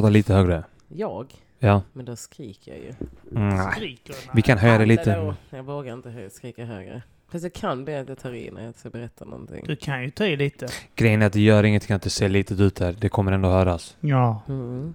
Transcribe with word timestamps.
prata 0.00 0.10
lite 0.10 0.34
högre? 0.34 0.64
Jag? 0.88 1.26
Ja. 1.58 1.82
Men 1.92 2.04
då 2.04 2.16
skriker 2.16 2.72
jag 2.72 2.80
ju. 2.80 2.94
Mm, 3.36 3.48
nej. 3.56 3.72
Skriker 3.72 4.14
här. 4.26 4.34
Vi 4.34 4.42
kan 4.42 4.58
höja 4.58 4.78
det 4.78 4.86
lite. 4.86 5.10
Hallå. 5.12 5.34
Jag 5.50 5.62
vågar 5.62 5.92
inte 5.94 6.10
hö- 6.10 6.30
skrika 6.30 6.64
högre. 6.64 7.02
Fast 7.28 7.42
jag 7.42 7.52
kan 7.52 7.84
det 7.84 8.00
att 8.00 8.08
jag 8.08 8.18
tar 8.18 8.34
i 8.34 8.50
när 8.50 8.64
jag 8.64 8.74
ska 8.74 8.90
berätta 8.90 9.24
någonting. 9.24 9.64
Du 9.66 9.76
kan 9.76 10.02
ju 10.02 10.10
ta 10.10 10.24
i 10.26 10.36
lite. 10.36 10.66
Grejen 10.94 11.22
är 11.22 11.26
att 11.26 11.32
det 11.32 11.40
gör 11.40 11.64
inget 11.64 11.90
att 11.90 12.02
det 12.02 12.10
ser 12.10 12.28
litet 12.28 12.60
ut 12.60 12.78
här. 12.78 12.92
Det 13.00 13.08
kommer 13.08 13.32
ändå 13.32 13.48
höras. 13.48 13.96
Ja. 14.00 14.42
Mm. 14.48 14.94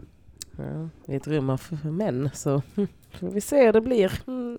Ja, 0.58 0.90
det 1.06 1.14
är 1.14 1.18
ett 1.18 1.28
rum 1.28 1.50
av 1.50 1.58
för 1.58 1.76
män, 1.92 2.30
så 2.34 2.62
får 3.20 3.28
vi 3.28 3.42
se 3.42 3.66
hur 3.66 3.74
det 3.74 3.82
blir. 3.82 4.12
Mm. 4.28 4.58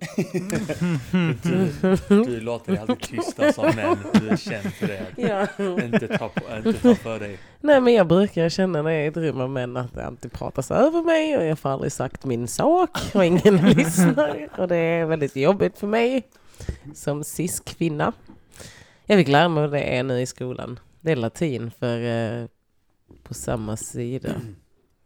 Du 2.07 2.39
låter 2.39 2.71
dig 2.71 2.81
alltid 2.81 3.01
tystas 3.01 3.59
av 3.59 3.75
män. 3.75 3.97
Du 4.13 4.29
är 4.29 4.37
känd 4.37 4.73
för 4.73 4.87
det. 4.87 5.05
ja. 5.15 5.47
Inte 5.83 6.17
ta, 6.17 6.31
inte 6.57 6.73
ta 6.73 6.95
för 6.95 7.19
dig. 7.19 7.39
Nej 7.61 7.81
men 7.81 7.93
jag 7.93 8.07
brukar 8.07 8.49
känna 8.49 8.81
när 8.81 8.91
jag 8.91 8.99
är 9.01 9.05
i 9.05 9.07
ett 9.07 9.17
rum 9.17 9.41
av 9.41 9.49
män 9.49 9.77
att 9.77 9.93
det 9.93 10.05
alltid 10.05 10.31
pratas 10.31 10.71
över 10.71 11.01
mig 11.03 11.37
och 11.37 11.45
jag 11.45 11.59
får 11.59 11.69
aldrig 11.69 11.91
sagt 11.91 12.25
min 12.25 12.47
sak 12.47 12.97
och 13.13 13.25
ingen 13.25 13.57
lyssnar. 13.69 14.49
Och 14.57 14.67
det 14.67 14.75
är 14.77 15.05
väldigt 15.05 15.35
jobbigt 15.35 15.77
för 15.77 15.87
mig 15.87 16.27
som 16.93 17.23
cis-kvinna. 17.23 18.13
Jag 19.05 19.17
fick 19.19 19.27
lära 19.27 19.49
mig 19.49 19.61
vad 19.61 19.71
det 19.71 19.97
är 19.97 20.03
nu 20.03 20.21
i 20.21 20.25
skolan. 20.25 20.79
Det 21.01 21.11
är 21.11 21.15
latin 21.15 21.71
för 21.79 21.99
eh, 22.41 22.45
på 23.23 23.33
samma 23.33 23.77
sida. 23.77 24.29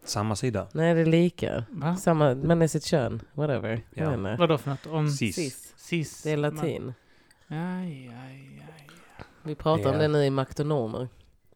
Samma 0.03 0.35
sida. 0.35 0.67
Nej 0.73 0.93
det 0.93 1.01
är 1.01 1.05
lika. 1.05 1.63
Va? 1.69 1.95
Samma, 1.95 2.35
man 2.35 2.61
är 2.61 2.67
sitt 2.67 2.85
kön, 2.85 3.21
whatever. 3.33 3.81
Ja. 3.93 4.13
Inte. 4.13 4.35
Vadå 4.39 4.57
för 4.57 4.69
något? 4.69 4.85
Om 4.87 5.09
Cis. 5.09 5.35
Cis. 5.35 5.73
cis? 5.77 6.23
Det 6.23 6.31
är 6.31 6.37
latin. 6.37 6.93
Aj, 7.47 7.57
aj, 8.27 8.61
aj. 8.77 8.87
Vi 9.43 9.55
pratar 9.55 9.85
om 9.89 9.95
Ja. 9.95 10.01
det 10.01 10.07
nu 10.07 10.25
i 10.25 10.29
maktonomer. 10.29 11.07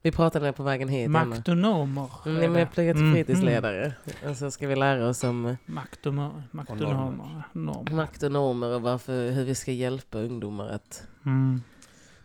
Vi 0.02 0.12
pratade 0.12 0.54
på 0.54 0.64
vägen 0.64 0.90
hit. 0.90 1.10
Maktonomer. 1.10 2.10
Mm, 2.26 2.38
är 2.38 2.42
men 2.42 2.54
det. 2.54 2.60
jag 2.60 2.72
pluggar 2.72 2.94
till 2.94 3.02
Mm, 3.02 3.14
fritidsledare. 3.14 3.94
Och 4.30 4.38
så 4.38 4.52
ska 4.52 4.68
vi 4.68 4.76
lära 4.76 5.08
oss 5.08 5.24
om 5.24 5.58
Maktomer, 5.66 6.44
maktonomer. 6.52 7.44
Normer. 7.54 7.92
makt 7.94 8.24
och 8.24 8.82
varför, 8.82 9.32
hur 9.32 9.44
vi 9.46 9.56
ska 9.56 9.72
hjälpa 9.72 10.18
ungdomar 10.20 10.70
att 10.70 11.04
Mm. 11.26 11.62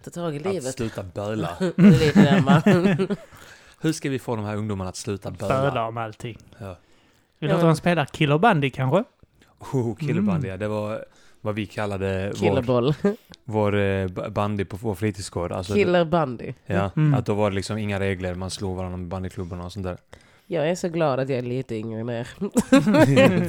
ta 0.05 0.11
tag 0.11 0.35
i 0.35 0.39
Att 0.39 0.45
livet. 0.45 0.75
sluta 0.75 1.03
böla. 1.03 1.49
Hur 3.81 3.93
ska 3.93 4.11
vi 4.11 4.19
få 4.19 4.37
de 4.37 4.45
här 4.45 4.57
ungdomarna 4.57 4.91
att 4.91 4.97
sluta 4.97 5.31
böla? 5.31 5.63
Böla 5.63 5.87
om 5.87 5.97
allting. 5.97 6.39
Ja. 6.59 6.77
Ja, 7.39 7.55
att 7.55 7.61
de 7.61 7.77
spelar 7.77 8.05
Killer 8.05 8.39
Bundy 8.39 8.71
kanske? 8.71 9.05
Oh, 9.73 9.97
killebandy. 9.97 10.49
Mm. 10.49 10.61
Det 10.61 10.69
var 10.69 11.05
vad 11.41 11.55
vi 11.55 11.67
kallade 11.67 12.29
vår, 12.29 12.37
Killerboll. 12.37 12.95
vår 13.45 13.77
eh, 13.77 14.09
b- 14.09 14.29
bandy 14.31 14.65
på 14.65 14.77
vår 14.77 14.95
fritidsgård. 14.95 15.53
Alltså, 15.53 15.75
Killer 15.75 16.05
bandy. 16.05 16.53
Ja, 16.67 16.91
Mm. 16.97 17.15
att 17.15 17.27
då 17.27 17.35
var 17.35 17.51
det 17.51 17.57
liksom 17.57 17.79
inga 17.79 18.01
regler. 18.01 18.35
Man 18.35 18.51
slog 18.51 18.77
varandra 18.77 18.97
med 18.97 19.09
bandyklubborna 19.09 19.65
och 19.65 19.73
sånt 19.73 19.85
där. 19.87 19.97
Jag 20.47 20.69
är 20.71 20.75
så 20.75 20.89
glad 20.89 21.21
att 21.21 21.29
jag 21.29 21.39
är 21.39 21.43
lite 21.43 21.75
yngre 21.77 22.01
än 22.01 22.11
er. 22.11 22.29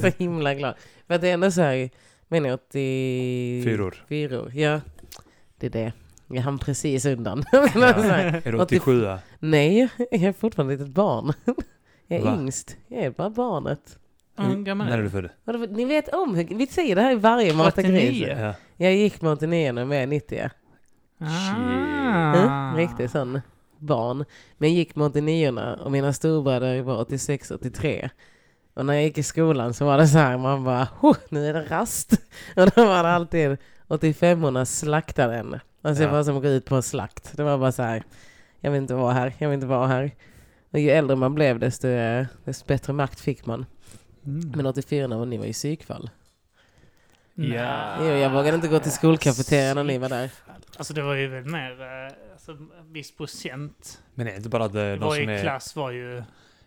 så 0.00 0.10
himla 0.18 0.54
glad. 0.54 0.74
För 1.06 1.14
att 1.14 1.20
det 1.20 1.28
är 1.28 1.34
ändå 1.34 1.50
så 1.50 1.60
här, 1.60 1.90
men 2.28 2.44
jag 2.44 2.54
80... 2.54 3.62
Fyror. 3.64 4.04
Fyror, 4.08 4.52
ja. 4.54 4.80
Det 5.58 5.66
är 5.66 5.70
det. 5.70 5.92
Jag 6.32 6.42
hann 6.42 6.58
precis 6.58 7.04
undan. 7.04 7.42
Så 7.52 7.58
här, 7.78 8.42
Är 8.44 8.52
du 8.52 8.58
80 8.58 8.76
87? 8.78 9.06
Nej, 9.38 9.88
jag 10.10 10.22
är 10.22 10.32
fortfarande 10.32 10.74
ett 10.74 10.80
litet 10.80 10.94
barn. 10.94 11.32
Jag 12.06 12.20
är 12.20 12.24
Va? 12.24 12.34
yngst. 12.34 12.76
Jag 12.88 13.02
är 13.04 13.10
bara 13.10 13.30
barnet. 13.30 13.98
Gammal 14.56 14.86
När 14.86 14.94
är 14.94 14.98
är 14.98 15.02
du 15.02 15.10
född? 15.10 15.70
Ni 15.70 15.84
vet 15.84 16.08
om 16.08 16.34
hur, 16.34 16.44
vi 16.44 16.66
säger 16.66 16.96
det 16.96 17.02
här 17.02 17.12
i 17.12 17.14
varje 17.14 17.54
Mata 17.54 17.80
89. 17.80 18.00
Gris. 18.00 18.28
Ja. 18.38 18.54
Jag 18.76 18.94
gick 18.94 19.20
med 19.22 19.32
89 19.32 19.80
och 19.80 19.88
med 19.88 20.08
90. 20.08 20.50
Ah. 21.20 22.34
Mm, 22.34 22.76
riktigt 22.76 23.10
sån 23.10 23.40
barn. 23.78 24.24
Men 24.58 24.68
jag 24.68 24.76
gick 24.78 24.96
med 24.96 25.06
89 25.06 25.76
och 25.84 25.92
mina 25.92 26.12
storbröder 26.12 26.82
var 26.82 27.00
86, 27.00 27.50
83. 27.50 28.10
Och 28.74 28.86
när 28.86 28.94
jag 28.94 29.02
gick 29.02 29.18
i 29.18 29.22
skolan 29.22 29.74
så 29.74 29.84
var 29.84 29.98
det 29.98 30.08
så 30.08 30.18
här, 30.18 30.38
man 30.38 30.64
bara, 30.64 30.88
"Huh, 31.00 31.16
nu 31.28 31.46
är 31.46 31.54
det 31.54 31.62
rast. 31.64 32.12
Och 32.56 32.70
då 32.76 32.84
var 32.86 33.02
det 33.02 33.10
alltid 33.10 33.56
85orna 33.88 34.64
slaktade 34.64 35.34
en. 35.36 35.58
Alltså 35.82 36.02
Ja. 36.02 36.08
jag 36.08 36.14
var 36.16 36.24
som 36.24 36.36
att 36.36 36.42
gå 36.42 36.48
ut 36.48 36.64
på 36.64 36.74
en 36.76 36.82
slakt. 36.82 37.36
Det 37.36 37.42
var 37.42 37.58
bara 37.58 37.72
så 37.72 37.82
här, 37.82 38.02
jag 38.60 38.70
vill 38.70 38.82
inte 38.82 38.94
vara 38.94 39.12
här, 39.12 39.32
jag 39.38 39.48
vill 39.48 39.54
inte 39.54 39.66
vara 39.66 39.86
här. 39.86 40.10
Och 40.70 40.78
ju 40.78 40.90
äldre 40.90 41.16
man 41.16 41.34
blev 41.34 41.58
desto, 41.58 41.88
eh, 41.88 42.26
desto 42.44 42.66
bättre 42.66 42.92
makt 42.92 43.20
fick 43.20 43.46
man. 43.46 43.66
Mm. 44.26 44.52
Men 44.56 44.66
84 44.66 45.16
och 45.16 45.28
ni 45.28 45.38
var 45.38 45.44
ju 45.46 45.52
psykfall. 45.52 46.10
Ja. 47.34 47.96
Jo, 48.00 48.06
jag 48.06 48.30
vågade 48.30 48.54
inte 48.54 48.68
gå 48.68 48.78
till 48.78 48.92
skolkafeterian 48.92 49.76
när 49.76 49.84
ni 49.84 49.98
var 49.98 50.08
där. 50.08 50.30
Alltså 50.76 50.94
det 50.94 51.02
var 51.02 51.14
ju 51.14 51.28
väl 51.28 51.44
mer, 51.44 51.80
eh, 51.80 52.32
alltså 52.32 52.52
en 52.52 52.92
viss 52.92 53.16
procent. 53.16 54.02
Men 54.14 54.26
är 54.26 54.30
det 54.30 54.36
inte 54.36 54.48
bara 54.48 54.64
att 54.64 54.74
eh, 54.74 54.92
de 54.92 54.98
som 54.98 55.28
är... 55.28 55.40
klass 55.40 55.76
var 55.76 55.90
ju... 55.90 56.22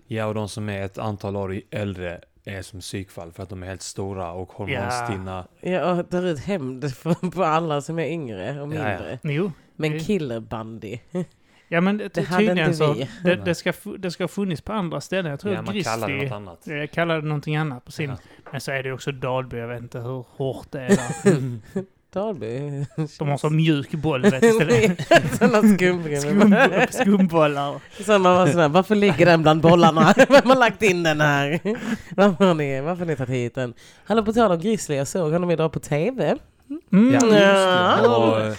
Ja, 0.08 0.26
och 0.26 0.34
de 0.34 0.50
som 0.50 0.70
är 0.70 0.82
ett 0.82 0.98
antal 0.98 1.36
år 1.36 1.62
äldre 1.72 2.22
är 2.46 2.62
som 2.62 2.80
psykfall 2.80 3.32
för 3.32 3.44
att 3.44 3.50
de 3.50 3.64
är 3.64 3.68
helt 3.68 3.82
stora 3.82 4.32
och 4.32 4.52
hormonstinna. 4.52 5.48
Ja, 5.62 5.92
och 5.92 6.10
tar 6.10 6.24
ut 6.26 6.40
hämnd 6.40 6.92
på 7.34 7.44
alla 7.44 7.82
som 7.82 8.00
är 8.00 8.06
yngre 8.08 8.62
och 8.62 8.74
Ja, 8.74 8.78
ja. 8.78 8.90
mindre. 8.90 9.20
Jo. 9.24 9.52
Men 9.76 10.00
killerbandy, 10.00 11.00
Ja 11.68 11.82
men 11.82 11.98
det, 11.98 12.14
det 12.14 12.22
hade 12.22 12.46
tydligen 12.46 12.70
inte 12.70 12.78
så. 12.78 12.94
Det, 13.24 13.36
det, 13.36 13.56
ska, 13.56 13.74
det 14.00 14.12
ska 14.12 14.24
ha 14.24 14.28
funnits 14.28 14.62
på 14.62 14.74
andra 14.74 15.02
ställen. 15.02 15.32
Jag 15.32 15.40
tror 15.40 15.54
Ja, 15.54 15.60
att 15.60 15.66
man 15.66 15.84
kallar 15.84 16.08
det 16.08 16.14
Grizzly... 16.14 16.30
något 16.30 16.36
annat. 16.36 16.68
Jag 16.68 16.92
kallade 16.92 17.22
det 17.22 17.28
någonting 17.28 17.56
annat 17.56 17.86
på 17.86 17.92
sin. 17.92 18.10
Ja. 18.10 18.18
Men 18.52 18.62
så 18.62 18.72
är 18.72 18.84
det 18.84 18.92
också 18.92 19.12
Dalby. 19.12 19.58
Jag 19.58 19.68
vet 19.68 19.82
inte 19.82 20.00
hur 20.00 20.26
hårt 20.30 20.72
det 20.72 20.82
är 20.82 20.90
där. 20.90 21.60
Dalby. 22.16 22.86
De 23.20 23.28
har 23.28 23.38
så 23.38 23.50
mjuk 23.50 23.92
boll 23.92 24.22
vet 24.22 24.42
du, 24.42 24.48
istället. 24.50 25.08
Sådana 25.38 25.76
skumgrejer. 25.76 26.20
Skum, 26.22 26.56
skumbollar. 27.04 27.80
Så 28.04 28.12
man 28.20 28.36
var 28.36 28.48
sådär, 28.48 28.68
varför 28.70 28.96
ligger 28.96 29.26
den 29.26 29.42
bland 29.42 29.62
bollarna? 29.62 30.14
Vem 30.30 30.50
har 30.50 30.56
lagt 30.56 30.84
in 30.84 31.04
den 31.04 31.22
här? 31.22 31.60
Varför 32.16 32.46
har 32.46 32.54
ni, 32.54 32.82
varför 32.82 33.00
har 33.00 33.06
ni 33.06 33.16
tagit 33.16 33.30
hit 33.36 33.56
den? 33.56 33.74
Hallå 34.06 34.24
på 34.26 34.34
tal 34.34 34.52
om 34.52 34.60
Grizzly, 34.60 34.96
jag 34.96 35.08
såg 35.08 35.32
honom 35.32 35.52
idag 35.52 35.72
på 35.72 35.80
TV. 35.80 36.36
Mm. 36.92 37.08
Ja, 37.08 37.12
just 37.14 37.30
det. 37.32 37.46
Han 37.46 38.04
Ja. 38.04 38.54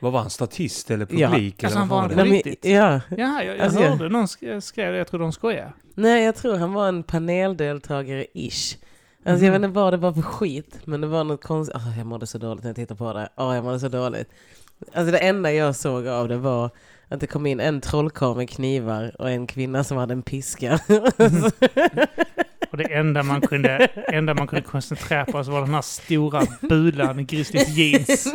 vad 0.00 0.12
var 0.12 0.20
han? 0.20 0.30
Statist 0.30 0.90
eller 0.90 1.06
Ja. 1.10 1.28
publik? 1.30 1.64
Alltså, 1.64 1.78
eller 1.78 1.86
han 1.86 1.88
vad 1.88 2.02
var 2.10 2.16
var? 2.16 2.24
Nej, 2.24 2.32
riktigt? 2.32 2.64
ja. 2.64 3.00
Ja, 3.10 3.42
jag, 3.42 3.56
jag 3.56 3.60
Alltså, 3.60 3.80
hörde 3.82 4.08
någon 4.08 4.26
sk- 4.26 4.60
skrev 4.60 4.92
det. 4.92 4.98
Jag 4.98 5.06
tror 5.08 5.20
de 5.20 5.32
skojar. 5.32 5.72
Nej, 5.94 6.24
jag 6.24 6.34
tror 6.36 6.56
han 6.56 6.72
var 6.72 6.88
en 6.88 7.02
paneldeltagare-ish. 7.04 8.76
Alltså 9.24 9.44
jag 9.44 9.52
Mhm. 9.52 9.60
vet 9.62 9.68
inte 9.68 9.80
vad 9.80 9.92
det 9.92 9.96
var 9.96 10.12
för 10.12 10.22
skit, 10.22 10.78
men 10.84 11.00
det 11.00 11.06
var 11.06 11.24
något 11.24 11.42
konstigt. 11.44 11.76
Oh, 11.76 11.98
jag 11.98 12.06
mådde 12.06 12.26
så 12.26 12.38
dåligt 12.38 12.64
när 12.64 12.68
jag 12.70 12.76
tittade 12.76 12.98
på 12.98 13.12
det. 13.12 13.28
Åh, 13.36 13.54
jag 13.54 13.64
mådde 13.64 13.80
så 13.80 13.88
dåligt. 13.88 14.28
Alltså 14.92 15.12
det 15.12 15.18
enda 15.18 15.52
jag 15.52 15.76
såg 15.76 16.06
av 16.08 16.28
det 16.28 16.36
var 16.36 16.70
att 17.08 17.20
det 17.20 17.26
kom 17.26 17.46
in 17.46 17.60
en 17.60 17.80
trollkarl 17.80 18.36
med 18.36 18.50
knivar 18.50 19.12
och 19.18 19.30
en 19.30 19.46
kvinna 19.46 19.84
som 19.84 19.96
hade 19.96 20.12
en 20.12 20.22
piska. 20.22 20.78
Och 22.70 22.78
det 22.78 22.84
enda 22.94 23.22
man 23.22 23.40
kunde, 23.40 23.76
enda 24.08 24.34
man 24.34 24.46
kunde 24.46 24.62
koncentrera 24.62 25.24
på 25.24 25.32
var 25.42 25.60
den 25.60 25.74
här 25.74 25.82
stora 25.82 26.42
bulan 26.60 27.20
i 27.20 27.24
Grizzlys 27.24 27.68
jeans. 27.68 28.26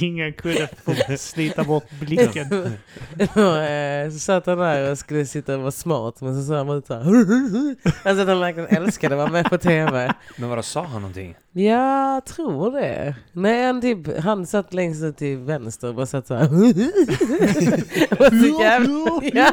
Ingen 0.00 0.32
kunde 0.32 0.68
få 0.84 1.16
slita 1.18 1.64
bort 1.64 1.90
blicken. 2.00 2.52
eh, 3.18 4.10
så 4.12 4.18
satt 4.18 4.46
han 4.46 4.58
där 4.58 4.90
och 4.90 4.98
skulle 4.98 5.26
sitta 5.26 5.54
och 5.54 5.60
vara 5.60 5.70
smart, 5.70 6.20
men 6.20 6.40
så 6.40 6.46
sa 6.48 6.56
han 6.56 6.66
bara 6.66 6.76
ut 6.76 6.86
så 6.86 6.94
här. 6.94 7.02
Alltså 8.08 8.22
att 8.22 8.28
han 8.28 8.40
verkligen 8.40 8.68
älskade 8.68 9.14
att 9.14 9.18
vara 9.18 9.30
med 9.30 9.44
på 9.50 9.58
TV. 9.58 10.12
Men 10.36 10.48
vadå, 10.48 10.62
sa 10.62 10.82
han 10.82 11.00
någonting? 11.02 11.34
Ja, 11.58 12.14
jag 12.14 12.24
tror 12.24 12.70
det. 12.70 13.14
Nej, 13.32 13.66
han, 13.66 13.80
typ, 13.80 14.18
han 14.18 14.46
satt 14.46 14.74
längst 14.74 15.02
ut 15.02 15.16
till 15.16 15.38
vänster 15.38 15.88
och 15.88 15.94
bara 15.94 16.06
satt 16.06 16.26
så 16.26 16.34
här. 16.34 16.48
Var 18.18 18.30
så 18.30 18.62
jävla, 18.62 19.20
ja, 19.40 19.52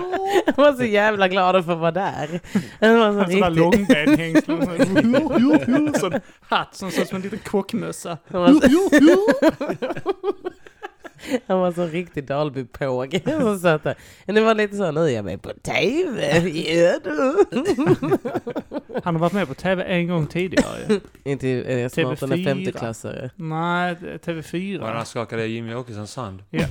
var 0.58 0.74
så 0.74 0.84
jävla 0.84 1.28
glad 1.28 1.56
att 1.56 1.66
få 1.66 1.76
vara 1.76 1.92
där. 1.92 2.40
Han 2.80 3.00
var 3.00 3.12
så 3.12 3.18
Han 3.20 3.30
riktigt, 3.30 3.58
långbenhängslen. 3.58 5.94
Sån 6.00 6.14
hatt 6.42 6.76
som 6.76 6.92
såg 6.92 7.02
ut 7.02 7.08
som 7.10 7.16
en 7.16 7.22
liten 7.22 7.40
kockmössa. 7.40 8.18
han 11.48 11.60
var 11.60 11.72
så, 11.72 11.86
riktig 11.86 12.24
Dalby-påg 12.28 13.20
som 13.26 13.60
satt 13.62 13.84
där. 13.84 13.96
Men 14.26 14.36
det 14.36 14.42
var 14.42 14.56
lite 14.56 14.76
så, 14.76 14.92
nu 14.92 15.00
är 15.02 15.08
jag 15.10 15.26
med 15.26 15.42
på 15.42 15.50
TV. 15.54 16.40
Ja, 16.84 17.00
du. 17.04 17.36
Han 19.04 19.16
har 19.16 19.20
varit 19.20 19.34
med 19.34 19.48
på 19.48 19.54
TV 19.54 19.84
en 19.84 20.08
gång 20.08 20.28
tidigare. 20.28 21.00
Inte 21.24 21.48
är 21.48 21.78
jag 21.78 21.92
snart 21.92 22.22
en 22.22 22.30
TV4. 22.32 22.54
50-klassare. 22.66 23.30
Nej, 23.36 23.96
Var 24.02 24.18
TV4. 24.18 24.94
han 24.94 25.06
skakade 25.06 25.46
Jimmy 25.48 25.74
Åkessons 25.74 26.16
hand? 26.16 26.44
Ja. 26.50 26.66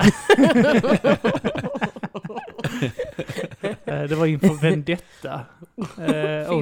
Eh, 3.85 4.03
det 4.03 4.15
var 4.15 4.27
inför 4.27 4.61
Vendetta. 4.63 5.41
Eh. 5.99 6.07
Där 6.07 6.39
Ja, 6.39 6.45
fick 6.49 6.57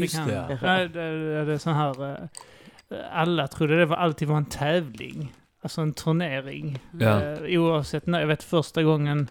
just 0.00 0.16
han- 0.16 0.28
det, 0.28 0.58
Nej, 0.62 0.88
det, 0.88 1.44
det 1.44 1.52
är 1.52 1.58
så 1.58 1.70
här... 1.70 2.12
eh, 2.12 2.98
alla 3.12 3.48
trodde 3.48 3.78
det 3.78 3.86
var, 3.86 3.96
alltid 3.96 4.28
var 4.28 4.36
en 4.36 4.44
tävling. 4.44 5.32
Alltså 5.64 5.80
en 5.80 5.92
turnering. 5.92 6.78
Ja. 7.00 7.22
Eh, 7.22 7.60
oavsett 7.60 8.06
när. 8.06 8.20
Jag 8.20 8.26
vet 8.26 8.42
första 8.42 8.82
gången 8.82 9.28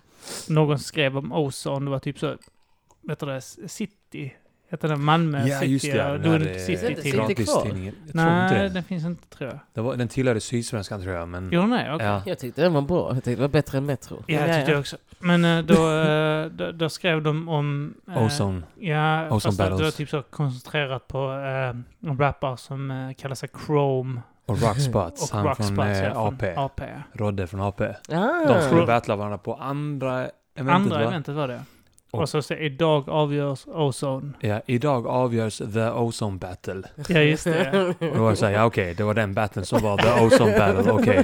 någon 0.50 0.80
skrev 0.80 1.18
om 1.18 1.32
Ozone, 1.32 1.86
det 1.86 1.92
var 1.92 2.00
typ 2.00 2.20
så... 2.20 2.36
Vet 3.02 3.20
du 3.20 3.26
det? 3.26 3.42
City 3.68 4.34
Hette 4.70 4.88
den 4.88 5.04
Malmö 5.04 5.48
Ja, 5.48 5.64
just 5.64 5.86
City 5.86 5.98
det. 5.98 6.12
och 6.12 6.20
Den 6.20 6.32
här 6.32 6.40
Lund 6.40 6.52
eh, 6.52 6.58
City 6.58 6.78
City 6.78 6.96
tidning? 7.02 7.12
kvar. 7.14 7.28
gratistidningen. 7.28 7.96
Jag 8.06 8.12
tror 8.14 8.24
inte 8.44 8.54
Nej, 8.54 8.64
det. 8.64 8.70
den 8.70 8.84
finns 8.84 9.06
inte 9.06 9.28
tror 9.38 9.50
jag. 9.50 9.60
Den, 9.74 9.84
var, 9.84 9.96
den 9.96 10.08
tillhörde 10.08 10.40
Sydsvenskan 10.40 11.02
tror 11.02 11.14
jag, 11.16 11.28
men... 11.28 11.52
Gjorde 11.52 11.68
den 11.68 11.72
det? 11.86 11.94
Okej. 11.96 12.08
Ja. 12.08 12.22
Jag 12.26 12.40
tyckte 12.40 12.62
den 12.62 12.74
var 12.74 12.82
bra. 12.82 13.08
Jag 13.08 13.16
tyckte 13.16 13.32
det 13.32 13.42
var 13.42 13.48
bättre 13.48 13.78
än 13.78 13.86
Metro. 13.86 14.24
Ja, 14.28 14.48
jag 14.48 14.56
tyckte 14.58 14.72
jag 14.72 14.80
också. 14.80 14.98
Men 15.20 15.46
eh, 15.46 15.64
då, 15.66 15.92
eh, 15.92 16.46
då, 16.46 16.72
då 16.72 16.90
skrev 16.90 17.22
de 17.24 17.50
om... 17.50 17.94
eh, 18.08 18.24
Ozone. 18.26 18.62
Ja, 18.80 19.26
Ozone 19.26 19.40
fast 19.42 19.58
det 19.58 19.64
var 19.64 19.70
Battles. 19.72 19.96
typ 19.96 20.10
så 20.10 20.22
koncentrerat 20.22 21.08
på 21.08 21.32
eh, 21.32 22.10
en 22.10 22.18
rappare 22.18 22.58
som 22.58 22.92
eh, 22.92 23.14
kallar 23.14 23.36
sig 23.36 23.50
Chrome 23.66 24.22
Och 24.46 24.62
Rockspots. 24.62 25.32
han 25.32 25.46
Rockspots, 25.46 25.70
från 25.70 25.88
ja, 25.88 25.94
eh, 25.94 26.14
från 26.14 26.28
AP. 26.28 26.54
AP. 26.56 26.84
Rodde 27.14 27.48
från 27.48 27.62
AP. 27.62 27.84
Ah. 27.86 28.46
De 28.48 28.62
skulle 28.68 28.86
battla 28.86 29.16
varandra 29.16 29.38
på 29.38 29.54
andra 29.56 30.30
eventet 30.56 30.76
Andra 30.76 30.98
va? 30.98 31.04
eventet 31.04 31.36
var 31.36 31.48
det. 31.48 31.62
Och- 32.12 32.20
Och 32.22 32.30
så 32.30 32.42
säger 32.42 32.62
idag 32.62 33.10
avgörs 33.10 33.68
Ozone. 33.68 34.32
Ja, 34.40 34.62
idag 34.66 35.08
avgörs 35.08 35.58
the 35.58 35.90
Ozone 35.90 36.38
Battle. 36.38 36.84
Ja, 37.08 37.20
just 37.20 37.44
det. 37.44 37.80
Och 38.00 38.16
då 38.16 38.22
var 38.22 38.30
jag 38.30 38.38
såhär, 38.38 38.54
ja 38.54 38.66
okej, 38.66 38.94
det 38.94 39.04
var 39.04 39.14
den 39.14 39.34
battlen 39.34 39.66
som 39.66 39.82
var 39.82 39.98
the 39.98 40.26
Ozone 40.26 40.58
Battle, 40.60 40.92
okej. 40.92 41.24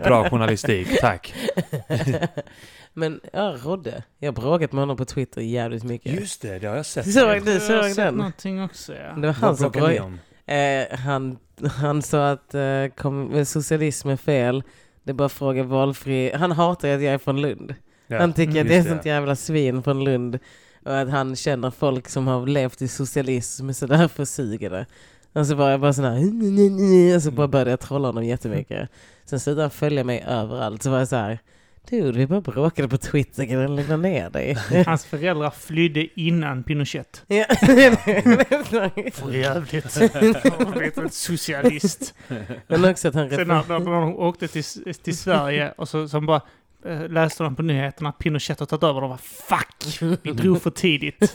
Bra 0.04 0.30
journalistik, 0.30 1.00
tack. 1.00 1.34
Men 2.92 3.20
ja, 3.32 3.56
Rodde. 3.64 4.02
Jag 4.18 4.32
har 4.32 4.42
bråkat 4.42 4.72
med 4.72 4.82
honom 4.82 4.96
på 4.96 5.04
Twitter 5.04 5.40
jävligt 5.40 5.84
mycket. 5.84 6.12
Just 6.20 6.42
det, 6.42 6.58
det 6.58 6.66
har 6.66 6.76
jag 6.76 6.86
sett. 6.86 7.12
Så- 7.12 7.18
Jag 7.20 7.44
Du 7.44 7.52
har 7.52 7.58
såg 7.58 7.84
sett 7.84 7.96
den? 7.96 8.14
någonting 8.14 8.62
också, 8.62 8.92
ja. 8.94 9.12
Det 9.16 9.26
var 9.26 9.32
han 9.34 9.48
Vad 9.48 9.58
som 9.58 9.70
bråkade? 9.70 10.12
Eh, 10.46 10.98
han, 10.98 11.38
han 11.68 12.02
sa 12.02 12.30
att 12.30 12.54
eh, 12.54 12.86
kom, 12.96 13.44
socialism 13.44 14.08
är 14.08 14.16
fel. 14.16 14.62
Det 15.04 15.10
är 15.10 15.14
bara 15.14 15.28
fråga 15.28 15.62
valfri. 15.62 16.32
Han 16.34 16.52
hatar 16.52 16.88
att 16.88 17.02
jag 17.02 17.14
är 17.14 17.18
från 17.18 17.40
Lund. 17.40 17.74
Ja, 18.06 18.18
han 18.18 18.32
tycker 18.32 18.60
att 18.60 18.68
det 18.68 18.76
är 18.76 18.82
sånt 18.82 19.06
jävla 19.06 19.36
svin 19.36 19.82
från 19.82 20.04
Lund. 20.04 20.38
Och 20.84 21.00
att 21.00 21.10
han 21.10 21.36
känner 21.36 21.70
folk 21.70 22.08
som 22.08 22.26
har 22.26 22.46
levt 22.46 22.82
i 22.82 22.88
socialism 22.88 23.72
så 23.72 23.86
därför 23.86 24.24
suger 24.24 24.70
det. 24.70 24.86
Och 25.32 25.46
så 25.46 25.54
var 25.54 25.70
jag 25.70 25.80
bara 25.80 25.92
sån 25.92 26.04
här... 26.04 27.16
Och 27.16 27.22
så 27.22 27.30
bara 27.30 27.48
började 27.48 27.70
jag 27.70 27.80
trolla 27.80 28.08
honom 28.08 28.24
jättemycket. 28.24 28.88
Sen 29.24 29.40
slutade 29.40 29.62
han 29.62 29.70
följa 29.70 30.04
mig 30.04 30.24
överallt. 30.28 30.82
Så 30.82 30.90
var 30.90 30.98
jag 30.98 31.08
så 31.08 31.16
här... 31.16 31.38
Dude, 31.90 32.18
vi 32.18 32.26
bara 32.26 32.40
bråkade 32.40 32.88
på 32.88 32.98
Twitter. 32.98 33.46
Kan 33.46 33.60
du 33.60 33.68
lugna 33.68 33.96
ner 33.96 34.30
dig? 34.30 34.56
Hans 34.86 35.04
föräldrar 35.04 35.50
flydde 35.50 36.20
innan 36.20 36.62
Pinochet. 36.62 37.24
Ja. 37.26 37.44
För 39.12 39.32
jävligt. 39.32 40.94
Han 40.96 41.10
socialist. 41.10 42.14
Men 42.66 42.84
också 42.84 43.08
att 43.08 43.14
han 43.14 43.30
Sen 43.30 43.48
när, 43.48 43.68
när 43.68 44.00
de 44.00 44.16
åkte 44.16 44.48
till, 44.48 44.64
till 45.02 45.16
Sverige 45.18 45.72
och 45.76 45.88
så, 45.88 46.08
så 46.08 46.20
bara 46.20 46.40
eh, 46.84 47.08
läste 47.08 47.42
de 47.44 47.56
på 47.56 47.62
nyheterna 47.62 48.08
att 48.08 48.18
Pinochet 48.18 48.58
har 48.60 48.66
tagit 48.66 48.82
över. 48.82 49.00
De 49.00 49.10
var 49.10 49.16
fuck! 49.16 50.18
Vi 50.22 50.32
drog 50.32 50.62
för 50.62 50.70
tidigt. 50.70 51.34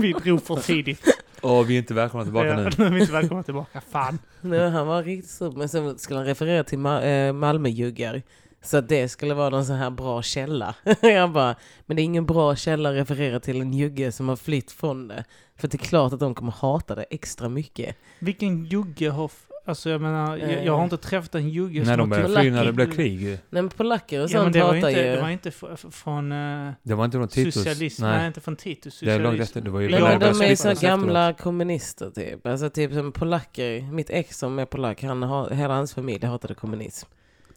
vi 0.00 0.12
drog 0.12 0.42
för 0.42 0.56
tidigt. 0.56 1.20
Och 1.40 1.70
vi 1.70 1.74
är 1.74 1.78
inte 1.78 1.94
välkomna 1.94 2.24
tillbaka 2.24 2.48
Ja, 2.48 2.56
nu. 2.56 2.70
nu 2.78 2.86
är 2.86 2.90
vi 2.90 3.00
inte 3.00 3.12
välkomna 3.12 3.42
tillbaka. 3.42 3.80
Fan. 3.90 4.18
Nej, 4.40 4.70
han 4.70 4.86
var 4.86 5.02
riktigt 5.02 5.30
stor. 5.30 5.52
Men 5.52 5.68
sen 5.68 5.98
skulle 5.98 6.18
han 6.18 6.26
referera 6.26 6.64
till 6.64 6.78
Ma- 6.78 7.26
eh, 7.28 7.32
Malmöjuggar. 7.32 8.22
Så 8.64 8.76
att 8.76 8.88
det 8.88 9.08
skulle 9.08 9.34
vara 9.34 9.48
någon 9.50 9.64
sån 9.64 9.76
här 9.76 9.90
bra 9.90 10.22
källa. 10.22 10.74
jag 11.02 11.32
bara, 11.32 11.54
men 11.86 11.96
det 11.96 12.02
är 12.02 12.04
ingen 12.04 12.26
bra 12.26 12.56
källa 12.56 12.88
att 12.90 12.94
referera 12.96 13.40
till 13.40 13.60
en 13.60 13.72
jugge 13.74 14.12
som 14.12 14.28
har 14.28 14.36
flytt 14.36 14.72
från 14.72 15.08
det. 15.08 15.24
För 15.56 15.68
det 15.68 15.76
är 15.76 15.78
klart 15.78 16.12
att 16.12 16.20
de 16.20 16.34
kommer 16.34 16.52
hata 16.52 16.94
det 16.94 17.02
extra 17.10 17.48
mycket. 17.48 17.96
Vilken 18.18 18.64
jugge 18.64 19.10
har... 19.10 19.30
Alltså 19.66 19.90
jag 19.90 20.00
menar, 20.00 20.36
jag, 20.36 20.50
Eh. 20.50 20.64
jag 20.64 20.76
har 20.76 20.84
inte 20.84 20.96
träffat 20.96 21.34
en 21.34 21.48
jugge 21.50 21.78
När 21.78 21.84
som 21.84 21.96
de 21.96 22.00
har 22.00 22.06
började 22.06 22.40
fly 22.40 22.50
när 22.50 22.64
det 22.64 22.72
blev 22.72 22.92
krig. 22.92 23.22
Nej 23.26 23.38
men 23.50 23.68
polacker 23.68 24.24
och 24.24 24.30
Ja, 24.30 24.42
men 24.42 24.52
sånt 24.52 24.56
var 24.64 24.74
hatar 24.74 24.88
inte, 24.88 25.00
ju... 25.00 25.10
det 25.10 25.20
var 25.20 25.30
inte 25.30 25.50
från 25.90 26.32
uh, 26.32 26.72
Det 26.82 26.94
var 26.94 27.04
inte 27.04 27.16
från 27.18 27.28
Titus. 27.28 27.54
socialism. 27.54 28.02
Nej. 28.02 28.18
Nej, 28.18 28.26
inte 28.26 28.40
från 28.40 28.56
Titus. 28.56 29.00
det 29.00 29.12
är 29.12 29.18
långt 29.18 29.40
efter. 29.40 29.60
Det 29.60 29.70
var 29.70 29.80
ju 29.80 29.88
Nej, 29.88 30.00
Ja, 30.00 30.08
men 30.08 30.20
de 30.20 30.44
är 30.44 30.48
ju 30.48 30.56
så 30.56 30.74
gamla 30.80 31.32
kommunister 31.32 32.10
typ. 32.10 32.46
Alltså 32.46 32.70
typ 32.70 32.92
som 32.92 33.12
polacker. 33.12 33.82
Mitt 33.92 34.10
ex 34.10 34.38
som 34.38 34.58
är 34.58 34.64
polack, 34.66 35.02
han 35.02 35.22
har, 35.22 35.50
hela 35.50 35.74
hans 35.74 35.94
familj 35.94 36.26
hatade 36.26 36.54
kommunism. 36.54 37.08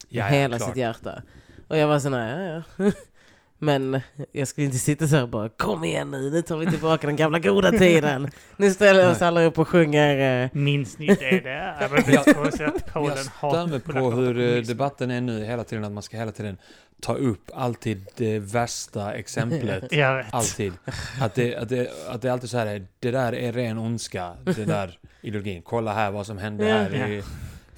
Ja, 0.09 0.23
med 0.23 0.33
ja, 0.33 0.39
hela 0.41 0.57
klart. 0.57 0.69
sitt 0.69 0.77
hjärta. 0.77 1.21
Och 1.67 1.77
jag 1.77 1.87
var 1.87 1.99
sån 1.99 2.13
här, 2.13 2.39
ja, 2.53 2.63
ja. 2.85 2.91
Men 3.59 4.01
jag 4.31 4.47
skulle 4.47 4.65
inte 4.65 4.77
sitta 4.77 5.07
så 5.07 5.15
här 5.15 5.23
och 5.23 5.29
bara 5.29 5.49
kom 5.49 5.83
igen 5.83 6.11
nu, 6.11 6.29
nu 6.31 6.41
tar 6.41 6.57
vi 6.57 6.65
tillbaka 6.65 7.07
den 7.07 7.15
gamla 7.15 7.39
goda 7.39 7.71
tiden. 7.71 8.31
Nu 8.57 8.71
ställer 8.71 9.07
vi 9.07 9.13
oss 9.13 9.21
alla 9.21 9.43
upp 9.43 9.59
och 9.59 9.67
sjunger. 9.67 10.43
eh, 10.43 10.49
Minns 10.53 10.97
ni 10.99 11.07
det? 11.07 11.15
Det 11.41 11.49
är 11.49 11.87
väl 11.89 12.05
lite 12.07 12.33
konstigt 12.33 12.67
att 12.67 12.93
Polen 12.93 13.17
Jag 13.17 13.25
stör 13.51 13.67
mig 13.67 13.79
på 13.79 14.11
hur 14.11 14.39
eh, 14.57 14.61
debatten 14.61 15.11
är 15.11 15.21
nu 15.21 15.45
hela 15.45 15.63
tiden. 15.63 15.83
Att 15.85 15.91
man 15.91 16.03
ska 16.03 16.17
hela 16.17 16.31
tiden 16.31 16.57
ta 17.01 17.13
upp 17.15 17.51
alltid 17.53 18.05
det 18.15 18.39
värsta 18.39 19.13
exemplet. 19.13 19.83
Jag 19.91 20.17
vet. 20.17 20.33
Alltid. 20.33 20.73
Att 21.21 21.35
det, 21.35 21.55
att, 21.55 21.69
det, 21.69 21.89
att 22.09 22.21
det 22.21 22.27
är 22.27 22.31
alltid 22.31 22.49
så 22.49 22.57
här, 22.57 22.85
det 22.99 23.11
där 23.11 23.35
är 23.35 23.51
ren 23.53 23.77
ondska, 23.77 24.31
det 24.43 24.65
där 24.65 24.99
ideologin. 25.21 25.61
Kolla 25.61 25.93
här 25.93 26.11
vad 26.11 26.25
som 26.25 26.37
hände 26.37 26.67
Ja. 26.67 26.75
här 26.77 27.07
i, 27.07 27.23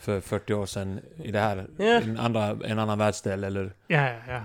för 0.09 0.21
40 0.21 0.53
år 0.53 0.65
sedan 0.65 0.99
i 1.23 1.31
det 1.31 1.39
här, 1.39 1.65
i 1.79 1.87
en, 1.89 2.17
andra, 2.19 2.57
en 2.65 2.79
annan 2.79 2.97
världsdel 2.99 3.43
eller... 3.43 3.71
Ja, 3.87 4.01
ja, 4.09 4.15
ja. 4.27 4.41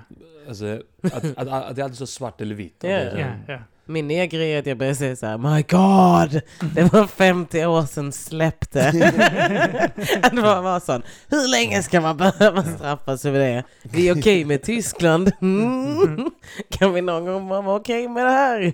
Alltså, 0.49 0.81
att, 1.03 1.25
att, 1.39 1.49
att 1.49 1.77
det 1.77 1.83
är 1.83 1.85
alltid 1.85 1.99
så 1.99 2.07
svart 2.07 2.41
eller 2.41 2.55
vitt. 2.55 2.77
Ja. 2.81 2.89
Det 2.89 2.95
är 2.95 3.11
så- 3.11 3.19
ja, 3.19 3.27
ja. 3.49 3.59
Min 3.87 4.09
nya 4.09 4.27
grej 4.27 4.53
är 4.55 4.59
att 4.59 4.67
jag 4.67 4.79
börjar 4.79 4.95
säga 4.95 5.17
så 5.17 5.27
här, 5.27 5.39
My 5.39 5.63
God! 5.63 6.41
Det 6.75 6.93
var 6.93 7.07
50 7.07 7.65
år 7.67 7.83
sedan 7.83 8.13
släppte. 8.13 8.89
att 10.23 10.33
bara 10.43 10.61
vara 10.61 10.81
sån, 10.81 11.03
hur 11.29 11.51
länge 11.51 11.83
ska 11.83 12.01
man 12.01 12.17
behöva 12.17 12.63
straffas 12.63 13.23
för 13.23 13.33
det? 13.33 13.65
Vi 13.83 14.09
är 14.09 14.21
okej 14.21 14.45
med 14.45 14.63
Tyskland. 14.63 15.33
Mm. 15.43 16.31
Kan 16.71 16.93
vi 16.95 17.01
någon 17.01 17.25
gång 17.25 17.49
vara 17.49 17.77
okej 17.77 18.09
med 18.09 18.27
det 18.27 18.31
här? 18.31 18.73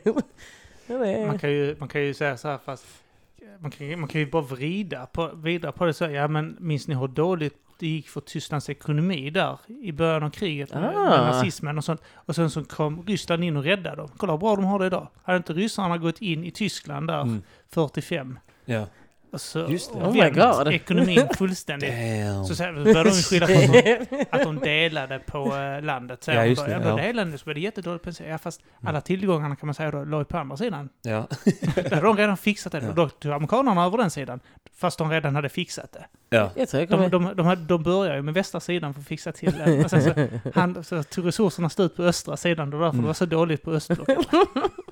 Det 0.86 0.94
är- 0.94 1.26
Man 1.26 1.38
kan, 1.38 1.50
ju, 1.50 1.76
man 1.78 1.88
kan 1.88 2.00
ju 2.02 2.14
säga 2.14 2.36
så 2.36 2.48
här 2.48 2.58
fast 2.64 2.84
man 3.60 3.70
kan, 3.70 4.00
man 4.00 4.08
kan 4.08 4.20
ju 4.20 4.30
bara 4.30 4.42
vrida 4.42 5.06
på, 5.06 5.30
vrida 5.34 5.72
på 5.72 5.84
det 5.84 5.94
så. 5.94 6.04
Ja 6.04 6.28
men 6.28 6.56
minns 6.60 6.88
ni 6.88 6.94
hur 6.94 7.08
dåligt 7.08 7.54
det 7.78 7.86
gick 7.86 8.08
för 8.08 8.20
Tysklands 8.20 8.70
ekonomi 8.70 9.30
där 9.30 9.58
i 9.82 9.92
början 9.92 10.22
av 10.22 10.30
kriget 10.30 10.74
med, 10.74 10.84
Ah. 10.96 11.08
med 11.10 11.20
nazismen 11.20 11.78
och 11.78 11.84
sånt. 11.84 12.02
Och 12.14 12.34
sen 12.34 12.50
så 12.50 12.64
kom 12.64 13.02
Ryssland 13.06 13.44
in 13.44 13.56
och 13.56 13.64
räddade 13.64 13.96
dem. 13.96 14.08
Kolla 14.16 14.32
hur 14.32 14.38
bra 14.38 14.56
de 14.56 14.64
har 14.64 14.78
det 14.78 14.86
idag. 14.86 15.08
Hade 15.22 15.36
inte 15.36 15.52
ryssarna 15.52 15.98
gått 15.98 16.22
in 16.22 16.44
i 16.44 16.50
Tyskland 16.50 17.06
där 17.08 17.20
Mm. 17.22 17.42
45 17.68 18.38
Ja. 18.64 18.86
Så 19.34 19.66
Just 19.68 19.92
det. 19.92 19.98
Oh 19.98 20.12
my 20.12 20.30
God. 20.30 20.68
ekonomin 20.68 21.28
fullständigt. 21.38 21.92
Så 22.48 22.54
sen 22.54 22.74
började 22.84 23.10
de 23.10 23.10
skylla 23.16 23.46
på 23.46 23.52
att 23.52 23.72
de, 24.10 24.26
att 24.30 24.42
de 24.42 24.58
delade 24.58 25.18
på 25.18 25.56
eh, 25.56 25.82
landet. 25.82 26.24
Så 26.24 26.30
Ja, 26.30 26.44
just 26.46 26.62
då, 26.62 26.66
det, 26.68 26.72
ja, 26.72 26.90
då 26.90 26.96
delade 26.96 27.30
de 27.30 27.38
så 27.38 27.44
blev 27.44 27.54
det 27.54 27.60
jättedåligt 27.60 28.04
pension. 28.04 28.26
Ja, 28.26 28.38
fast 28.38 28.60
alla 28.84 29.00
tillgångarna 29.00 29.56
kan 29.56 29.66
man 29.66 29.74
säga 29.74 29.90
då 29.90 30.04
låg 30.04 30.28
på 30.28 30.38
andra 30.38 30.56
sidan. 30.56 30.88
Ja. 31.02 31.26
Där 31.74 31.82
hade 31.90 32.00
de 32.06 32.16
redan 32.16 32.36
fixat 32.36 32.72
det. 32.72 32.78
Ja. 32.82 32.88
Och 32.88 32.94
då 32.94 33.08
tog 33.08 33.32
amerikanerna 33.32 33.84
över 33.84 33.98
den 33.98 34.10
sidan. 34.10 34.40
Fast 34.76 34.98
de 34.98 35.10
redan 35.10 35.34
hade 35.34 35.48
fixat 35.48 35.92
det. 35.92 36.06
ja. 36.36 36.50
Jag 36.56 36.68
tror 36.68 36.80
jag 36.90 37.00
De, 37.00 37.10
de, 37.10 37.36
de, 37.36 37.46
hade- 37.46 37.64
de 37.64 37.82
började 37.82 38.16
ju 38.16 38.22
med 38.22 38.34
västra 38.34 38.60
sidan 38.60 38.94
för 38.94 39.00
att 39.00 39.06
fixa 39.06 39.32
till 39.32 39.52
det. 39.64 39.84
Och 39.84 39.90
sen 39.90 40.02
så, 40.02 40.10
han, 40.54 40.84
så 40.84 41.02
tog 41.02 41.26
resurserna 41.26 41.70
slut 41.70 41.96
på 41.96 42.02
östra 42.02 42.36
sidan. 42.36 42.70
Det 42.70 42.76
var 42.76 42.84
därför 42.84 42.94
Mm. 42.94 43.02
det 43.02 43.06
var 43.06 43.14
så 43.14 43.26
dåligt 43.26 43.62
på 43.62 43.70
östblocket. 43.72 44.18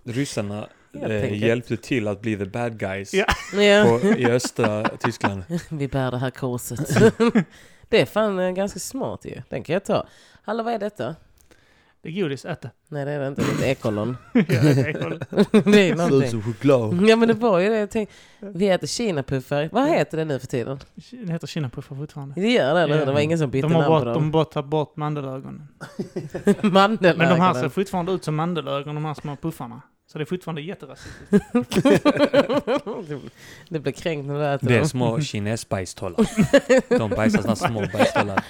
Ryssarna 0.04 0.66
eh, 1.02 1.42
hjälpte 1.42 1.76
till 1.76 2.08
att 2.08 2.20
bli 2.20 2.36
the 2.36 2.44
bad 2.44 2.78
guys 2.78 3.14
Ja. 3.14 3.24
På, 3.52 4.08
i 4.08 4.26
östra 4.30 4.88
Tyskland. 4.88 5.42
Vi 5.70 5.88
bär 5.88 6.10
det 6.10 6.18
här 6.18 6.30
korset. 6.30 6.88
det 7.88 8.00
är 8.00 8.06
fan 8.06 8.38
eh, 8.38 8.50
ganska 8.50 8.78
smart 8.78 9.24
ju. 9.24 9.42
Den 9.48 9.62
kan 9.62 9.72
jag 9.72 9.84
ta. 9.84 10.06
Hallå, 10.42 10.62
vad 10.62 10.74
är 10.74 10.78
detta? 10.78 11.14
Det 12.02 12.08
är 12.08 12.22
godis, 12.22 12.44
ät 12.44 12.60
det. 12.62 12.70
Nej, 12.88 13.04
det 13.04 13.10
är 13.10 13.20
det 13.20 13.26
inte. 13.28 13.42
Det 13.42 13.48
är 13.50 13.54
ett 13.54 13.78
ekollon. 13.78 14.16
Ja, 14.32 14.42
det 14.42 14.80
är 14.80 14.92
kolla. 15.02 15.16
det 15.70 15.88
är 15.88 15.94
någonting. 15.94 16.42
choklad. 16.42 17.06
Ja, 17.08 17.16
men 17.16 17.28
det 17.28 17.34
var 17.34 17.58
ju 17.58 17.68
det 17.68 17.78
jag 17.78 17.90
tänkte. 17.90 18.14
Vi 18.40 18.68
äter 18.68 18.86
kinapuffar. 18.86 19.68
Vad 19.72 19.88
heter 19.88 20.16
det 20.16 20.24
nu 20.24 20.38
för 20.38 20.46
tiden? 20.46 20.78
Det 21.10 21.32
heter 21.32 21.46
kinapuffar 21.46 21.96
fortfarande. 21.96 22.34
Det 22.40 22.48
gör 22.50 22.74
det, 22.74 22.80
eller 22.80 22.94
hur? 22.94 23.00
Ja. 23.00 23.06
Det 23.06 23.12
var 23.12 23.20
ingen 23.20 23.38
som 23.38 23.50
bytte 23.50 23.68
De 23.68 23.74
har 23.74 23.82
namn 23.82 23.92
på 23.92 24.04
bort, 24.04 24.14
de 24.14 24.22
dem. 24.22 24.30
bara 24.30 24.44
tagit 24.44 24.66
bort 24.70 24.96
mandelögonen. 24.96 25.68
Mandelögonen. 26.62 27.18
Men 27.18 27.28
de 27.28 27.40
här 27.40 27.54
ser 27.54 27.68
fortfarande 27.68 28.12
ut 28.12 28.24
som 28.24 28.36
mandelögon, 28.36 28.94
de 28.94 29.04
här 29.04 29.14
små 29.14 29.36
puffarna. 29.36 29.82
Så 30.12 30.18
det 30.18 30.24
är 30.24 30.26
fortfarande 30.26 30.62
jätterasistiskt. 30.62 31.18
det 33.68 33.80
blir 33.80 33.92
kränkt 33.92 34.26
när 34.26 34.34
du 34.38 34.46
äter 34.46 34.68
Det 34.68 34.74
är 34.74 34.78
dem. 34.78 34.88
små 34.88 35.20
kinesbajstollar. 35.20 36.26
De 36.98 37.10
bajsar 37.10 37.42
såna 37.42 37.56
små 37.56 37.80
bajstollar. 37.92 38.44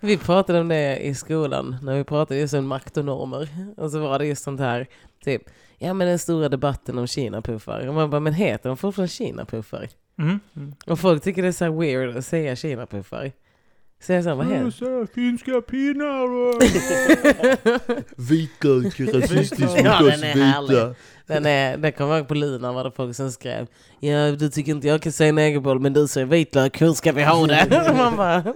Vi 0.00 0.18
pratade 0.18 0.60
om 0.60 0.68
det 0.68 0.96
i 0.98 1.14
skolan, 1.14 1.76
när 1.82 1.96
vi 1.96 2.04
pratade 2.04 2.40
just 2.40 2.54
om 2.54 2.66
makt 2.66 2.96
och 2.96 3.04
normer. 3.04 3.48
Och 3.76 3.90
så 3.90 3.98
var 3.98 4.18
det 4.18 4.26
just 4.26 4.42
sånt 4.42 4.60
här, 4.60 4.86
typ, 5.24 5.42
ja 5.78 5.94
men 5.94 6.06
den 6.08 6.18
stora 6.18 6.48
debatten 6.48 6.98
om 6.98 7.06
kinapuffar. 7.06 7.86
Och 7.86 7.94
man 7.94 8.10
bara, 8.10 8.20
men 8.20 8.34
heter 8.34 8.68
de 8.68 8.76
fortfarande 8.76 9.08
kinapuffar? 9.12 9.88
Mm. 10.18 10.40
Mm. 10.56 10.74
Och 10.86 11.00
folk 11.00 11.22
tycker 11.22 11.42
det 11.42 11.48
är 11.48 11.52
så 11.52 11.64
här 11.64 11.72
weird 11.72 12.16
att 12.16 12.26
säga 12.26 12.56
kinapuffar. 12.56 13.32
Säger 14.00 14.18
jag 14.18 14.24
så, 14.24 14.34
vad 14.34 14.46
Mm, 14.46 14.72
så, 14.72 15.06
Finska 15.14 15.60
pinnar 15.60 16.24
och... 16.30 16.62
Vitlök 18.16 19.00
är 19.00 19.20
rasistiskt 19.20 19.60
Ja, 19.84 20.00
mot 20.00 20.10
den 20.10 20.18
oss 20.18 20.22
är 20.22 20.62
vita. 20.68 20.94
Den, 21.26 21.46
är, 21.46 21.76
den 21.76 21.92
kommer 21.92 22.10
jag 22.10 22.18
ihåg 22.18 22.28
på 22.28 22.34
Luna 22.34 22.72
var 22.72 22.84
det 22.84 22.90
folk 22.90 23.16
som 23.16 23.32
skrev 23.32 23.66
Ja 24.00 24.32
du 24.32 24.48
tycker 24.50 24.72
inte 24.72 24.88
jag 24.88 25.02
kan 25.02 25.12
säga 25.12 25.32
negerboll 25.32 25.80
men 25.80 25.92
du 25.92 26.08
säger 26.08 26.26
vitlök, 26.26 26.82
hur 26.82 26.92
ska 26.92 27.12
vi 27.12 27.22
ha 27.22 27.46
det? 27.46 27.92
Man 27.96 28.16
bara, 28.16 28.54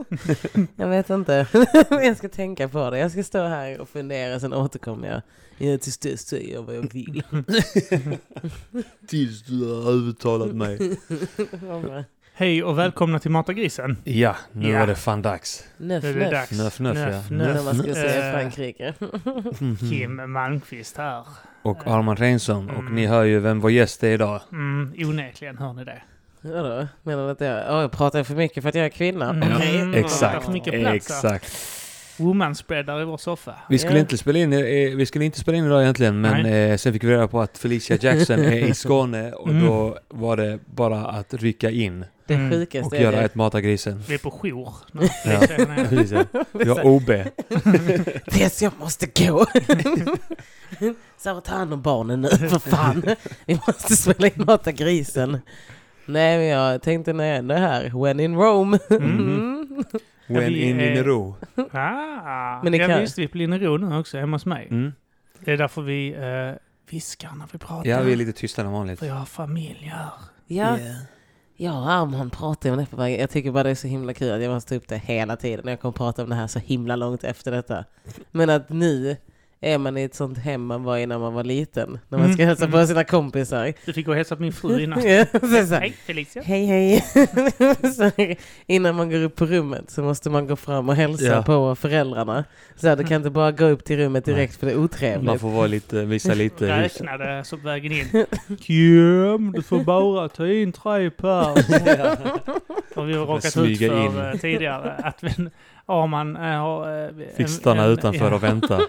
jag 0.76 0.88
vet 0.88 1.10
inte. 1.10 1.46
jag 1.90 2.16
ska 2.16 2.28
tänka 2.28 2.68
på 2.68 2.90
det. 2.90 2.98
Jag 2.98 3.10
ska 3.10 3.22
stå 3.22 3.46
här 3.46 3.80
och 3.80 3.88
fundera 3.88 4.40
sen 4.40 4.52
återkommer 4.52 5.08
jag. 5.08 5.22
Ja 5.58 5.78
tills 5.78 5.98
dess 5.98 6.20
säger 6.26 6.54
jag 6.54 6.62
vad 6.62 6.76
jag 6.76 6.92
vill. 6.92 7.22
Tills 9.08 9.42
du 9.42 9.64
har 9.64 9.92
övertalat 9.92 10.54
mig. 10.54 10.96
Hej 12.36 12.64
och 12.64 12.78
välkomna 12.78 13.18
till 13.18 13.30
Mata 13.30 13.52
grisen. 13.52 13.96
Ja, 14.04 14.36
nu 14.52 14.70
Ja. 14.72 14.78
var 14.78 14.86
det 14.86 14.94
fan 14.94 15.22
dags. 15.22 15.64
Nöff 15.76 16.02
Nu 16.04 16.10
är 16.10 16.14
det 16.14 16.20
nöff. 16.20 16.30
dags. 16.30 16.52
Nöff, 16.52 16.80
nöff, 16.80 16.96
ja. 16.98 17.06
nöff, 17.06 17.30
När 17.30 17.62
man 17.64 17.74
ska 17.78 17.94
säga 17.94 18.26
Eh, 18.26 18.32
Frankrike. 18.32 18.94
Kim 19.90 20.32
Malmqvist 20.32 20.96
här. 20.96 21.24
Och 21.62 21.86
Arman 21.86 22.16
Reinsson. 22.16 22.70
Och 22.70 22.78
Mm. 22.80 22.94
ni 22.94 23.06
hör 23.06 23.24
ju 23.24 23.38
vem 23.40 23.60
vår 23.60 23.70
gäst 23.70 24.04
är 24.04 24.08
idag. 24.12 24.40
Mm, 24.52 24.94
onekligen 24.98 25.58
hör 25.58 25.72
ni 25.72 25.84
det. 25.84 26.02
Vadå? 26.40 26.86
Menar 27.02 27.24
du 27.26 27.30
att 27.30 27.40
jag, 27.40 27.74
oh, 27.76 27.80
jag 27.80 27.92
pratar 27.92 28.24
för 28.24 28.34
mycket 28.34 28.62
för 28.62 28.68
att 28.68 28.74
jag 28.74 28.84
är 28.84 28.88
kvinna? 28.90 29.30
Mm, 29.30 29.52
Okej. 29.56 29.80
mm, 29.80 29.94
Exakt. 29.94 30.36
är 30.36 30.40
för 30.40 30.52
mycket 30.52 30.72
plats 30.80 30.84
här. 30.84 30.94
Exakt. 30.94 31.52
Womanspreadar 32.16 33.00
i 33.02 33.04
vår 33.04 33.16
soffa. 33.16 33.54
Vi 33.68 33.78
skulle, 33.78 33.94
Ja. 33.94 34.00
inte 34.00 34.18
spela 34.18 34.38
in, 34.38 34.50
vi 34.96 35.06
skulle 35.06 35.24
inte 35.24 35.38
spela 35.40 35.56
in 35.58 35.64
idag 35.64 35.82
egentligen, 35.82 36.20
men 36.20 36.42
Nej. 36.42 36.70
eh, 36.70 36.76
sen 36.76 36.92
fick 36.92 37.04
vi 37.04 37.10
reda 37.12 37.28
på 37.28 37.40
att 37.40 37.58
Felicia 37.58 37.96
Jackson 38.00 38.38
är 38.38 38.52
i 38.56 38.74
Skåne 38.74 39.32
och 39.32 39.48
Mm. 39.48 39.66
då 39.66 39.98
var 40.08 40.36
det 40.36 40.58
bara 40.66 41.06
att 41.06 41.34
rycka 41.34 41.70
in 41.70 42.04
Det 42.26 42.34
Mm. 42.34 42.50
sjukaste 42.50 42.86
och 42.86 42.94
är 42.96 43.00
göra 43.02 43.16
det. 43.16 43.22
ett 43.22 43.34
Mata 43.34 43.60
grisen. 43.60 44.02
Vi 44.08 44.14
är 44.14 44.18
på 44.18 44.30
jour. 44.30 44.74
Ja. 45.24 46.24
Vi 46.52 46.68
har 46.68 46.86
OB. 46.86 47.24
Tess, 48.30 48.62
jag 48.62 48.72
måste 48.78 49.06
gå. 49.06 49.46
Så 51.18 51.40
ta 51.40 51.52
hand 51.54 51.72
om 51.72 51.82
barnen 51.82 52.20
nu, 52.20 52.28
för 52.28 52.58
fan. 52.58 53.04
Vi 53.46 53.60
måste 53.66 53.96
spela 53.96 54.26
in 54.26 54.32
Mata 54.36 54.72
grisen. 54.72 55.38
Nej, 56.06 56.38
men 56.38 56.46
jag 56.46 56.82
tänkte 56.82 57.12
när 57.12 57.24
jag 57.24 57.36
ändå 57.36 57.54
är 57.54 57.58
här, 57.58 58.02
when 58.04 58.20
in 58.20 58.34
Rome. 58.36 58.78
Mm. 58.90 59.84
When 60.26 60.44
vi 60.52 60.62
in 60.70 60.80
är- 60.80 60.96
in 60.98 61.04
ro. 61.04 61.36
Ah, 61.72 62.62
Men 62.62 62.72
det 62.72 62.78
ja, 62.78 62.86
kan- 62.88 63.00
visst, 63.00 63.18
vi 63.18 63.24
är 63.24 63.28
på 63.28 63.38
Linnero 63.38 63.76
nu 63.76 63.98
också, 63.98 64.18
hemma 64.18 64.34
hos 64.34 64.46
mig. 64.46 64.68
Mm. 64.70 64.92
Det 65.40 65.52
är 65.52 65.56
därför 65.56 65.82
vi 65.82 66.12
eh, 66.14 66.60
viskar 66.90 67.30
när 67.38 67.46
vi 67.52 67.58
pratar. 67.58 67.90
Ja, 67.90 68.00
vi 68.02 68.12
är 68.12 68.16
lite 68.16 68.32
tystare 68.32 68.66
än 68.66 68.72
vanligt. 68.72 68.98
För 68.98 69.06
jag 69.06 69.14
har 69.14 69.26
familj 69.26 69.84
här. 69.94 70.08
Ja, 70.46 70.78
jag 71.56 71.74
och 71.74 71.90
Arman 71.92 72.30
pratar 72.30 72.70
om 72.70 72.76
det 72.76 72.86
på 72.86 72.96
vägen. 72.96 73.20
Jag 73.20 73.30
tycker 73.30 73.50
bara 73.50 73.62
det 73.62 73.70
är 73.70 73.74
så 73.74 73.86
himla 73.86 74.14
kul 74.14 74.32
att 74.32 74.42
jag 74.42 74.54
måste 74.54 74.68
ta 74.68 74.74
upp 74.74 74.88
det 74.88 74.98
hela 74.98 75.36
tiden. 75.36 75.66
Jag 75.68 75.80
kommer 75.80 75.92
prata 75.92 76.22
om 76.22 76.28
det 76.28 76.34
här 76.34 76.46
så 76.46 76.58
himla 76.58 76.96
långt 76.96 77.24
efter 77.24 77.50
detta. 77.50 77.84
Men 78.30 78.50
att 78.50 78.68
nu 78.68 79.16
är 79.64 79.78
man 79.78 79.96
i 79.98 80.02
ett 80.02 80.14
sånt 80.14 80.38
hem 80.38 80.66
man 80.66 80.84
var 80.84 80.98
i 80.98 81.06
när 81.06 81.18
man 81.18 81.34
var 81.34 81.44
liten. 81.44 81.98
När 82.08 82.18
man 82.18 82.32
ska 82.32 82.42
Mm. 82.42 82.48
hälsa 82.48 82.68
på 82.68 82.86
sina 82.86 83.04
kompisar. 83.04 83.72
Du 83.86 83.92
fick 83.92 84.06
gå 84.06 84.12
och 84.12 84.16
hälsa 84.16 84.36
på 84.36 84.42
min 84.42 84.52
fru 84.52 84.80
innan. 84.84 85.02
Ja, 85.08 85.24
så 85.32 85.38
det 85.46 85.76
Hej 85.80 85.96
Felicia. 86.06 86.42
Hej 86.42 86.66
hej! 86.66 87.04
så 87.96 88.10
innan 88.66 88.94
man 88.94 89.10
går 89.10 89.18
upp 89.22 89.36
på 89.36 89.46
rummet 89.46 89.90
så 89.90 90.02
måste 90.02 90.30
man 90.30 90.46
gå 90.46 90.56
fram 90.56 90.88
och 90.88 90.94
hälsa 90.94 91.24
Ja. 91.24 91.42
på 91.42 91.74
föräldrarna. 91.74 92.44
Så 92.76 92.88
här, 92.88 92.96
du 92.96 93.04
kan 93.04 93.16
inte 93.16 93.30
bara 93.30 93.52
gå 93.52 93.64
upp 93.66 93.84
till 93.84 93.96
rummet 93.96 94.24
direkt 94.24 94.56
för 94.56 94.66
det 94.66 94.72
är 94.72 94.76
Man 94.76 94.84
otrevligt. 94.84 95.40
får 95.40 95.50
vara 95.50 95.66
lite, 95.66 96.04
visa 96.04 96.34
lite 96.34 96.66
hus. 96.66 97.00
Räknade 97.00 97.44
så 97.44 97.56
på 97.56 97.66
vägen 97.66 97.92
in. 97.92 98.26
Kim, 98.60 99.52
du 99.52 99.62
får 99.62 99.84
bara 99.84 100.28
ta 100.28 100.46
in 100.48 100.72
tre 100.72 101.10
pers. 101.10 101.66
Och 102.96 103.08
vi 103.08 103.14
har 103.16 103.26
råkat 103.26 103.56
ut 103.56 103.78
för 103.78 104.04
in. 104.06 104.18
eh, 104.18 104.32
tidigare 104.34 104.92
att 104.92 105.22
vi, 105.22 105.30
Arman 105.86 106.36
eh, 106.36 106.42
har... 106.42 107.04
eh, 107.04 107.08
Fick 107.28 107.40
en- 107.40 107.48
stanna 107.48 107.84
en- 107.84 107.90
utanför 107.90 108.28
ja, 108.28 108.34
och 108.34 108.42
vänta. 108.42 108.80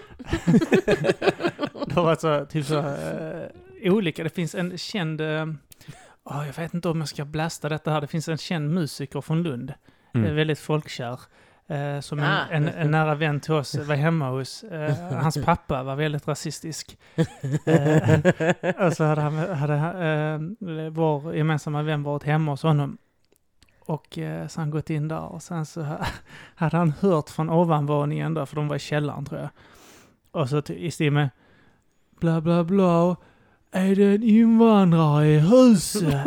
Det 1.86 1.94
har 1.94 2.02
varit 2.04 2.20
så, 2.20 2.46
typ 2.46 2.66
så 2.66 2.78
eh, 2.78 3.46
olika. 3.92 4.22
Det 4.24 4.30
finns 4.34 4.54
en 4.54 4.78
känd... 4.78 5.20
eh, 5.20 5.46
åh, 6.24 6.46
jag 6.46 6.62
vet 6.62 6.74
inte 6.74 6.88
om 6.88 6.98
jag 6.98 7.08
ska 7.08 7.24
blasta 7.24 7.68
detta 7.68 7.90
här. 7.90 8.00
Det 8.00 8.06
finns 8.06 8.28
en 8.28 8.38
känd 8.38 8.70
musiker 8.74 9.20
från 9.20 9.42
Lund. 9.42 9.72
Mm. 10.14 10.26
Eh, 10.26 10.32
väldigt 10.32 10.58
folkkär. 10.58 11.20
Eh, 11.68 12.00
som 12.00 12.18
en, 12.18 12.24
Ah. 12.24 12.40
en, 12.50 12.68
en 12.68 12.90
nära 12.90 13.14
vän 13.14 13.40
till 13.40 13.52
oss 13.54 13.74
var 13.74 13.94
hemma 13.94 14.30
hos. 14.30 14.64
Eh, 14.64 14.94
hans 15.12 15.44
pappa 15.44 15.82
var 15.82 15.96
väldigt 15.96 16.28
rasistisk. 16.28 16.98
Eh, 17.66 18.86
och 18.86 18.92
så 18.92 19.04
hade, 19.04 19.20
han, 19.20 19.38
hade 19.38 19.74
eh, 19.74 20.90
vår 20.90 21.34
gemensamma 21.36 21.82
vän 21.82 22.02
varit 22.02 22.22
hemma 22.22 22.50
hos 22.50 22.62
honom. 22.62 22.98
Och 23.86 24.18
eh, 24.18 24.46
så 24.48 24.60
han 24.60 24.70
gått 24.70 24.90
in 24.90 25.08
där 25.08 25.20
och 25.20 25.42
sen 25.42 25.66
så 25.66 25.86
hade 26.54 26.76
han 26.76 26.90
hört 27.00 27.30
från 27.30 27.50
ovanvåningen 27.50 28.34
där, 28.34 28.46
för 28.46 28.56
de 28.56 28.68
var 28.68 28.76
i 28.76 28.78
källaren 28.78 29.24
tror 29.24 29.40
jag. 29.40 29.48
Och 30.30 30.48
så 30.48 30.62
i 30.72 30.90
stil 30.90 31.12
med 31.12 31.30
bla 32.20 32.40
bla 32.40 32.64
bla. 32.64 33.16
Är 33.70 33.96
det 33.96 34.04
en 34.04 34.22
invandrare 34.22 35.26
i 35.26 35.38
huset? 35.38 36.26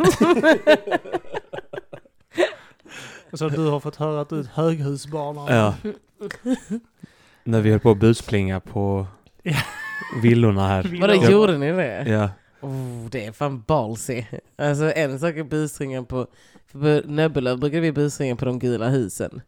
och 3.32 3.38
så 3.38 3.48
du 3.48 3.66
har 3.66 3.80
fått 3.80 3.96
höra 3.96 4.20
att 4.20 4.28
du 4.28 4.36
är 4.36 4.40
ett 4.40 4.46
höghusbarn. 4.46 5.36
Ja. 5.36 5.74
När 7.44 7.60
vi 7.60 7.70
höll 7.70 7.80
på 7.80 7.90
att 7.90 7.98
busplinga 7.98 8.60
på 8.60 9.06
villorna 10.22 10.68
här. 10.68 10.98
Vadå, 11.00 11.14
gjorde 11.14 11.58
ni 11.58 11.72
det? 11.72 12.04
Ja. 12.08 12.30
Oh, 12.60 13.10
det 13.10 13.26
är 13.26 13.32
fan 13.32 13.62
ballsy. 13.66 14.24
Alltså 14.58 14.92
en 14.92 15.18
sak 15.18 15.36
är 15.36 15.44
busringen 15.44 16.04
på, 16.04 16.26
för 16.66 17.00
på 17.02 17.08
Nöbbelöv 17.08 17.58
brukar 17.58 17.80
vi 17.80 17.92
busringa 17.92 18.36
på 18.36 18.44
de 18.44 18.58
gula 18.58 18.88
husen. 18.88 19.40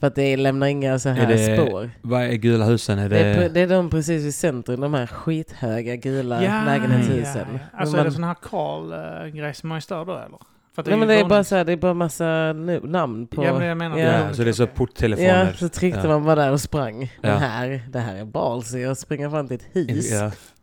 För 0.00 0.06
att 0.06 0.14
det 0.14 0.36
lämnar 0.36 0.66
inga 0.66 0.98
så 0.98 1.08
här 1.08 1.22
Är 1.24 1.26
det- 1.56 1.56
spår. 1.66 1.90
Vad 2.02 2.22
är 2.22 2.32
gula 2.34 2.64
husen? 2.64 2.98
Är 2.98 3.08
Det 3.08 3.18
är, 3.18 3.40
det... 3.40 3.48
på, 3.48 3.54
det 3.54 3.60
är 3.60 3.66
de 3.68 3.90
precis 3.90 4.24
vid 4.24 4.34
centrum, 4.34 4.80
de 4.80 4.94
här 4.94 5.06
skithöga 5.06 5.96
gula 5.96 6.40
lägenhetshusen. 6.66 7.46
Ja, 7.52 7.58
ja. 7.72 7.78
Alltså 7.78 7.96
Men 7.96 8.00
är 8.00 8.04
det 8.04 8.10
man- 8.10 8.12
sån 8.14 8.24
här 8.24 8.36
Karl-grej 8.42 9.54
som 9.54 9.68
man 9.68 9.80
stör 9.80 10.04
då 10.04 10.12
eller? 10.12 10.38
För 10.74 10.84
Nej 10.86 10.96
men 10.96 11.08
det 11.08 11.14
är 11.14 11.24
bara 11.24 11.44
så 11.44 11.56
här, 11.56 11.64
det 11.64 11.72
är 11.72 11.76
bara 11.76 11.94
massa 11.94 12.52
nu, 12.52 12.80
namn 12.84 13.26
på... 13.26 13.44
Ja 13.44 13.58
men 13.58 13.66
jag 13.66 13.76
menar... 13.78 13.98
Ja. 13.98 14.04
Ja, 14.28 14.34
så 14.34 14.42
det 14.42 14.48
är 14.50 14.52
så 14.52 14.66
porttelefoner. 14.66 15.46
Ja, 15.46 15.52
så 15.52 15.68
tryckte 15.68 16.00
Ja. 16.02 16.08
man 16.08 16.24
bara 16.24 16.34
där 16.34 16.52
och 16.52 16.60
sprang. 16.60 17.02
Ja. 17.02 17.08
Men 17.30 17.38
här, 17.38 17.82
det 17.90 17.98
här 17.98 18.16
är 18.16 18.24
ballsy 18.24 18.84
att 18.84 18.98
springa 18.98 19.30
fram 19.30 19.48
till 19.48 19.56
ett 19.56 19.66
hus 19.72 20.12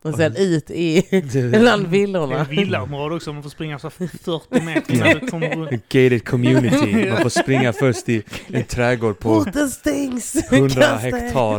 Och 0.01 0.15
sen 0.15 0.35
ut 0.35 0.71
i 0.71 1.07
bland 1.31 1.83
Det 1.83 1.87
är 1.87 1.89
villorna. 1.89 2.43
villaområde 2.43 3.15
också, 3.15 3.33
man 3.33 3.43
får 3.43 3.49
springa 3.49 3.79
så 3.79 3.89
40 3.89 4.61
meter 4.65 4.93
innan 4.93 5.19
du 5.19 5.27
kommer 5.27 5.55
runt. 5.55 5.71
Gated 5.89 6.25
community. 6.27 7.09
Man 7.09 7.21
får 7.21 7.29
springa 7.29 7.73
först 7.73 8.09
i 8.09 8.23
en 8.47 8.63
trädgård 8.63 9.19
på 9.19 9.43
Porten 9.43 9.69
stängs! 9.69 10.51
100 10.51 10.69
Kasta 10.69 11.07
er. 11.07 11.11
hektar 11.11 11.55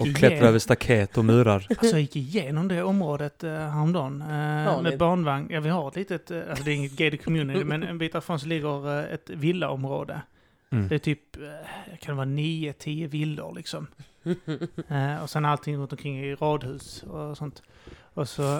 och 0.00 0.16
klättra 0.16 0.48
över 0.48 0.58
staket 0.58 1.18
och 1.18 1.24
murar. 1.24 1.66
alltså, 1.68 1.86
jag 1.86 2.00
gick 2.00 2.16
igenom 2.16 2.68
det 2.68 2.82
området 2.82 3.44
uh, 3.44 3.50
häromdagen 3.50 4.22
uh, 4.22 4.76
ni? 4.76 4.82
med 4.82 4.98
barnvagn. 4.98 5.46
Ja 5.50 5.60
vi 5.60 5.68
har 5.68 5.88
ett 5.88 5.96
litet, 5.96 6.30
uh, 6.30 6.42
alltså 6.50 6.64
det 6.64 6.70
är 6.70 6.74
inget 6.74 6.92
gated 6.96 7.24
community, 7.24 7.64
men 7.64 7.82
en 7.82 7.98
bit 7.98 8.12
därifrån 8.12 8.40
så 8.40 8.46
ligger 8.46 8.88
uh, 8.88 9.14
ett 9.14 9.30
villaområde. 9.30 10.20
Mm. 10.70 10.88
Det 10.88 10.94
är 10.94 10.98
typ, 10.98 11.36
uh, 11.36 11.98
kan 12.00 12.14
det 12.14 12.16
vara 12.16 12.26
9-10 12.26 13.08
villor 13.08 13.54
liksom. 13.56 13.86
Eh, 14.88 15.22
och 15.22 15.30
sen 15.30 15.44
allting 15.44 15.76
runt 15.76 15.92
omkring 15.92 16.18
i 16.18 16.34
radhus 16.34 17.02
och 17.02 17.36
sånt. 17.36 17.62
Och 18.14 18.28
så 18.28 18.56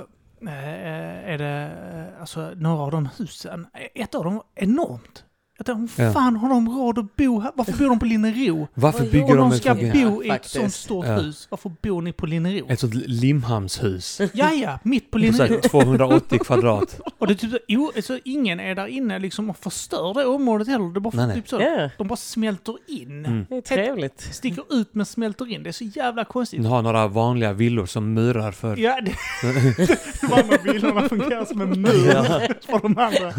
eh, 0.47 0.69
eh, 0.69 1.31
är 1.33 1.39
det 1.39 1.73
eh, 2.15 2.21
alltså 2.21 2.53
några 2.57 2.83
av 2.83 2.91
de 2.91 3.09
husen, 3.19 3.67
ett 3.95 4.15
av 4.15 4.25
dem 4.25 4.35
var 4.35 4.45
enormt. 4.55 5.25
Jag 5.61 5.67
tänkte, 5.67 6.03
Ja. 6.03 6.13
fan 6.13 6.37
har 6.37 6.49
de 6.49 6.69
råd 6.69 6.99
att 6.99 7.17
bo 7.17 7.41
här? 7.41 7.53
Varför 7.55 7.73
bor 7.73 7.89
de 7.89 7.99
på 7.99 8.05
Linnero? 8.05 8.69
Varför 8.75 9.05
bygger 9.05 9.23
Om 9.25 9.37
de 9.37 9.37
de 9.51 9.53
ett, 9.53 9.57
ska 9.63 9.75
sånt- 9.75 9.93
bo 9.93 10.23
i 10.23 10.27
ett 10.27 10.33
faktiskt. 10.33 10.55
sånt 10.55 10.73
stort 10.75 11.07
Ja. 11.07 11.17
hus, 11.17 11.47
varför 11.51 11.73
bor 11.83 12.03
ni 12.03 12.13
på 12.13 12.27
Linnero? 12.27 12.67
ett 12.71 12.81
sånt 12.81 12.95
Limhamnshus? 12.95 14.21
Ja, 14.33 14.53
ja, 14.53 14.79
mitt 14.83 15.11
på 15.11 15.19
Linnero. 15.19 15.61
280 15.61 16.39
kvadrat. 16.39 17.01
Och 17.19 17.27
det 17.27 17.33
är 17.33 17.35
typ 17.35 17.51
så, 17.51 17.59
jo, 17.69 17.93
så 18.03 18.19
ingen 18.25 18.61
är 18.61 18.75
där 18.75 18.87
inne 18.87 19.19
liksom 19.19 19.51
och 19.51 19.57
förstör 19.57 20.15
det 20.15 20.25
området 20.25 20.69
heller. 20.69 20.93
Det 20.93 20.99
är 20.99 21.01
bara 21.01 21.17
Nej, 21.17 21.27
nej. 21.27 21.37
typ 21.37 21.49
så, 21.49 21.61
Ja, 21.61 21.91
de 21.99 22.09
bara 22.09 22.17
smälter 22.17 22.75
in. 22.87 23.27
Mm. 23.27 23.47
det 23.49 23.57
är 23.57 23.61
trevligt. 23.61 24.21
Sticker 24.21 24.65
ut 24.71 24.89
men 24.95 25.07
smälter 25.07 25.51
in. 25.53 25.63
Det 25.63 25.71
är 25.71 25.73
så 25.73 25.85
jävla 25.85 26.25
konstigt. 26.25 26.61
Nu 26.61 26.69
har 26.69 26.83
några 26.83 27.09
vanliga 27.09 27.53
villor 27.53 27.87
som 27.87 28.13
murar 28.15 28.53
för... 28.53 28.77
Ja, 28.77 29.01
det, 29.01 29.13
de 30.21 30.33
andra 30.33 30.59
bilderna 30.65 31.09
fungerar 31.09 31.45
som 31.45 31.61
en 31.61 31.83
mur 31.83 32.07
Ja. 32.15 32.25
för 32.67 32.83
de 32.83 32.99
andra. 32.99 33.33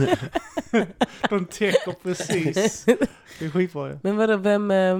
De 1.29 1.45
täcker 1.45 1.95
precis. 2.17 2.85
Det 3.39 3.45
är 3.45 3.49
skitbra 3.49 3.89
ju. 3.89 3.97
Men 4.03 4.17
vadå, 4.17 4.37
vem... 4.37 4.71
Eh, 4.71 4.99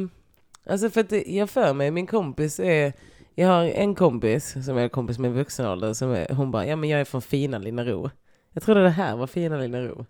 alltså 0.66 0.90
för 0.90 1.02
att 1.02 1.10
det, 1.10 1.24
jag 1.28 1.50
för 1.50 1.74
mig, 1.74 1.92
min 1.92 2.08
kompis 2.08 2.60
är... 2.60 2.94
Jag 3.36 3.48
har 3.48 3.64
en 3.64 3.96
kompis 3.96 4.66
som 4.66 4.78
är 4.78 4.90
kompis 4.90 5.20
med 5.20 5.32
vuxen 5.34 5.66
ålder 5.66 5.94
som 5.94 6.12
är, 6.12 6.34
hon 6.34 6.52
bara, 6.52 6.66
ja 6.66 6.76
men 6.76 6.90
jag 6.90 7.00
är 7.02 7.06
från 7.06 7.22
fina 7.22 7.58
Linnero. 7.58 8.12
Jag 8.54 8.64
trodde 8.64 8.84
det 8.84 8.90
här 8.90 9.16
var 9.16 9.28
fina 9.28 9.58
Linnero. 9.58 10.06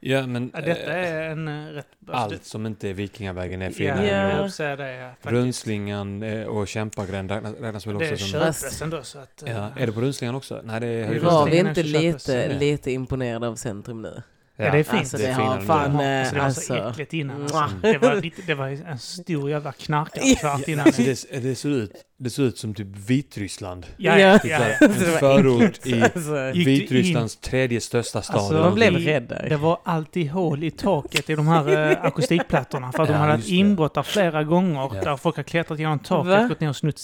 Ja, 0.00 0.26
men 0.26 0.50
Ja, 0.54 0.60
detta 0.60 0.92
eh, 0.92 1.08
är 1.08 1.30
en 1.30 1.48
eh, 1.48 1.72
rätt... 1.72 1.86
allt 2.08 2.44
som 2.44 2.66
inte 2.66 2.88
är 2.88 2.94
Vikingavägen 2.94 3.62
är 3.62 3.68
det- 3.68 3.74
fina. 3.74 4.06
Ja, 4.06 4.76
det. 4.76 4.92
Ja, 4.94 5.08
faktiskt. 5.08 5.32
Rundslingan 5.32 6.22
och 6.46 6.68
Kämpagränd 6.68 7.30
räknas, 7.30 7.86
väl 7.86 7.98
Det 7.98 8.06
är 8.06 8.12
också 8.12 8.24
som... 8.26 8.40
köpes 8.40 8.82
ändå 8.82 9.02
så 9.02 9.18
att... 9.18 9.42
Ja, 9.46 9.70
är 9.76 9.86
det 9.86 9.92
på 9.92 10.00
Rundslingan 10.00 10.34
också? 10.34 10.60
Nej, 10.64 10.80
det 10.80 10.86
är 10.86 11.10
Det 11.10 11.16
är 11.16 11.20
Var 11.20 11.46
vi 11.46 11.58
inte 11.58 11.80
är 11.80 11.84
lite, 11.84 12.58
lite 12.58 12.90
imponerade 12.90 13.48
av 13.48 13.54
centrum 13.56 14.02
nu? 14.02 14.22
Ja, 14.56 14.70
det 14.70 14.78
är 14.78 14.82
fint. 14.82 14.94
Alltså 15.00 15.16
Det 15.16 15.24
är 15.24 15.28
det 15.28 15.34
finare 15.34 15.48
har 15.58 15.60
fan... 15.60 15.96
det. 15.96 16.04
eh, 16.04 16.20
Alltså, 16.20 16.34
det 16.34 16.40
var 16.40 16.50
så 16.50 16.74
Alltså, 16.84 16.90
äckligt 16.90 17.12
innan. 17.12 17.40
Mwah. 17.40 17.62
Alltså. 17.62 17.76
Det, 17.82 17.98
var, 17.98 18.14
lite- 18.14 18.42
det 18.46 18.54
var 18.54 18.68
en 18.68 18.98
stor 18.98 19.50
jävla 19.50 19.72
knarkarkvart 19.72 20.68
innan. 20.68 20.86
Alltså 20.86 21.02
det, 21.02 21.40
det, 21.42 21.54
ser 21.54 21.68
ut, 21.68 21.92
det 22.18 22.30
ser 22.30 22.42
ut 22.42 22.58
som 22.58 22.74
typ 22.74 22.86
Vitryssland. 22.96 23.86
Ja, 23.96 24.18
ja, 24.18 24.38
Ja. 24.44 24.58
ja. 24.58 24.58
En 24.86 24.94
förort 24.94 25.86
i 25.86 26.02
alltså, 26.02 26.50
Vitrysslands 26.54 27.36
tredje 27.36 27.80
största 27.80 28.22
stad. 28.22 28.36
Alltså, 28.36 28.54
man 28.54 28.74
blev 28.74 28.94
rädd 28.94 29.22
där. 29.22 29.46
Det 29.48 29.56
var 29.56 29.78
alltid 29.84 30.30
hål 30.30 30.64
i 30.64 30.70
taket 30.70 31.30
i 31.30 31.34
de 31.34 31.48
här 31.48 31.90
eh, 31.90 31.98
akustikplattorna 32.04 32.92
för 32.92 33.02
att 33.02 33.08
Ja, 33.08 33.14
de 33.14 33.20
hade 33.20 33.32
haft 33.32 33.48
inbrott 33.48 33.94
där 33.94 34.02
flera 34.02 34.44
gånger 34.44 34.90
Ja. 34.94 35.00
där 35.04 35.16
folk 35.16 35.36
har 35.36 35.42
klättrat 35.42 35.78
genom 35.78 35.98
taket 35.98 36.30
Va? 36.32 36.42
och 36.42 36.48
gått 36.48 36.60
ner 36.60 36.68
och 36.68 36.76
snott. 36.76 37.00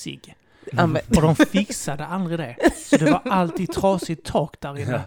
Ja, 0.73 0.87
men- 0.87 1.03
Och 1.17 1.23
de 1.23 1.37
fixade 1.37 2.07
aldrig 2.07 2.39
det. 2.39 2.57
Så 2.77 2.97
det 2.97 3.05
var 3.11 3.21
alltid 3.25 3.73
trasigt 3.73 4.27
tak 4.27 4.55
där 4.61 4.79
inne. 4.79 5.01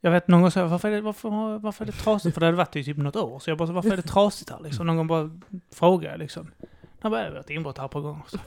Jag 0.00 0.10
vet 0.10 0.28
någon 0.28 0.42
gång 0.42 0.50
så 0.50 0.58
jag, 0.58 0.68
varför 0.68 0.88
är, 0.88 0.92
det, 0.92 1.00
varför, 1.00 1.58
varför 1.58 1.84
är 1.84 1.86
det 1.86 1.92
trasigt? 1.92 2.34
För 2.34 2.40
det 2.40 2.46
hade 2.46 2.56
varit 2.56 2.76
i 2.76 2.84
typ 2.84 2.96
något 2.96 3.16
år. 3.16 3.38
Så 3.38 3.50
jag 3.50 3.58
bara, 3.58 3.72
varför 3.72 3.92
är 3.92 3.96
det 3.96 4.02
trasigt 4.02 4.50
här 4.50 4.60
liksom? 4.60 4.86
Någon 4.86 4.96
gång 4.96 5.06
bara 5.06 5.30
frågade 5.74 6.10
jag 6.12 6.18
liksom. 6.18 6.50
De 7.06 7.10
bara, 7.10 7.22
det 7.22 7.28
har 7.28 7.34
varit 7.34 7.50
inbrott 7.50 7.78
här 7.78 7.88
på 7.88 8.00
gånger. 8.00 8.22
Så. 8.28 8.38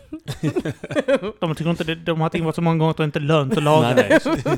De 1.40 1.56
tycker 1.56 1.70
inte 1.70 1.84
det, 1.84 1.96
de 1.96 2.12
har 2.12 2.24
haft 2.26 2.36
inbrott 2.36 2.56
så 2.56 2.62
många 2.62 2.78
gånger 2.78 2.92
att 2.92 2.98
det 2.98 3.04
inte 3.04 3.20
är 3.20 3.22
lönt 3.22 3.58
att 3.58 3.64
laga. 3.64 3.96
Nej, 3.96 4.20
nej. 4.26 4.58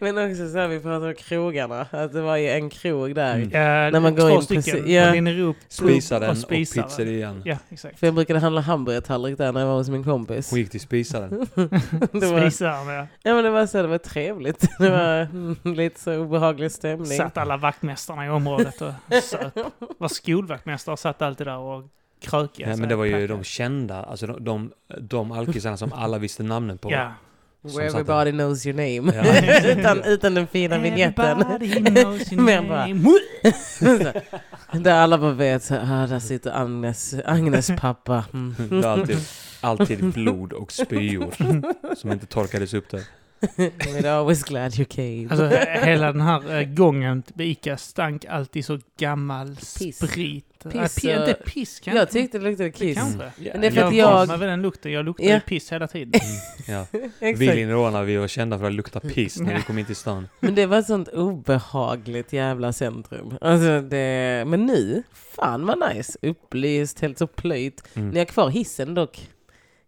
Men 0.14 0.30
också 0.30 0.48
så 0.48 0.58
här, 0.58 0.68
vi 0.68 0.80
pratar 0.80 1.06
om 1.08 1.14
krogarna. 1.14 1.86
Att 1.90 2.12
det 2.12 2.20
var 2.20 2.36
ju 2.36 2.48
en 2.48 2.70
krog 2.70 3.14
där. 3.14 3.34
Mm. 3.34 3.50
Ja, 3.52 3.90
När 3.90 4.00
man 4.00 4.14
går 4.14 4.28
två 4.28 4.34
in 4.34 4.42
stycken. 4.42 4.92
ja. 4.92 5.06
Ja. 5.06 5.12
Linnerop 5.12 5.56
Spisaren 5.68 6.30
och 6.30 6.36
spisaren. 6.36 6.88
pizzerian. 6.88 7.42
Ja, 7.44 7.56
exakt. 7.68 7.98
För 7.98 8.06
jag 8.06 8.14
brukade 8.14 8.38
handla 8.40 8.60
hamburgertallrik 8.60 9.38
där 9.38 9.52
när 9.52 9.60
jag 9.60 9.66
var 9.66 9.74
hos 9.74 9.88
min 9.88 10.04
kompis. 10.04 10.50
Hon 10.50 10.58
gick 10.58 10.70
till 10.70 10.80
spisaren. 10.80 11.30
det 12.12 12.26
var, 12.26 12.40
Spisaren, 12.40 12.88
ja. 12.88 13.06
ja 13.22 13.34
men 13.34 13.44
det 13.44 13.50
var 13.50 13.66
så, 13.66 13.82
det 13.82 13.88
var 13.88 13.98
trevligt. 13.98 14.60
Det 14.78 14.90
var 14.90 15.74
lite 15.74 16.00
så 16.00 16.16
obehaglig 16.16 16.72
stämning. 16.72 17.06
Satt 17.06 17.36
alla 17.38 17.56
vaktmästarna 17.56 18.26
i 18.26 18.28
området 18.28 18.80
och 18.82 18.92
söp. 19.22 19.58
Var 19.98 20.08
skolvaktmästare 20.08 20.92
och 20.92 20.98
satt 20.98 21.22
alltid 21.22 21.46
där 21.46 21.56
och 21.56 21.84
krökade. 22.22 22.68
Nej, 22.68 22.78
men 22.78 22.88
det 22.88 22.96
var 22.96 23.04
ju 23.04 23.26
de 23.26 23.44
kända, 23.44 24.02
alltså 24.02 24.26
de, 24.26 24.44
de, 24.44 24.72
de 25.00 25.32
alkisarna 25.32 25.76
som 25.76 25.92
alla 25.92 26.18
visste 26.18 26.42
namnen 26.42 26.78
på. 26.78 26.90
Ja. 26.92 27.12
Where 27.64 27.86
everybody 27.86 28.30
knows 28.30 28.66
your 28.66 28.76
name. 28.76 29.12
Ja. 29.16 29.64
utan, 29.72 30.02
utan 30.04 30.34
den 30.34 30.46
fina 30.46 30.78
vignetten. 30.78 31.42
Everybody 31.42 31.90
knows 31.90 32.32
your 32.32 32.42
Men 32.44 32.68
bara- 32.68 32.86
name. 32.86 33.10
där 34.84 34.94
alla 34.94 35.18
bara 35.18 35.32
vet, 35.32 35.62
så, 35.64 35.74
ah, 35.74 36.06
där 36.06 36.18
sitter 36.18 36.60
Agnes, 36.62 37.14
Agnes 37.24 37.70
pappa. 37.80 38.24
Mm. 38.32 38.84
Alltid, 38.84 39.18
alltid 39.60 40.04
blod 40.12 40.52
och 40.52 40.72
spyor 40.72 41.34
som 41.94 42.12
inte 42.12 42.26
torkades 42.26 42.74
upp 42.74 42.90
där. 42.90 43.02
We're 43.56 44.06
always 44.10 44.42
glad 44.42 44.78
you 44.78 44.84
came. 44.84 45.28
Alltså 45.30 45.46
hela 45.86 46.12
den 46.12 46.20
här 46.20 46.58
eh, 46.60 46.64
gången 46.66 47.22
till 47.22 47.40
Ica 47.40 47.76
stank 47.76 48.24
alltid 48.24 48.64
så 48.64 48.78
gammal 48.98 49.56
Piss. 49.78 49.96
sprit. 49.96 50.46
Piss 50.64 50.74
Nej, 50.74 50.88
pi- 51.14 51.16
och- 51.22 51.28
inte 51.28 51.34
piss 51.44 51.80
kanske. 51.80 51.98
jag 52.00 52.10
tyckte 52.10 52.38
det 52.38 52.44
luktade 52.44 52.68
Det 52.68 52.72
kiss. 52.72 52.98
kanske. 52.98 53.30
Men 53.52 53.60
det 53.60 53.66
är 53.66 53.70
för 53.70 53.78
jag 53.80 53.88
att 53.88 53.94
jag... 53.94 54.28
jag- 54.28 54.40
den 54.40 54.62
lukten. 54.62 54.92
Jag 54.92 55.04
luktar 55.04 55.24
Ja. 55.24 55.40
piss 55.46 55.72
hela 55.72 55.86
tiden. 55.88 56.20
Ja. 56.68 56.86
Exakt. 57.20 57.38
Vi 57.40 57.46
linjerånare, 57.54 58.04
vi 58.04 58.16
var 58.16 58.28
kända 58.28 58.58
för 58.58 58.66
att 58.66 58.72
lukta 58.72 59.00
piss 59.00 59.40
när 59.40 59.54
vi 59.56 59.62
kom 59.62 59.78
in 59.78 59.84
till 59.86 59.96
stan. 59.96 60.28
Men 60.40 60.54
det 60.54 60.66
var 60.66 60.78
ett 60.78 60.86
sånt 60.86 61.08
obehagligt 61.08 62.32
jävla 62.32 62.72
centrum. 62.72 63.34
Alltså 63.40 63.80
det, 63.80 64.44
men 64.46 64.66
nu, 64.66 65.02
fan 65.36 65.66
vad 65.66 65.94
nice. 65.94 66.18
Upplyst, 66.22 67.00
helt 67.00 67.18
så 67.18 67.26
plöjt. 67.26 67.82
Mm. 67.94 68.08
Ni 68.10 68.18
har 68.18 68.24
kvar 68.26 68.48
hissen 68.48 68.94
dock. 68.94 69.28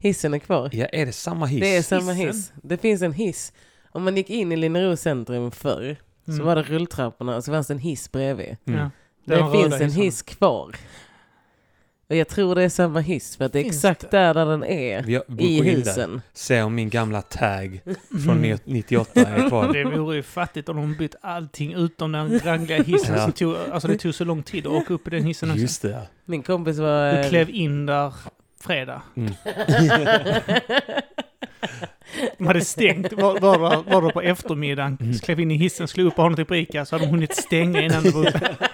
Hissen 0.05 0.35
är 0.35 0.39
kvar. 0.39 0.71
Ja, 0.73 0.87
är 0.87 1.07
det 1.07 1.13
samma 1.13 1.47
hiss? 1.47 1.61
Det 1.61 1.77
är 1.77 1.83
samma 1.83 2.13
Hissen? 2.13 2.27
hiss. 2.35 2.53
Det 2.63 2.77
finns 2.79 3.03
en 3.03 3.13
hiss. 3.13 3.53
Om 3.93 4.05
man 4.05 4.17
gick 4.17 4.31
in 4.31 4.53
i 4.53 4.57
Linnero 4.57 4.97
centrum 4.97 5.51
förr 5.51 5.97
så 6.27 6.33
Mm. 6.33 6.47
var 6.47 6.57
det 6.57 6.63
rulltrapporna 6.63 7.37
och 7.37 7.45
så 7.45 7.53
fanns 7.53 7.67
det 7.67 7.75
en 7.75 7.79
hiss 7.79 8.13
bredvid. 8.13 8.57
Mm. 8.67 8.81
Ja. 8.81 8.91
Det, 9.25 9.35
Den 9.37 9.53
finns 9.53 9.81
en 9.81 9.91
hiss 10.03 10.23
kvar. 10.23 10.77
Och 12.09 12.17
jag 12.17 12.29
tror 12.29 12.55
det 12.55 12.63
är 12.63 12.69
samma 12.69 13.01
hiss 13.01 13.37
för 13.37 13.45
att 13.45 13.53
det 13.53 13.59
är 13.59 13.63
Finns 13.63 13.77
exakt 13.77 14.01
det? 14.01 14.17
där, 14.17 14.35
där 14.35 14.47
den 14.47 14.65
är. 14.65 15.03
Har- 15.03 15.41
I 15.43 15.61
där. 15.61 15.65
husen. 15.71 16.21
Se 16.33 16.63
om 16.63 16.75
min 16.75 16.91
gamla 16.91 17.23
tag 17.23 17.81
från 18.25 18.45
Mm. 18.45 18.59
98 18.65 19.21
är 19.21 19.49
kvar. 19.49 19.73
Det 19.73 19.85
vore 19.85 20.17
ju 20.17 20.23
fattigt 20.23 20.69
om 20.69 20.77
de 20.77 20.95
bytt 20.95 21.15
allting 21.21 21.73
utom 21.75 22.13
den 22.13 22.39
rangliga 22.41 22.83
hissen 22.83 23.15
Ja. 23.15 23.23
som 23.23 23.33
tog, 23.33 23.57
alltså 23.73 23.89
det 23.89 23.99
tog 23.99 24.15
så 24.15 24.25
lång 24.25 24.43
tid 24.43 24.67
att 24.67 24.73
åka 24.73 24.95
upp 24.95 25.07
i 25.09 25.11
den 25.11 25.25
hissen 25.25 25.51
också. 25.51 25.61
Just 25.63 25.83
det. 25.83 26.03
Min 26.25 26.43
kompis 26.43 26.79
var... 26.79 27.13
Du 27.13 27.19
eh, 27.19 27.29
klev 27.29 27.51
in 27.51 27.87
där 27.87 28.13
fredag. 28.65 29.03
Mm. 29.17 29.31
De 32.39 32.47
hade 32.47 32.61
stängt, 32.65 33.13
var, 33.13 33.41
var, 33.41 33.59
var, 33.83 34.03
det 34.03 34.13
på 34.13 34.21
eftermiddagen, 34.21 34.99
Mm. 35.01 35.19
klev 35.19 35.41
in 35.41 35.51
i 35.51 35.57
hissen, 35.57 35.89
slog 35.89 36.07
upp 36.07 36.17
honom 36.17 36.37
till 36.37 36.45
på 36.45 36.57
Ica, 36.57 36.85
så 36.85 36.95
hade 36.95 37.07
de 37.07 37.11
hunnit 37.11 37.37
stänga 37.37 37.83
innan 37.83 38.03
det 38.03 38.11
var 38.11 38.29
uppe. 38.29 38.57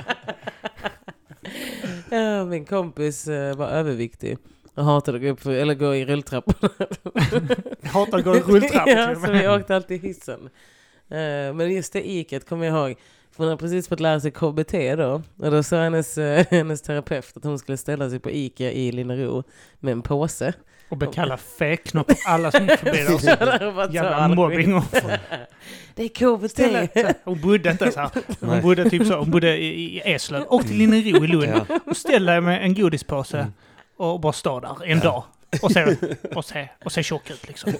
Ja, 2.11 2.45
min 2.45 2.65
kompis 2.65 3.29
eh, 3.29 3.57
var 3.57 3.67
överviktig. 3.69 4.39
Och 4.75 4.85
hatade 4.85 5.17
att 5.17 5.23
gå, 5.23 5.29
upp 5.29 5.47
eller 5.47 5.75
gå 5.75 5.95
i 5.95 6.05
rulltrapporna. 6.05 6.73
Jag 7.81 7.91
hatar 7.91 8.19
att 8.19 8.25
gå 8.25 8.37
i 8.37 8.41
rulltrappor 8.41 8.93
ja, 8.93 9.11
och 9.11 9.17
så 9.17 9.33
vi 9.33 9.49
åkte 9.49 9.77
alltid 9.77 10.05
i 10.05 10.09
hissen. 10.09 10.51
Eh, 11.11 11.55
men 11.55 11.71
just 11.75 11.93
det 11.93 12.11
iket 12.11 12.49
kommer 12.49 12.67
jag 12.67 12.77
ihåg. 12.77 12.97
För 13.41 13.45
hon 13.45 13.51
hade 13.51 13.61
precis 13.61 13.89
fått 13.89 14.01
lära 14.01 14.21
sig 14.21 14.31
KBT 14.31 14.73
då. 14.97 15.23
Och 15.39 15.51
då 15.51 15.63
sa 15.63 15.77
hennes, 15.83 16.19
eh, 16.19 16.47
hennes 16.51 16.83
terapeut 16.83 17.37
att 17.37 17.45
hon 17.45 17.59
skulle 17.59 17.77
ställa 17.79 18.11
sig 18.11 18.19
på 18.19 18.31
Ica 18.31 18.65
i 18.71 18.93
Linnero 18.93 19.45
med 19.79 19.93
en 19.93 20.03
påse. 20.03 20.53
Och 20.89 20.97
blev 20.97 21.13
kallad 21.13 21.41
fäknopp 21.41 22.07
på 22.07 22.15
alla 22.27 22.51
som 22.51 22.67
förbi 22.69 23.27
tar 23.37 23.95
Jävla 23.95 24.15
all 24.15 24.35
mobbing. 24.35 24.81
skit. 24.81 25.05
Och, 25.05 25.11
Det 25.95 26.03
är 26.05 26.09
KBT! 26.09 26.51
ställa, 26.51 26.89
hon 27.25 27.41
bodde 27.41 27.71
inte 27.71 27.93
så 27.93 28.01
här. 28.01 28.11
Hon 28.41 28.63
bodde 28.63 28.91
typ 28.91 29.07
så, 29.07 29.15
hon 29.19 29.31
bodde 29.31 29.57
i, 29.59 29.67
i 29.97 30.01
Eslöv 30.05 30.43
och 30.43 30.67
till 30.67 30.77
Linnero 30.77 31.25
i 31.25 31.29
Lund. 31.29 31.61
Och 31.87 31.97
ställde 31.97 32.41
med 32.41 32.65
en 32.65 32.75
godispåse 32.75 33.39
Mm. 33.39 33.53
och 34.13 34.21
bara 34.21 34.33
stå 34.33 34.61
där 34.61 34.85
en 34.85 34.99
Ja. 34.99 35.05
dag. 35.05 35.25
Och 35.63 35.73
se, 35.73 35.97
och 36.35 36.45
se, 36.45 36.69
och 36.85 36.93
se 36.93 37.03
tjock 37.03 37.31
ut 37.31 37.49
liksom. 37.49 37.73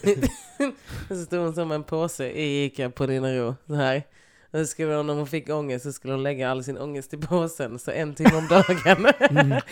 Så 1.09 1.15
stod 1.25 1.41
hon 1.41 1.55
som 1.55 1.73
en 1.73 1.83
påse 1.85 2.31
i 2.31 2.65
Ica 2.65 2.91
på 2.91 3.07
Linnero. 3.07 3.57
Så 3.67 3.75
här. 3.75 4.03
Så 4.53 4.67
skulle 4.67 4.95
hon, 4.95 5.11
om 5.11 5.17
hon 5.17 5.27
fick 5.27 5.49
ångest 5.51 5.85
så 5.85 5.93
skulle 5.93 6.15
hon 6.15 6.23
lägga 6.23 6.51
all 6.51 6.65
sin 6.65 6.79
ångest 6.79 7.15
i 7.15 7.17
påsen. 7.17 7.79
Så 7.79 7.91
en 7.91 8.15
timme 8.15 8.35
om 8.37 8.49
dagen. 8.49 9.07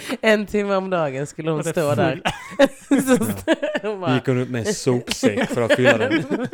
en 0.20 0.46
timme 0.46 0.74
om 0.74 0.90
dagen 0.90 1.26
skulle 1.26 1.50
hon 1.50 1.64
stå 1.64 1.94
där. 1.94 2.20
full- 2.88 3.02
Så 3.02 3.24
st- 3.24 3.54
hon 3.82 4.00
bara, 4.00 4.14
Gick 4.14 4.26
hon 4.26 4.38
ut 4.38 4.50
med 4.50 4.66
en 4.66 4.74
sopsäck 4.74 5.48
för 5.50 5.62
att 5.62 5.72
fylla 5.74 5.98
den. 5.98 6.22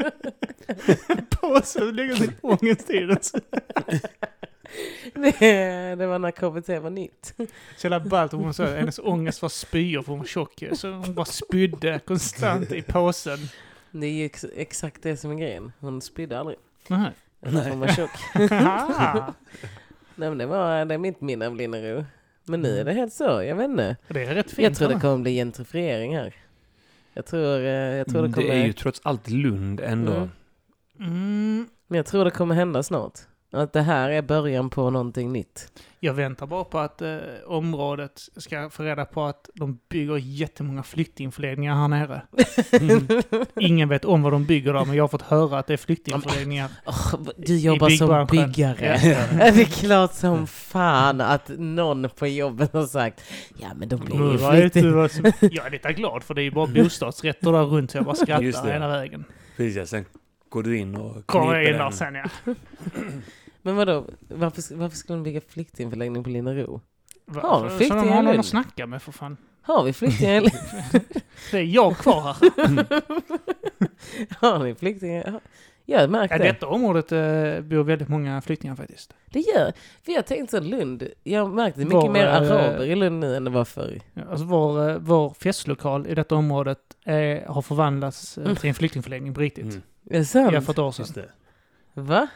Påse 1.30 1.84
och 1.84 1.92
lägger 1.94 2.14
sin 2.14 2.32
ångest 2.40 2.90
i 2.90 2.98
den. 3.00 3.18
Det, 5.14 5.94
det 5.98 6.06
var 6.06 6.18
när 6.18 6.30
KBT 6.30 6.68
var 6.82 6.90
nytt. 6.90 7.34
så 7.76 7.86
jävla 7.86 8.00
ballt 8.00 8.34
om 8.34 8.40
hon 8.40 8.54
sa 8.54 8.64
att 8.64 8.70
hennes 8.76 8.98
ångest 8.98 9.42
var 9.42 9.48
spyor 9.48 10.02
för 10.02 10.10
hon 10.12 10.18
var 10.18 10.26
tjock. 10.26 10.62
Så 10.72 10.90
hon 10.90 11.14
bara 11.14 11.24
spydde 11.26 12.00
konstant 12.04 12.72
i 12.72 12.82
påsen. 12.82 13.38
Det 13.90 14.06
är 14.06 14.10
ju 14.10 14.24
ex- 14.24 14.44
exakt 14.56 15.02
det 15.02 15.16
som 15.16 15.30
är 15.30 15.34
grejen. 15.34 15.72
Hon 15.80 16.00
spydde 16.02 16.38
aldrig. 16.38 16.58
Nej. 16.88 17.10
Eller 17.44 17.70
hon 17.70 17.80
var 17.80 17.88
tjock. 17.88 18.10
Nej, 20.16 20.28
men 20.28 20.38
det, 20.38 20.46
var, 20.46 20.84
det 20.84 20.94
är 20.94 20.98
mitt 20.98 21.20
minne 21.20 21.46
av 21.46 21.56
Linnero. 21.56 22.04
Men 22.44 22.60
nu 22.60 22.78
är 22.78 22.84
det 22.84 22.92
helt 22.92 23.12
så, 23.12 23.24
jag 23.24 23.56
vet 23.56 23.70
inte. 23.70 23.96
det 24.08 24.24
är 24.24 24.34
rätt 24.34 24.50
fint. 24.50 24.58
Jag 24.58 24.74
tror 24.74 24.88
det 24.88 25.00
kommer 25.00 25.18
bli 25.18 25.34
gentrifiering 25.34 26.16
här. 26.16 26.34
Jag 27.14 27.26
tror, 27.26 27.60
eh, 27.60 27.66
jag 27.72 28.06
tror 28.08 28.22
det 28.26 28.32
kommer... 28.32 28.48
Det 28.48 28.54
är 28.54 28.66
ju 28.66 28.72
trots 28.72 29.00
allt 29.04 29.30
Lund 29.30 29.80
ändå. 29.80 30.12
Mm. 30.12 30.30
Mm, 30.98 31.68
Men 31.86 31.96
jag 31.96 32.06
tror 32.06 32.24
det 32.24 32.30
kommer 32.30 32.54
hända 32.54 32.82
snart. 32.82 33.18
Att 33.54 33.72
det 33.72 33.82
här 33.82 34.10
är 34.10 34.22
början 34.22 34.70
på 34.70 34.90
någonting 34.90 35.32
nytt. 35.32 35.72
jag 36.00 36.14
väntar 36.14 36.46
bara 36.46 36.64
på 36.64 36.78
att 36.78 37.02
eh, 37.02 37.16
området 37.46 38.20
ska 38.36 38.70
få 38.70 38.82
reda 38.82 39.04
på 39.04 39.24
att 39.24 39.50
de 39.54 39.78
bygger 39.88 40.16
jättemånga 40.16 40.82
flyktingförläggningar 40.82 41.74
här 41.74 41.88
nere. 41.88 42.22
Ingen 43.60 43.88
vet 43.88 44.04
om 44.04 44.22
vad 44.22 44.32
de 44.32 44.44
bygger 44.44 44.72
där, 44.72 44.84
men 44.84 44.96
jag 44.96 45.02
har 45.02 45.08
fått 45.08 45.22
höra 45.22 45.58
att 45.58 45.66
det 45.66 45.72
är 45.72 45.76
flyktingförläggningar. 45.76 46.70
Åh, 46.86 47.14
du 47.36 47.58
jobbar 47.58 47.88
som 47.90 48.26
byggare. 48.30 49.00
Ja. 49.04 49.26
Det 49.52 49.60
är 49.62 49.64
klart 49.64 50.12
som 50.14 50.46
fan 50.46 51.20
att 51.20 51.50
någon 51.58 52.08
på 52.08 52.26
jobbet 52.26 52.72
har 52.72 52.86
sagt 52.86 53.20
Ja 53.58 53.68
men 53.76 53.88
de 53.88 53.96
blir 54.00 54.32
ju 54.32 54.38
som- 54.38 55.32
Jag 55.40 55.66
är 55.66 55.70
lite 55.70 55.92
glad 55.92 56.22
för 56.22 56.34
det 56.34 56.40
är 56.40 56.44
ju 56.44 56.50
bara 56.50 56.66
bostadsrätter 56.74 57.52
där 57.52 57.62
runt 57.64 57.90
så 57.90 57.96
jag 57.98 58.04
bara 58.04 58.14
skrattar 58.14 58.72
hela 58.72 58.88
vägen. 58.88 59.24
Precis, 59.56 59.88
sen 59.90 60.04
går 60.48 60.62
du 60.62 60.78
in 60.78 60.94
och 60.94 61.26
Kommer 61.26 61.54
jag 61.54 61.64
kniper 61.64 61.72
in 61.72 61.78
där 61.78 61.90
sen 61.90 62.14
ja. 62.14 62.54
Men 63.66 63.76
vadå, 63.76 64.06
varför, 64.28 64.74
varför 64.76 64.96
skulle 64.96 65.16
de 65.18 65.22
bygga 65.22 65.40
flyktingförläggning 65.48 66.24
på 66.24 66.30
Linnero? 66.30 66.80
Va- 67.26 67.40
Ja, 67.42 67.60
för- 67.60 67.68
så 67.68 67.76
flyktingar 67.76 68.02
de 68.04 68.08
har 68.10 68.16
någon 68.22 68.24
Lund. 68.26 68.40
att 68.40 68.46
snacka 68.46 68.86
med 68.86 69.02
för 69.02 69.12
fan. 69.12 69.36
Har 69.62 69.84
vi 69.84 69.92
flyktingar? 69.92 70.42
i- 70.42 70.50
Det 71.50 71.58
är 71.58 71.62
jag 71.62 71.96
kvar 71.98 72.20
här. 72.22 72.34
har 74.40 74.64
ni 74.64 74.74
flyktingar? 74.74 75.40
Ja, 75.86 76.00
Jag 76.00 76.10
märkte 76.10 76.34
Ja, 76.34 76.38
det. 76.38 76.44
detta 76.52 76.66
området 76.66 77.12
eh, 77.12 77.60
bor 77.60 77.82
väldigt 77.84 78.08
många 78.08 78.40
flyktingar 78.40 78.76
faktiskt. 78.76 79.14
Det 79.30 79.40
gör, 79.40 79.72
för 80.02 80.12
jag 80.12 80.26
tänkte 80.26 80.56
så 80.56 80.62
Lund, 80.64 81.08
jag 81.22 81.50
märkte 81.54 81.80
det 81.80 81.84
är 81.86 81.90
Var, 81.90 82.00
mycket 82.02 82.12
mer 82.12 82.26
eh, 82.26 82.34
araber 82.36 82.84
i 82.84 82.94
Lund 82.94 83.20
nu 83.20 83.36
än 83.36 83.44
det 83.44 83.50
var 83.50 83.64
förr. 83.64 84.00
Alltså 84.30 84.44
vår, 84.46 84.90
eh, 84.90 84.96
vår 84.98 85.34
festlokal 85.40 86.06
i 86.06 86.14
detta 86.14 86.34
området 86.34 86.78
eh, 87.04 87.52
har 87.52 87.62
förvandlats 87.62 88.34
till 88.34 88.68
en 88.68 88.74
flyktingförläggning 88.74 89.34
på 89.34 89.40
riktigt. 89.40 89.64
Mm, 89.64 89.82
Är 90.10 90.18
det 90.18 90.24
sant? 90.24 90.52
Ja, 90.52 90.60
för 90.60 90.72
ett 90.72 90.78
år 90.78 90.92
sedan. 90.92 91.24
Va? 91.94 92.28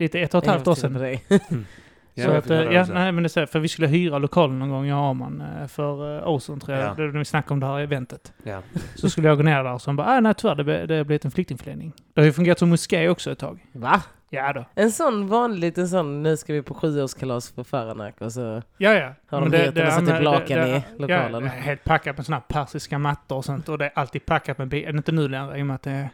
Lite 0.00 0.20
ett 0.20 0.34
och 0.34 0.42
ett 0.42 0.50
halvt 0.50 0.68
år 0.68 0.74
sedan. 0.74 0.92
Dig. 0.92 1.24
Ja, 2.14 2.22
Ja, 2.24 2.30
så 2.30 2.32
att, 2.36 2.50
eh, 2.50 2.60
ja, 2.60 2.80
också. 2.80 2.92
nej, 2.92 3.12
men 3.12 3.22
det 3.22 3.26
är 3.26 3.28
så, 3.28 3.46
för 3.46 3.58
vi 3.58 3.68
skulle 3.68 3.88
hyra 3.88 4.18
lokalen 4.18 4.58
någon 4.58 4.70
gång 4.70 4.86
i 4.86 4.92
Arman 4.92 5.42
eh, 5.60 5.66
för 5.66 6.16
uh, 6.16 6.28
Ozon 6.28 6.60
tror 6.60 6.76
jag, 6.78 6.86
Ja. 6.86 6.94
det, 6.94 7.02
när 7.02 7.18
vi 7.18 7.24
snackade 7.24 7.52
om 7.52 7.60
det 7.60 7.66
här 7.66 7.80
eventet. 7.80 8.32
Ja. 8.42 8.62
Så 8.94 9.10
skulle 9.10 9.28
jag 9.28 9.36
gå 9.36 9.42
ner 9.42 9.64
där 9.64 9.72
och 9.72 9.82
så 9.82 9.92
bara, 9.92 10.06
ah, 10.06 10.20
nej 10.20 10.34
tyvärr, 10.34 10.54
det, 10.54 10.86
det 10.86 10.96
har 10.96 11.04
blivit 11.04 11.24
en 11.24 11.30
flyktingförläggning. 11.30 11.92
Det 12.14 12.20
har 12.20 12.26
ju 12.26 12.32
fungerat 12.32 12.58
som 12.58 12.68
moské 12.68 13.08
också 13.08 13.32
ett 13.32 13.38
tag. 13.38 13.66
Va? 13.72 14.02
Ja 14.30 14.52
då. 14.52 14.64
En 14.74 14.92
sån 14.92 15.28
vanlig 15.28 15.60
liten 15.60 15.88
sån, 15.88 16.22
nu 16.22 16.36
ska 16.36 16.52
vi 16.52 16.62
på 16.62 16.74
sjuårskalas 16.74 17.50
för 17.50 17.64
Faranak 17.64 18.20
och 18.20 18.32
så... 18.32 18.62
Ja, 18.78 18.92
ja. 18.94 19.14
Har 19.26 19.40
Men 19.40 19.50
de 19.50 19.58
heter 19.58 19.98
och 19.98 20.06
typ 20.08 20.22
lakan 20.22 20.68
i 20.68 20.82
lokalen? 20.98 21.44
Ja, 21.44 21.50
helt 21.50 21.84
packat 21.84 22.16
med 22.16 22.26
såna 22.26 22.36
här 22.36 22.44
persiska 22.48 22.98
mattor 22.98 23.36
och 23.36 23.44
sånt. 23.44 23.68
Och 23.68 23.78
det 23.78 23.84
är 23.84 23.92
alltid 23.94 24.26
packat 24.26 24.58
med 24.58 24.68
bil. 24.68 24.88
Inte 24.88 25.12
nu 25.12 25.28
längre 25.28 25.58
i 25.58 25.62
och 25.62 25.66
med 25.66 25.74
att 25.74 25.82
det 25.82 26.10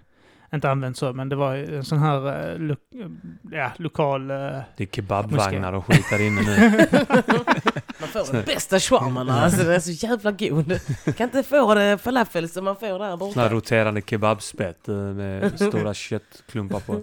inte 0.55 0.71
används 0.71 0.99
så. 0.99 1.13
Men 1.13 1.29
det 1.29 1.37
var 1.37 1.55
en 1.55 1.85
sån 1.85 1.99
här 1.99 2.51
eh, 2.53 2.59
lo 2.59 2.77
ja, 3.53 3.73
lokal... 3.77 4.31
eh, 4.31 4.37
Det 4.77 4.83
är 4.83 4.87
kebabvagnar 4.87 5.73
och 5.73 5.87
skit 5.87 6.07
där 6.11 6.21
inne 6.27 6.41
nu. 6.43 6.57
Man 8.01 8.09
får 8.09 8.33
den 8.33 8.45
bästa 8.45 8.81
shawarman 8.81 9.31
alltså, 9.31 9.63
den 9.63 9.73
är 9.73 9.81
så 9.81 9.91
jävla 10.07 10.33
god. 10.33 10.81
Kan 11.17 11.25
inte 11.25 11.43
få 11.43 11.75
det 11.75 11.99
falafel 11.99 12.49
som 12.49 12.65
man 12.65 12.77
får 12.77 12.87
där 12.87 12.95
Sån 12.99 13.03
här 13.11 13.17
borta. 13.17 13.49
roterande 13.49 14.03
kebabspett 14.07 14.89
eh, 14.89 14.95
med 14.95 15.53
stora 15.61 15.95
köttklumpar 15.95 16.81
på. 16.81 17.03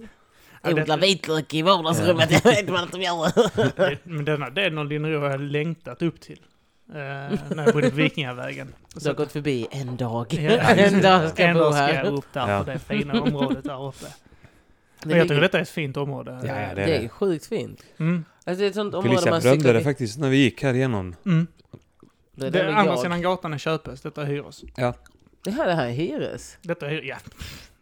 Odla 0.67 0.97
vitlök 0.97 1.53
i 1.53 1.61
vardagsrummet, 1.61 2.31
jag 2.31 2.51
vet 2.51 2.69
vad 2.69 2.91
de 2.91 3.01
gör. 3.01 3.31
det- 3.89 3.97
men 4.03 4.25
denna 4.25 4.49
delen 4.49 4.77
av 4.77 4.85
Linnero 4.87 5.19
har 5.19 5.29
jag 5.29 5.41
längtat 5.41 6.01
upp 6.01 6.21
till. 6.21 6.39
Eh, 6.89 6.95
när 6.95 7.63
jag 7.65 7.73
bodde 7.73 7.89
på 7.89 7.95
Vikingavägen. 7.95 8.73
Du 8.95 9.07
har 9.09 9.15
gått 9.15 9.31
förbi 9.31 9.67
en 9.71 9.97
dag. 9.97 10.33
Ja, 10.33 10.39
en 10.59 11.01
dag 11.01 11.29
ska 11.29 11.41
jag 11.41 11.49
en 11.51 11.57
bo 11.57 11.59
dag 11.59 11.73
ska 11.73 11.81
jag 11.87 11.93
här. 11.95 12.13
upp 12.13 12.25
där 12.33 12.49
Ja. 12.49 12.63
på 12.63 12.71
det 12.71 12.79
fina 12.79 13.21
området 13.21 13.63
där 13.63 13.87
uppe. 13.87 14.05
Det 14.99 15.09
Men 15.09 15.17
jag 15.17 15.27
tycker 15.27 15.41
detta 15.41 15.57
är 15.57 15.61
ett 15.61 15.69
fint 15.69 15.97
område. 15.97 16.39
Ja, 16.43 16.61
ja, 16.61 16.67
det 16.69 16.75
Det 16.75 16.81
är 16.95 16.97
är 16.99 17.01
det. 17.01 17.09
sjukt 17.09 17.45
fint. 17.45 17.83
Mm. 17.99 18.25
Alltså 18.45 18.59
det 18.59 18.65
är 18.65 18.69
ett 18.69 18.75
sånt 18.75 18.93
område 18.93 19.09
Felicia 19.15 19.31
man 19.31 19.41
cyklar 19.41 19.73
det 19.73 19.81
faktiskt 19.83 20.19
när 20.19 20.29
vi 20.29 20.37
gick 20.37 20.63
här 20.63 20.73
igenom. 20.73 21.15
Mm. 21.25 21.47
Det 22.35 22.47
är 22.47 22.51
Det 22.51 22.59
är 22.61 22.67
andra 22.67 22.91
jag. 22.93 22.99
sidan 22.99 23.21
gatan 23.21 23.53
är 23.53 23.57
Köpes, 23.57 24.01
detta 24.01 24.21
är 24.21 24.25
hyres. 24.25 24.61
Det 25.43 25.51
här, 25.51 25.67
det 25.67 25.73
här 25.73 25.85
är 25.87 25.91
hyres. 25.91 26.57
Detta 26.61 26.85
är 26.85 26.89
hyres, 26.89 27.05
ja. 27.05 27.17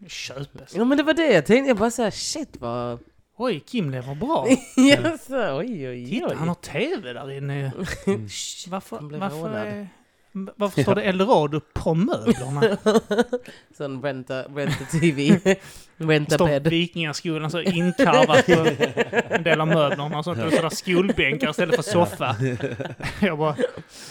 Köpes. 0.08 0.76
Ja 0.76 0.86
men 0.86 0.98
det 0.98 1.04
var 1.04 1.14
det 1.14 1.34
jag 1.34 1.46
tänkte. 1.46 1.68
Jag 1.68 1.78
bara 1.78 1.92
såhär, 1.92 2.12
shit 2.12 2.58
vad... 2.60 3.00
Oj, 3.38 3.60
Kim 3.60 3.90
lever 3.90 4.16
bra. 4.16 4.48
ja, 4.76 5.18
så, 5.18 5.58
oj 5.58 5.90
oj 5.90 6.06
Titta, 6.06 6.28
oj. 6.28 6.36
han 6.36 6.48
har 6.48 6.56
TV 6.56 7.14
där 7.14 7.32
inne. 7.32 7.72
Shh, 8.30 8.70
Varför, 8.70 9.00
varför, 9.20 9.50
är, 9.56 9.88
varför 10.34 10.82
står 10.82 10.96
det 10.96 11.02
Eldorado 11.02 11.62
på 11.74 11.94
möblerna? 11.94 12.78
Sån 13.78 14.02
renta, 14.02 14.44
renta 14.44 14.86
TV. 14.86 15.40
renta 15.98 16.36
står 16.36 16.48
bed. 16.48 16.68
Vikingaskolan 16.68 17.52
så 17.52 17.62
inkarvat 17.62 18.46
på 18.46 18.68
en 19.30 19.44
del 19.44 19.62
av 19.62 19.68
möblerna 19.68 20.18
och 20.18 20.24
sånt. 20.24 20.44
Och 20.44 20.54
sådär 20.54 20.70
skolbänkar 20.70 21.50
istället 21.50 21.76
för 21.76 21.84
soffa. 21.84 22.36
Jag 23.22 23.38
bara 23.38 23.56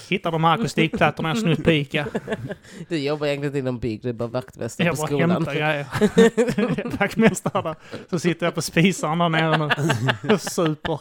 hittar 0.09 0.33
de 0.33 0.44
här 0.44 0.54
akustikplattorna 0.54 1.28
jag 1.28 1.38
snott 1.38 1.64
på 1.64 1.70
Ica. 1.70 2.06
Du 2.88 2.98
jobbar 2.98 3.26
egentligen 3.26 3.56
inom 3.56 3.78
bygg, 3.78 4.02
du 4.02 4.09
är 4.09 4.12
bara 4.12 4.28
vaktmästare 4.28 4.87
Jag 4.87 4.96
på 4.96 5.02
bara 5.02 5.06
skolan. 5.06 5.30
hämtar 5.30 5.54
grejer. 5.54 6.96
Vaktmästare 6.98 7.62
där. 7.62 7.74
Så 8.11 8.18
sitter 8.18 8.46
jag 8.46 8.54
på 8.54 8.62
spisaren 8.62 9.18
där 9.18 9.28
nere 9.28 9.56
nu 9.59 10.35
och 10.35 10.40
super. 10.40 11.00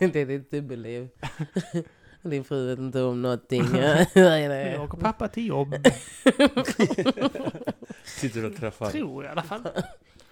det 0.00 0.16
är 0.16 0.26
ditt 0.26 0.50
dubbelliv. 0.50 1.08
Din 2.22 2.44
fru 2.44 2.66
vet 2.68 2.78
inte 2.78 3.02
om 3.02 3.22
någonting. 3.22 3.64
Nej, 3.72 4.48
nej. 4.48 4.72
Jag 4.72 4.84
åker 4.84 4.98
pappa 4.98 5.28
till 5.28 5.46
jobb. 5.46 5.74
Sitter 8.04 8.44
och 8.44 8.56
träffar. 8.56 8.90
Tror 8.90 9.24
jag 9.24 9.30
i 9.30 9.32
alla 9.32 9.42
fall. 9.42 9.62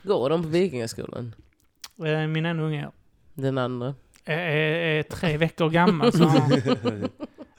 Går 0.02 0.30
de 0.30 0.42
på 0.42 0.48
Vikingaskolan? 0.48 1.34
Eh, 2.04 2.26
Min 2.26 2.46
ena 2.46 2.62
unge 2.62 2.88
Den 3.34 3.58
andra? 3.58 3.94
är, 4.24 4.38
är, 4.38 4.98
är 4.98 5.02
tre 5.02 5.36
veckor 5.36 5.70
gammal 5.70 6.12
så 6.12 6.24
han 6.24 6.50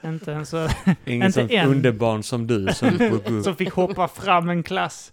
inte 0.04 0.30
ens 0.30 0.48
så, 0.48 0.68
Ingen 1.04 1.32
sånt 1.32 1.52
underbarn 1.52 2.22
som 2.22 2.46
du 2.46 2.66
som 2.74 3.42
som 3.44 3.56
fick 3.56 3.72
hoppa 3.72 4.08
fram 4.08 4.48
en 4.48 4.62
klass. 4.62 5.12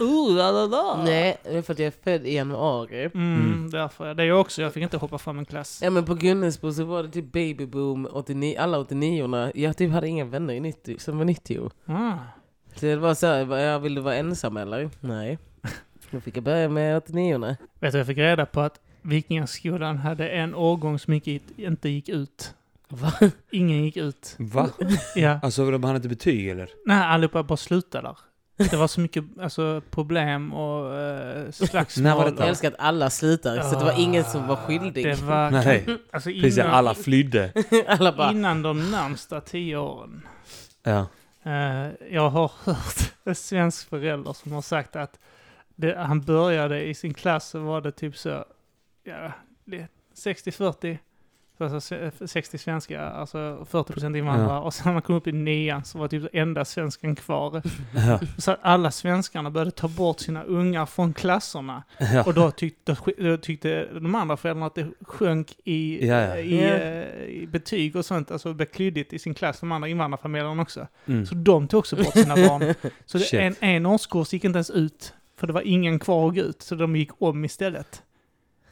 Uh, 0.00 0.36
la, 0.36 0.50
la, 0.50 0.66
la. 0.66 1.02
Nej, 1.04 1.36
det 1.44 1.56
är 1.58 1.62
för 1.62 1.72
att 1.72 1.78
jag 1.78 1.86
är 1.86 1.94
född 2.04 2.26
i 2.26 2.34
januari. 2.34 3.04
Mm, 3.04 3.40
Mm. 3.40 3.70
därför. 3.70 4.14
Det 4.14 4.22
är 4.22 4.26
jag 4.26 4.40
också. 4.40 4.62
Jag 4.62 4.72
fick 4.74 4.82
inte 4.82 4.96
hoppa 4.96 5.18
fram 5.18 5.38
en 5.38 5.44
klass. 5.44 5.80
Ja 5.82 5.90
men 5.90 6.04
på 6.04 6.14
Gunnesbo 6.14 6.72
så 6.72 6.84
var 6.84 7.02
det 7.02 7.08
typ 7.08 7.32
babyboom 7.32 8.08
89, 8.12 8.56
alla 8.58 8.78
89orna. 8.78 9.52
Jag 9.54 9.76
typ 9.76 9.92
hade 9.92 10.08
inga 10.08 10.24
vänner 10.24 10.54
i 10.54 10.60
90, 10.60 10.96
som 10.98 11.18
var 11.18 11.24
90. 11.24 11.70
Ah. 11.86 12.12
Så 12.74 12.86
det 12.86 12.96
var 12.96 13.14
så 13.14 13.26
här, 13.26 13.56
jag 13.56 13.80
vill 13.80 13.94
du 13.94 14.00
vara 14.00 14.16
ensam 14.16 14.56
eller? 14.56 14.90
Nej. 15.00 15.38
Då 16.10 16.20
fick 16.20 16.36
jag 16.36 16.44
börja 16.44 16.68
med 16.68 17.02
89orna. 17.02 17.56
Vet 17.80 17.92
du, 17.92 17.98
jag 17.98 18.06
fick 18.06 18.18
reda 18.18 18.46
på 18.46 18.60
att 18.60 18.80
Vikingaskolan 19.02 19.96
hade 19.96 20.28
en 20.28 20.54
årgång 20.54 20.98
som 20.98 21.12
inte 21.56 21.88
gick 21.88 22.08
ut. 22.08 22.54
Va? 22.88 23.12
Ingen 23.50 23.84
gick 23.84 23.96
ut. 23.96 24.34
Va? 24.38 24.70
Ja. 25.14 25.40
Alltså 25.42 25.70
de 25.70 25.84
hade 25.84 25.96
inte 25.96 26.08
betyg 26.08 26.48
eller? 26.48 26.70
Nej, 26.86 27.04
allihopa 27.06 27.42
bara 27.42 27.56
slutade 27.56 28.08
där. 28.08 28.16
Det 28.70 28.76
var 28.76 28.86
så 28.88 29.00
mycket 29.00 29.24
alltså, 29.40 29.82
problem 29.90 30.52
och 30.52 30.92
uh, 30.92 31.50
slagsmål. 31.50 32.04
När 32.04 32.14
var 32.16 32.24
Jag 32.24 32.32
detta? 32.32 32.46
älskar 32.48 32.68
att 32.68 32.78
alla 32.78 33.10
slutar, 33.10 33.62
så 33.62 33.78
det 33.78 33.84
var 33.84 34.00
ingen 34.00 34.24
som 34.24 34.46
var 34.46 34.56
skyldig. 34.56 35.04
Det 35.04 35.22
var... 35.22 35.50
Nej, 35.50 35.84
Alltså 36.12 36.30
precis. 36.30 36.58
innan, 36.58 36.70
Alla 36.70 36.94
flydde. 36.94 37.52
alla 37.86 38.12
bara, 38.12 38.30
innan 38.30 38.62
de 38.62 38.90
närmsta 38.90 39.40
tio 39.40 39.76
åren. 39.76 40.26
Ja. 40.82 41.06
Eh, 41.42 41.86
jag 42.10 42.28
har 42.30 42.52
hört 42.64 43.12
en 43.24 43.34
svensk 43.34 43.88
förälder 43.88 44.32
som 44.32 44.52
har 44.52 44.62
sagt 44.62 44.96
att 44.96 45.18
det, 45.76 45.96
han 45.98 46.20
började 46.20 46.84
i 46.84 46.94
sin 46.94 47.14
klass 47.14 47.48
så 47.48 47.58
var 47.60 47.80
det 47.80 47.92
typ 47.92 48.16
så, 48.16 48.44
ja, 49.04 49.32
det- 49.64 49.86
60-40. 50.24 50.98
Så 51.58 51.64
Alltså 51.64 51.94
sve- 51.94 52.26
60 52.26 52.58
svenska, 52.58 53.02
alltså 53.02 53.66
40 53.70 53.92
procent 53.92 54.16
invandrare. 54.16 54.60
Och 54.60 54.74
sen 54.74 54.82
när 54.86 54.92
man 54.92 55.02
kom 55.02 55.14
upp 55.16 55.26
i 55.26 55.32
nian 55.32 55.84
så 55.84 55.98
var 55.98 56.08
typ 56.08 56.28
enda 56.32 56.64
svenskan 56.64 57.16
kvar. 57.16 57.62
Ja. 57.96 58.20
Så 58.38 58.50
att 58.50 58.58
alla 58.62 58.90
svenskarna 58.90 59.50
började 59.50 59.70
ta 59.70 59.88
bort 59.88 60.20
sina 60.20 60.42
ungar 60.42 60.86
från 60.86 61.12
klasserna. 61.14 61.82
Ja. 61.98 62.24
Och 62.24 62.34
då 62.34 62.50
tyckte, 62.50 62.96
då 63.18 63.36
tyckte 63.36 63.88
de 63.92 64.14
andra 64.14 64.36
föräldrarna 64.36 64.66
att 64.66 64.74
det 64.74 64.86
sjönk 65.02 65.56
i, 65.64 66.06
Ja, 66.08 66.20
ja. 66.20 66.36
i, 66.36 66.60
Ja. 66.60 66.74
eh, 66.74 67.24
i 67.42 67.46
betyg 67.46 67.96
och 67.96 68.04
sånt. 68.04 68.30
Alltså 68.30 68.54
blev 68.54 68.66
klyddigt 68.66 69.12
i 69.12 69.18
sin 69.18 69.34
klass, 69.34 69.60
de 69.60 69.72
andra 69.72 69.88
invandrarfamiljerna 69.88 70.62
också. 70.62 70.86
Mm. 71.06 71.26
Så 71.26 71.34
de 71.34 71.68
tog 71.68 71.78
också 71.78 71.96
bort 71.96 72.12
sina 72.14 72.34
barn. 72.36 72.74
Så 73.06 73.18
det, 73.18 73.32
en, 73.32 73.54
en 73.60 73.86
årskurs 73.86 74.32
gick 74.32 74.44
inte 74.44 74.56
ens 74.56 74.70
ut. 74.70 75.14
För 75.36 75.46
det 75.46 75.52
var 75.52 75.62
ingen 75.66 75.98
kvar 75.98 76.28
att 76.28 76.34
gå 76.34 76.40
ut. 76.40 76.62
Så 76.62 76.74
de 76.74 76.96
gick 76.96 77.10
om 77.22 77.44
istället. 77.44 78.02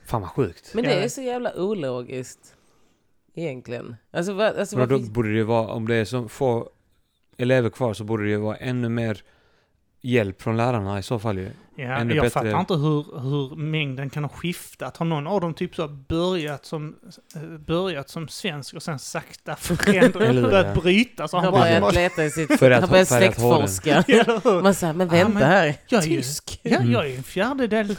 Fan 0.06 0.20
vad 0.20 0.30
sjukt. 0.30 0.74
men 0.74 0.84
det 0.84 0.94
Ja. 0.94 1.00
är 1.00 1.08
så 1.08 1.20
jävla 1.22 1.54
ologiskt. 1.54 2.55
Egentligen. 3.38 3.96
Alltså, 4.12 4.32
vad, 4.32 4.56
alltså 4.56 4.78
Men 4.78 4.88
då 4.88 4.96
varför- 4.98 5.10
borde 5.10 5.28
det 5.28 5.34
ju 5.36 5.42
vara, 5.42 5.68
om 5.68 5.88
det 5.88 5.94
är 5.94 6.04
så 6.04 6.28
få 6.28 6.68
elever 7.38 7.70
kvar 7.70 7.94
så 7.94 8.04
borde 8.04 8.22
det 8.24 8.30
ju 8.30 8.36
vara 8.36 8.56
ännu 8.56 8.88
mer 8.88 9.22
hjälp 10.00 10.42
från 10.42 10.56
lärarna 10.56 10.98
i 10.98 11.02
så 11.02 11.18
fall 11.18 11.38
ju. 11.38 11.50
Ja, 11.76 11.84
Ännu 11.84 12.14
jag 12.14 12.24
bättre. 12.24 12.30
fattar 12.30 12.60
inte 12.60 12.74
hur, 12.74 13.20
hur 13.20 13.56
mängden 13.56 14.10
kan 14.10 14.24
ha 14.24 14.28
skiftat. 14.30 14.96
Har 14.96 15.06
någon 15.06 15.26
av 15.26 15.40
dem 15.40 15.54
typ 15.54 15.74
så 15.76 15.88
börjat 15.88 16.64
som, 16.64 16.96
börjat 17.66 18.08
som 18.08 18.28
svensk 18.28 18.74
och 18.74 18.82
sen 18.82 18.98
sakta 18.98 19.56
förändrat, 19.56 20.12
börjat 20.12 20.66
ja. 20.76 20.82
bryta? 20.82 21.28
Så 21.28 21.36
han 21.38 21.52
bara... 21.52 21.62
börjat 21.80 21.94
leta 21.94 22.24
i 22.24 22.30
sitt... 22.30 22.58
För 22.58 22.70
att- 22.70 22.80
han 22.80 22.90
börjat 22.90 23.08
släktforska. 23.08 24.04
Man 24.62 24.74
säger, 24.74 24.92
men 24.92 25.06
Ja, 25.06 25.12
vänta 25.12 25.28
men 25.28 25.42
här. 25.42 25.74
jag 25.88 26.02
är 26.02 26.06
ju- 26.08 26.16
Tysk. 26.16 26.60
Ja, 26.62 26.76
Mm. 26.76 26.92
jag 26.92 27.10
är 27.10 27.16
en 27.16 27.22
fjärdedel... 27.22 27.96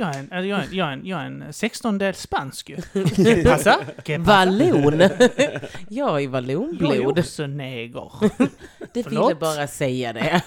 Jag 0.00 0.16
är 0.16 0.18
en, 0.30 0.48
jag 0.48 0.58
är 0.60 0.62
en, 0.64 0.74
jag 0.74 0.88
är 0.88 0.92
en, 0.92 1.06
jag 1.06 1.20
är 1.20 1.24
en 1.26 1.52
sextondel 1.52 2.14
spansk 2.14 2.70
ju. 2.70 2.76
Pasa? 3.44 3.78
Vallon. 4.18 5.00
jag 5.00 5.10
är 5.20 5.70
Jag 5.88 6.22
är 6.22 6.28
vallonblod. 6.28 7.18
också 7.18 7.46
neger. 7.46 8.10
Det 8.92 9.06
ville 9.06 9.34
bara 9.34 9.66
säga 9.66 10.12
det. 10.12 10.42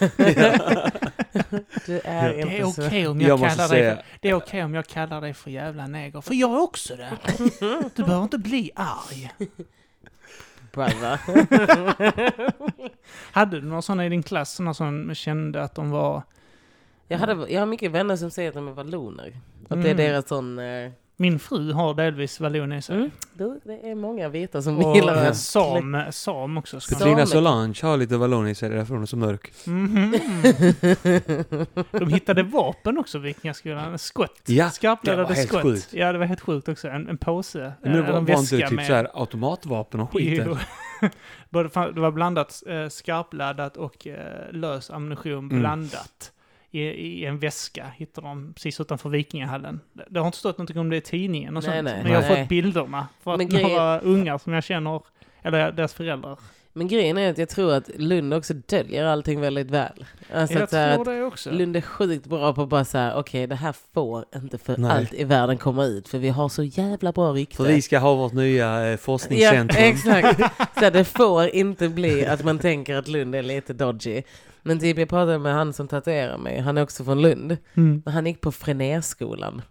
du 1.86 2.02
är 2.04 2.34
Det 2.34 2.60
är 2.60 2.64
okej 2.64 3.04
så... 3.04 3.12
om 3.12 3.22
jag, 3.22 3.40
kallar 3.40 3.68
dig 3.70 3.96
för, 3.96 4.04
det 4.22 4.30
är 4.30 4.34
okej 4.34 4.64
om 4.64 4.74
jag 4.74 4.88
kallar 4.88 5.22
dig 5.22 5.34
för 5.34 5.52
jävla 5.52 5.88
neger. 5.88 6.22
För 6.22 6.34
jag 6.34 6.52
är 6.52 6.62
också 6.62 6.96
det. 6.96 7.12
Du 7.96 8.04
behöver 8.04 8.24
inte 8.24 8.38
bli 8.38 8.72
arg. 8.76 9.32
Brother. 10.72 11.20
Hade 13.32 13.62
du 13.62 13.68
några 13.68 13.82
sådana 13.82 14.06
i 14.06 14.10
din 14.10 14.24
klass, 14.24 14.54
sådana 14.54 14.74
som 14.74 15.16
kände 15.16 15.64
att 15.64 15.76
de 15.76 15.90
var... 15.90 16.24
jag, 17.08 17.18
hade, 17.18 17.52
jag 17.52 17.60
har 17.62 17.66
mycket 17.66 17.92
vänner 17.92 18.16
som 18.16 18.32
säger 18.32 18.50
att 18.50 18.56
de 18.56 18.68
är 18.68 18.72
valloner. 18.72 19.34
Att 19.70 19.82
det 19.84 19.90
är 19.90 19.94
Mm. 19.94 19.98
deras 19.98 20.28
sån... 20.28 20.60
eh, 20.60 20.92
Min 21.18 21.40
fru 21.40 21.72
har 21.74 21.94
delvis 21.94 22.40
vallon 22.40 22.74
i 22.74 22.82
sig. 22.82 22.96
Mm. 22.96 23.12
Du, 23.34 23.60
det 23.64 23.90
är 23.90 23.96
många 23.96 24.30
vita 24.30 24.62
som 24.62 24.78
Och 24.86 24.96
gillar 24.96 25.16
eh, 25.18 25.24
det. 25.24 25.34
sam, 25.36 25.98
sam 26.12 26.58
också. 26.58 26.80
Samek. 26.80 27.28
Solange 27.28 27.80
har 27.82 27.98
lite 27.98 28.18
vallon 28.18 28.48
i 28.48 28.56
sig, 28.56 28.70
det 28.70 28.76
är 28.76 28.78
därför 28.78 28.94
hon 28.94 29.04
är 29.04 29.08
så 29.08 29.18
mörk. 29.18 29.52
Mhm. 29.66 30.14
De 31.92 32.08
hittade 32.14 32.44
vapen 32.44 32.98
också, 32.98 33.20
Vikingaskolan. 33.20 33.98
Skott. 34.00 34.42
Ja, 34.46 34.54
det 34.56 34.64
var 34.64 34.70
Skarpladdade 34.70 35.36
skott. 35.36 35.62
sjukt. 35.62 35.94
Ja, 35.94 36.12
det 36.12 36.18
var 36.18 36.26
helt 36.26 36.42
sjukt 36.42 36.70
också. 36.70 36.88
En, 36.88 37.10
en 37.10 37.18
påse. 37.18 37.74
Men 37.82 37.92
det 37.92 38.00
eh, 38.00 38.06
var, 38.06 38.18
en 38.18 38.26
var 38.26 38.34
inte 38.40 38.56
väska 38.56 38.68
typ 38.68 38.76
med- 38.76 38.88
så 38.88 38.94
här 38.94 39.08
automatvapen 39.14 40.00
och 40.00 40.12
skit 40.14 40.44
det 41.50 42.00
var 42.00 42.12
blandat 42.12 42.64
eh, 42.68 42.88
skarpladdat 42.90 43.78
och 43.78 44.08
eh, 44.08 44.52
lös 44.52 44.90
ammunition 44.90 45.34
Mm. 45.34 45.60
blandat 45.60 46.32
i, 46.74 46.82
i 46.82 47.26
en 47.26 47.40
väska, 47.40 47.86
hittade 47.98 48.28
de 48.28 48.54
precis 48.54 48.80
utanför 48.80 49.10
Vikingahallen. 49.10 49.80
Det- 49.94 50.06
Det 50.10 50.20
har 50.20 50.26
inte 50.26 50.38
stått 50.38 50.58
någonting 50.58 50.78
om 50.80 50.90
det 50.90 50.98
i 50.98 51.02
tidningen 51.02 51.58
och 51.58 51.64
Nej, 51.64 51.72
sånt, 51.78 51.84
nej. 51.86 52.00
men 52.04 52.12
jag 52.12 52.22
har 52.22 52.30
Nej. 52.30 52.40
fått 52.42 52.50
bilderna. 52.50 53.08
För 53.24 53.34
att 53.34 53.40
grejen- 53.42 53.70
några 53.70 54.00
ungar 54.00 54.38
som 54.38 54.54
jag 54.54 54.64
känner, 54.64 55.02
eller 55.42 55.72
deras 55.72 55.94
föräldrar. 55.94 56.40
Men 56.76 56.88
grejen 56.88 57.18
är 57.18 57.30
att 57.32 57.38
jag 57.38 57.50
tror 57.50 57.74
att 57.74 57.90
Lund 57.98 58.34
också 58.34 58.54
döljer 58.54 59.06
allting 59.06 59.42
väldigt 59.42 59.72
väl. 59.72 60.06
Alltså 60.34 60.54
jag 60.56 60.64
att, 60.64 60.70
tror 60.70 60.82
att 61.00 61.06
det 61.06 61.24
också. 61.24 61.52
Lund 61.52 61.76
är 61.78 61.82
sjukt 61.82 62.26
bra 62.26 62.54
på 62.54 62.62
att 62.62 62.70
bara 62.70 62.86
säga 62.86 63.16
okej 63.16 63.48
det 63.48 63.56
här 63.56 63.76
får 63.94 64.26
inte 64.36 64.58
för 64.58 64.78
Nej. 64.78 64.92
allt 64.92 65.14
i 65.14 65.24
världen 65.24 65.58
komma 65.58 65.86
ut 65.86 66.08
för 66.08 66.18
vi 66.18 66.30
har 66.30 66.50
så 66.50 66.64
jävla 66.64 67.12
bra 67.12 67.32
rykte. 67.32 67.56
För 67.56 67.64
vi 67.64 67.82
ska 67.82 68.00
ha 68.00 68.14
vårt 68.16 68.34
nya 68.34 68.82
eh, 68.82 68.88
Ja, 68.88 68.98
forskningscentrum. 68.98 69.84
exakt. 69.84 70.40
Så 70.80 70.90
det 70.90 71.04
får 71.06 71.48
inte 71.48 71.90
bli 71.90 72.26
att 72.26 72.44
man 72.44 72.60
tänker 72.60 72.96
att 72.96 73.08
Lund 73.08 73.36
är 73.36 73.44
lite 73.44 73.74
dodgy. 73.74 74.22
Men 74.64 74.80
typ 74.80 74.98
jag 74.98 75.10
pratade 75.10 75.40
med 75.40 75.54
han 75.54 75.74
som 75.74 75.88
tatuerar 75.88 76.38
mig, 76.38 76.60
han 76.60 76.78
är 76.78 76.82
också 76.84 77.04
från 77.04 77.22
Lund. 77.22 77.58
Mm. 77.74 78.02
Men 78.06 78.14
han 78.14 78.26
gick 78.26 78.42
på 78.42 78.52
Frenérskolan. 78.52 79.62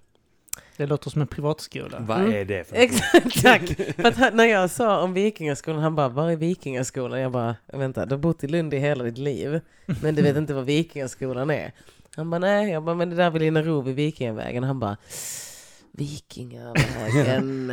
Det 0.76 0.86
låter 0.86 1.10
som 1.10 1.20
en 1.20 1.26
privatskola. 1.26 1.98
Vad 2.00 2.20
Mm. 2.20 2.32
är 2.32 2.44
det 2.44 2.68
för 2.68 2.76
Exakt, 2.76 3.42
tack. 3.42 3.76
För 3.96 4.04
att 4.08 4.16
han, 4.16 4.36
när 4.36 4.44
jag 4.44 4.70
sa 4.70 5.00
om 5.02 5.14
Vikingaskolan, 5.14 5.80
han 5.82 5.94
bara, 5.94 6.08
var 6.08 6.30
är 6.30 6.36
Vikingaskolan? 6.36 7.20
Jag 7.20 7.32
bara, 7.32 7.56
vänta, 7.72 8.06
du 8.06 8.14
har 8.14 8.18
bott 8.18 8.44
i 8.44 8.48
Lund 8.48 8.74
i 8.74 8.78
hela 8.78 9.04
ditt 9.04 9.18
liv, 9.18 9.60
men 10.02 10.14
du 10.14 10.22
vet 10.22 10.36
inte 10.36 10.54
vad 10.54 10.64
Vikingaskolan 10.64 11.50
är. 11.50 11.72
Han 12.16 12.30
bara, 12.30 12.38
nej, 12.38 12.70
jag 12.70 12.82
bara, 12.82 12.94
men 12.96 13.10
det 13.10 13.16
där 13.16 13.30
vid 13.30 13.42
Linnero 13.42 13.80
vid 13.80 13.94
Vikingavägen. 13.94 14.64
Han 14.64 14.80
bara, 14.80 14.96
Vikingavägen. 15.92 17.72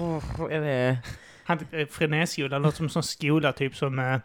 Åh, 0.00 0.22
är 0.50 0.60
det... 0.60 0.98
han, 1.58 1.80
eh, 1.80 1.86
Frenéskolan 1.86 2.62
låter 2.62 2.76
som 2.76 2.86
en 2.86 2.90
sån 2.90 3.02
skola 3.02 3.52
typ 3.52 3.76
som 3.76 3.98
eh, 3.98 4.16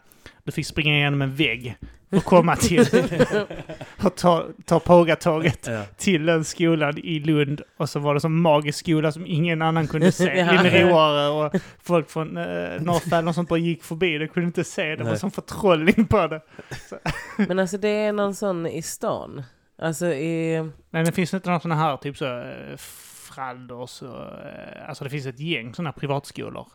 du 0.44 0.52
fick 0.52 0.66
springa 0.66 0.94
igenom 0.96 1.22
en 1.22 1.34
vägg 1.34 1.76
och 2.10 2.24
komma 2.24 2.56
till 2.56 2.80
och 4.02 4.16
ta, 4.16 4.46
ta 4.64 4.80
pågatåget 4.80 5.66
Ja. 5.66 5.82
till 5.96 6.26
den 6.26 6.44
skolan 6.44 6.98
i 6.98 7.20
Lund 7.20 7.62
och 7.76 7.88
så 7.88 7.98
var 8.00 8.14
det 8.14 8.20
som 8.20 8.40
magisk 8.40 8.78
skola 8.78 9.12
som 9.12 9.26
ingen 9.26 9.62
annan 9.62 9.88
kunde 9.88 10.12
se. 10.12 10.24
Ja. 10.38 10.52
Linneroare 10.52 11.28
och 11.46 11.60
folk 11.82 12.10
från 12.10 12.36
eh, 12.36 12.44
Norrfällen 12.80 13.28
och 13.28 13.34
sånt 13.34 13.48
bara 13.48 13.58
gick 13.58 13.82
förbi, 13.84 14.18
de 14.18 14.28
kunde 14.28 14.46
inte 14.46 14.64
se. 14.64 14.96
Det 14.96 15.04
var 15.04 15.14
som 15.14 15.30
förtrollning 15.30 16.06
på 16.06 16.26
det. 16.26 16.40
Men 17.36 17.58
alltså 17.58 17.78
det 17.78 17.88
är 17.88 18.12
någon 18.12 18.34
sån 18.34 18.66
i 18.66 18.82
stan. 18.82 19.42
Alltså 19.82 20.06
i... 20.06 20.64
Men 20.90 21.04
det 21.04 21.12
finns 21.12 21.34
inte 21.34 21.48
några 21.48 21.60
sådana 21.60 21.80
här 21.80 21.96
typ 21.96 22.16
så 22.16 22.24
eh, 22.38 22.76
Fralders 23.32 24.02
och, 24.02 24.24
alltså 24.88 25.04
det 25.04 25.10
finns 25.10 25.26
ett 25.26 25.40
gäng 25.40 25.74
sådana 25.74 25.92
privatskolor. 25.92 26.66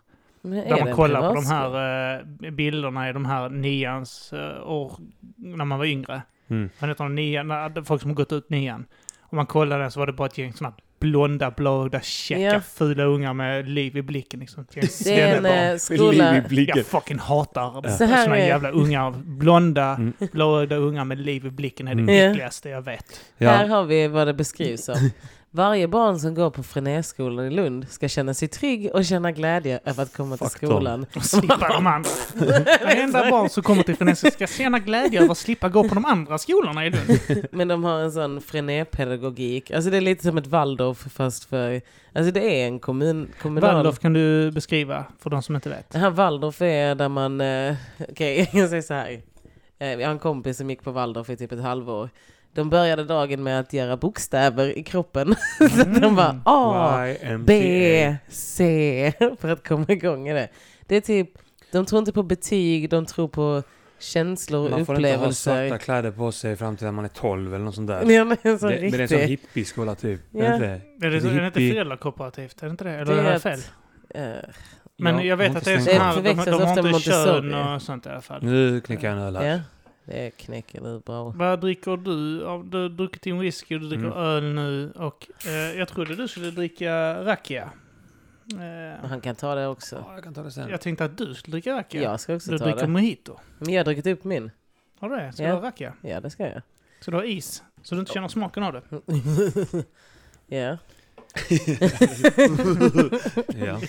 Där 0.44 0.86
man 0.86 0.94
kollar 0.94 1.30
på 1.30 1.36
de 1.36 1.46
här 1.46 2.20
eh, 2.46 2.52
bilderna 2.52 3.10
i 3.10 3.14
de 3.14 3.26
här 3.26 3.50
nians 3.50 4.34
eh, 4.34 4.68
år, 4.70 4.92
när 5.38 5.66
man 5.66 5.80
var 5.80 5.86
yngre. 5.86 6.22
Mm. 6.50 6.70
Vad 6.80 6.90
heter? 6.90 7.10
Nian, 7.10 7.48
när- 7.48 7.84
folk 7.84 8.02
som 8.02 8.10
har 8.12 8.16
gått 8.16 8.32
ut 8.32 8.50
nian. 8.50 8.86
Om 9.22 9.36
man 9.36 9.46
kollade 9.46 9.92
så 9.92 10.00
var 10.00 10.08
det 10.08 10.14
bara 10.14 10.28
ett 10.28 10.38
gäng 10.38 10.54
sådana 10.54 10.76
blonda, 11.00 11.52
blåögda, 11.52 12.02
käcka, 12.02 12.42
Ja. 12.42 12.60
fula 12.62 13.04
ungar 13.04 13.34
med 13.34 13.70
liv 13.70 13.98
i 13.98 14.02
blicken. 14.02 14.40
Liksom. 14.40 14.64
Ett 14.64 14.76
gäng 14.76 14.86
Det 15.16 15.22
är 15.22 15.38
en 15.38 15.72
eh, 15.72 15.78
skola... 15.78 16.32
Liv 16.32 16.44
i 16.46 16.48
blicken. 16.48 16.78
Jag 16.78 16.86
fucking 16.86 17.20
hatar 17.20 17.90
Så 17.90 18.04
här 18.06 18.30
är- 18.30 18.36
jävla 18.48 18.70
ungar. 18.72 19.12
Blonda, 19.26 19.84
Mm. 19.96 20.14
blåögda 20.32 20.76
ungar 20.76 21.06
med 21.06 21.18
liv 21.20 21.46
i 21.46 21.50
blicken 21.50 21.88
är 21.88 21.96
det 21.96 22.02
Mm. 22.02 22.32
Äckligaste 22.32 22.70
jag 22.70 22.82
vet. 22.82 23.06
Här 23.40 23.64
Ja. 23.68 23.76
har 23.76 23.84
vi 23.84 24.08
vad 24.08 24.28
det 24.28 24.34
beskrivs 24.34 24.86
som. 24.86 24.96
Varje 25.56 25.88
barn 25.88 26.20
som 26.20 26.36
går 26.36 26.50
på 26.50 26.64
Frenérskolan 26.64 27.46
i 27.46 27.50
Lund 27.50 27.90
ska 27.90 28.08
känna 28.08 28.34
sig 28.34 28.48
trygg 28.48 28.92
och 28.94 29.06
känna 29.06 29.32
glädje 29.32 29.80
över 29.86 30.04
att 30.04 30.14
komma 30.14 30.38
till 30.38 30.48
Fuck 30.48 30.62
dem. 30.62 30.70
skolan. 30.70 31.06
Och 31.16 31.26
slippa 31.26 31.68
de 31.68 31.88
andra. 31.88 32.10
Varenda 32.84 33.30
barn 33.30 33.50
som 33.50 33.64
kommer 33.64 33.84
till 33.84 33.96
Frenese 33.96 34.32
ska 34.32 34.48
känna 34.48 34.80
glädje 34.80 35.22
över 35.22 35.32
att 35.32 35.38
slippa 35.38 35.70
gå 35.70 35.90
på 35.90 35.96
de 35.96 36.06
andra 36.06 36.38
skolorna 36.38 36.86
i 36.86 36.90
Lund. 36.90 37.20
Men 37.52 37.68
de 37.68 37.84
har 37.84 38.00
en 38.00 38.12
sån 38.12 38.42
Frenépedagogik. 38.42 39.72
Alltså 39.72 39.90
det 39.90 39.98
är 39.98 40.02
lite 40.02 40.24
som 40.24 40.38
ett 40.38 40.48
Waldorf 40.48 40.98
fast 41.14 41.44
för... 41.46 41.82
Alltså 42.14 42.32
det 42.32 42.62
är 42.62 42.68
en 42.68 42.80
kommun, 42.80 43.30
kommunal... 43.42 43.74
Waldorf 43.74 44.00
kan 44.00 44.14
du 44.14 44.52
beskriva 44.52 45.06
för 45.20 45.30
de 45.30 45.44
som 45.44 45.56
inte 45.56 45.70
vet. 45.70 45.90
Det 45.90 46.00
här 46.00 46.10
Waldorf 46.10 46.62
är 46.62 46.96
där 46.96 47.10
man... 47.10 47.42
Eh, 47.42 47.76
Okej, 48.10 48.50
jag 48.54 48.70
säger 48.70 48.82
så 48.82 48.94
här. 48.94 49.22
Eh, 49.80 49.88
jag 49.88 50.08
har 50.08 50.12
en 50.12 50.20
kompis 50.20 50.58
som 50.58 50.70
gick 50.70 50.84
på 50.84 50.92
Waldorf 50.92 51.30
i 51.30 51.38
typ 51.38 51.52
ett 51.52 51.62
halvår. 51.62 52.10
De 52.54 52.70
började 52.70 53.04
dagen 53.04 53.44
med 53.44 53.60
att 53.60 53.74
göra 53.74 53.98
bokstäver 53.98 54.78
i 54.78 54.84
kroppen. 54.84 55.36
så 55.58 55.82
att 55.82 56.02
de 56.02 56.16
bara 56.16 56.42
A, 56.46 57.06
B. 57.40 58.16
C 58.30 59.14
för 59.40 59.50
att 59.50 59.68
komma 59.68 59.86
igång 59.90 60.28
i 60.30 60.34
det. 60.34 60.48
Det 60.88 60.96
är 60.96 61.02
typ, 61.02 61.30
de 61.72 61.86
tror 61.86 62.00
inte 62.00 62.12
på 62.12 62.24
betyg, 62.24 62.90
de 62.90 63.06
tror 63.06 63.28
på 63.28 63.64
känslor 64.00 64.66
och 64.66 64.72
Man 64.72 64.86
får 64.86 64.96
inte 64.96 65.08
ha 65.10 65.16
upplevelser. 65.16 65.68
svarta 65.68 65.84
kläder 65.84 66.12
på 66.12 66.32
sig 66.32 66.56
fram 66.56 66.78
till 66.78 66.86
när 66.86 66.92
man 66.92 67.06
är 67.06 67.10
12 67.10 67.54
eller 67.56 67.66
något 67.66 67.76
sånt 67.76 67.88
där. 67.88 68.12
Ja, 68.12 68.24
men 68.26 68.38
en 68.42 68.60
sån 68.60 68.70
Det, 68.70 68.82
men 68.82 68.92
det 68.92 68.98
är 68.98 69.02
en 69.02 69.08
sån 69.08 69.18
riktig... 69.18 69.30
hippieskola 69.38 69.96
typ. 69.96 70.22
Ja. 70.32 70.44
Är 70.44 70.50
det 70.50 70.56
inte 70.56 70.66
det? 70.68 71.08
Är 71.08 71.12
det, 71.12 71.18
är 71.18 71.42
det 71.42 71.46
inte 71.48 71.60
föräldrakooperativt? 71.60 72.62
Är 72.64 72.68
det 72.68 72.72
inte 72.72 72.84
det? 72.84 72.92
Eller 72.92 73.16
Det 73.16 73.22
är 73.22 73.24
det 73.24 73.34
ett- 73.34 73.42
fel? 73.42 73.60
eh, 74.16 74.22
Men 74.98 75.16
Ja, 75.16 75.24
jag 75.24 75.38
vet 75.38 75.56
att 75.56 75.66
det 75.66 75.74
är 75.74 75.80
sån 75.80 75.94
här, 76.02 76.16
de, 76.16 76.22
de 76.52 76.64
har 76.64 76.88
inte 76.88 77.00
kön 77.00 77.54
och 77.54 77.82
sånt 77.82 78.06
i 78.06 78.10
alla 78.10 78.22
fall. 78.22 78.44
Nu 78.44 78.82
knäcker 78.82 79.08
jag 79.08 79.18
en 79.18 79.24
öl 79.24 79.36
här. 79.36 79.46
ja, 79.46 79.60
det 80.06 80.32
knäcker 80.38 80.82
du 80.82 81.00
bra. 81.00 81.24
Vad 81.36 81.60
dricker 81.62 81.98
du? 81.98 82.38
Du 82.40 82.46
har 82.46 82.90
druckit 82.90 83.22
din 83.22 83.40
whisky, 83.40 83.78
du 83.78 83.88
dricker 83.88 84.06
Mm. 84.06 84.18
öl 84.18 84.44
nu 84.44 84.92
och 84.96 85.28
eh, 85.48 85.52
jag 85.80 85.88
trodde 85.88 86.16
du 86.16 86.28
skulle 86.28 86.52
dricka 86.52 87.24
rakia. 87.26 87.70
Eh, 88.54 89.10
Han 89.10 89.22
kan 89.22 89.36
ta 89.36 89.56
det 89.56 89.68
också. 89.68 89.96
Ja, 90.08 90.14
jag 90.16 90.24
kan 90.24 90.34
ta 90.34 90.44
det 90.44 90.52
sen. 90.52 90.70
jag 90.70 90.82
tänkte 90.82 91.06
att 91.06 91.18
du 91.18 91.34
skulle 91.34 91.52
dricka 91.56 91.74
rakia. 91.78 92.02
Jag 92.02 92.20
ska 92.20 92.36
också 92.36 92.52
du 92.52 92.58
ta 92.60 92.66
dricker 92.66 92.82
det. 92.82 92.88
mojito. 92.88 93.38
Men 93.60 93.74
jag 93.74 93.80
har 93.80 93.86
druckit 93.86 94.08
upp 94.08 94.24
min. 94.24 94.52
Har 95.00 95.10
du 95.10 95.16
det? 95.16 95.34
Ska 95.34 95.44
Ja. 95.44 95.50
du 95.50 95.56
ha 95.56 95.62
rakia? 95.68 95.94
Ja, 96.02 96.20
det 96.22 96.30
ska 96.30 96.48
jag. 96.48 96.62
Så 97.02 97.12
du 97.12 97.18
har 97.18 97.24
is? 97.24 97.64
Så 97.82 97.96
du 97.96 98.00
inte 98.02 98.14
känner 98.14 98.28
smaken 98.28 98.64
av 98.64 98.74
det? 98.74 98.82
Ja. 100.48 100.78
Ja. 103.56 103.80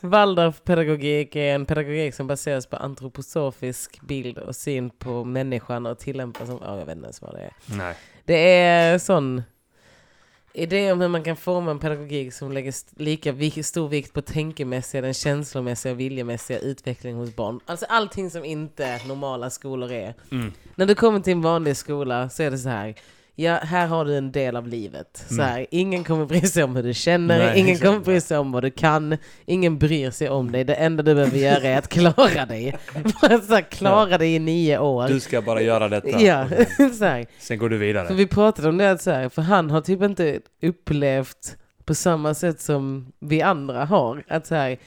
Waldorfpedagogik 0.00 1.36
är 1.36 1.54
en 1.54 1.66
pedagogik 1.66 2.14
som 2.14 2.26
baseras 2.26 2.66
på 2.66 2.76
antroposofisk 2.76 4.00
bild 4.00 4.38
och 4.38 4.56
syn 4.56 4.90
på 4.90 5.24
människan 5.24 5.86
och 5.86 5.98
tillämpas 5.98 6.46
som, 6.46 6.58
ja 6.64 6.78
jag 6.78 6.86
vet 6.86 6.96
inte 6.96 7.06
ens 7.06 7.22
vad 7.22 7.34
det 7.34 7.40
är. 7.40 7.52
Nej. 7.64 7.94
Det 8.24 8.58
är 8.60 8.98
sån 8.98 9.42
idé 10.52 10.92
om 10.92 11.00
hur 11.00 11.08
man 11.08 11.24
kan 11.24 11.36
forma 11.36 11.70
en 11.70 11.78
pedagogik 11.78 12.34
som 12.34 12.52
lägger 12.52 12.98
lika 12.98 13.62
stor 13.62 13.88
vikt 13.88 14.12
på 14.12 14.22
tänkemässiga, 14.22 15.00
den 15.00 15.14
känslomässiga 15.14 15.92
och 15.92 16.00
viljemässiga 16.00 16.58
utvecklingen 16.58 17.18
hos 17.18 17.36
barn. 17.36 17.60
Alltså 17.66 17.86
allting 17.88 18.30
som 18.30 18.44
inte 18.44 19.00
normala 19.06 19.50
skolor 19.50 19.92
är. 19.92 20.14
Mm. 20.30 20.52
När 20.74 20.86
du 20.86 20.94
kommer 20.94 21.20
till 21.20 21.32
en 21.32 21.42
vanlig 21.42 21.76
skola 21.76 22.28
så 22.28 22.42
är 22.42 22.50
det 22.50 22.58
så 22.58 22.68
här. 22.68 22.94
Ja, 23.40 23.54
här 23.62 23.86
har 23.86 24.04
du 24.04 24.16
en 24.16 24.32
del 24.32 24.56
av 24.56 24.68
livet. 24.68 25.24
Så 25.28 25.34
Mm. 25.34 25.46
här, 25.46 25.66
ingen 25.70 26.04
kommer 26.04 26.26
bry 26.26 26.40
sig 26.40 26.64
om 26.64 26.76
hur 26.76 26.82
du 26.82 26.94
känner, 26.94 27.38
Nej, 27.38 27.60
ingen 27.60 27.78
kommer 27.78 27.98
bry 28.00 28.20
sig 28.20 28.38
om 28.38 28.52
vad 28.52 28.62
du 28.62 28.70
kan, 28.70 29.16
ingen 29.46 29.78
bryr 29.78 30.10
sig 30.10 30.28
om 30.28 30.52
dig. 30.52 30.64
Det 30.64 30.74
enda 30.74 31.02
du 31.02 31.14
behöver 31.14 31.38
göra 31.38 31.62
är 31.68 31.78
att 31.78 31.88
klara 31.88 32.46
dig. 32.46 32.76
Bara 33.22 33.40
så 33.48 33.54
här, 33.54 33.60
klara 33.70 34.18
dig 34.18 34.34
i 34.34 34.38
nio 34.38 34.78
år. 34.78 35.08
Du 35.08 35.20
ska 35.20 35.42
bara 35.42 35.62
göra 35.62 35.88
detta. 35.88 36.20
Ja, 36.20 36.48
så 36.98 37.04
här. 37.04 37.26
sen 37.38 37.58
går 37.58 37.68
du 37.68 37.78
För 37.78 37.84
vidare. 37.86 38.14
vi 38.14 38.26
pratade 38.26 38.68
om 38.68 38.78
det 38.78 38.98
så 38.98 39.10
här, 39.10 39.28
för 39.28 39.42
han 39.42 39.70
har 39.70 39.80
typ 39.80 40.02
inte 40.02 40.40
upplevt 40.62 41.56
på 41.84 41.94
samma 41.94 42.34
sätt 42.34 42.60
som 42.60 43.12
vi 43.20 43.42
andra 43.42 43.84
har. 43.84 44.24
Att 44.28 44.46
så 44.46 44.54
här, 44.54 44.78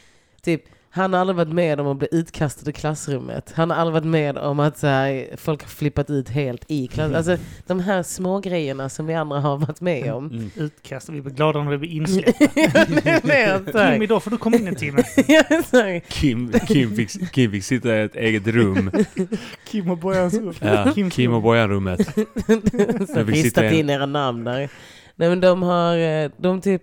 typ, 0.42 0.64
han 0.94 1.14
har 1.14 1.20
aldrig 1.20 1.36
varit 1.36 1.54
med 1.54 1.80
om 1.80 1.88
att 1.88 1.98
bli 1.98 2.08
utkastad 2.12 2.70
i 2.70 2.74
klassrummet. 2.74 3.52
Han 3.56 3.70
har 3.70 3.78
aldrig 3.78 3.94
varit 3.94 4.12
med 4.12 4.38
om 4.38 4.60
att 4.60 4.78
så 4.78 4.88
här, 4.88 5.28
folk 5.38 5.62
har 5.62 5.70
flippat 5.70 6.10
ut 6.10 6.30
helt 6.30 6.66
i 6.68 6.88
klassrummet. 6.88 7.18
Alltså 7.18 7.38
de 7.68 7.80
här 7.80 8.04
små 8.04 8.40
grejerna 8.40 8.90
som 8.90 9.06
vi 9.06 9.14
andra 9.14 9.40
har 9.40 9.58
varit 9.58 9.82
med 9.82 10.14
om. 10.14 10.26
Mm. 10.26 10.52
Utkast, 10.56 11.10
vi 11.10 11.22
blir 11.22 11.34
glada 11.34 11.64
när 11.64 11.72
vi 11.72 11.78
blir 11.78 11.90
insläppta. 11.90 13.82
Kim, 13.92 14.02
idag 14.02 14.24
får 14.24 14.32
du 14.32 14.38
komma 14.38 14.58
in 14.58 14.68
en 14.68 14.76
timme. 14.76 15.04
Kim, 16.08 16.52
Kim, 16.52 16.96
fick, 16.96 17.32
Kim 17.32 17.52
fick 17.52 17.64
sitta 17.64 17.98
i 17.98 18.02
ett 18.02 18.16
eget 18.16 18.48
rum. 18.48 18.92
Kim 19.68 19.92
och 19.92 19.98
Bojans 19.98 20.34
rum. 20.34 20.54
Ja, 20.60 20.94
Kim 21.12 21.34
och 21.34 21.42
Bojan-rummet. 21.42 22.18
ristat 23.28 23.72
in 23.72 23.90
era 23.90 24.06
namn 24.06 24.44
där. 24.44 24.70
Nej 25.16 25.30
men 25.30 25.42
de 25.42 25.64
har, 25.64 25.98
eh, 25.98 26.32
de 26.38 26.62
typ, 26.62 26.82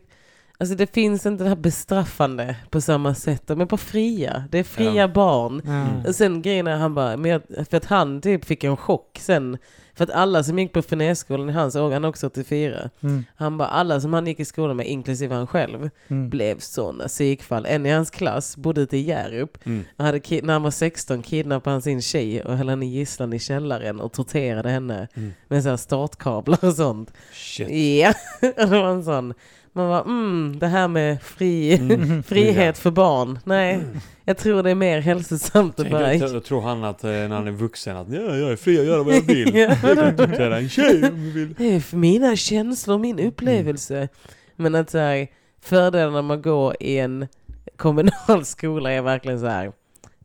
alltså 0.59 0.75
det 0.75 0.95
finns 0.95 1.27
inte 1.27 1.45
det 1.45 1.49
här 1.49 1.57
bestraffande 1.57 2.57
på 2.71 2.81
samma 2.81 3.15
sätt. 3.15 3.43
De 3.47 3.61
är 3.61 3.65
bara 3.67 3.77
fria. 3.77 4.45
Det 4.51 4.59
är 4.59 4.65
fria 4.65 4.93
Ja. 4.95 5.09
barn. 5.09 5.61
Mm. 5.67 6.05
Och 6.07 6.15
sen 6.15 6.43
grejen 6.43 6.67
är 6.67 6.77
han 6.77 6.95
bara, 6.95 7.17
men 7.17 7.31
jag, 7.31 7.43
för 7.71 7.77
att 7.77 7.85
han 7.85 8.21
typ 8.21 8.45
fick 8.45 8.65
en 8.65 8.77
chock 8.77 9.19
sen. 9.21 9.59
För 9.95 10.05
att 10.05 10.11
alla 10.11 10.43
som 10.43 10.59
gick 10.59 10.73
på 10.73 10.83
Finésskolan 10.83 11.51
i 11.51 11.53
hans 11.53 11.77
år, 11.77 11.93
han 11.93 12.05
är 12.05 12.09
också 12.09 12.27
84. 12.27 12.91
Mm. 13.01 13.25
Han 13.37 13.59
bara, 13.59 13.69
alla 13.69 14.01
som 14.01 14.13
han 14.13 14.27
gick 14.27 14.41
i 14.41 14.45
skolan 14.45 14.77
med, 14.77 14.87
inklusive 14.87 15.35
han 15.35 15.47
själv, 15.47 15.91
Mm. 16.09 16.31
blev 16.31 16.59
sådana 16.59 17.09
psykfall. 17.09 17.67
En 17.67 17.87
i 17.87 17.91
hans 17.91 18.11
klass 18.11 18.57
bodde 18.57 18.81
ute 18.81 18.97
i 18.97 19.01
Hjärup. 19.01 19.59
Mm. 19.67 19.85
Han 19.97 20.07
hade, 20.07 20.21
när 20.43 20.53
han 20.53 20.63
var 20.63 20.71
16 20.71 21.23
kidnappade 21.23 21.75
han 21.75 21.83
sin 21.83 22.03
tjej 22.03 22.43
och 22.43 22.57
höll 22.57 22.69
henne 22.69 22.87
i 22.87 22.89
gisslan 22.89 23.33
i 23.33 23.39
källaren 23.39 24.01
och 24.01 24.13
torterade 24.13 24.71
henne 24.71 25.09
Mm. 25.15 25.33
med 25.49 25.63
så 25.63 25.69
här 25.69 25.77
startkablar 25.77 26.65
och 26.65 26.75
sånt. 26.75 27.13
Shit. 27.33 27.71
Ja, 28.01 28.13
det 28.57 28.67
var 28.67 28.89
en 28.89 29.05
sån. 29.05 29.35
Man 29.79 29.89
var 29.89 30.01
mm, 30.01 30.59
det 30.59 30.67
här 30.67 30.89
med 30.89 31.23
fri, 31.23 31.77
Mm. 31.79 32.23
frihet 32.27 32.79
för 32.79 32.91
barn. 32.91 33.39
Nej, 33.45 33.81
jag 34.25 34.37
tror 34.39 34.63
det 34.63 34.71
är 34.71 34.75
mer 34.75 35.01
hälsosamt 35.01 35.81
att 35.81 35.91
bara... 35.91 36.15
då 36.19 36.41
tror 36.41 36.61
han 36.61 36.85
att 36.85 37.05
eh, 37.05 37.11
när 37.11 37.29
han 37.29 37.47
är 37.47 37.51
vuxen 37.53 37.97
att 37.97 38.13
ja, 38.13 38.21
jag 38.21 38.53
är 38.53 38.57
fri 38.57 38.81
att 38.81 38.87
göra 38.87 39.03
vad 39.03 39.15
jag 39.15 39.23
vill. 39.23 39.55
Ja. 39.55 39.77
Jag 39.83 39.97
kan 39.99 40.17
tortera 40.17 40.59
en 40.59 40.69
tjej 40.69 40.97
om 40.97 41.25
jag 41.25 41.33
vill. 41.33 41.55
Det 41.59 41.75
är 41.75 41.81
för 41.81 41.97
mina 41.97 42.37
känslor, 42.37 42.99
min 42.99 43.19
upplevelse. 43.19 44.09
Men 44.57 44.75
att 44.75 44.91
så 44.91 44.99
här, 44.99 45.27
fördelarna 45.63 46.23
med 46.23 46.37
att 46.37 46.43
gå 46.43 46.75
i 46.81 46.99
en 46.99 47.29
kommunal 47.77 48.45
skola 48.45 48.93
är 48.93 49.03
verkligen 49.03 49.41
så 49.41 49.47
här. 49.47 49.73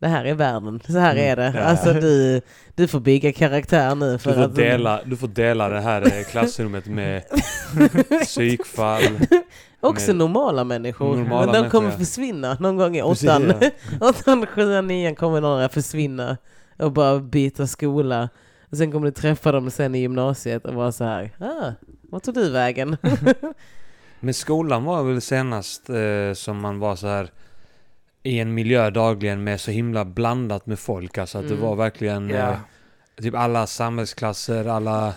Det 0.04 0.10
här 0.10 0.26
är 0.26 0.34
världen, 0.34 0.80
så 0.88 0.98
här 1.00 1.12
Mm, 1.12 1.32
är 1.32 1.36
det. 1.36 1.54
ja. 1.56 1.64
Alltså 1.64 1.94
du, 1.94 2.42
du 2.76 2.88
får 2.88 3.00
bygga 3.00 3.34
karaktär 3.34 3.96
nu 3.96 4.12
Du 4.12 4.18
för 4.18 4.34
får, 4.34 4.42
att... 4.42 4.56
dela, 4.56 5.02
du 5.06 5.18
får 5.18 5.28
dela 5.28 5.70
det 5.70 5.82
här 5.82 6.02
eh, 6.02 6.24
klassrummet 6.24 6.86
med 6.86 7.24
psykfall. 8.22 9.02
Också 9.80 10.08
med- 10.08 10.16
normala 10.16 10.64
människor. 10.64 11.16
Normala 11.18 11.52
men 11.52 11.64
de 11.64 11.70
kommer 11.70 11.88
människor, 11.88 12.02
ja. 12.02 12.06
försvinna 12.06 12.58
någon 12.60 12.78
gång 12.78 12.96
i 12.98 13.02
åttan. 13.02 13.54
åttan, 14.02 14.46
sjuan, 14.46 14.88
nian 14.88 15.16
kommer 15.16 15.42
några 15.42 15.70
försvinna 15.70 16.38
och 16.80 16.92
bara 16.92 17.20
byta 17.20 17.68
skola. 17.68 18.30
Och 18.72 18.78
sen 18.78 18.92
kommer 18.92 19.06
du 19.06 19.12
träffa 19.12 19.52
dem 19.52 19.72
sen 19.72 19.96
i 19.96 20.00
gymnasiet 20.00 20.66
och 20.66 20.74
vara 20.74 20.92
så 20.92 21.04
här, 21.04 21.32
ah, 21.40 21.72
vart 22.12 22.24
tog 22.24 22.34
du 22.36 22.50
vägen? 22.50 22.98
Men 24.20 24.34
skolan 24.34 24.84
var 24.84 25.04
väl 25.04 25.22
senast 25.22 25.90
eh, 25.90 26.34
som 26.36 26.58
man 26.62 26.80
var 26.80 26.96
så 26.96 27.08
här 27.08 27.30
i 28.24 28.40
en 28.40 28.54
miljö 28.54 28.90
dagligen 28.90 29.44
med 29.44 29.62
så 29.62 29.72
himla 29.72 30.06
blandat 30.06 30.66
med 30.66 30.80
folk. 30.80 31.18
Alltså 31.18 31.38
att 31.38 31.44
Mm. 31.46 31.56
det 31.58 31.62
var 31.62 31.76
verkligen 31.76 32.30
Ja. 32.30 32.52
eh, 32.52 32.58
typ 33.22 33.36
alla 33.36 33.68
samhällsklasser, 33.68 34.66
alla... 34.68 35.06
ja, 35.08 35.14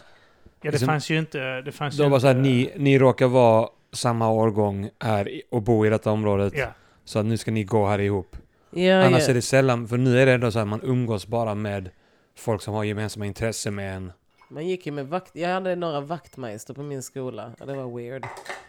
det 0.63 0.71
liksom- 0.71 0.87
fanns 0.87 1.11
ju 1.11 1.19
inte... 1.19 1.61
Det 1.61 1.73
fanns 1.73 1.97
Det 1.97 2.03
ju 2.05 2.09
var 2.11 2.19
så 2.19 2.27
här, 2.27 2.35
inte, 2.35 2.49
ni, 2.49 2.73
ni 2.77 2.99
råkar 2.99 3.27
vara 3.27 3.69
samma 3.93 4.29
årgång 4.31 4.91
här 5.01 5.41
och 5.51 5.63
bo 5.63 5.87
i 5.87 5.91
detta 5.91 6.11
området. 6.11 6.53
Ja. 6.57 6.67
Så 7.05 7.19
att 7.19 7.27
nu 7.27 7.37
ska 7.37 7.51
ni 7.51 7.65
gå 7.65 7.87
här 7.87 7.99
ihop. 7.99 8.37
Ja, 8.71 9.05
Annars 9.05 9.29
är 9.29 9.35
det 9.35 9.43
sällan, 9.43 9.89
för 9.89 9.97
nu 9.97 10.21
är 10.21 10.27
det 10.27 10.33
ändå 10.33 10.51
så 10.51 10.59
här 10.59 10.67
man 10.67 10.81
umgås 10.83 11.27
bara 11.27 11.55
med 11.55 11.91
folk 12.39 12.63
som 12.63 12.75
har 12.75 12.85
gemensamma 12.85 13.27
intressen 13.27 13.75
med 13.75 13.97
en. 13.97 14.13
Man 14.51 14.67
gick 14.67 14.87
ju 14.87 14.93
med 14.93 15.07
vakt... 15.09 15.31
Jag 15.37 15.49
hade 15.49 15.77
några 15.77 16.01
vaktmästare 16.01 16.75
på 16.75 16.83
min 16.83 17.03
skola. 17.03 17.53
Ja, 17.59 17.67
det 17.67 17.75
var 17.75 17.97
weird. 17.97 18.23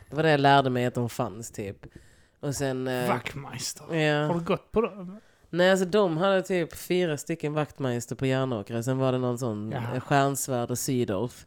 Det 0.09 0.15
var 0.15 0.23
det 0.23 0.31
jag 0.31 0.39
lärde 0.39 0.69
mig 0.69 0.85
att 0.85 0.93
de 0.93 1.09
fanns 1.09 1.51
typ. 1.51 1.77
Och 2.39 2.55
sen... 2.55 2.87
eh, 2.87 3.07
Vaktmeister. 3.09 3.83
Har 3.85 3.95
Ja. 3.95 4.33
du 4.33 4.39
gått 4.39 4.71
på 4.71 4.81
dem? 4.81 5.19
Nej, 5.49 5.71
alltså 5.71 5.85
de 5.85 6.17
hade 6.17 6.41
typ 6.41 6.75
fyra 6.75 7.17
stycken 7.17 7.53
vaktmästare 7.53 8.17
på 8.17 8.25
Järnåkra. 8.25 8.83
Sen 8.83 8.97
var 8.97 9.11
det 9.11 9.17
någon 9.17 9.37
sån 9.37 9.71
Jaha. 9.71 9.95
eh, 9.95 9.99
Stjärnsvärd 10.01 10.71
och 10.71 10.79
Sydorf. 10.79 11.45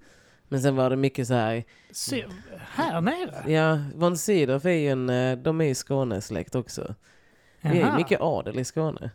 Men 0.49 0.61
sen 0.63 0.77
var 0.77 0.91
det 0.91 0.97
mycket 0.97 1.27
så 1.27 1.35
här... 1.35 1.65
Se, 1.93 2.25
här 2.59 3.01
nere? 3.01 3.53
Ja, 3.53 3.79
von 3.95 4.17
Sydow 4.19 4.67
är 4.67 4.71
ju 4.71 4.89
en... 4.89 5.11
eh, 5.11 5.39
De 5.39 5.61
är 5.61 5.65
ju 5.65 5.75
Skånesläkt 5.75 6.55
också. 6.55 6.95
Vi 7.61 7.69
är 7.81 7.91
ju 7.91 7.97
mycket 7.97 8.21
adel 8.21 8.59
i 8.59 8.65
Skåne. 8.65 9.11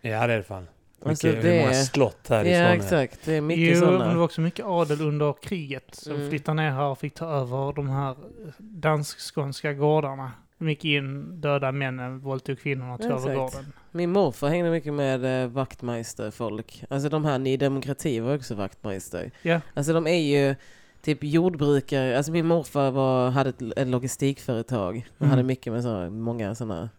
Ja 0.00 0.26
det 0.26 0.32
är 0.32 0.36
det 0.38 0.42
fan. 0.42 0.68
Alltså, 1.04 1.26
Mycket, 1.26 1.42
det 1.42 1.50
hur 1.50 1.58
många 1.60 1.70
är- 1.70 1.82
slott 1.82 2.28
här 2.28 2.44
i 2.44 2.50
Ja, 2.52 2.64
Skåne. 2.64 2.76
exakt. 2.76 3.24
Det 3.24 3.34
är 3.36 3.40
mycket 3.40 3.64
Jo, 3.64 3.80
men 3.80 3.92
det 3.92 3.98
sådana. 3.98 4.14
var 4.14 4.24
också 4.24 4.40
mycket 4.40 4.64
adel 4.66 5.00
under 5.00 5.34
kriget 5.42 5.94
som 5.94 6.14
Mm. 6.14 6.30
flyttade 6.30 6.54
ner 6.62 6.70
här 6.70 6.84
och 6.84 6.98
fick 6.98 7.14
ta 7.14 7.26
över 7.26 7.72
de 7.72 7.88
här 7.88 8.16
dansk-skånska 8.58 9.72
gårdarna. 9.72 10.32
De 10.62 10.68
gick 10.68 10.84
in, 10.84 11.40
döda 11.40 11.72
männen, 11.72 12.18
våldtog 12.20 12.58
kvinnorna 12.58 12.94
och 12.94 13.00
tog 13.00 13.10
över 13.10 13.34
gården. 13.34 13.72
Min 13.90 14.10
morfar 14.10 14.48
hängde 14.48 14.70
mycket 14.70 14.94
med 14.94 15.42
eh, 15.44 15.48
vaktmästerfolk. 15.50 16.84
Alltså 16.90 17.08
de 17.08 17.24
här 17.24 17.38
Ny 17.38 17.56
Demokrati 17.56 18.20
var 18.20 18.34
också 18.34 18.54
vaktmästare. 18.54 19.30
Ja. 19.42 19.60
Alltså 19.74 19.92
de 19.92 20.06
är 20.06 20.18
ju 20.20 20.54
typ 21.02 21.24
jordbrukare. 21.24 22.16
Alltså 22.16 22.32
min 22.32 22.46
morfar 22.46 22.90
var, 22.90 23.30
hade 23.30 23.50
ett, 23.50 23.62
ett 23.76 23.88
logistikföretag. 23.88 25.08
Och 25.16 25.22
Mm. 25.22 25.30
hade 25.30 25.42
mycket 25.42 25.72
med 25.72 25.82
så, 25.82 26.10
många 26.10 26.54
sådana 26.54 26.90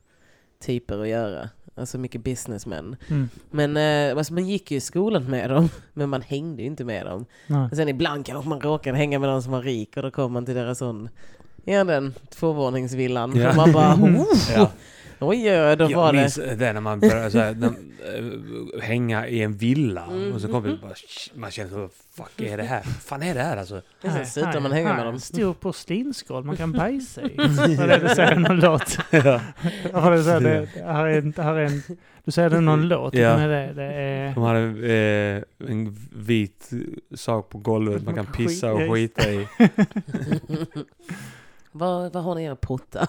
typer 0.66 1.00
att 1.02 1.08
göra. 1.08 1.50
Alltså 1.76 1.98
mycket 1.98 2.24
businessmän. 2.24 2.96
Mm. 3.10 3.30
Men 3.52 3.78
eh, 4.12 4.18
alltså 4.18 4.34
man 4.34 4.48
gick 4.48 4.72
ju 4.72 4.78
i 4.78 4.82
skolan 4.82 5.24
med 5.24 5.50
dem. 5.50 5.70
Men 5.94 6.10
man 6.10 6.22
hängde 6.22 6.62
ju 6.62 6.68
inte 6.68 6.84
med 6.86 7.06
dem. 7.06 7.26
Nej. 7.48 7.68
Och 7.72 7.78
sen 7.78 7.90
ibland 7.90 8.26
kanske 8.26 8.50
man 8.50 8.62
råkade 8.62 8.98
hänga 8.98 9.20
med 9.20 9.30
någon 9.30 9.44
som 9.44 9.52
var 9.52 9.62
rik. 9.62 9.98
Och 9.98 10.04
då 10.04 10.12
kom 10.12 10.34
man 10.34 10.46
till 10.46 10.56
deras 10.56 10.78
sån 10.78 11.10
Ja 11.66 11.84
den 11.84 12.14
tvåvåningsvillan. 12.30 13.36
Ja. 13.36 13.54
Man 13.56 13.72
bara 13.72 13.94
oh, 14.02 14.26
Ja. 14.56 14.72
oj 15.20 15.52
oj 15.52 15.62
oj, 15.62 15.76
då 15.78 15.92
Jag 15.92 15.98
var 15.98 16.14
det. 16.14 16.20
minns 16.20 16.36
det 16.36 16.74
när 16.74 16.82
man 16.82 17.00
började 17.00 17.32
så 17.32 17.38
här, 17.40 17.54
när, 17.54 17.68
äh, 18.78 18.82
hänga 18.82 19.28
i 19.28 19.42
en 19.44 19.54
villa. 19.58 20.06
Och 20.36 20.42
så 20.42 20.48
kom 20.48 20.64
vi 20.64 20.70
Mm. 20.70 20.82
bara, 20.82 20.94
"Shh", 20.96 21.32
man 21.36 21.52
kände 21.52 21.76
vad 21.76 21.90
fuck 22.16 22.42
är 22.42 22.58
det 22.58 22.64
här? 22.64 22.82
Vad 22.86 22.96
fan 22.96 23.24
är 23.24 23.34
det 23.34 23.42
här 23.42 23.58
alltså? 23.58 23.82
Sen 24.02 24.26
slutar 24.26 24.60
man 24.60 24.72
hänga 24.72 24.94
med 24.94 25.06
dem. 25.06 25.20
Stor 25.20 25.54
porslinsskål 25.54 26.44
man 26.44 26.58
kan 26.58 26.72
bajsa 26.78 27.22
i. 27.22 27.36
Det 27.78 28.00
du 28.08 28.16
säger 28.16 28.36
någon 28.36 28.60
låt? 28.60 28.98
Ja. 29.12 29.42
Det, 30.10 30.24
så 30.24 30.30
här, 30.30 30.40
det, 30.42 30.68
här 30.86 31.06
är 31.06 31.18
en, 31.18 31.34
här 31.38 31.54
är 31.56 31.66
en, 31.66 31.82
du 32.26 32.32
säger 32.32 32.50
det 32.50 32.60
någon 32.62 32.88
låt, 32.88 33.14
Ja. 33.14 33.38
men 33.38 33.50
det, 33.50 33.74
det 33.74 33.84
är... 33.94 34.34
De 34.36 34.44
hade 34.44 34.60
eh, 35.68 35.70
en 35.72 35.98
vit 36.16 36.70
sak 37.16 37.50
på 37.50 37.58
golvet 37.58 38.04
man 38.04 38.16
kan 38.16 38.26
pissa 38.26 38.74
och 38.74 38.94
skita 38.94 39.30
i. 39.32 39.48
Vad, 41.76 42.14
vad 42.14 42.24
har 42.24 42.36
ni 42.36 42.42
i 42.42 42.46
era 42.46 42.56
potta? 42.56 43.08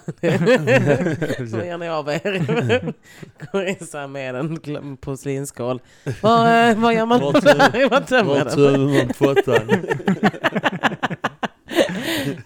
Vad 1.53 1.67
gör 1.67 1.79
ni 1.79 1.89
av 1.89 2.09
er? 2.09 2.95
Går 3.53 3.65
in 3.65 3.87
så 3.87 3.99
här 3.99 4.07
med 4.07 4.35
en 4.37 4.97
porslinsskål. 4.97 5.81
Vad, 6.23 6.71
eh, 6.71 6.79
vad 6.79 6.95
gör 6.95 7.07
man? 7.07 7.21
Vad 7.91 8.07
tömmer 8.07 9.05
man 9.05 9.09
pottan? 9.09 9.87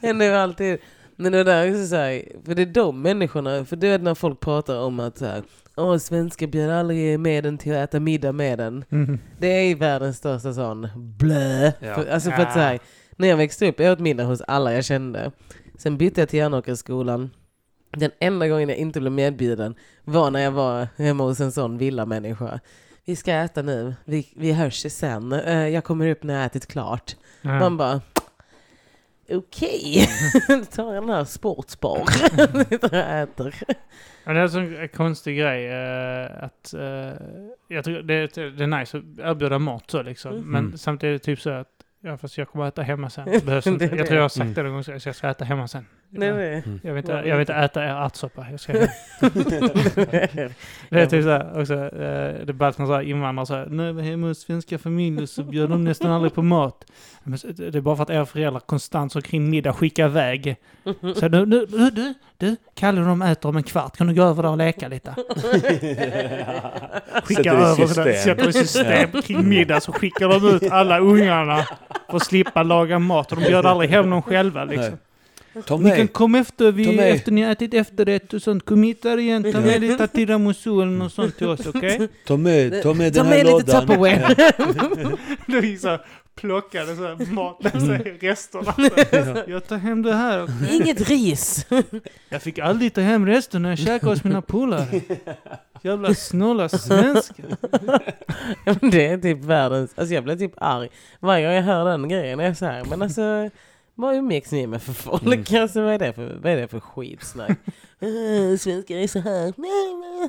Händer 0.02 0.26
ju 0.26 0.32
alltid. 0.32 0.78
Men 1.16 1.32
det 1.32 1.44
där 1.44 1.66
är 1.66 1.86
så 1.86 1.96
här, 1.96 2.22
för 2.44 2.54
det 2.54 2.62
är 2.62 2.66
de 2.66 3.02
människorna, 3.02 3.64
för 3.64 3.76
det 3.76 3.88
är 3.88 3.98
när 3.98 4.14
folk 4.14 4.40
pratar 4.40 4.80
om 4.80 5.00
att 5.00 5.18
så 5.18 5.26
här, 5.26 5.42
Åh, 5.76 5.96
svenskar 5.96 6.46
bjöd 6.46 6.70
aldrig 6.70 7.20
med 7.20 7.44
den 7.44 7.58
till 7.58 7.72
att 7.72 7.78
äta 7.78 8.00
middag 8.00 8.32
med 8.32 8.58
den. 8.58 8.84
Mm. 8.90 9.18
Det 9.38 9.46
är 9.46 9.74
världens 9.74 10.16
största 10.16 10.54
sån 10.54 10.88
blö. 10.94 11.72
Ja. 11.80 11.94
För, 11.94 12.06
alltså 12.06 12.30
för 12.30 12.42
att 12.42 12.52
så 12.52 12.58
här, 12.58 12.78
när 13.16 13.28
jag 13.28 13.36
växte 13.36 13.68
upp, 13.68 13.80
jag 13.80 13.92
åt 13.92 13.98
middag 13.98 14.24
hos 14.24 14.40
alla 14.40 14.72
jag 14.72 14.84
kände. 14.84 15.32
Sen 15.78 15.96
bytte 15.98 16.20
jag 16.20 16.28
till 16.28 16.38
Järnåkersskolan. 16.38 17.30
Den 17.90 18.10
enda 18.20 18.48
gången 18.48 18.68
jag 18.68 18.78
inte 18.78 19.00
blev 19.00 19.12
medbjuden 19.12 19.74
var 20.04 20.30
när 20.30 20.40
jag 20.40 20.50
var 20.52 20.88
hemma 20.96 21.24
hos 21.24 21.40
en 21.40 21.52
sån 21.52 21.78
villamänniska. 21.78 22.60
Vi 23.04 23.16
ska 23.16 23.32
äta 23.32 23.62
nu, 23.62 23.94
vi, 24.04 24.28
vi 24.36 24.52
hörs 24.52 24.92
sen. 24.92 25.32
Eh, 25.32 25.68
Jag 25.68 25.84
kommer 25.84 26.08
upp 26.10 26.22
när 26.22 26.34
jag 26.34 26.44
ätit 26.44 26.66
klart. 26.66 27.16
Ja. 27.42 27.58
Man 27.58 27.76
bara, 27.76 28.00
okej, 29.30 30.08
tar 30.70 30.94
jag 30.94 31.02
den 31.02 31.10
här 31.10 31.24
sportsbar. 31.24 32.04
Sitter 32.64 32.84
och 32.88 32.94
äter. 32.94 33.54
Ja, 34.24 34.32
det 34.32 34.40
är 34.40 34.80
en 34.82 34.88
konstig 34.88 35.38
grej 35.38 35.66
eh, 35.68 36.44
att... 36.44 36.74
eh, 36.74 37.12
jag 37.68 37.84
tycker 37.84 38.02
det, 38.02 38.26
det 38.34 38.64
är 38.64 38.66
nice 38.78 38.98
att 38.98 39.04
erbjuda 39.18 39.58
mat 39.58 39.90
så 39.90 40.02
liksom. 40.02 40.32
Mm. 40.32 40.44
Men 40.50 40.78
samtidigt 40.78 41.10
är 41.10 41.12
det 41.12 41.36
typ 41.36 41.40
så 41.40 41.50
att... 41.50 41.77
Ja 42.00 42.16
fast 42.16 42.38
jag 42.38 42.48
kommer 42.48 42.64
att 42.64 42.74
äta 42.74 42.82
hemma 42.82 43.10
sen. 43.10 43.24
Det 43.30 43.44
behövs 43.44 43.66
inte. 43.66 43.84
Jag 43.84 44.06
tror 44.06 44.16
jag 44.16 44.24
har 44.24 44.28
sagt 44.28 44.54
det 44.54 44.62
någon 44.62 44.72
gång, 44.72 44.84
så 44.84 44.92
jag 45.04 45.16
ska 45.16 45.28
äta 45.28 45.44
hemma 45.44 45.68
sen. 45.68 45.86
Det 46.10 46.26
är 46.26 46.30
Ja. 46.30 46.36
det. 46.36 46.62
Jag 46.82 46.94
vill 46.94 46.98
inte, 47.04 47.12
jag 47.12 47.22
vill 47.36 47.40
inte 47.40 47.54
äta 47.54 47.84
er 47.84 48.06
ärtsoppa. 48.06 48.46
Jag 48.50 48.60
ska 48.60 48.72
det. 48.72 48.88
Är 50.90 51.06
typ 51.06 51.22
såhär 51.24 51.60
också, 51.60 51.74
eh, 51.74 51.88
det 52.44 52.48
är 52.48 52.52
bara 52.52 52.72
när 52.76 52.86
så 52.86 52.94
här 52.94 53.02
invandrare 53.02 53.68
jag 53.86 53.92
var 53.92 54.02
hemma 54.02 54.26
hos 54.26 54.38
svenska 54.38 54.78
familjer 54.78 55.26
så 55.26 55.42
bjöd 55.42 55.70
de 55.70 55.84
nästan 55.84 56.10
aldrig 56.10 56.34
på 56.34 56.42
mat. 56.42 56.84
Men 57.24 57.38
så- 57.38 57.46
det 57.48 57.74
är 57.74 57.80
bara 57.80 57.96
för 57.96 58.02
att 58.02 58.10
era 58.10 58.26
föräldrar 58.26 58.60
konstant 58.60 59.12
så 59.12 59.22
kring 59.22 59.50
middag 59.50 59.72
skickar 59.72 60.06
iväg. 60.06 60.56
Så 61.14 61.28
du, 61.28 61.46
du, 61.46 61.66
du, 61.66 61.90
du, 61.90 62.14
du, 62.36 62.56
Kalle 62.74 63.00
och 63.00 63.06
de 63.06 63.22
äter 63.22 63.48
om 63.48 63.56
en 63.56 63.62
kvart, 63.62 63.96
kan 63.96 64.06
du 64.06 64.14
gå 64.14 64.22
över 64.22 64.42
där 64.42 64.50
och 64.50 64.56
leka 64.58 64.88
lite? 64.88 65.14
I 67.28 67.48
över, 67.48 67.74
system. 67.74 67.88
sådär, 67.88 68.12
sätter 68.12 68.48
i 68.48 68.52
system 68.52 69.22
kring 69.22 69.48
middag 69.48 69.80
så 69.80 69.92
skickar 69.92 70.28
de 70.28 70.56
ut 70.56 70.72
alla 70.72 70.98
ungarna 70.98 71.64
för 72.10 72.16
att 72.16 72.22
slippa 72.24 72.62
laga 72.62 72.98
mat. 72.98 73.32
Och 73.32 73.38
de 73.40 73.44
bjöd 73.48 73.66
aldrig 73.66 73.90
hem 73.90 74.10
någon 74.10 74.22
själva 74.22 74.64
liksom. 74.64 74.98
Ta 75.66 75.76
Ni 75.76 75.88
kan 75.90 75.98
med! 75.98 76.12
komma 76.12 76.38
efter, 76.38 76.64
Ta 76.64 76.70
vi, 76.70 76.96
med. 76.96 77.12
efter 77.14 77.32
ni 77.32 77.42
har 77.42 77.52
ätit 77.52 77.74
efterrätt 77.74 78.32
och 78.34 78.42
sånt. 78.42 78.64
Kom 78.64 78.82
hit 78.82 79.02
där 79.02 79.18
igen, 79.18 79.52
ta 79.52 79.60
med 79.60 79.80
lite 79.80 80.06
tiramisu 80.08 80.70
eller 80.82 80.86
något 80.92 81.12
sånt 81.12 81.38
till 81.38 81.46
oss, 81.48 81.66
okej? 81.66 82.08
Ta 82.26 82.36
med, 82.36 82.82
ta 82.82 82.94
med 82.94 83.14
Ta 83.14 83.22
den 83.22 83.32
här 83.32 83.44
med 83.44 83.46
lite 83.46 83.72
lådan. 83.72 83.86
Tupperware. 83.86 85.16
Då 85.46 85.60
vi 85.60 85.78
så 85.78 85.88
här 85.88 86.00
plockade 86.34 86.96
så 86.96 87.02
här 87.06 87.32
mat, 87.32 87.58
alltså 87.74 87.92
resterna. 88.20 88.72
Så 89.34 89.50
Jag 89.50 89.66
tar 89.68 89.76
hem 89.76 90.02
det 90.02 90.14
här. 90.14 90.42
okej? 90.44 90.76
Inget 90.76 91.08
ris. 91.08 91.66
Jag 92.28 92.42
fick 92.42 92.58
aldrig 92.58 92.94
ta 92.94 93.00
hem 93.00 93.26
resten 93.26 93.62
när 93.62 93.68
jag 93.68 93.78
käkade 93.78 94.12
hos 94.12 94.24
mina 94.24 94.42
polare. 94.42 95.00
Jävla 95.82 96.14
snåla 96.14 96.68
svenskar. 96.68 97.46
Det 98.90 99.06
är 99.06 99.18
typ 99.18 99.44
världens... 99.44 99.92
Alltså 99.96 100.14
jag 100.14 100.24
blir 100.24 100.36
typ 100.36 100.52
arg 100.56 100.88
varje 101.20 101.46
gång 101.46 101.54
jag 101.54 101.62
hör 101.62 101.84
den 101.90 102.08
grejen. 102.08 102.38
Jag 102.38 102.48
är 102.48 102.54
så 102.54 102.64
här, 102.66 102.84
men 102.90 103.02
alltså... 103.02 103.50
Vad 104.00 104.14
umgicks 104.16 104.52
ni 104.52 104.66
med 104.66 104.82
för 104.82 104.92
folk? 104.92 105.22
Mm. 105.22 105.44
Alltså, 105.62 105.82
vad, 105.82 105.94
är 105.94 105.98
det 105.98 106.12
för, 106.12 106.38
vad 106.42 106.52
är 106.52 106.56
det 106.56 106.68
för 106.68 106.80
skitsnack? 106.80 107.50
uh, 108.02 108.56
svenskar 108.58 108.94
är 108.96 109.06
så 109.06 109.18
här. 109.20 109.52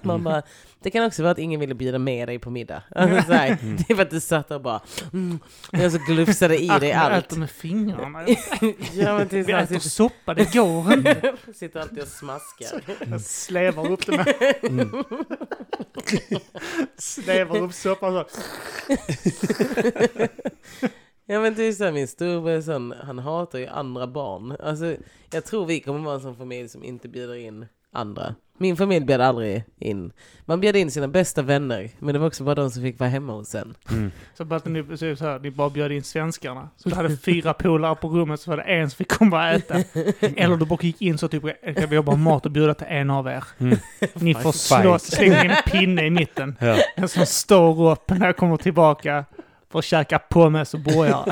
Man 0.07 0.23
bara, 0.23 0.41
det 0.79 0.89
kan 0.91 1.05
också 1.05 1.23
vara 1.23 1.31
att 1.31 1.39
ingen 1.39 1.59
ville 1.59 1.75
bjuda 1.75 1.99
med 1.99 2.27
dig 2.27 2.39
på 2.39 2.49
middag. 2.49 2.83
Alltså, 2.95 3.25
så 3.27 3.33
här, 3.33 3.57
Mm. 3.61 3.75
det 3.77 3.93
är 3.93 3.95
för 3.95 4.03
att 4.03 4.09
du 4.09 4.19
satt 4.19 4.47
där 4.47 4.55
och 4.55 4.61
bara... 4.61 4.81
Mm, 5.13 5.39
och 5.85 5.91
så 5.91 5.97
glufsade 6.07 6.57
i 6.57 6.67
dig 6.67 6.91
allt. 6.93 7.25
äter 7.25 7.37
med 7.37 7.49
fingrarna. 7.49 8.25
Ja, 8.93 9.17
men 9.17 9.27
till 9.27 9.43
så 9.43 9.47
Vi 9.47 9.53
äter 9.53 9.65
sitter, 9.65 9.79
soppa, 9.89 10.33
det 10.33 10.53
går 10.53 10.93
inte. 10.93 11.33
sitter 11.53 11.79
alltid 11.79 12.01
och 12.01 12.07
smaskar. 12.07 12.81
Jag 13.11 13.21
slevar 13.21 13.91
upp 13.91 14.05
det 14.05 14.11
med... 14.17 14.55
Mm. 14.63 15.03
Slevar 16.97 17.57
upp 17.57 17.73
soppan 17.73 18.13
så. 18.13 18.41
Ja 21.31 21.39
men 21.41 21.55
typ 21.55 21.75
såhär, 21.75 21.91
min 21.91 22.07
storebror 22.07 22.51
är 22.51 22.61
sån, 22.61 22.93
han 23.03 23.19
hatar 23.19 23.59
ju 23.59 23.67
andra 23.67 24.07
barn. 24.07 24.55
Alltså, 24.59 24.95
jag 25.31 25.45
tror 25.45 25.65
vi 25.65 25.79
kommer 25.79 25.99
vara 25.99 26.15
en 26.15 26.21
sån 26.21 26.35
familj 26.35 26.69
som 26.69 26.83
inte 26.83 27.07
bjuder 27.07 27.35
in 27.35 27.65
andra. 27.91 28.35
Min 28.57 28.77
familj 28.77 29.05
bjöd 29.05 29.21
aldrig 29.21 29.63
in. 29.79 30.11
Man 30.45 30.59
bjöd 30.61 30.75
in 30.75 30.91
sina 30.91 31.07
bästa 31.07 31.41
vänner, 31.41 31.89
men 31.99 32.13
det 32.13 32.19
var 32.19 32.27
också 32.27 32.43
bara 32.43 32.55
de 32.55 32.71
som 32.71 32.83
fick 32.83 32.99
vara 32.99 33.09
hemma 33.09 33.33
hos 33.33 33.55
en. 33.55 33.75
Mm. 33.91 34.11
Så 34.33 34.45
bara 34.45 34.61
ni, 34.65 34.97
så 34.97 35.15
så 35.15 35.25
här, 35.25 35.39
ni 35.39 35.51
bara 35.51 35.69
bjöd 35.69 35.91
in 35.91 36.03
svenskarna. 36.03 36.69
Så 36.77 36.89
du 36.89 36.95
hade 36.95 37.17
fyra 37.17 37.53
polare 37.53 37.95
på 37.95 38.07
rummet 38.07 38.39
så 38.39 38.49
var 38.49 38.57
det 38.57 38.63
en 38.63 38.89
som 38.89 38.97
fick 38.97 39.11
komma 39.11 39.37
och 39.37 39.55
äta. 39.55 39.73
Eller 40.35 40.57
du 40.57 40.65
bara 40.65 40.79
gick 40.81 41.01
in 41.01 41.17
så 41.17 41.27
typ, 41.27 41.43
vi 41.89 41.95
har 41.95 42.03
bara 42.03 42.15
mat 42.15 42.45
att 42.45 42.51
bjuda 42.51 42.73
till 42.73 42.87
en 42.89 43.09
av 43.09 43.27
er. 43.27 43.43
Mm. 43.57 43.77
Ni 44.13 44.33
får 44.33 44.51
släng 44.99 45.27
in 45.27 45.33
en 45.33 45.63
pinne 45.65 46.05
i 46.05 46.09
mitten. 46.09 46.55
Ja. 46.59 46.77
En 46.95 47.07
som 47.07 47.25
står 47.25 47.91
upp 47.91 48.09
när 48.09 48.25
jag 48.25 48.37
kommer 48.37 48.57
tillbaka 48.57 49.25
för 49.71 49.79
att 49.79 49.85
käka 49.85 50.19
pommes 50.19 50.73
och 50.73 50.79
burgare. 50.79 51.31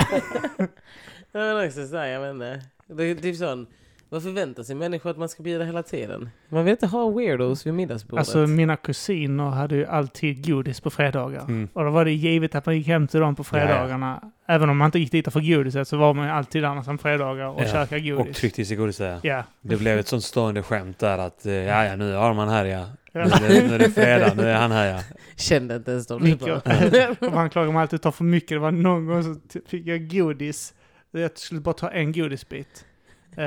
Ja, 1.32 1.40
men 1.40 1.68
också 1.68 1.88
såhär, 1.88 2.08
jag 2.08 2.22
vet 2.22 2.34
inte. 2.34 2.62
Det 2.88 3.04
är 3.04 3.16
typ 3.16 3.36
sån, 3.36 3.68
vad 4.10 4.24
förväntar 4.24 4.64
sig 4.64 4.76
människor 4.76 5.10
att 5.10 5.18
man 5.18 5.30
ska 5.30 5.44
bjuda 5.44 5.66
hela 5.66 5.84
tiden? 5.84 6.30
Man 6.50 6.64
vill 6.66 6.72
inte 6.72 6.88
ha 6.88 7.10
weirdos 7.10 7.66
vid 7.66 7.74
middagsbordet. 7.74 8.20
Alltså 8.20 8.38
mina 8.38 8.76
kusiner 8.76 9.50
hade 9.50 9.76
ju 9.76 9.86
alltid 9.86 10.48
godis 10.48 10.82
på 10.82 10.90
fredagar. 10.90 11.42
Mm. 11.42 11.70
Och 11.74 11.84
då 11.84 11.90
var 11.90 12.06
det 12.06 12.12
givet 12.12 12.56
att 12.56 12.66
man 12.66 12.78
gick 12.78 12.88
hem 12.88 13.08
till 13.08 13.20
dem 13.20 13.36
på 13.36 13.44
fredagarna. 13.44 14.32
Även 14.48 14.70
om 14.70 14.78
man 14.78 14.86
inte 14.86 15.00
gick 15.00 15.12
dit 15.12 15.34
för 15.34 15.56
godiset 15.56 15.88
så 15.88 15.98
var 15.98 16.14
man 16.14 16.26
ju 16.26 16.32
alltid 16.32 16.64
där 16.64 16.76
nästan 16.76 16.98
fredagar 16.98 17.46
och 17.48 17.62
Ja, 17.62 17.66
käkade 17.66 18.12
Och 18.14 18.18
godis. 18.18 18.38
tryckte 18.38 18.62
i 18.62 18.66
sig 18.66 18.78
godis 18.78 18.98
där. 18.98 19.20
Ja. 19.24 19.44
Det 19.62 19.78
blev 19.78 20.00
ett 20.00 20.08
sånt 20.08 20.24
stående 20.24 20.64
skämt 20.64 21.00
där 21.00 21.18
att 21.18 21.46
eh, 21.46 21.54
ja, 21.54 21.86
ja, 21.86 21.96
nu 21.96 22.14
har 22.14 22.34
man 22.34 22.50
här 22.50 22.66
ja. 22.66 22.86
Nu 23.26 23.32
Ja. 23.32 23.38
är, 23.46 23.50
det, 23.62 23.68
nu 23.68 23.76
är 23.76 23.80
det 23.80 23.92
fredag, 23.92 24.34
nu 24.34 24.44
är 24.50 24.56
han 24.58 24.72
här 24.72 24.86
ja. 24.94 25.02
Kände 25.36 25.76
inte 25.76 25.92
ens 25.92 26.08
de 26.08 26.24
Mycket. 26.24 26.64
typerna. 26.64 27.16
Och 27.28 27.34
man 27.34 27.50
klagar 27.50 27.72
mig 27.72 27.82
alltid 27.82 27.98
att 27.98 28.02
ta 28.04 28.12
för 28.12 28.24
mycket. 28.24 28.50
Det 28.50 28.60
var 28.60 28.72
någon 28.72 29.06
gång 29.06 29.24
så 29.24 29.60
fick 29.68 29.88
jag 29.88 30.10
godis. 30.10 30.74
Jag 31.12 31.38
skulle 31.38 31.62
bara 31.62 31.74
ta 31.74 31.90
en 31.90 32.12
godisbit. 32.12 32.86
Eh, 33.32 33.44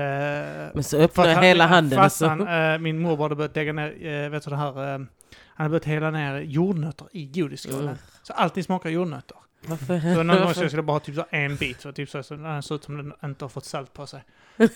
Men 0.75 0.83
så 0.83 0.97
för 0.97 1.05
öppnade 1.05 1.29
jag 1.29 1.35
han- 1.37 1.45
hela 1.45 1.67
handen 1.67 1.99
Farsan, 1.99 2.39
så... 2.39 2.47
eh, 2.47 2.79
min 2.79 2.99
morbror 2.99 3.23
hade 3.25 3.35
börjat 3.37 3.57
lägga 3.57 3.73
ner, 3.73 4.07
eh, 4.07 4.29
vet 4.31 4.45
du 4.45 4.51
det 4.51 4.57
här, 4.57 4.73
han 4.73 5.09
hade 5.55 5.69
börjat 5.71 5.85
hälla 5.85 6.11
ner 6.11 6.41
jordnötter 6.41 7.07
i 7.13 7.27
godisskålen. 7.27 7.83
Mm. 7.83 7.97
Så 8.23 8.33
allting 8.33 8.65
smakar 8.65 8.91
jordnötter. 8.91 9.37
Varför? 9.67 10.01
Så 10.01 10.23
någon 10.23 10.27
gång 10.27 10.37
så 10.37 10.45
varför? 10.45 10.61
jag 10.63 10.71
skulle 10.71 10.83
bara 10.83 10.93
ha 10.93 11.01
typ 11.01 11.15
så 11.15 11.25
en 11.31 11.57
bit, 11.57 11.81
så 11.81 11.93
typ 11.93 12.11
så, 12.11 12.23
så 12.23 12.35
den 12.35 12.63
ser 12.63 12.75
ut 12.75 12.85
som 12.85 12.97
den 12.97 13.13
inte 13.25 13.45
har 13.45 13.49
fått 13.49 13.65
salt 13.65 13.93
på 13.93 14.07
sig. 14.07 14.25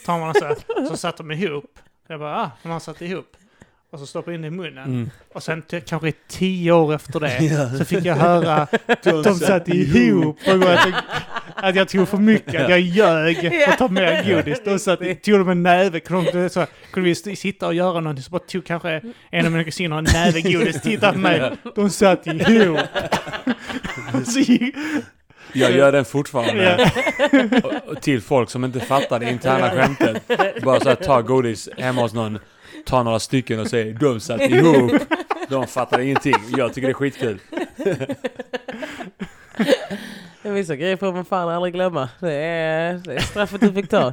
Tar 0.06 0.18
man 0.18 0.34
så, 0.34 0.44
här, 0.44 0.86
så 0.88 0.96
satte 0.96 1.22
de 1.22 1.30
ihop. 1.32 1.78
Jag 2.06 2.20
bara, 2.20 2.36
ah, 2.42 2.50
de 2.62 2.68
har 2.68 2.80
satt 2.80 3.02
ihop. 3.02 3.36
Och 3.94 4.00
så 4.00 4.06
stoppar 4.06 4.32
in 4.32 4.42
det 4.42 4.48
i 4.48 4.50
munnen. 4.50 4.84
Mm. 4.84 5.10
Och 5.34 5.42
sen 5.42 5.62
kanske 5.86 6.12
tio 6.28 6.72
år 6.72 6.94
efter 6.94 7.20
det 7.20 7.76
så 7.78 7.84
fick 7.84 8.04
jag 8.04 8.14
höra 8.16 8.54
att 8.86 9.02
de 9.02 9.34
satt 9.34 9.68
ihop. 9.68 10.38
På 10.44 10.50
grund 10.50 10.64
av 10.64 10.70
att 10.70 10.86
jag, 10.88 10.94
att 11.56 11.74
jag 11.76 11.88
tog 11.88 12.08
för 12.08 12.18
mycket, 12.18 12.62
att 12.62 12.70
jag 12.70 12.80
ljög 12.80 13.36
för 13.64 13.72
att 13.72 13.78
ta 13.78 13.88
mer 13.88 14.34
godis. 14.34 14.60
De 14.64 14.78
satt, 14.78 14.98
tog 14.98 15.38
de 15.38 15.48
en 15.48 15.62
näve, 15.62 16.00
kunde, 16.00 16.30
de, 16.42 16.48
så, 16.50 16.66
kunde 16.92 17.08
vi 17.08 17.36
sitta 17.36 17.66
och 17.66 17.74
göra 17.74 18.00
någonting 18.00 18.22
så 18.22 18.30
bara 18.30 18.38
tog 18.38 18.64
kanske 18.66 19.00
en 19.30 19.46
av 19.46 19.52
mina 19.52 19.64
kusiner 19.64 19.98
en 19.98 20.04
näve 20.04 20.40
godis, 20.40 20.82
tittade 20.82 21.12
på 21.12 21.18
mig. 21.18 21.52
De 21.74 21.90
satt 21.90 22.26
ihop. 22.26 22.78
Så 24.26 24.40
Jag 25.52 25.72
gör 25.72 25.92
den 25.92 26.04
fortfarande. 26.04 26.90
ja, 27.32 27.58
Och- 27.62 27.88
och 27.88 28.02
Till 28.02 28.20
folk 28.22 28.50
som 28.50 28.64
inte 28.64 28.80
fattar 28.80 29.20
det 29.20 29.30
interna 29.30 29.70
skämtet. 29.70 30.22
Bara 30.62 30.80
så 30.80 30.88
här, 30.88 30.96
ta 30.96 31.20
godis 31.20 31.68
hemma 31.78 32.02
hos 32.02 32.14
någon, 32.14 32.38
ta 32.84 33.02
några 33.02 33.18
stycken 33.18 33.60
och 33.60 33.66
säger 33.66 33.94
de 33.94 34.20
satt 34.20 34.40
ihop. 34.40 34.92
De 35.48 35.66
fattar 35.66 36.00
ingenting. 36.00 36.34
Jag 36.56 36.74
tycker 36.74 36.88
det 36.88 36.92
är 36.92 36.94
skitkul. 36.94 37.38
Vissa 40.42 40.76
grejer 40.76 40.96
får 40.96 41.12
man 41.12 41.24
fan 41.24 41.48
aldrig 41.48 41.74
glömma. 41.74 42.08
Det 42.20 42.32
är, 42.32 42.94
det 43.04 43.14
är 43.14 43.20
straffet 43.20 43.60
du 43.60 43.72
fick 43.72 43.88
ta. 43.88 44.12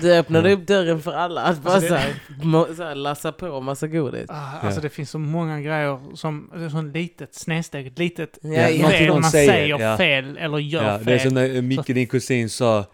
Du 0.00 0.14
öppnade 0.16 0.48
Ja. 0.50 0.54
upp 0.56 0.66
dörren 0.66 1.02
för 1.02 1.12
alla 1.12 1.42
att 1.42 1.62
bara 1.62 1.74
Alltså 1.74 1.94
det- 1.94 2.44
må, 2.44 2.66
såhär 2.76 2.94
lassa 2.94 3.32
på 3.32 3.60
massa 3.60 3.86
godis. 3.86 4.26
Ah, 4.30 4.58
alltså 4.62 4.80
det 4.80 4.88
finns 4.88 5.10
så 5.10 5.18
många 5.18 5.60
grejer 5.60 6.16
som, 6.16 6.50
sånt 6.70 6.94
litet 6.94 7.34
snedsteg, 7.34 7.86
ett 7.86 7.98
litet 7.98 8.38
Ja, 8.42 8.50
Ja, 8.50 8.68
ja. 8.68 8.88
fel, 8.88 9.06
någonting 9.06 9.20
man 9.20 9.30
säger, 9.30 9.52
säger, 9.52 9.78
ja. 9.80 9.96
fel 9.96 10.36
eller 10.36 10.58
gör 10.58 10.82
Ja, 10.84 10.98
det 10.98 11.12
är 11.14 11.18
fel. 11.18 11.20
som 11.30 11.34
när 11.34 11.62
Micke, 11.62 11.86
din 11.86 12.06
kusin, 12.06 12.50
sa 12.50 12.84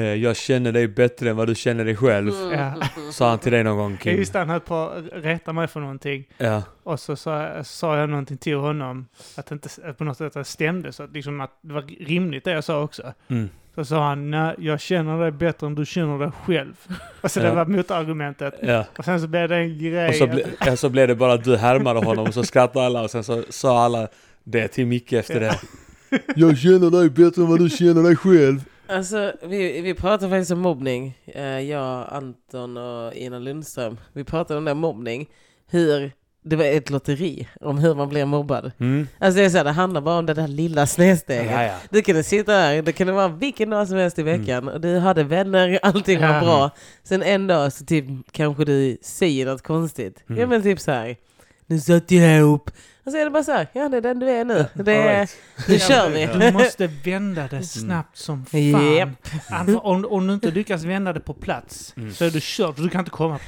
Jag 0.00 0.36
känner 0.36 0.72
dig 0.72 0.88
bättre 0.88 1.30
än 1.30 1.36
vad 1.36 1.48
du 1.48 1.54
känner 1.54 1.84
dig 1.84 1.96
själv. 1.96 2.32
Ja. 2.52 2.72
Sa 3.12 3.28
han 3.28 3.38
till 3.38 3.52
dig 3.52 3.64
någon 3.64 3.76
gång 3.76 3.96
Kim? 3.96 4.16
Just 4.16 4.32
det, 4.32 4.38
han 4.38 4.48
höll 4.48 4.60
på 4.60 4.74
att 4.74 5.04
reta 5.12 5.52
mig 5.52 5.66
för 5.68 5.80
någonting. 5.80 6.24
Ja. 6.38 6.62
Och 6.82 7.00
så 7.00 7.16
sa, 7.16 7.64
sa 7.64 7.96
jag 7.98 8.08
någonting 8.08 8.36
till 8.36 8.56
honom, 8.56 9.06
att 9.36 9.46
det 9.46 9.52
inte 9.52 9.68
att 9.84 9.98
på 9.98 10.04
något 10.04 10.16
sätt 10.16 10.32
det 10.32 10.44
stämde, 10.44 10.92
så 10.92 11.02
att, 11.02 11.12
liksom 11.12 11.40
att 11.40 11.50
det 11.62 11.74
var 11.74 11.82
rimligt 12.06 12.44
det 12.44 12.50
jag 12.50 12.64
sa 12.64 12.82
också. 12.82 13.12
Mm. 13.28 13.48
Så 13.74 13.84
sa 13.84 14.04
han, 14.08 14.30
nej, 14.30 14.54
jag 14.58 14.80
känner 14.80 15.18
dig 15.20 15.30
bättre 15.30 15.66
än 15.66 15.74
du 15.74 15.86
känner 15.86 16.18
dig 16.18 16.30
själv. 16.46 16.74
Alltså 17.20 17.40
det 17.40 17.46
Ja. 17.46 17.54
var 17.54 17.64
motargumentet. 17.66 18.54
ja. 18.62 18.84
Och 18.98 19.04
sen 19.04 19.20
så 19.20 19.26
blev 19.26 19.48
det 19.48 19.56
en 19.56 19.78
grej. 19.78 20.08
Och 20.08 20.14
så, 20.14 20.26
ble, 20.26 20.44
ja, 20.66 20.76
så 20.76 20.88
blev 20.88 21.08
det 21.08 21.14
bara 21.14 21.32
att 21.32 21.44
du 21.44 21.56
härmade 21.56 22.00
honom 22.04 22.26
och 22.26 22.34
så 22.34 22.44
skrattade 22.44 22.86
alla 22.86 23.02
och 23.02 23.10
sen 23.10 23.24
så 23.24 23.42
sa 23.50 23.84
alla 23.84 24.08
det 24.44 24.68
till 24.68 24.86
Micke 24.86 25.12
efter 25.12 25.40
det. 25.40 25.60
Jag 26.36 26.58
känner 26.58 26.90
dig 26.90 27.10
bättre 27.10 27.42
än 27.42 27.48
vad 27.48 27.58
du 27.58 27.70
känner 27.70 28.02
dig 28.02 28.16
själv. 28.16 28.60
Alltså, 28.86 29.32
vi, 29.42 29.80
vi 29.80 29.94
pratade 29.94 30.30
faktiskt 30.30 30.50
om 30.50 30.58
mobbning. 30.60 31.18
Eh, 31.24 31.60
jag, 31.60 32.06
Anton 32.10 32.76
och 32.76 33.14
Ina 33.14 33.38
Lundström. 33.38 33.98
Vi 34.12 34.24
pratade 34.24 34.58
om 34.58 34.64
det 34.64 34.70
här 34.70 34.74
mobbning. 34.76 35.28
Hur 35.70 36.12
det 36.46 36.56
var 36.56 36.64
ett 36.64 36.90
lotteri 36.90 37.48
om 37.60 37.78
hur 37.78 37.94
man 37.94 38.08
blir 38.08 38.24
mobbad. 38.24 38.72
Mm. 38.80 39.08
Alltså 39.18 39.38
det 39.38 39.44
är 39.44 39.50
så 39.50 39.56
här, 39.56 39.64
det 39.64 39.70
handlar 39.70 40.00
bara 40.00 40.18
om 40.18 40.26
det 40.26 40.34
där 40.34 40.48
lilla 40.48 40.86
snedsteget. 40.86 41.52
Ja, 41.52 41.62
ja. 41.62 41.74
Du 41.90 42.02
kunde 42.02 42.22
sitta 42.22 42.52
där, 42.52 42.82
det 42.82 42.92
kunde 42.92 43.12
vara 43.12 43.28
vilken 43.28 43.70
dag 43.70 43.88
som 43.88 43.96
helst 43.96 44.18
i 44.18 44.22
veckan 44.22 44.68
och 44.68 44.80
du 44.80 44.98
hade 44.98 45.22
vänner, 45.24 45.78
allting 45.82 46.20
var 46.20 46.28
Ja. 46.34 46.40
bra. 46.40 46.70
Sen 47.02 47.22
en 47.22 47.46
dag 47.46 47.72
så 47.72 47.84
typ 47.84 48.04
kanske 48.32 48.64
du 48.64 48.98
säger 49.02 49.46
något 49.46 49.62
konstigt. 49.62 50.24
Mm. 50.28 50.40
Ja 50.40 50.46
men 50.46 50.62
typ 50.62 50.80
så 50.80 50.90
här. 50.90 51.16
Nu 51.66 51.80
satt 51.80 52.10
jag 52.10 52.36
ihop. 52.38 52.70
Och 53.04 53.12
så 53.12 53.18
är 53.18 53.24
det 53.24 53.30
bara 53.30 53.42
så 53.44 53.52
här, 53.52 53.66
ja 53.72 53.88
det 53.88 53.96
är 53.96 54.00
den 54.00 54.18
du 54.18 54.30
är 54.30 54.44
nu. 54.44 54.66
Det 54.74 54.92
är, 54.94 55.00
Alright. 55.14 55.36
nu 55.68 55.78
kör 55.78 56.10
vi. 56.10 56.26
Du 56.26 56.52
måste 56.52 56.86
vända 56.86 57.48
det 57.50 57.62
snabbt 57.62 58.16
som 58.16 58.44
fan. 58.46 58.94
Japp. 58.94 59.08
Alltså, 59.50 59.78
om, 59.78 60.04
om 60.04 60.26
du 60.26 60.34
inte 60.34 60.50
lyckas 60.50 60.84
vända 60.84 61.12
det 61.12 61.20
på 61.20 61.34
plats 61.34 61.94
Mm. 61.96 62.12
så 62.12 62.24
är 62.24 62.30
du 62.30 62.40
körd. 62.40 62.74
Du 62.76 62.88
kan 62.88 62.98
inte 62.98 63.10
komma 63.10 63.38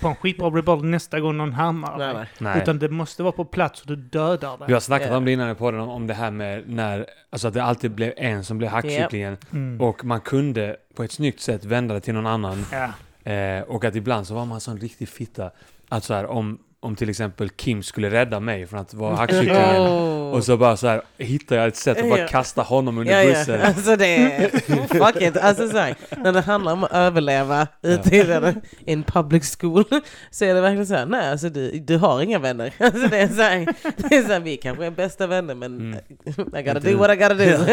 på 0.00 0.08
en 0.08 0.14
skitbra 0.16 0.62
boll 0.62 0.84
nästa 0.84 1.20
gång 1.20 1.36
någon 1.36 1.52
härmar 1.52 1.98
Nej, 1.98 2.14
nej. 2.14 2.26
Nej. 2.38 2.62
Utan 2.62 2.78
det 2.78 2.88
måste 2.88 3.22
vara 3.22 3.32
på 3.32 3.44
plats 3.44 3.80
och 3.80 3.86
du 3.86 3.96
dödar 3.96 4.56
Vi 4.60 4.64
det. 4.66 4.72
har 4.72 4.80
snackat 4.80 5.08
Ja. 5.10 5.16
om 5.16 5.24
det 5.24 5.32
innan 5.32 5.50
i 5.50 5.54
podden 5.54 5.80
om, 5.80 5.88
om 5.88 6.06
det 6.06 6.14
här 6.14 6.30
med 6.30 6.68
när, 6.70 7.06
alltså 7.30 7.48
att 7.48 7.54
det 7.54 7.62
alltid 7.64 7.90
blev 7.90 8.12
en 8.16 8.44
som 8.44 8.58
blev 8.58 8.70
hackkycklingen. 8.70 9.36
Mm. 9.52 9.80
Och 9.80 10.04
man 10.04 10.20
kunde 10.20 10.76
på 10.94 11.02
ett 11.04 11.12
snyggt 11.12 11.40
sätt 11.40 11.64
vända 11.64 11.94
det 11.94 12.00
till 12.00 12.14
någon 12.14 12.26
annan. 12.26 12.64
Ja. 12.72 12.90
Eh, 13.32 13.62
och 13.62 13.84
att 13.84 13.96
ibland 13.96 14.26
så 14.26 14.34
var 14.34 14.44
man 14.46 14.60
sån 14.60 14.78
riktig 14.78 15.08
fitta. 15.08 15.50
Att 15.88 16.04
så 16.04 16.14
här, 16.14 16.26
om, 16.26 16.58
om 16.82 16.96
till 16.96 17.10
exempel 17.10 17.48
Kim 17.48 17.82
skulle 17.82 18.10
rädda 18.10 18.40
mig 18.40 18.66
från 18.66 18.80
att 18.80 18.94
vara 18.94 19.16
hackkycklingen. 19.16 19.76
Oh. 19.80 20.32
Och 20.32 20.44
så 20.44 20.56
bara 20.56 20.76
så 20.76 20.86
här, 20.88 21.02
hittar 21.18 21.56
jag 21.56 21.66
ett 21.66 21.76
sätt 21.76 21.98
att 21.98 22.08
bara 22.08 22.18
Ja. 22.18 22.26
kasta 22.28 22.62
honom 22.62 22.98
under 22.98 23.12
Ja, 23.12 23.22
ja. 23.22 23.38
bussen. 23.38 23.60
Alltså 23.62 23.96
det 23.96 24.16
är... 24.16 24.48
Fuck 24.88 25.22
it. 25.22 25.36
Alltså 25.36 25.68
så 25.68 25.78
här, 25.78 25.94
när 26.16 26.32
det 26.32 26.40
handlar 26.40 26.72
om 26.72 26.84
att 26.84 26.92
överleva 26.92 27.66
ute 27.82 28.16
i 28.16 28.20
en 28.20 28.60
in 28.86 29.02
public 29.02 29.56
school 29.60 29.84
så 30.30 30.44
är 30.44 30.54
det 30.54 30.60
verkligen 30.60 30.86
så 30.86 30.94
här, 30.94 31.06
nej 31.06 31.30
alltså 31.30 31.48
du, 31.48 31.70
du 31.70 31.96
har 31.96 32.22
inga 32.22 32.38
vänner. 32.38 32.72
Alltså 32.78 33.08
det 33.08 33.18
är 33.18 33.28
så 33.28 33.42
här, 33.42 33.66
det 33.96 34.16
är 34.16 34.22
så 34.22 34.32
här 34.32 34.40
vi 34.40 34.56
kanske 34.56 34.86
är 34.86 34.90
bästa 34.90 35.26
vänner 35.26 35.54
men 35.54 35.72
Mm. 35.82 36.56
I 36.56 36.62
gotta 36.62 36.80
do 36.80 36.96
what 36.98 37.10
I 37.10 37.16
gotta 37.16 37.34
do. 37.34 37.44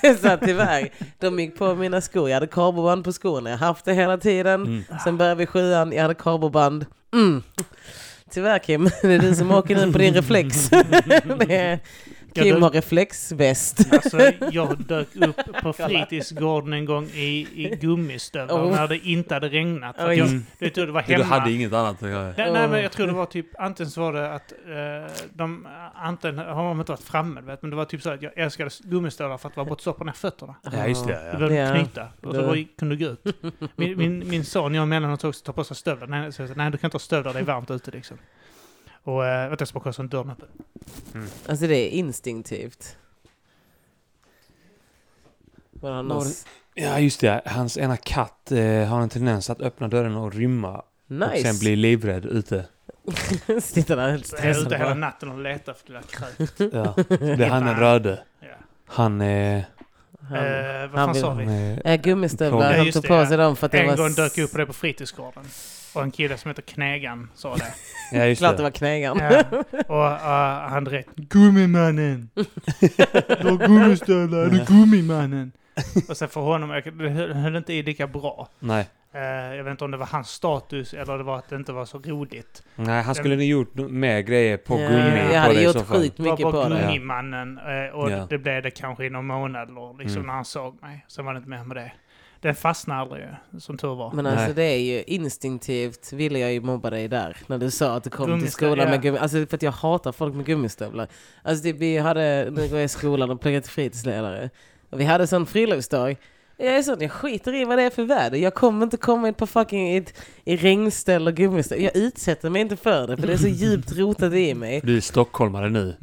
Det 0.00 0.06
är 0.08 0.14
så 0.14 0.28
här, 0.28 0.36
tyvärr, 0.44 0.88
de 1.18 1.38
gick 1.40 1.58
på 1.58 1.74
mina 1.74 2.00
skor, 2.00 2.28
jag 2.28 2.34
hade 2.36 2.46
karboband 2.46 3.04
på 3.04 3.12
skorna, 3.12 3.50
jag 3.50 3.58
har 3.58 3.66
haft 3.66 3.84
det 3.84 3.94
hela 3.94 4.18
tiden. 4.18 4.62
Mm. 4.62 4.84
Sen 5.04 5.16
började 5.16 5.38
vi 5.38 5.46
sjuan, 5.46 5.92
jag 5.92 6.02
hade 6.02 6.14
karboband. 6.14 6.86
Mm. 7.14 7.42
Tyvärr 8.36 8.58
Kim, 8.58 8.84
det 9.02 9.14
är 9.14 9.18
du 9.18 9.34
som 9.34 9.50
åker 9.50 9.76
nu 9.76 9.92
på 9.92 9.98
din 9.98 10.14
reflex. 10.14 10.70
Kim 12.44 12.62
har 12.62 12.70
reflexväst. 12.70 13.92
Alltså, 13.92 14.18
jag 14.52 14.78
dök 14.78 15.16
upp 15.16 15.36
på 15.62 15.72
fritidsgården 15.72 16.72
en 16.72 16.84
gång 16.84 17.04
i, 17.06 17.46
i 17.54 17.76
gummistövlar 17.80 18.56
Oh. 18.56 18.70
när 18.70 18.88
det 18.88 18.98
inte 19.08 19.34
hade 19.34 19.48
regnat. 19.48 19.98
Att 19.98 20.08
Oj. 20.08 20.16
jag, 20.18 20.28
Mm. 20.28 20.44
du 20.58 20.70
tror 20.70 20.86
det 20.86 20.92
var 20.92 21.02
Du 21.06 21.12
hemma. 21.12 21.24
hade 21.24 21.52
inget 21.52 21.72
annat 21.72 22.02
att 22.02 22.08
göra. 22.10 22.34
Nej, 22.36 22.52
nej, 22.52 22.68
men 22.68 22.82
jag 22.82 22.92
tror 22.92 23.06
det 23.06 23.12
var 23.12 23.26
typ, 23.26 23.46
antingen 23.58 23.90
så 23.90 24.00
var 24.00 24.12
det 24.12 24.32
att 24.34 24.52
eh, 24.52 25.12
de, 25.34 25.66
antingen 25.94 26.38
har 26.38 26.64
de 26.68 26.80
inte 26.80 26.92
varit 26.92 27.02
framme, 27.02 27.40
du 27.40 27.46
vet, 27.46 27.62
men 27.62 27.70
det 27.70 27.76
var 27.76 27.84
typ 27.84 28.02
så 28.02 28.10
att 28.10 28.22
jag 28.22 28.38
älskade 28.38 28.70
gummistövlar 28.84 29.38
för 29.38 29.48
att 29.48 29.56
var 29.56 29.72
att 29.72 29.80
stoppa 29.80 30.04
ner 30.04 30.12
fötterna. 30.12 30.54
Ja, 30.72 30.86
just 30.86 31.06
det. 31.06 31.12
Du 31.12 31.26
Ja. 31.32 31.48
behövde 31.48 31.54
Ja. 31.56 31.74
knyta 31.74 32.08
och 32.22 32.34
så 32.34 32.42
bara 32.42 32.64
kunde 32.78 32.96
du 32.96 33.04
gå 33.06 33.10
ut. 33.12 33.36
Min, 33.76 33.98
min, 33.98 34.28
min 34.28 34.44
son, 34.44 34.74
jag 34.74 34.82
emellanåt 34.82 35.24
också, 35.24 35.44
tar 35.44 35.52
på 35.52 35.64
sig 35.64 35.76
stövlar. 35.76 36.06
Nej, 36.06 36.32
så 36.32 36.42
jag 36.42 36.56
nej, 36.56 36.70
du 36.70 36.78
kan 36.78 36.88
inte 36.88 36.94
ha 36.94 37.00
stövlar, 37.00 37.32
det 37.32 37.38
är 37.38 37.44
varmt 37.44 37.70
ute 37.70 37.90
liksom. 37.90 38.18
Och 39.06 39.26
äh, 39.26 39.50
du, 39.50 39.56
jag 39.58 39.68
ska 39.68 39.74
bara 39.78 39.82
kolla 39.82 39.92
så 39.92 40.02
dörren 40.02 40.30
öppen. 40.30 40.48
Alltså 41.48 41.66
det 41.66 41.74
är 41.76 41.88
instinktivt. 41.88 42.96
Var 45.70 45.90
har 45.92 46.20
det- 46.24 46.26
s- 46.30 46.46
ja, 46.74 46.98
just 46.98 47.20
det. 47.20 47.42
Hans 47.46 47.78
ena 47.78 47.96
katt 47.96 48.52
eh, 48.52 48.84
har 48.84 49.00
en 49.00 49.08
tendens 49.08 49.50
att 49.50 49.60
öppna 49.60 49.88
dörren 49.88 50.16
och 50.16 50.32
rymma. 50.34 50.78
Och 50.78 50.84
sen 51.08 51.18
Nice. 51.32 51.58
bli 51.60 51.76
livrädd 51.76 52.26
ute. 52.26 52.66
Sitter 53.62 53.96
där 53.96 54.10
helt 54.10 54.26
Så 54.26 54.36
jag 54.36 54.44
ute 54.50 54.54
stressad. 54.60 54.78
hela 54.78 54.94
natten 54.94 55.30
och 55.30 55.38
letar 55.40 55.72
efter 55.72 55.92
det 55.92 55.98
där 55.98 56.06
kröket. 56.06 56.72
Ja. 56.74 56.94
Det 57.36 57.44
är 57.44 57.50
han 57.50 57.64
den 57.66 57.76
röde. 57.76 58.22
Ja. 58.40 58.46
Han 58.86 59.20
är... 59.20 59.64
Han, 60.28 60.38
Eh, 60.38 60.90
vad 60.90 61.04
fan 61.04 61.14
sa 61.14 61.34
vi? 61.34 61.80
äh, 61.84 61.96
gummistövlar, 61.96 62.70
Ja, 62.72 62.76
han 62.84 62.92
tog 62.92 63.02
det, 63.02 63.08
på 63.08 63.14
ja. 63.14 63.26
sig 63.26 63.36
dem 63.36 63.56
för 63.56 63.66
att 63.66 63.72
det 63.72 63.78
En 63.78 63.86
var... 63.86 63.96
gång 63.96 64.12
dök 64.12 64.38
upp 64.38 64.52
på 64.52 64.58
det 64.58 64.66
på 64.66 64.72
fritidsgården. 64.72 65.44
Och 65.96 66.02
en 66.02 66.10
kille 66.10 66.36
som 66.36 66.48
heter 66.48 66.62
Knegan 66.62 67.30
sa 67.34 67.56
det. 67.56 67.74
ja, 68.12 68.24
just 68.24 68.40
Klart 68.40 68.52
det 68.52 68.56
det. 68.56 68.62
var 68.62 68.70
knägan. 68.70 69.18
Ja. 69.18 69.42
Och 69.88 70.12
uh, 70.12 70.70
han 70.70 70.84
direkt 70.84 71.16
Gummimannen! 71.16 72.28
Du 73.42 73.48
har 73.50 73.66
gummistövlar, 73.66 74.38
är 74.38 74.50
du 74.50 74.64
gummimannen? 74.64 75.52
Och 76.08 76.16
sen 76.16 76.28
för 76.28 76.40
honom, 76.40 76.82
det 76.98 77.08
höll, 77.08 77.56
inte 77.56 77.72
i 77.72 77.82
lika 77.82 78.06
bra. 78.06 78.48
Nej. 78.58 78.88
Eh, 79.14 79.54
jag 79.56 79.64
vet 79.64 79.70
inte 79.70 79.84
om 79.84 79.90
det 79.90 79.96
var 79.96 80.06
hans 80.06 80.28
status 80.28 80.94
eller 80.94 81.18
det 81.18 81.24
var 81.24 81.38
att 81.38 81.48
det 81.48 81.56
inte 81.56 81.72
var 81.72 81.84
så 81.84 81.98
roligt. 81.98 82.62
Nej, 82.76 83.02
han 83.02 83.14
skulle 83.14 83.34
nog 83.36 83.44
gjort 83.44 83.74
mer 83.74 84.20
grejer 84.20 84.56
på 84.56 84.80
Ja, 84.80 84.88
gummi 84.88 85.18
jag 85.18 85.30
på 85.32 85.36
hade 85.38 85.62
gjort 85.62 85.72
så 85.72 85.84
fall. 85.84 86.00
skit 86.00 86.12
Det 86.16 86.22
var 86.22 86.30
mycket 86.30 86.52
bara 86.52 86.68
på 86.68 86.74
det. 86.74 86.80
gummimannen 86.80 87.58
eh, 87.58 87.94
och 87.94 88.10
Ja. 88.10 88.26
det 88.30 88.38
blev 88.38 88.62
det 88.62 88.70
kanske 88.70 89.04
i 89.04 89.10
någon 89.10 89.26
månad 89.26 89.68
eller 89.68 89.98
liksom 89.98 90.16
Mm. 90.16 90.26
när 90.26 90.34
han 90.34 90.44
såg 90.44 90.82
mig. 90.82 91.04
Sen 91.08 91.24
var 91.24 91.32
det 91.32 91.36
inte 91.36 91.48
mer 91.50 91.64
med 91.64 91.76
det. 91.76 91.92
Den 92.46 92.54
fastnade 92.54 93.00
aldrig 93.00 93.24
som 93.58 93.76
tur 93.78 93.94
var. 93.94 94.12
Men 94.12 94.26
alltså 94.26 94.44
Nej. 94.44 94.54
det 94.54 94.62
är 94.62 94.78
ju 94.78 95.02
instinktivt 95.02 96.12
ville 96.12 96.38
jag 96.38 96.52
ju 96.52 96.60
mobba 96.60 96.90
dig 96.90 97.08
där. 97.08 97.36
När 97.46 97.58
du 97.58 97.70
sa 97.70 97.96
att 97.96 98.04
du 98.04 98.10
kom 98.10 98.40
till 98.40 98.52
skolan 98.52 98.78
ja. 98.78 98.88
med 98.88 99.02
gummi. 99.02 99.18
Alltså 99.18 99.46
för 99.46 99.54
att 99.56 99.62
jag 99.62 99.72
hatar 99.72 100.12
folk 100.12 100.34
med 100.34 100.46
gummistövlar. 100.46 101.08
Alltså 101.42 101.64
det, 101.64 101.72
vi 101.72 101.98
hade, 101.98 102.48
nu 102.50 102.68
går 102.68 102.78
jag 102.78 102.84
i 102.84 102.88
skolan 102.88 103.30
och 103.30 103.40
pluggar 103.40 103.60
till 103.60 103.70
fritidsledare. 103.70 104.50
Och 104.90 105.00
vi 105.00 105.04
hade 105.04 105.26
sån 105.26 105.46
friluftsdag. 105.46 106.16
Jag 106.56 106.76
är 106.76 106.82
sån, 106.82 107.00
jag 107.00 107.12
skiter 107.12 107.54
i 107.54 107.64
vad 107.64 107.78
det 107.78 107.82
är 107.82 107.90
för 107.90 108.04
väder. 108.04 108.38
Jag 108.38 108.54
kommer 108.54 108.84
inte 108.84 108.96
komma 108.96 109.28
in 109.28 109.34
på 109.34 109.46
fucking 109.46 109.88
i, 109.92 109.96
ett- 109.96 110.14
i 110.44 110.56
regnställ 110.56 111.26
och 111.26 111.34
gummiställ. 111.34 111.82
Jag 111.82 111.96
utsätter 111.96 112.50
mig 112.50 112.62
inte 112.62 112.76
för 112.76 113.06
det 113.06 113.16
för 113.16 113.26
det 113.26 113.32
är 113.32 113.36
så 113.36 113.48
djupt 113.48 113.92
rotat 113.92 114.32
i 114.32 114.54
mig. 114.54 114.80
Du 114.84 114.96
är 114.96 115.00
stockholmare 115.00 115.68
nu. 115.70 115.94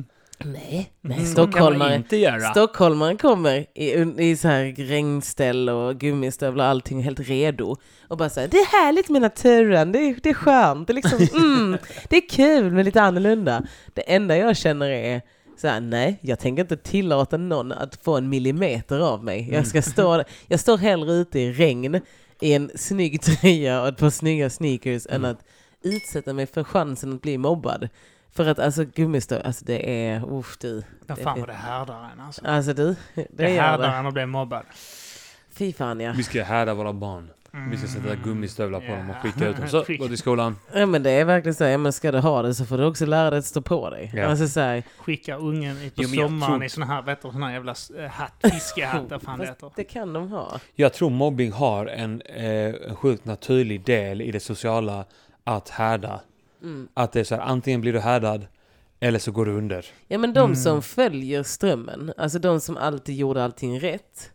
Nej, 0.45 0.91
nej 1.01 1.17
Mm. 1.17 1.31
stockholmare. 1.31 1.95
inte 1.95 2.17
göra. 2.17 2.39
Stockholmaren 2.51 3.17
kommer 3.17 3.65
i, 3.75 3.91
i 4.29 4.35
så 4.37 4.47
här 4.47 4.73
regnställ 4.77 5.69
och 5.69 5.95
gummistövlar 5.97 6.65
och 6.65 6.69
allting 6.69 7.03
helt 7.03 7.19
redo. 7.19 7.75
Och 8.07 8.17
bara 8.17 8.29
säger 8.29 8.47
det 8.47 8.57
är 8.57 8.83
härligt 8.85 9.09
med 9.09 9.21
naturen, 9.21 9.91
det 9.91 9.99
är, 9.99 10.15
det 10.23 10.29
är 10.29 10.33
skönt, 10.33 10.87
det 10.87 10.91
är 10.91 10.95
liksom, 10.95 11.27
mm, 11.33 11.77
det 12.09 12.17
är 12.17 12.29
kul 12.29 12.71
men 12.71 12.85
lite 12.85 13.01
annorlunda. 13.01 13.63
Det 13.93 14.01
enda 14.01 14.37
jag 14.37 14.57
känner 14.57 14.89
är 14.89 15.21
så 15.57 15.67
här, 15.67 15.81
nej, 15.81 16.19
jag 16.21 16.39
tänker 16.39 16.61
inte 16.61 16.77
tillåta 16.77 17.37
någon 17.37 17.71
att 17.71 17.95
få 18.03 18.17
en 18.17 18.29
millimeter 18.29 18.99
av 18.99 19.23
mig. 19.23 19.49
Jag, 19.51 19.67
ska 19.67 19.81
stå, 19.81 20.23
jag 20.47 20.59
står 20.59 20.77
hellre 20.77 21.13
ute 21.13 21.39
i 21.39 21.51
regn 21.53 22.01
i 22.41 22.53
en 22.53 22.71
snygg 22.75 23.21
tröja 23.41 23.81
och 23.81 23.87
ett 23.87 23.97
par 23.97 24.09
snygga 24.09 24.49
sneakers 24.49 25.07
än 25.09 25.25
att 25.25 25.39
utsätta 25.83 26.33
mig 26.33 26.45
för 26.45 26.63
chansen 26.63 27.13
att 27.13 27.21
bli 27.21 27.37
mobbad. 27.37 27.89
För 28.35 28.47
att 28.47 28.59
alltså 28.59 28.85
gummistövlar, 28.95 29.45
alltså 29.45 29.65
det 29.65 30.07
är, 30.07 30.33
usch 30.39 30.57
du. 30.59 30.83
Vad 31.07 31.17
fan 31.19 31.39
var 31.39 31.47
det 31.47 31.53
härdar 31.53 32.09
en 32.13 32.19
alltså? 32.21 32.41
Alltså 32.45 32.73
du, 32.73 32.95
det, 33.15 33.27
Det 33.31 33.47
härdar 33.47 33.99
en 33.99 34.05
att 34.05 34.13
bli 34.13 34.25
mobbad. 34.25 34.63
Fy 35.51 35.73
fan 35.73 35.99
ja. 35.99 36.13
Vi 36.17 36.23
ska 36.23 36.43
härda 36.43 36.73
våra 36.73 36.93
barn. 36.93 37.29
Vi 37.71 37.77
ska 37.77 37.87
sätta 37.87 38.15
gummistövlar 38.15 38.79
på 38.79 38.85
dem 38.95 39.09
och 39.09 39.15
skicka 39.15 39.47
ut 39.47 39.57
dem. 39.57 39.67
Så, 39.67 39.77
gå 39.99 40.07
till 40.07 40.17
skolan. 40.17 40.55
ja. 40.73 40.85
men 40.85 41.03
det 41.03 41.11
är 41.11 41.25
verkligen 41.25 41.55
så, 41.55 41.63
här, 41.63 41.71
ja, 41.71 41.77
men 41.77 41.93
ska 41.93 42.11
du 42.11 42.19
ha 42.19 42.41
det 42.41 42.53
så 42.53 42.65
får 42.65 42.77
du 42.77 42.85
också 42.85 43.05
lära 43.05 43.29
dig 43.29 43.39
att 43.39 43.45
stå 43.45 43.61
på 43.61 43.89
dig. 43.89 44.11
Ja. 44.15 44.25
Alltså 44.25 44.47
så 44.47 44.59
här, 44.59 44.83
Skicka 44.97 45.35
ungen 45.37 45.77
i- 45.81 45.89
på 45.89 46.03
Jo, 46.03 46.07
sommaren 46.09 46.53
tror- 46.53 46.63
i 46.65 46.69
såna 46.69 46.85
här, 46.85 47.01
vet 47.01 47.21
du, 47.21 47.31
såna 47.31 47.45
här 47.45 47.53
jävla 47.53 47.75
eh, 47.97 48.05
hatt, 48.09 48.33
fiskehatt, 48.53 49.01
vad 49.09 49.21
fan 49.21 49.39
det 49.39 49.45
heter. 49.45 49.71
det 49.75 49.83
kan 49.83 50.13
de 50.13 50.31
ha. 50.31 50.59
Jag 50.75 50.93
tror 50.93 51.09
mobbing 51.09 51.51
har 51.51 51.85
en, 51.85 52.21
eh, 52.21 52.45
en 52.89 52.95
sjukt 52.95 53.25
naturlig 53.25 53.85
del 53.85 54.21
i 54.21 54.31
det 54.31 54.39
sociala 54.39 55.05
att 55.43 55.69
härda. 55.69 56.19
Mm. 56.63 56.87
Att 56.93 57.11
det 57.11 57.19
är 57.19 57.23
så 57.23 57.35
här, 57.35 57.41
antingen 57.41 57.81
blir 57.81 57.93
du 57.93 57.99
härdad 57.99 58.47
eller 58.99 59.19
så 59.19 59.31
går 59.31 59.45
du 59.45 59.51
under. 59.51 59.85
Ja 60.07 60.17
men 60.17 60.33
de 60.33 60.39
Mm. 60.39 60.55
som 60.55 60.81
följer 60.81 61.43
strömmen, 61.43 62.13
alltså 62.17 62.39
de 62.39 62.59
som 62.59 62.77
alltid 62.77 63.15
gjorde 63.15 63.43
allting 63.43 63.79
rätt, 63.79 64.31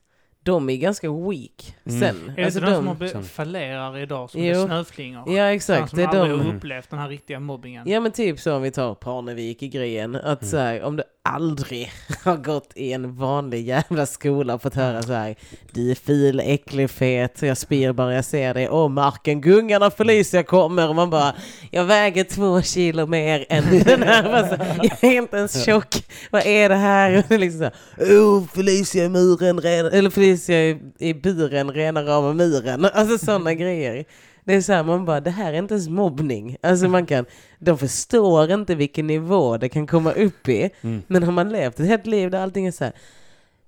de 0.52 0.70
är 0.70 0.76
ganska 0.76 1.10
weak 1.10 1.74
Mm. 1.86 2.00
sen. 2.00 2.30
Är 2.30 2.36
det 2.36 2.44
Alltså 2.44 2.58
inte 2.58 2.70
de 2.70 2.76
som 2.76 2.86
har 2.86 2.94
de, 2.94 3.12
be- 3.12 3.22
fallerar 3.22 3.98
idag 3.98 4.30
som 4.30 4.44
Jo. 4.44 4.60
är 4.62 4.66
snöflingor? 4.66 5.32
ja 5.36 5.44
exakt, 5.44 5.90
som 5.90 5.96
det 5.98 6.02
är 6.04 6.08
aldrig 6.08 6.38
de. 6.38 6.46
har 6.46 6.54
upplevt 6.56 6.90
den 6.90 6.98
här 6.98 7.08
riktiga 7.08 7.40
mobbingen. 7.40 7.88
Ja 7.88 8.00
men 8.00 8.12
typ 8.12 8.40
så 8.40 8.56
om 8.56 8.62
vi 8.62 8.70
tar 8.70 8.94
Parnevik 8.94 9.62
i 9.62 9.68
grejen. 9.68 10.14
Att 10.16 10.42
Mm. 10.42 10.50
så 10.50 10.56
här, 10.56 10.82
om 10.82 10.96
du 10.96 11.02
aldrig 11.28 11.90
har 12.24 12.36
gått 12.36 12.72
i 12.74 12.92
en 12.92 13.16
vanlig 13.16 13.66
jävla 13.66 14.06
skola 14.06 14.54
och 14.54 14.62
fått 14.62 14.74
höra 14.74 15.02
så 15.02 15.12
här. 15.12 15.36
Du 15.72 15.90
är 15.90 15.94
ful, 15.94 16.40
äcklig, 16.44 16.90
fet, 16.90 17.42
jag 17.42 17.56
spyr 17.58 17.92
bara 17.92 18.14
jag 18.14 18.24
ser 18.24 18.54
dig. 18.54 18.68
Åh 18.70 18.88
marken 18.88 19.40
gungar 19.40 19.80
när 19.80 19.90
Felicia 19.90 20.42
kommer. 20.42 20.88
Och 20.88 20.94
man 20.94 21.10
bara, 21.10 21.34
jag 21.70 21.84
väger 21.84 22.24
två 22.24 22.62
kilo 22.62 23.06
mer 23.06 23.46
än 23.48 23.64
den 23.84 24.02
här. 24.02 24.22
Bara 24.32 24.48
så, 24.48 24.54
Jag 24.82 25.04
är 25.04 25.16
inte 25.16 25.36
ens 25.36 25.64
tjock. 25.64 25.94
Vad 26.30 26.46
är 26.46 26.68
det 26.68 26.74
här? 26.74 27.24
Liksom 27.38 27.58
så 27.58 27.64
här, 27.64 27.72
oh 28.20 28.46
Felicia 28.54 29.04
i 29.04 29.08
muren, 29.08 29.60
ren- 29.60 29.86
eller 29.92 30.10
Felicia 30.10 30.36
i, 30.50 30.78
i 30.98 31.14
buren, 31.14 31.70
rena 31.70 32.02
rama 32.02 32.32
muren. 32.32 32.84
Alltså 32.92 33.18
sådana 33.18 33.54
grejer. 33.62 34.04
Det 34.44 34.54
är 34.54 34.60
så 34.60 34.72
här, 34.72 34.84
man 34.84 35.04
bara, 35.04 35.20
det 35.20 35.30
här 35.30 35.52
är 35.52 35.58
inte 35.58 35.74
ens 35.74 35.88
mobbning. 35.88 36.56
Alltså 36.60 36.88
man 36.88 37.06
kan, 37.06 37.24
de 37.58 37.78
förstår 37.78 38.52
inte 38.52 38.74
vilken 38.74 39.06
nivå 39.06 39.56
det 39.56 39.68
kan 39.68 39.86
komma 39.86 40.12
upp 40.12 40.48
i. 40.48 40.70
Mm. 40.80 41.02
Men 41.06 41.22
har 41.22 41.32
man 41.32 41.48
levt 41.48 41.80
ett 41.80 41.86
helt 41.86 42.06
liv 42.06 42.30
där 42.30 42.42
allting 42.42 42.66
är 42.66 42.72
så 42.72 42.84
här, 42.84 42.92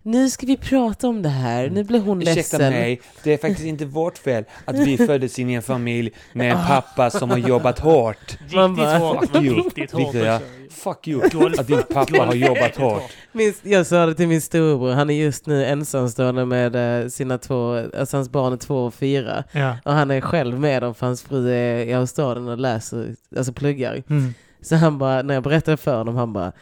nu 0.03 0.31
ska 0.31 0.47
vi 0.47 0.57
prata 0.57 1.09
om 1.09 1.23
det 1.23 1.29
här, 1.29 1.71
nu 1.71 1.85
blir 1.85 2.01
hon 2.01 2.23
Ursäkta 2.23 2.35
ledsen. 2.59 2.73
mig, 2.73 3.01
det 3.23 3.33
är 3.33 3.39
faktiskt 3.39 3.67
inte 3.67 3.85
vårt 3.85 4.19
fel 4.19 4.45
att 4.65 4.79
vi 4.79 4.97
föddes 5.07 5.39
in 5.39 5.51
i 5.51 5.55
en 5.55 5.63
familj 5.63 6.11
med 6.33 6.53
en 6.53 6.67
pappa 6.67 7.11
som 7.11 7.31
har 7.31 7.39
jobbat 7.39 7.79
hårt. 7.79 8.39
Man 8.55 8.71
Riktigt 8.71 8.85
bara- 8.85 8.99
hårt. 8.99 9.21
Fuck 9.33 9.43
you. 9.45 9.55
Riktigt 9.57 9.93
hårt 9.93 10.01
Victor, 10.15 10.27
ja. 10.27 10.37
också. 10.37 10.47
Fuck 10.71 11.09
you, 11.09 11.25
att 11.59 11.67
din 11.67 11.83
pappa 11.93 12.25
har 12.25 12.35
jobbat 12.35 12.77
hårt. 12.77 13.03
Min, 13.33 13.55
jag 13.63 13.87
sa 13.87 14.07
det 14.07 14.15
till 14.15 14.29
min 14.29 14.41
storebror, 14.41 14.93
han 14.93 15.11
är 15.11 15.15
just 15.15 15.47
nu 15.47 15.65
ensamstående 15.67 16.45
med 16.45 17.03
eh, 17.03 17.09
sina 17.09 17.39
två, 17.39 17.85
alltså 17.99 18.17
hans 18.17 18.29
barn 18.29 18.53
är 18.53 18.57
två 18.57 18.85
och 18.87 18.95
fyra. 18.95 19.45
Ja. 19.53 19.77
Och 19.85 19.93
han 19.93 20.11
är 20.11 20.21
själv 20.21 20.61
med 20.61 20.83
dem 20.83 20.95
för 20.95 21.07
hans 21.07 21.23
fru 21.23 21.51
är 21.53 21.85
i 21.85 21.93
Australien 21.93 22.49
och 22.49 22.59
läser, 22.59 23.15
alltså 23.37 23.53
pluggar. 23.53 24.03
Mm. 24.11 24.35
Så 24.63 24.77
han 24.77 24.99
bara, 24.99 25.23
när 25.23 25.35
jag 25.35 25.43
berättade 25.43 25.77
för 25.77 25.97
honom, 25.99 26.17
han 26.17 26.33
bara 26.33 26.53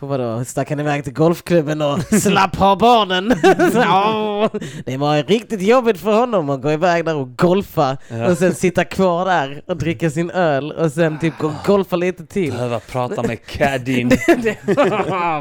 Vadå, 0.00 0.44
stack 0.44 0.70
han 0.70 0.80
iväg 0.80 1.04
till 1.04 1.12
golfklubben 1.12 1.82
och 1.82 2.02
slapp 2.22 2.56
ha 2.56 2.76
barnen? 2.76 3.28
Det 4.84 4.96
var 4.96 5.22
riktigt 5.22 5.62
jobbigt 5.62 6.00
för 6.00 6.12
honom 6.20 6.50
att 6.50 6.62
gå 6.62 6.72
iväg 6.72 7.04
där 7.04 7.16
och 7.16 7.36
golfa 7.36 7.96
Ja. 8.08 8.26
och 8.30 8.38
sen 8.38 8.54
sitta 8.54 8.84
kvar 8.84 9.24
där 9.26 9.62
och 9.66 9.76
dricka 9.76 10.10
sin 10.10 10.30
öl 10.30 10.72
och 10.72 10.92
sen 10.92 11.18
typ 11.18 11.38
gå 11.38 11.46
och 11.46 11.52
golfa 11.66 11.96
lite 11.96 12.26
till. 12.26 12.52
Behöva 12.52 12.80
prata 12.80 13.22
med 13.22 13.46
caddien. 13.46 14.10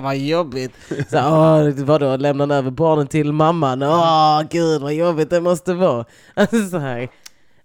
Vad 0.01 0.17
jobbigt. 0.17 0.71
Så, 1.09 1.17
åh, 1.17 1.69
vadå, 1.85 2.15
lämnar 2.17 2.43
han 2.47 2.51
över 2.57 2.71
barnen 2.71 3.07
till 3.07 3.31
mamman? 3.33 3.83
Åh 3.83 4.41
gud 4.49 4.81
vad 4.81 4.93
jobbigt 4.93 5.29
det 5.29 5.41
måste 5.41 5.73
vara. 5.73 6.05
Alltså 6.33 6.67
så 6.67 6.77
här. 6.77 7.07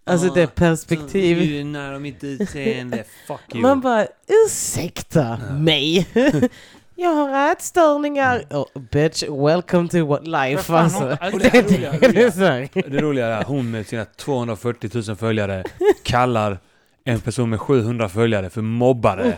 Alltså 0.06 0.28
det 0.34 0.54
perspektiv. 0.54 1.38
Du 1.38 1.60
är 1.60 1.64
nära 1.64 1.98
mitt 1.98 2.24
utseende, 2.24 3.04
fuck 3.26 3.40
you. 3.54 3.62
Man 3.62 3.80
bara, 3.80 4.06
ursäkta 4.46 5.38
mig. 5.52 6.06
Jag 7.00 7.10
har 7.14 7.52
ätstörningar. 7.52 8.44
Oh, 8.50 8.66
bitch, 8.90 9.22
welcome 9.28 9.88
to 9.88 10.06
what 10.06 10.26
life 10.26 10.62
fan 10.62 10.84
alltså. 10.84 10.98
har- 11.04 11.38
Det, 11.38 12.00
det, 12.00 12.08
det 12.12 12.32
så 12.32 12.40
här. 12.44 12.68
Det 12.90 13.00
roliga 13.02 13.26
är 13.26 13.40
att 13.40 13.46
hon 13.46 13.70
med 13.70 13.86
sina 13.86 14.04
240 14.04 14.90
000 15.08 15.16
följare 15.16 15.64
kallar 16.02 16.58
en 17.04 17.20
person 17.20 17.50
med 17.50 17.60
700 17.60 18.08
följare 18.08 18.50
för 18.50 18.62
mobbare 18.62 19.36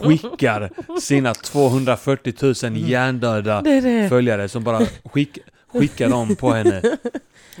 och 0.00 0.06
skickar 0.06 0.70
sina 1.00 1.34
240 1.34 2.34
000 2.64 2.76
hjärndöda 2.76 3.60
Det 3.62 3.80
det. 3.80 4.08
följare 4.08 4.48
som 4.48 4.64
bara 4.64 4.80
skick, 5.04 5.38
skickar 5.72 6.08
dem 6.10 6.36
på 6.36 6.50
henne. 6.52 6.82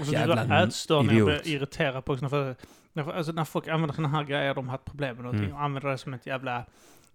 Och 0.00 0.06
så 0.06 0.12
Jävla 0.12 0.62
ätstörningar 0.64 1.24
blir 1.24 1.48
irriterad 1.48 2.04
på 2.04 2.12
också. 2.12 2.28
För, 2.28 2.54
när, 2.92 3.12
alltså 3.16 3.32
när 3.32 3.44
folk 3.44 3.68
använder 3.68 3.94
såna 3.94 4.08
här 4.08 4.24
grejer, 4.24 4.54
de 4.54 4.64
har 4.68 4.72
haft 4.72 4.84
problem 4.84 5.14
med 5.14 5.24
någonting, 5.24 5.44
Mm. 5.44 5.56
och 5.56 5.62
använder 5.62 5.90
det 5.90 5.98
som 5.98 6.14
ett 6.14 6.26
jävla 6.26 6.62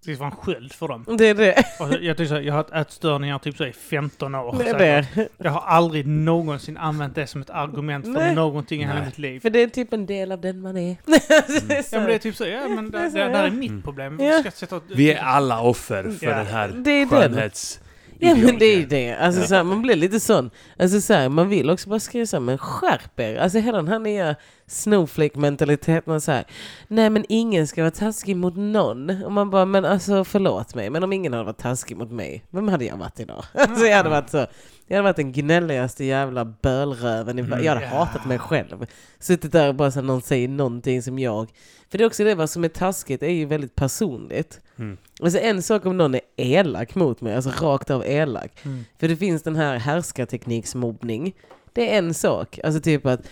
Det 0.05 0.15
vara 0.19 0.29
en 0.29 0.35
sköld 0.35 0.73
för 0.73 0.87
dem. 0.87 1.05
Det 1.17 1.27
är 1.27 1.33
det. 1.35 1.63
Och 1.79 1.93
jag, 2.01 2.17
tycker 2.17 2.25
så, 2.29 2.33
här, 2.33 2.41
jag 2.41 2.53
har 2.53 2.57
haft 2.57 2.71
ätstörningar 2.73 3.39
typ 3.39 3.57
så 3.57 3.65
i 3.65 3.73
15 3.73 4.35
år. 4.35 4.55
Det 4.63 4.69
är 4.69 4.77
det. 4.77 5.27
Jag 5.37 5.51
har 5.51 5.61
aldrig 5.61 6.07
någonsin 6.07 6.77
använt 6.77 7.15
det 7.15 7.27
som 7.27 7.41
ett 7.41 7.49
argument 7.49 8.05
för 8.05 8.11
Nej. 8.11 8.35
någonting 8.35 8.81
i 8.81 8.85
hela 8.87 9.05
mitt 9.05 9.17
liv. 9.17 9.39
För 9.39 9.49
det 9.49 9.59
är 9.63 9.67
typ 9.67 9.93
en 9.93 10.05
del 10.05 10.31
av 10.31 10.41
den 10.41 10.61
man 10.61 10.77
är. 10.77 10.95
Så 11.83 11.95
Ja, 11.95 11.99
men 11.99 12.07
det 12.07 12.15
är 12.15 12.19
typ 12.19 12.35
så, 12.35 12.45
ja 12.45 12.67
men 12.67 12.91
Det 12.91 12.97
det, 12.97 13.09
det, 13.09 13.19
det 13.27 13.37
här 13.37 13.43
är 13.43 13.47
ja. 13.47 13.53
mitt 13.53 13.69
Mm. 13.69 13.81
problem. 13.81 14.19
Ja. 14.19 14.39
Ska 14.39 14.51
sätta, 14.51 14.79
Vi 14.95 15.13
är 15.13 15.21
alla 15.23 15.61
offer 15.61 16.03
för 16.19 16.25
Ja. 16.25 16.35
den 16.37 16.45
här 16.47 16.67
Det 16.67 16.91
är 16.91 16.99
den. 17.05 17.09
skönhets... 17.09 17.79
Ja 18.19 18.35
men 18.35 18.57
det 18.59 18.65
är 18.65 18.77
ju 18.77 18.85
det. 18.85 19.15
Alltså, 19.15 19.41
Ja. 19.41 19.47
så 19.47 19.55
här, 19.55 19.63
man 19.63 19.81
blir 19.81 19.95
lite 19.95 20.19
sån. 20.19 20.49
Alltså, 20.79 21.01
så 21.01 21.13
här, 21.13 21.29
man 21.29 21.49
vill 21.49 21.69
också 21.69 21.89
bara 21.89 21.99
skriva 21.99 22.25
så 22.25 22.35
här, 22.35 22.41
men 22.41 22.57
skärp 22.57 23.19
er. 23.19 23.35
Alltså 23.35 23.57
hela 23.59 23.77
den 23.77 23.87
här 23.87 23.99
nya 23.99 24.35
snowflake-mentaliteten. 24.67 26.13
och 26.13 26.23
Så 26.23 26.31
här, 26.31 26.45
Nej 26.87 27.09
men 27.09 27.25
ingen 27.29 27.67
ska 27.67 27.81
vara 27.81 27.91
taskig 27.91 28.37
mot 28.37 28.55
någon. 28.55 29.23
Och 29.23 29.31
man 29.31 29.49
bara, 29.49 29.65
men 29.65 29.85
alltså 29.85 30.23
förlåt 30.23 30.75
mig. 30.75 30.89
Men 30.89 31.03
om 31.03 31.13
ingen 31.13 31.33
hade 31.33 31.45
varit 31.45 31.57
taskig 31.57 31.97
mot 31.97 32.11
mig, 32.11 32.43
vem 32.49 32.67
hade 32.67 32.85
jag 32.85 32.97
varit 32.97 33.19
idag? 33.19 33.43
Alltså 33.53 33.85
jag 33.85 33.97
hade 33.97 34.09
varit 34.09 34.29
så. 34.29 34.45
Jag 34.87 34.95
hade 34.95 35.03
varit 35.03 35.15
den 35.15 35.31
gnälligaste 35.31 36.05
jävla 36.05 36.45
bölröven. 36.45 37.39
Mm. 37.39 37.63
Jag 37.63 37.75
hade 37.75 37.87
hatat 37.87 38.25
mig 38.25 38.39
själv. 38.39 38.85
Suttit 39.19 39.51
där 39.51 39.67
och 39.67 39.75
bara 39.75 39.91
så 39.91 40.01
någon 40.01 40.21
säger 40.21 40.47
någonting 40.47 41.01
som 41.01 41.19
jag. 41.19 41.49
För 41.89 41.97
det 41.97 42.03
är 42.03 42.05
också 42.05 42.23
det, 42.23 42.35
vad 42.35 42.49
som 42.49 42.63
är 42.63 42.69
taskigt 42.69 43.23
är 43.23 43.29
ju 43.29 43.45
väldigt 43.45 43.75
personligt. 43.75 44.61
Mm. 44.79 44.97
Alltså 45.21 45.39
en 45.39 45.61
sak 45.63 45.85
om 45.85 45.97
någon 45.97 46.15
är 46.15 46.21
elak 46.35 46.95
mot 46.95 47.21
mig, 47.21 47.35
alltså 47.35 47.49
rakt 47.49 47.89
av 47.89 48.05
elak. 48.05 48.65
Mm. 48.65 48.85
För 48.99 49.07
det 49.07 49.15
finns 49.15 49.43
den 49.43 49.55
här 49.55 49.77
härskartekniksmobbning. 49.77 51.35
Det 51.73 51.93
är 51.93 51.97
en 51.97 52.13
sak. 52.13 52.59
Alltså 52.63 52.81
typ 52.81 53.05
att 53.05 53.27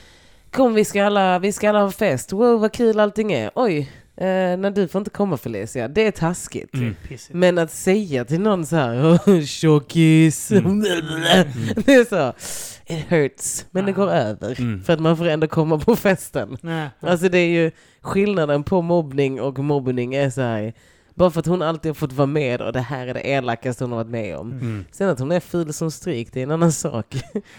kom 0.51 0.73
vi 0.73 0.85
ska 0.85 1.03
alla, 1.03 1.39
vi 1.39 1.51
ska 1.51 1.69
alla 1.69 1.81
ha 1.81 1.91
fest. 1.91 2.31
Wow 2.33 2.59
vad 2.59 2.71
kul 2.73 2.99
allting 2.99 3.31
är. 3.33 3.51
Oj, 3.55 3.91
eh, 4.17 4.25
när 4.57 4.71
du 4.71 4.87
får 4.87 4.99
inte 4.99 5.09
komma 5.11 5.37
Felicia. 5.37 5.87
Det 5.87 6.07
är 6.07 6.11
taskigt. 6.11 6.73
Mm. 6.73 6.95
Men 7.31 7.57
att 7.57 7.71
säga 7.71 8.25
till 8.25 8.41
någon 8.41 8.65
så 8.65 8.75
här 8.75 9.19
"Åh, 9.27 9.41
tjockis. 9.41 10.51
Mm. 10.51 10.81
det 11.85 11.93
är 11.93 12.05
så. 12.05 12.33
It 12.93 13.05
hurts. 13.09 13.65
Men 13.71 13.85
det 13.85 13.91
Ah. 13.91 13.95
går 13.95 14.11
över. 14.11 14.59
Mm. 14.59 14.83
För 14.83 14.93
att 14.93 14.99
man 14.99 15.17
får 15.17 15.27
ändå 15.27 15.47
komma 15.47 15.79
på 15.79 15.95
festen. 15.95 16.57
Nej. 16.61 16.89
Alltså 16.99 17.29
det 17.29 17.37
är 17.37 17.47
ju 17.49 17.71
skillnaden 18.01 18.63
på 18.63 18.81
mobbning 18.81 19.41
och 19.41 19.59
mobbning 19.59 20.15
är 20.15 20.29
så 20.29 20.41
här. 20.41 20.73
Bara 21.15 21.31
för 21.31 21.39
att 21.39 21.45
hon 21.45 21.61
alltid 21.61 21.89
har 21.89 21.93
fått 21.93 22.11
vara 22.13 22.25
med 22.25 22.61
och 22.61 22.73
det 22.73 22.79
här 22.81 23.07
är 23.07 23.13
det 23.13 23.19
elakaste 23.27 23.83
hon 23.83 23.91
har 23.91 23.97
varit 23.97 24.11
med 24.11 24.37
om. 24.37 24.51
Mm. 24.51 24.85
Sen 24.91 25.09
att 25.09 25.19
hon 25.19 25.31
är 25.31 25.39
ful 25.39 25.73
som 25.73 25.91
stryk, 25.91 26.33
det 26.33 26.39
är 26.39 26.43
en 26.43 26.51
annan 26.51 26.71
sak. 26.71 27.05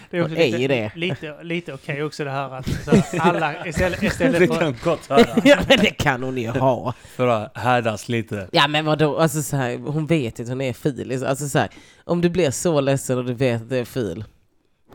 Det 0.09 0.17
är 0.17 0.21
också 0.23 0.33
Och 0.35 0.39
är 0.41 0.45
lite, 0.45 0.57
ju 0.57 0.67
det. 0.67 0.91
lite, 0.95 1.43
lite 1.43 1.73
okej 1.73 2.03
också 2.03 2.23
det 2.23 2.31
här 2.31 2.49
att 2.57 2.67
här, 2.67 3.19
alla 3.19 3.67
istället, 3.67 3.99
Det 3.99 4.05
istället 4.05 4.53
för... 4.53 4.59
kan 4.59 4.75
gott 4.83 5.05
höra. 5.09 5.41
ja 5.43 5.57
men 5.67 5.77
det 5.79 5.89
kan 5.91 6.23
hon 6.23 6.37
ju 6.37 6.49
ha. 6.49 6.93
För 7.15 7.27
att 7.27 7.57
härdas 7.57 8.09
lite. 8.09 8.47
Ja 8.51 8.67
men 8.67 8.85
vadå, 8.85 9.17
alltså 9.17 9.41
så 9.41 9.55
här, 9.57 9.77
hon 9.77 10.05
vet 10.07 10.39
ju 10.39 10.43
att 10.43 10.49
hon 10.49 10.61
är 10.61 10.73
ful. 10.73 11.23
Alltså 11.25 11.49
så 11.49 11.59
här, 11.59 11.69
om 12.03 12.21
du 12.21 12.29
blir 12.29 12.51
så 12.51 12.81
ledsen 12.81 13.17
och 13.17 13.25
du 13.25 13.33
vet 13.33 13.61
att 13.61 13.69
du 13.69 13.77
är 13.77 13.85
ful. 13.85 14.23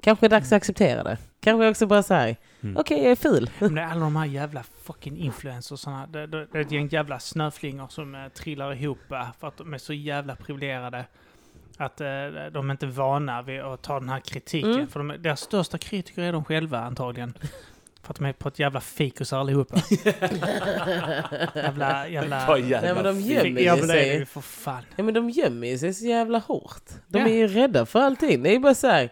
Kanske 0.03 0.27
är 0.27 0.31
det 0.31 0.37
dags 0.37 0.53
att 0.53 0.57
acceptera 0.57 1.03
det. 1.03 1.17
Kanske 1.41 1.69
också 1.69 1.87
bara 1.87 2.03
säga, 2.03 2.37
Mm. 2.61 2.77
okej 2.77 3.03
jag 3.03 3.11
är 3.13 3.17
ful. 3.17 3.51
Men 3.59 3.75
det 3.75 3.81
är 3.81 3.87
alla 3.87 4.01
de 4.01 4.17
här 4.17 4.27
jävla 4.27 4.63
fucking 4.83 5.17
influencersarna. 5.19 6.07
Det, 6.07 6.27
det, 6.27 6.47
det 6.53 6.59
är 6.59 6.63
ett 6.63 6.73
gäng 6.73 6.89
jävla 6.89 7.19
snöflingor 7.19 7.89
som 7.89 8.15
eh, 8.15 8.29
trillar 8.29 8.73
ihop 8.75 9.13
eh, 9.13 9.27
för 9.41 9.49
att 9.49 9.57
de 9.57 9.75
är 9.75 9.79
så 9.79 9.93
jävla 9.93 10.37
privilegierade. 10.37 11.05
Att 11.77 12.01
eh, 12.01 12.07
de 12.53 12.71
är 12.71 12.71
inte 12.71 12.87
vana 12.87 13.43
vid 13.43 13.61
att 13.61 13.83
ta 13.83 14.01
den 14.01 14.09
här 14.09 14.21
kritiken. 14.21 14.73
Mm. 14.73 14.89
För 14.89 15.01
de, 15.01 15.11
är- 15.11 15.19
deras 15.19 15.41
största 15.41 15.79
kritiker 15.79 16.23
är 16.23 16.33
de 16.33 16.45
själva 16.45 16.79
antagligen. 16.81 17.35
För 18.03 18.11
att 18.13 18.17
de 18.19 18.25
är 18.25 18.33
på 18.33 18.49
ett 18.49 18.59
jävla 18.59 18.81
fikus 18.81 19.33
allihopa. 19.33 19.77
jävla... 21.55 22.09
jävla 22.09 22.59
jävla 22.59 22.81
Nej, 22.81 22.95
men 22.95 23.05
de 23.05 23.21
gömmer 23.21 23.61
ju 23.61 23.65
det 23.67 23.77
ju 23.77 23.87
sig. 23.87 24.27
för 24.27 24.41
fan. 24.41 24.83
Ja 24.97 25.03
men 25.05 25.15
de 25.15 25.31
gömmer 25.31 25.67
ju 25.69 25.79
sig 25.79 25.95
så 25.95 26.07
jävla 26.07 26.39
hårt. 26.39 26.83
De 27.07 27.19
Ja. 27.19 27.29
är 27.29 27.35
ju 27.35 27.47
rädda 27.49 27.87
för 27.87 28.01
allting. 28.01 28.43
Det 28.43 28.55
är 28.55 28.59
bara 28.59 28.75
så 28.75 28.87
här, 28.87 29.11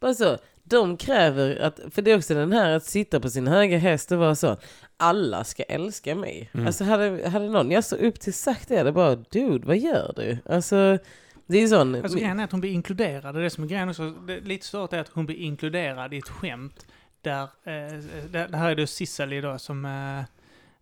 bara 0.00 0.14
så. 0.14 0.38
De 0.68 0.96
kräver 0.96 1.56
att, 1.56 1.80
för 1.90 2.02
det 2.02 2.10
är 2.10 2.16
också 2.16 2.34
den 2.34 2.52
här 2.52 2.70
att 2.70 2.84
sitta 2.84 3.20
på 3.20 3.30
sin 3.30 3.46
höga 3.46 3.78
häst 3.78 4.12
och 4.12 4.18
vara 4.18 4.34
så. 4.34 4.56
Alla 4.96 5.44
ska 5.44 5.62
älska 5.62 6.14
mig. 6.14 6.50
Mm. 6.54 6.66
Alltså 6.66 6.84
hade, 6.84 7.28
hade 7.28 7.48
någon 7.48 7.70
jag 7.70 7.84
så 7.84 7.96
upp 7.96 8.20
till 8.20 8.34
sagt 8.34 8.68
det, 8.68 8.82
det 8.82 8.92
bara 8.92 9.16
dude 9.16 9.66
vad 9.66 9.78
gör 9.78 10.12
du? 10.16 10.38
Alltså 10.54 10.98
det 11.46 11.58
är 11.58 11.66
sån. 11.66 11.94
Alltså 11.94 12.18
grejen 12.18 12.40
är 12.40 12.44
att 12.44 12.52
hon 12.52 12.60
blir 12.60 12.70
inkluderad. 12.70 13.34
Det 13.34 13.40
är 13.40 13.42
det 13.42 13.50
som 13.50 13.64
är 13.64 13.68
grejen 13.68 13.88
också. 13.88 14.10
Det 14.10 14.40
lite 14.40 14.66
stört 14.66 14.92
är 14.92 14.98
att 14.98 15.08
hon 15.08 15.26
blir 15.26 15.36
inkluderad 15.36 16.14
i 16.14 16.18
ett 16.18 16.28
skämt 16.28 16.86
där, 17.22 17.42
eh, 17.42 17.98
det, 18.30 18.46
det 18.46 18.56
här 18.56 18.70
är 18.70 18.74
då 18.74 18.86
Cicely 18.86 19.40
då 19.40 19.58
som 19.58 19.84
eh, 19.84 20.24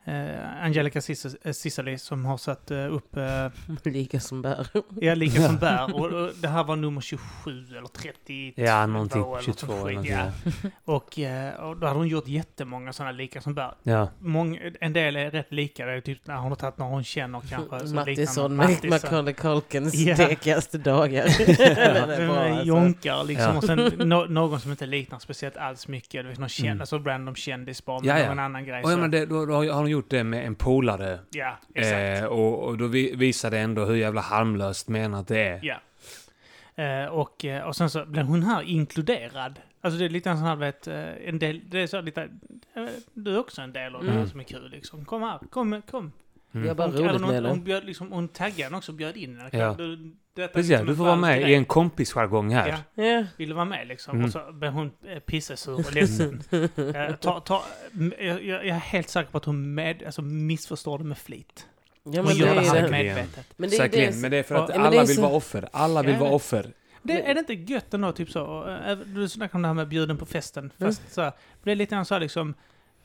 eh, 0.04 0.64
Angelica 0.64 0.98
Cic- 1.00 1.36
eh, 1.42 1.52
Cicely 1.52 1.98
som 1.98 2.24
har 2.24 2.36
satt 2.36 2.70
eh, 2.70 2.94
upp 2.94 3.16
eh, 3.16 3.48
lika 3.92 4.20
som 4.20 4.42
bär. 4.42 4.66
Ja, 5.00 5.14
lika 5.14 5.42
som 5.42 5.56
bär. 5.60 5.94
Och, 5.94 6.06
och 6.12 6.30
det 6.42 6.48
här 6.48 6.64
var 6.64 6.76
nummer 6.76 7.00
27 7.00 7.64
eller 7.70 7.88
32 7.88 8.62
Ja, 8.62 8.86
någonting. 8.86 9.22
eller 9.22 9.30
något 9.30 9.44
22 9.44 9.66
sånt 9.66 9.72
eller 9.72 9.90
någonting. 9.92 10.12
ja. 10.12 10.70
och, 10.84 11.18
eh, 11.18 11.54
och 11.54 11.76
då 11.76 11.86
hade 11.86 11.98
hon 11.98 12.08
gjort 12.08 12.28
jättemånga 12.28 12.92
sådana 12.92 13.12
lika 13.12 13.40
som 13.40 13.54
bär. 13.54 13.74
Ja. 13.82 14.08
Många, 14.18 14.58
en 14.80 14.92
del 14.92 15.16
är 15.16 15.30
rätt 15.30 15.52
lika. 15.52 15.86
Det 15.86 15.92
är 15.92 16.00
typ 16.00 16.26
när 16.26 16.36
hon 16.36 16.48
har 16.50 16.56
tagit 16.56 16.78
någon 16.78 16.90
hon 16.90 17.04
känner 17.04 17.40
kanske. 17.50 17.94
Mattisson. 17.94 18.56
Macaulay 18.90 19.34
Culkins 19.34 19.94
Ja. 19.94 20.14
stekigaste 20.14 20.78
dagar. 20.78 21.24
Alltså. 22.04 22.62
Jonkar 22.64 23.24
liksom. 23.24 23.46
Ja. 23.50 23.56
Och 23.56 23.64
sen 23.64 23.78
no, 24.08 24.26
någon 24.28 24.60
som 24.60 24.70
inte 24.70 24.86
liknar 24.86 25.18
speciellt 25.18 25.56
alls 25.56 25.88
mycket. 25.88 26.22
Du 26.24 26.28
vet, 26.28 26.38
någon 26.38 26.48
känd, 26.48 26.68
Mm. 26.68 26.80
alltså 26.80 26.98
random 26.98 27.34
kändis 27.34 27.84
bara. 27.84 28.00
Ja, 28.04 28.18
ja. 28.18 28.28
någon 28.28 28.38
annan 28.38 28.64
grej. 28.64 28.82
Och 28.84 28.92
ja, 28.92 28.96
men 28.96 29.10
det, 29.10 29.26
då, 29.26 29.46
då 29.46 29.54
har 29.54 29.72
hon 29.72 29.90
gjort 29.94 30.10
det 30.10 30.24
med 30.24 30.46
en 30.46 30.54
polare. 30.54 31.18
ja, 31.30 31.58
exakt. 31.74 32.22
Eh, 32.22 32.24
och, 32.24 32.62
och 32.64 32.78
då 32.78 32.86
vi, 32.86 33.14
visar 33.16 33.50
det 33.50 33.58
ändå 33.58 33.84
hur 33.84 33.94
jävla 33.94 34.20
harmlöst 34.20 34.88
menat 34.88 35.28
det 35.28 35.38
är. 35.48 35.60
Ja. 35.62 35.76
Eh, 36.84 37.06
och, 37.06 37.44
eh, 37.44 37.62
och 37.62 37.76
sen 37.76 37.90
så 37.90 38.04
blev 38.06 38.24
hon 38.26 38.42
här 38.42 38.62
inkluderad. 38.62 39.60
Alltså 39.80 39.98
det 39.98 40.04
är 40.04 40.08
lite 40.08 40.30
en 40.30 40.36
sån 40.38 40.46
här, 40.46 40.56
vet, 40.56 40.86
eh, 40.86 41.28
en 41.28 41.38
del, 41.38 41.60
det 41.68 41.80
är 41.80 41.86
så 41.86 42.00
lite, 42.00 42.22
eh, 42.74 42.84
du 43.14 43.34
är 43.34 43.38
också 43.38 43.62
en 43.62 43.72
del 43.72 43.94
av 43.94 44.04
det 44.04 44.10
här 44.10 44.16
Mm. 44.16 44.28
som 44.30 44.40
är 44.40 44.44
kul 44.44 44.70
liksom. 44.70 45.04
Kom 45.04 45.22
här, 45.22 45.38
kom, 45.50 45.82
kom. 45.90 46.12
Mm. 46.54 46.66
Jag 46.66 46.76
bara 46.76 46.88
Hon, 46.88 46.96
roligt 46.96 47.08
eller 47.10 47.18
med 47.18 47.42
hon, 47.42 47.50
hon, 47.50 47.64
bjöd, 47.64 47.84
liksom, 47.84 48.12
hon 48.12 48.28
taggade 48.28 48.62
henne 48.62 48.76
också, 48.76 48.92
bjöd 48.92 49.16
in 49.16 49.36
henne. 49.38 49.50
Ja. 49.52 49.74
Du, 49.78 50.16
detta 50.34 50.50
är 50.50 50.54
Precis, 50.54 50.70
liksom 50.70 50.86
du 50.86 50.96
får 50.96 51.04
vara 51.04 51.16
med 51.16 51.40
grej. 51.40 51.50
i 51.52 51.54
en 51.54 51.64
kompisjargong 51.64 52.50
här. 52.50 52.68
Ja, 52.94 53.04
Ja. 53.04 53.24
vill 53.36 53.48
du 53.48 53.54
vara 53.54 53.64
med 53.64 53.86
liksom? 53.88 54.14
Mm. 54.14 54.24
Och 54.26 54.32
så 54.32 54.52
blev 54.52 54.72
hon 54.72 54.90
eh, 55.06 55.18
pissesur 55.18 55.74
och 55.74 55.92
ledsen. 55.94 56.42
Eh, 56.50 57.14
ta, 57.16 57.40
ta, 57.40 57.62
m- 57.92 58.14
jag, 58.18 58.44
jag 58.44 58.66
är 58.66 58.72
helt 58.72 59.08
säker 59.08 59.30
på 59.30 59.38
att 59.38 59.44
hon 59.44 59.74
med, 59.74 60.02
alltså, 60.02 60.22
missförstår 60.22 60.98
det 60.98 61.04
med 61.04 61.18
flit. 61.18 61.66
Ja, 62.04 62.10
Hon 62.20 62.24
men 62.24 62.36
gör 62.36 62.54
det 62.54 62.60
det 62.60 62.66
är 62.66 62.80
här 62.82 62.88
medvetet. 62.88 63.46
Men 63.56 63.70
det 63.70 63.76
är 63.76 63.78
Säkerligen, 63.78 64.12
det. 64.12 64.18
men 64.20 64.30
det 64.30 64.36
är 64.36 64.42
för 64.42 64.54
Ja, 64.54 64.60
att 64.60 64.66
det 64.68 64.74
alla 64.74 64.90
vill 65.04 65.14
så- 65.16 65.22
vara 65.22 65.32
offer. 65.32 65.68
Alla 65.72 66.02
vill 66.02 66.14
Ja, 66.14 66.20
vara 66.20 66.30
offer. 66.30 66.72
Det, 67.02 67.30
är 67.30 67.34
det 67.34 67.40
inte 67.40 67.54
gött 67.72 67.94
ändå, 67.94 68.12
typ 68.12 68.30
så? 68.30 68.68
eh, 68.86 68.96
Du 68.98 69.28
snackade 69.28 69.56
om 69.56 69.62
det 69.62 69.68
här 69.68 69.74
med 69.74 69.88
bjuden 69.88 70.16
på 70.16 70.26
festen. 70.26 70.70
Fast 70.78 71.12
så 71.12 71.22
här, 71.22 71.32
det 71.62 71.70
är 71.70 71.76
lite 71.76 71.94
grann 71.94 72.04
så 72.04 72.14
här 72.14 72.20
liksom, 72.20 72.54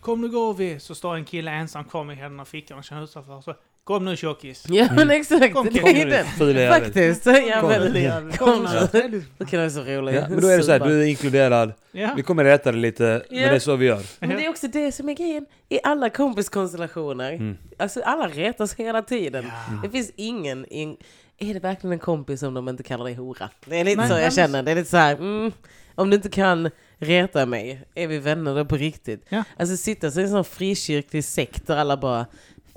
kom 0.01 0.21
nu 0.21 0.29
går 0.29 0.53
vi. 0.53 0.79
Så 0.79 0.95
står 0.95 1.15
en 1.15 1.25
kille 1.25 1.51
ensam 1.51 1.83
kvar 1.83 2.03
med 2.03 2.17
händerna 2.17 2.43
i 2.43 2.45
fickan 2.45 2.77
och 2.77 2.83
känner 2.83 3.03
utanför. 3.03 3.41
Så, 3.41 3.55
kom 3.89 4.05
nu 4.05 4.15
tjockis. 4.15 4.63
Ja 4.69 4.87
men 4.95 5.09
exakt, 5.11 5.53
Kom, 5.53 5.67
det 5.73 5.79
kom 5.79 5.89
är 5.89 6.05
nu, 6.05 6.09
den. 6.11 6.25
fula 6.25 6.59
jävel. 6.59 6.83
Faktiskt. 6.83 7.25
Ja, 7.25 7.59
Kom. 7.61 7.69
men, 7.69 8.31
Kom 8.37 8.67
nu. 8.93 9.23
det 9.37 9.45
kan 9.45 9.59
vara 9.59 9.69
så 9.69 9.81
roligt. 9.83 10.15
Ja, 10.15 10.25
men 10.29 10.41
då 10.41 10.47
är 10.47 10.57
det 10.57 10.63
så 10.63 10.71
här, 10.71 10.79
du 10.79 11.01
är 11.01 11.05
inkluderad. 11.05 11.73
Ja. 11.91 12.13
Vi 12.17 12.23
kommer 12.23 12.43
rätta 12.43 12.71
det 12.71 12.77
lite, 12.77 13.03
men 13.29 13.39
Ja. 13.39 13.49
det 13.49 13.55
är 13.55 13.59
så 13.59 13.75
vi 13.75 13.85
gör. 13.85 14.01
Men 14.19 14.29
det 14.29 14.45
är 14.45 14.49
också 14.49 14.67
det 14.67 14.91
som 14.91 15.09
är 15.09 15.13
grejen. 15.13 15.45
I 15.69 15.79
alla 15.83 16.09
kompiskonstellationer, 16.09 17.31
Mm. 17.33 17.57
alltså 17.77 18.01
alla 18.01 18.27
retas 18.27 18.75
hela 18.75 19.01
tiden. 19.01 19.45
Ja. 19.47 19.79
Det 19.83 19.89
finns 19.89 20.11
ingen, 20.15 20.65
in, 20.65 20.97
är 21.37 21.53
det 21.53 21.59
verkligen 21.59 21.91
en 21.93 21.99
kompis 21.99 22.43
om 22.43 22.53
de 22.53 22.69
inte 22.69 22.83
kallar 22.83 23.05
dig 23.05 23.13
hora? 23.13 23.49
Det 23.65 23.79
är 23.79 23.83
lite 23.83 23.97
Nej, 23.97 24.07
så 24.07 24.13
men- 24.13 24.23
jag 24.23 24.33
känner. 24.33 24.63
Det 24.63 24.71
är 24.71 24.75
lite 24.75 24.89
så 24.89 24.97
här, 24.97 25.15
mm, 25.15 25.51
om 25.95 26.09
du 26.09 26.15
inte 26.15 26.29
kan 26.29 26.69
reta 26.97 27.45
mig, 27.45 27.81
är 27.95 28.07
vi 28.07 28.17
vänner 28.19 28.55
då 28.55 28.65
på 28.65 28.75
riktigt? 28.77 29.25
Ja. 29.29 29.43
Alltså 29.57 29.77
sitta 29.77 30.11
så 30.11 30.19
i 30.19 30.23
en 30.23 30.29
sån 30.29 30.43
frikyrklig 30.45 31.23
sekt 31.25 31.67
där 31.67 31.77
alla 31.77 31.97
bara, 31.97 32.25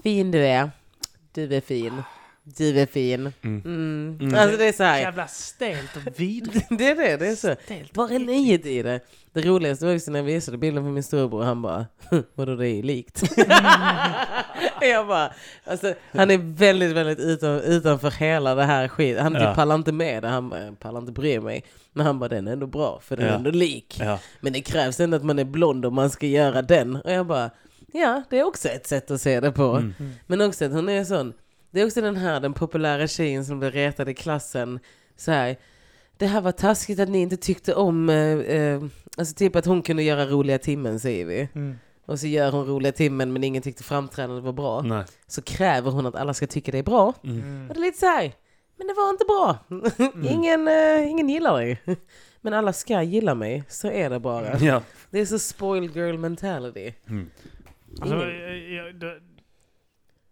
fin 0.03 0.31
du 0.31 0.39
är, 0.47 0.71
du 1.35 1.55
är 1.57 1.61
fin, 1.61 2.03
du 2.45 2.81
är 2.81 2.87
fin. 2.87 3.33
Mm. 3.43 3.63
Mm. 3.65 4.19
Mm. 4.21 4.35
Alltså 4.35 4.57
det 4.59 4.65
är 4.69 4.73
så 4.73 4.83
här, 4.85 4.99
Jävla 5.01 5.27
stelt 5.27 5.97
och 5.97 6.21
vidrigt. 6.21 6.67
det 6.79 6.89
är 6.89 6.97
det, 6.97 7.17
det 7.17 7.27
är 7.29 7.35
så. 7.37 7.55
Stelt. 7.65 7.97
Var 7.97 8.11
är 8.11 8.19
nöjet 8.19 8.67
i 8.67 8.83
det? 8.83 9.01
Det 9.33 9.41
roligaste 9.43 9.85
var 9.85 9.93
just 9.93 10.09
när 10.09 10.19
jag 10.19 10.25
visade 10.25 10.59
bilden 10.59 10.85
för 10.85 10.91
min 10.91 11.03
storebror, 11.03 11.43
han 11.43 11.63
bara 11.63 11.87
vadå 12.35 12.57
det 12.57 12.69
är 12.69 12.83
likt? 12.83 13.23
jag 14.81 15.07
bara, 15.07 15.33
alltså, 15.65 15.95
han 16.13 16.31
är 16.31 16.39
väldigt, 16.57 16.93
väldigt 16.93 17.19
utan, 17.19 17.61
utanför 17.61 18.11
hela 18.11 18.55
det 18.55 18.65
här 18.65 18.89
skit. 18.89 19.19
Han 19.19 19.33
typ 19.33 19.43
Ja. 19.43 19.55
pallar 19.55 19.75
inte 19.75 19.93
med 19.93 20.23
det, 20.23 20.29
han 20.29 20.49
bara, 20.51 20.65
"Jag 20.65 20.79
pallar 20.79 21.01
inte 21.01 21.13
bry 21.13 21.41
mig. 21.41 21.65
Men 21.93 22.07
han 22.07 22.19
bara, 22.19 22.29
den 22.29 22.49
är 22.49 22.53
ändå 22.53 22.67
bra 22.67 23.01
för 23.03 23.17
den 23.17 23.27
är 23.27 23.31
Ja. 23.31 23.37
ändå 23.37 23.51
lik. 23.51 23.97
Ja. 24.01 24.19
Men 24.41 24.53
det 24.53 24.61
krävs 24.61 25.01
ändå 25.01 25.17
att 25.17 25.25
man 25.25 25.39
är 25.39 25.45
blond 25.45 25.87
om 25.87 25.95
man 25.95 26.11
ska 26.11 26.27
göra 26.27 26.63
den. 26.63 26.97
Och 26.97 27.13
jag 27.13 27.27
bara, 27.27 27.51
ja 27.93 28.23
det 28.31 28.39
är 28.39 28.45
också 28.45 28.69
ett 28.69 28.87
sätt 28.87 29.11
att 29.11 29.21
se 29.21 29.41
det 29.41 29.53
på. 29.53 29.63
Mm. 29.63 29.95
Men 30.27 30.41
också 30.41 30.65
att 30.65 30.73
hon 30.73 30.89
är 30.89 31.05
sån, 31.05 31.33
det 31.71 31.81
är 31.81 31.87
också 31.87 32.01
den 32.01 32.17
här 32.17 32.41
den 32.41 32.53
populära 32.53 33.07
tjejen 33.07 33.45
som 33.45 33.59
blev 33.59 33.73
retad 33.73 34.09
i 34.09 34.15
klassen. 34.15 34.79
Så 35.17 35.31
här, 35.31 35.57
det 36.17 36.27
här 36.27 36.41
var 36.41 36.53
taskigt 36.53 37.01
att 37.01 37.09
ni 37.09 37.21
inte 37.21 37.37
tyckte 37.37 37.75
om, 37.75 38.09
eh, 38.09 38.39
eh, 38.39 38.83
alltså 39.17 39.35
typ 39.35 39.57
att 39.57 39.67
hon 39.67 39.83
kunde 39.83 40.03
göra 40.03 40.27
roliga 40.27 40.59
timmen 40.59 41.01
säger 41.01 41.25
vi. 41.27 41.49
Mm. 41.55 41.79
och 42.07 42.21
så 42.21 42.27
gör 42.27 42.53
hon 42.53 42.67
roliga 42.67 42.93
timmen 42.93 43.33
men 43.33 43.45
ingen 43.45 43.63
tyckte 43.63 43.83
framträdandet 43.83 44.45
var 44.45 44.53
bra. 44.53 44.83
Nej. 44.83 45.05
Så 45.27 45.43
kräver 45.43 45.91
hon 45.91 46.07
att 46.07 46.15
alla 46.15 46.35
ska 46.35 46.47
tycka 46.47 46.73
det 46.73 46.79
är 46.79 46.83
bra. 46.83 47.15
Mm. 47.25 47.39
Mm. 47.39 47.69
Och 47.69 47.75
det 47.75 47.81
är 47.81 47.83
lite 47.83 47.99
så 47.99 48.07
här, 48.07 48.33
men 48.77 48.87
det 48.87 48.95
var 48.95 49.11
inte 49.11 49.25
bra. 49.25 49.59
ingen, 50.31 50.69
eh, 50.69 51.11
ingen 51.11 51.29
gillar 51.29 51.57
dig. 51.57 51.83
Men 52.45 52.55
alla 52.55 52.73
ska 52.73 53.03
gilla 53.03 53.35
mig, 53.35 53.65
så 53.69 53.89
är 53.89 54.11
det 54.11 54.21
bara. 54.21 54.59
Ja. 54.59 54.83
Det 55.11 55.21
är 55.21 55.27
så 55.27 55.39
spoiled 55.39 55.97
girl 55.97 56.19
mentality. 56.19 56.93
Mm. 57.09 57.31
Alltså, 58.01 58.17
jag, 58.31 58.59
jag, 58.59 58.95
det, 58.95 59.21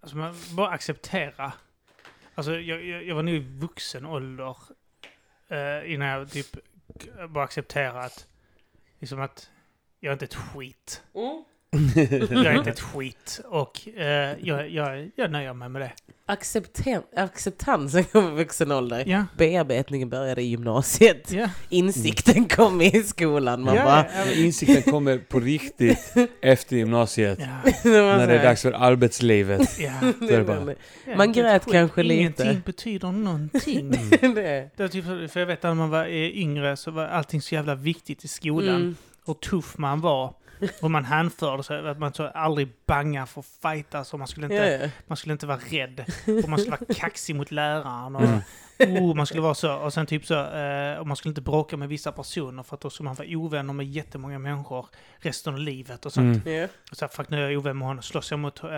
alltså 0.00 0.16
man 0.16 0.34
bara 0.56 0.68
acceptera. 0.68 1.52
Alltså 2.34 2.52
jag, 2.61 2.84
jag, 2.84 3.04
jag 3.04 3.14
var 3.14 3.22
nog 3.22 3.34
i 3.34 3.38
vuxen 3.38 4.06
ålder 4.06 4.56
eh, 5.48 5.92
innan 5.92 6.08
jag 6.08 6.30
typ 6.30 6.56
bara 7.28 7.44
acceptera 7.44 8.00
att, 8.00 8.26
liksom 8.98 9.20
att 9.20 9.50
jag 10.00 10.11
är 10.11 10.12
inte 10.12 10.24
ett 10.24 10.34
skit. 10.34 11.02
Jag 12.30 12.46
är 12.46 12.58
inte 12.58 12.70
ett 12.70 12.80
skit. 12.80 13.40
Och 13.44 13.88
eh, 13.98 14.36
jag, 14.40 14.70
jag, 14.70 15.10
jag 15.16 15.30
nöjer 15.30 15.52
mig 15.54 15.68
med 15.68 15.82
det. 15.82 15.92
Accepten- 16.26 17.02
acceptansen 17.16 18.04
kom 18.04 18.32
i 18.32 18.36
vuxen 18.36 18.72
ålder. 18.72 19.04
Ja. 19.06 19.24
Bearbetningen 19.36 20.08
började 20.08 20.42
i 20.42 20.44
gymnasiet. 20.44 21.32
Ja. 21.32 21.50
Insikten 21.68 22.44
kom 22.48 22.80
i 22.80 23.02
skolan. 23.02 23.62
Man 23.62 23.74
ja, 23.74 23.84
bara... 23.84 24.06
ja, 24.26 24.32
Insikten 24.32 24.92
kommer 24.92 25.18
på 25.18 25.40
riktigt 25.40 26.14
efter 26.42 26.76
gymnasiet. 26.76 27.38
ja, 27.40 27.70
När 27.84 28.26
det 28.26 28.38
är 28.38 28.42
dags 28.44 28.62
för 28.62 28.72
arbetslivet. 28.72 29.78
det 30.28 30.46
bara- 30.46 30.74
Man 31.16 31.32
grät 31.32 31.64
skit. 31.64 31.72
kanske 31.72 32.02
lite. 32.02 32.20
Ingenting 32.20 32.62
betyder 32.66 33.12
någonting. 33.12 33.90
det. 34.34 34.70
Det 34.76 34.82
är 34.84 34.88
typ, 34.88 35.04
för 35.32 35.40
jag 35.40 35.46
vet 35.46 35.58
att 35.58 35.62
när 35.62 35.74
man 35.74 35.90
var 35.90 36.04
eh, 36.04 36.12
yngre 36.38 36.76
så 36.76 36.90
var 36.90 37.06
allting 37.06 37.42
så 37.42 37.54
jävla 37.54 37.74
viktigt 37.74 38.24
i 38.24 38.28
skolan. 38.28 38.76
Mm. 38.76 38.96
hur 39.26 39.34
tuff 39.34 39.78
man 39.78 40.00
var. 40.00 40.34
Och 40.82 40.90
man 40.90 41.04
hänförde 41.04 41.62
sig, 41.62 41.88
att 41.88 41.98
man 41.98 42.12
så 42.14 42.26
aldrig 42.26 42.68
banga 42.86 43.26
för 43.26 43.40
att 43.40 43.46
fightas 43.62 44.12
och 44.12 44.18
man 44.18 44.28
skulle 44.28 44.46
inte, 44.46 44.56
Ja, 44.56 44.66
ja. 44.84 44.90
man 45.06 45.16
skulle 45.16 45.32
inte 45.32 45.46
vara 45.46 45.58
rädd. 45.70 46.04
Och 46.44 46.48
man 46.48 46.58
skulle 46.58 46.76
vara 46.76 46.94
kaxig 47.00 47.36
mot 47.36 47.50
läraren. 47.50 48.16
Och, 48.16 48.22
Mm. 48.86 49.02
oh, 49.04 49.14
man 49.16 49.26
skulle 49.26 49.42
vara 49.42 49.54
så. 49.54 49.74
Och 49.74 49.92
sen 49.92 50.06
typ 50.06 50.26
så, 50.26 50.34
eh, 50.34 50.98
och 50.98 51.06
man 51.06 51.16
skulle 51.16 51.30
inte 51.30 51.40
bråka 51.40 51.76
med 51.76 51.88
vissa 51.88 52.12
personer 52.12 52.62
för 52.62 52.74
att 52.74 52.80
då 52.80 52.90
skulle 52.90 53.04
man 53.04 53.14
vara 53.14 53.28
ovänner 53.28 53.72
med 53.72 53.86
jättemånga 53.86 54.38
människor 54.38 54.86
resten 55.18 55.52
av 55.54 55.58
livet 55.61 56.06
och 56.06 56.12
sånt. 56.12 56.46
Mm. 56.46 56.58
Ja. 56.61 56.68
Och 56.90 56.96
så 56.96 57.04
här, 57.04 57.08
fuck 57.12 57.28
nu 57.30 57.36
är 57.44 57.50
jag 57.50 57.58
ovän 57.58 57.78
med 57.78 57.88
honom, 57.88 58.02
slåss 58.02 58.30
jag 58.30 58.40
mot 58.40 58.64
eh, 58.64 58.70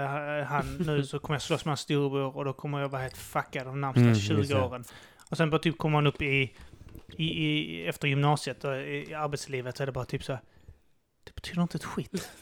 han 0.46 0.76
nu 0.86 1.04
så 1.04 1.18
kommer 1.18 1.34
jag 1.34 1.42
slåss 1.42 1.64
med 1.64 1.70
hans 1.70 1.80
storebror 1.80 2.36
och 2.36 2.44
då 2.44 2.52
kommer 2.52 2.80
jag 2.80 2.88
vara 2.88 3.02
helt 3.02 3.16
fuckad 3.16 3.66
de 3.66 3.80
närmsta 3.80 4.00
Mm, 4.00 4.14
20 4.14 4.34
just 4.36 4.50
det. 4.50 4.60
åren. 4.60 4.84
Och 5.30 5.36
sen 5.36 5.50
bara 5.50 5.58
typ 5.58 5.78
kommer 5.78 5.92
man 5.98 6.06
upp 6.06 6.22
i, 6.22 6.52
i, 7.16 7.24
i 7.44 7.86
efter 7.86 8.08
gymnasiet 8.08 8.64
och 8.64 8.76
i, 8.76 9.06
i 9.10 9.14
arbetslivet 9.14 9.76
så 9.76 9.82
är 9.82 9.86
det 9.86 9.92
bara 9.92 10.04
typ 10.04 10.24
så 10.24 10.38
det 11.24 11.34
betyder 11.34 11.62
inte 11.62 11.76
ett 11.76 11.84
skit. 11.84 12.28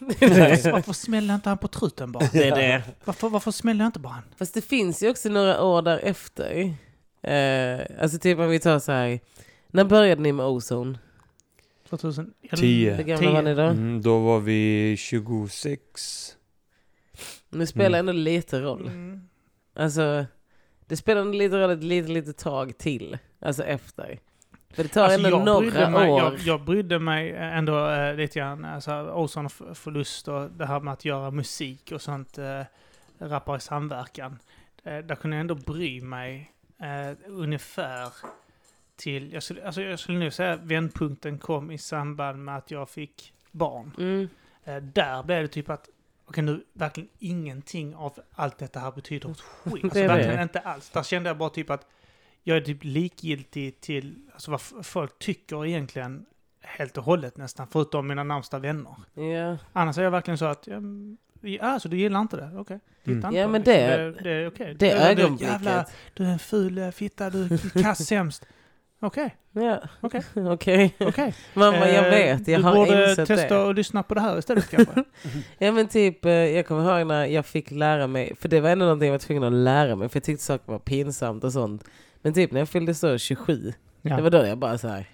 Varför 0.73 0.93
smäller 0.93 1.35
inte 1.35 1.49
han 1.49 1.59
på 1.59 1.69
truten 1.69 2.13
bara? 2.13 2.29
Det 2.33 2.49
är 2.49 2.57
det. 2.57 2.83
Varför, 3.05 3.29
varför 3.29 3.51
smäller 3.51 3.81
jag 3.85 3.89
inte 3.89 3.99
bara 3.99 4.13
han? 4.13 4.23
Fast 4.37 4.55
det 4.55 4.61
finns 4.63 5.03
ju 5.03 5.11
också 5.11 5.29
några 5.29 5.63
år 5.63 5.83
därefter. 5.83 6.75
Eh, 7.23 8.03
alltså 8.03 8.19
typ 8.19 8.39
om 8.39 8.49
vi 8.51 8.59
tar 8.61 8.79
så 8.79 8.93
här. 8.93 9.21
När 9.69 9.85
började 9.85 10.23
ni 10.23 10.33
med 10.33 10.47
Ozone? 10.47 10.99
2010. 11.89 12.33
Tio. 12.57 12.95
Hur 12.95 13.05
gamla 13.05 13.31
var 13.33 13.43
ni 13.43 13.55
då? 13.55 13.63
Mm, 13.63 14.03
då 14.03 14.19
var 14.19 14.41
vi 14.41 14.95
26. 14.99 16.37
Det 17.51 17.67
spelar 17.67 17.99
Mm. 17.99 18.09
ändå 18.09 18.13
lite 18.23 18.61
roll. 18.61 18.87
Mm. 18.87 19.21
Alltså, 19.75 20.27
det 20.87 20.97
spelar 20.97 21.21
ändå 21.21 21.33
lite 21.39 21.57
roll 21.59 21.71
ett 21.71 21.85
litet, 21.85 22.11
litet 22.11 22.39
tag 22.39 22.79
till. 22.79 23.19
Alltså 23.41 23.65
efter. 23.65 24.19
För 24.71 24.83
det 24.83 24.89
tar 24.89 25.05
Alltså, 25.05 25.27
ändå 25.27 25.39
jag, 25.39 25.63
brydde 25.63 25.91
några 25.91 25.99
mig, 26.01 26.11
år. 26.11 26.21
jag, 26.21 26.39
jag 26.39 26.61
brydde 26.61 26.99
mig 26.99 27.33
ändå 27.37 27.89
äh, 27.91 28.15
lite 28.15 28.39
grann. 28.39 28.65
Alltså, 28.65 28.93
Ozon 28.93 29.47
och 29.47 29.53
förlust 29.53 30.29
och 30.29 30.51
det 30.51 30.67
här 30.67 30.81
med 30.81 30.93
att 30.93 31.05
göra 31.05 31.31
musik 31.31 31.93
och 31.93 32.03
sånt. 32.03 32.39
Äh, 32.39 32.63
rappar 33.21 33.57
i 33.57 33.61
samverkan. 33.61 34.39
Äh, 34.85 34.99
där 34.99 35.15
kunde 35.15 35.37
jag 35.37 35.41
ändå 35.41 35.55
bry 35.55 36.01
mig 36.01 36.53
äh, 36.79 37.17
ungefär 37.27 38.09
till... 38.97 39.33
Jag 39.33 39.43
skulle, 39.43 39.67
alltså, 39.67 39.83
jag 39.83 39.99
skulle 39.99 40.19
nu 40.19 40.31
säga 40.31 40.53
att 40.53 40.61
vändpunkten 40.61 41.39
kom 41.39 41.71
i 41.71 41.79
samband 41.79 42.45
med 42.45 42.57
att 42.57 42.71
jag 42.71 42.89
fick 42.89 43.33
barn. 43.51 43.95
Mm. 43.99 44.29
Eh, 44.65 44.77
där 44.77 45.23
blev 45.23 45.43
det 45.43 45.49
typ 45.49 45.71
att, 45.71 45.89
okej 46.27 46.45
nu, 46.45 46.65
verkligen 46.73 47.09
ingenting 47.19 47.95
av 47.95 48.21
allt 48.33 48.59
detta 48.59 48.81
här 48.81 48.93
betyder 48.93 49.31
ett 49.31 49.41
skit. 49.41 49.85
Alltså 49.85 50.01
verkligen 50.01 50.43
inte 50.43 50.61
alls. 50.61 50.91
Där 50.91 51.03
kände 51.03 51.31
jag 51.31 51.37
bara 51.37 51.51
typ 51.51 51.71
att 51.71 51.87
jag 52.45 52.57
är 52.57 52.61
typ 52.61 52.85
likgiltig 52.85 53.81
till 53.81 54.15
alltså, 54.33 54.51
vad 54.51 54.61
folk 54.87 55.19
tycker 55.19 55.67
egentligen 55.67 56.25
helt 56.63 56.99
och 56.99 57.05
hållet 57.05 57.37
nästan, 57.37 57.67
förutom 57.73 58.07
mina 58.07 58.25
närmsta 58.25 58.59
vänner. 58.59 58.95
Ja. 59.15 59.57
Annars 59.73 59.99
är 59.99 60.03
jag 60.03 60.11
verkligen 60.11 60.39
så 60.39 60.45
att, 60.45 60.67
ja, 60.67 60.77
mm, 60.77 61.17
ja 61.41 61.81
så 61.81 61.89
du 61.89 61.97
gillar 61.97 62.21
inte 62.21 62.37
det? 62.37 62.51
Okej. 62.59 62.81
Mm. 63.05 63.19
Titta 63.19 63.29
inte 63.29 63.39
Ja, 63.41 63.49
men 63.49 63.61
liksom. 63.61 63.75
det- 63.75 63.97
det, 63.97 64.23
det 64.23 64.31
är 64.31 64.49
okej. 64.49 64.75
Det 64.79 64.91
Du- 64.93 64.99
du- 64.99 65.05
ögonblicket. 65.23 65.53
Jävla, 65.53 65.87
du 66.15 66.25
är 66.25 66.29
en 66.29 66.39
ful 66.39 66.79
eh, 66.79 66.91
fitta, 66.91 67.31
du 67.31 67.43
är 67.45 67.83
kass 67.83 68.07
sämst. 68.07 68.47
Okej, 69.03 69.37
Ja, 69.53 69.81
Okej. 70.01 70.23
okej. 70.35 70.95
okej. 71.01 71.35
Mamma, 71.55 71.77
jag 71.89 72.05
Eh, 72.07 72.11
vet. 72.11 72.49
Jag 72.49 72.61
du 72.61 72.65
har 72.65 72.75
borde 72.75 73.11
insett 73.11 73.29
testa 73.29 73.55
det. 73.65 73.71
att 73.71 73.77
lyssna 73.77 74.03
på 74.03 74.15
det 74.15 74.21
här 74.21 74.39
istället 74.39 74.71
kanske. 74.71 75.05
Ja 75.59 75.73
men 75.73 75.89
typ, 75.89 76.25
eh, 76.25 76.33
jag 76.33 76.67
kommer 76.67 76.99
ihåg 76.99 77.07
när 77.07 77.27
jag 77.27 77.47
fick 77.47 77.71
lära 77.71 78.07
mig, 78.07 78.37
för 78.41 78.49
det 78.49 78.61
var 78.61 78.71
ändå 78.71 78.85
någonting 78.85 79.07
jag 79.07 79.13
var 79.15 79.19
tvungen 79.19 79.43
att 79.45 79.53
lära 79.53 79.97
mig, 79.97 80.09
för 80.09 80.17
jag 80.17 80.25
tyckte 80.25 80.45
saker 80.45 80.73
var 80.73 80.79
pinsamt 80.79 81.45
och 81.45 81.53
sånt. 81.53 81.85
Men 82.23 82.33
typ 82.35 82.53
när 82.53 82.61
jag 82.61 82.69
fyllde 82.69 82.95
så 82.95 83.19
27, 83.19 83.73
Ja. 84.03 84.17
det 84.17 84.23
var 84.23 84.31
då 84.31 84.47
jag 84.47 84.59
bara 84.59 84.79
så 84.79 84.89
här. 84.89 85.09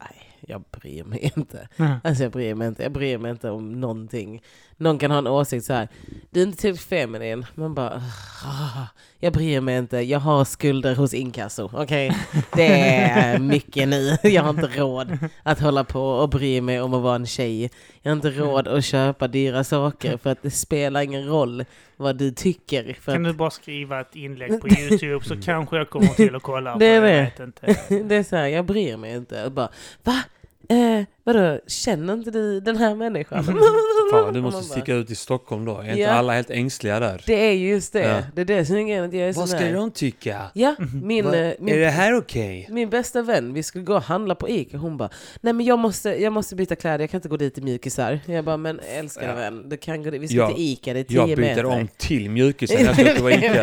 nej, 0.00 0.22
jag 0.40 0.64
bryr 0.70 1.04
mig 1.04 1.32
inte. 1.36 1.68
Ja. 1.76 2.00
Alltså 2.04 2.22
jag 2.22 2.32
bryr 2.32 2.54
mig 2.54 2.68
inte, 2.68 2.82
jag 2.82 2.92
bryr 2.92 3.18
mig 3.18 3.30
inte 3.30 3.50
om 3.50 3.80
någonting. 3.80 4.42
Någon 4.76 4.98
kan 4.98 5.10
ha 5.10 5.18
en 5.18 5.26
åsikt 5.26 5.64
så 5.66 5.72
här. 5.72 5.88
du 6.30 6.40
är 6.40 6.44
inte 6.46 6.62
typ 6.62 6.80
feminin. 6.80 7.46
Man 7.54 7.74
bara, 7.74 8.02
"Ah, 8.44 8.86
jag 9.18 9.32
bryr 9.32 9.60
mig 9.60 9.78
inte, 9.78 9.98
jag 9.98 10.18
har 10.20 10.44
skulder 10.44 10.94
hos 10.94 11.14
inkasso. 11.14 11.70
Okej, 11.72 12.16
det 12.52 12.66
är 13.00 13.38
mycket 13.38 13.88
nu. 13.88 14.16
Jag 14.22 14.42
har 14.42 14.50
inte 14.50 14.66
råd 14.80 15.18
att 15.42 15.60
hålla 15.60 15.84
på 15.84 16.00
och 16.02 16.28
bry 16.28 16.60
mig 16.60 16.80
om 16.80 16.94
att 16.94 17.02
vara 17.02 17.14
en 17.16 17.26
tjej. 17.26 17.70
Jag 18.02 18.10
har 18.10 18.16
inte 18.16 18.30
råd 18.30 18.68
att 18.68 18.84
köpa 18.84 19.28
dyra 19.28 19.64
saker 19.64 20.16
för 20.16 20.30
att 20.30 20.42
det 20.42 20.50
spelar 20.50 21.02
ingen 21.02 21.26
roll 21.26 21.64
vad 21.96 22.16
du 22.16 22.30
tycker. 22.30 22.92
Kan 23.04 23.22
du 23.22 23.32
bara 23.32 23.50
skriva 23.50 24.00
ett 24.00 24.16
inlägg 24.16 24.60
på 24.60 24.68
YouTube 24.78 25.24
så 25.24 25.36
kanske 25.36 25.76
jag 25.76 25.90
kommer 25.90 26.06
till 26.06 26.34
att 26.34 26.42
kolla. 26.42 26.76
Det 26.76 26.86
är 26.86 26.94
jag 26.94 27.02
det. 27.02 27.22
Vet 27.22 27.40
inte. 27.40 27.66
det 28.04 28.14
är 28.16 28.22
så 28.22 28.36
här, 28.36 28.46
jag 28.46 28.64
bryr 28.66 28.96
mig 28.96 29.14
inte. 29.16 29.44
Och 29.44 29.52
bara, 29.52 29.68
va? 30.02 30.22
Eh, 30.68 31.04
vadå, 31.24 31.60
känner 31.66 32.12
inte 32.14 32.30
du 32.30 32.60
den 32.60 32.76
här 32.76 32.94
människan? 32.94 33.44
Fan, 34.12 34.34
du 34.34 34.40
måste 34.40 34.62
sticka 34.64 34.94
ut 34.94 35.10
i 35.10 35.14
Stockholm 35.14 35.64
då. 35.64 35.78
Är 35.78 35.88
inte 35.88 36.00
Ja. 36.00 36.10
alla 36.10 36.32
helt 36.32 36.50
ängsliga 36.50 37.00
där? 37.00 37.22
Det 37.26 37.34
är 37.48 37.52
just 37.52 37.92
det. 37.92 38.00
Ja. 38.02 38.22
Det 38.34 38.40
är 38.40 38.44
det 38.44 38.66
som 38.66 38.76
är 38.76 38.82
grejen. 38.82 39.04
att 39.04 39.12
Jag 39.12 39.28
är 39.28 39.32
Vad 39.32 39.48
ska 39.48 39.58
här- 39.58 39.72
de 39.72 39.90
tycka? 39.90 40.42
Ja, 40.54 40.74
min, 41.02 41.24
Va- 41.24 41.34
eh, 41.36 41.40
Är 41.40 41.56
min, 41.60 41.78
det 41.80 41.90
här 41.90 42.14
okej? 42.18 42.66
min 42.70 42.90
bästa 42.90 43.22
vän, 43.22 43.52
vi 43.54 43.62
skulle 43.62 43.84
gå 43.84 43.94
och 43.94 44.02
handla 44.02 44.34
på 44.34 44.48
Ica. 44.48 44.76
Hon 44.76 44.96
bara, 44.96 45.08
nej 45.40 45.52
men 45.52 45.66
jag 45.66 45.78
måste, 45.78 46.08
jag 46.22 46.32
måste 46.32 46.54
byta 46.56 46.76
kläder, 46.76 46.98
jag 47.00 47.10
kan 47.10 47.18
inte 47.18 47.28
gå 47.28 47.36
dit 47.36 47.58
i 47.58 47.60
mjukisar. 47.60 48.20
Jag 48.26 48.44
bara, 48.44 48.56
men 48.56 48.80
älskade 48.80 49.26
Ja. 49.26 49.34
vän, 49.34 49.68
du 49.68 49.76
kan 49.76 50.02
gå 50.02 50.10
dit. 50.10 50.20
Vi 50.22 50.28
ska 50.28 50.36
Jag- 50.36 50.54
till 50.54 50.64
Ica, 50.64 50.92
det 50.92 51.00
är 51.00 51.04
10 51.04 51.16
Jag 51.18 51.28
meter. 51.28 51.54
byter 51.54 51.64
om 51.64 51.88
till 51.96 52.30
mjukisen 52.30 52.76
när 52.84 53.04
jag 53.04 53.14
ska 53.16 53.24
och 53.24 53.30
Ica. 53.32 53.54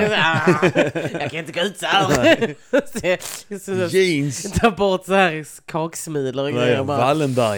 jag 1.22 1.32
kan 1.32 1.40
inte 1.40 1.52
gå 1.52 1.62
ut 1.62 1.78
så 1.78 1.86
här. 1.86 2.56
så, 3.60 3.90
så, 3.90 3.98
Jeans! 3.98 4.52
ta 4.52 4.72
bort 4.72 5.06
så 5.06 5.14
här 5.14 5.46
kaksmulor 5.66 6.46
och 6.46 6.52
grejer. 6.54 6.84
Bara, 6.84 6.98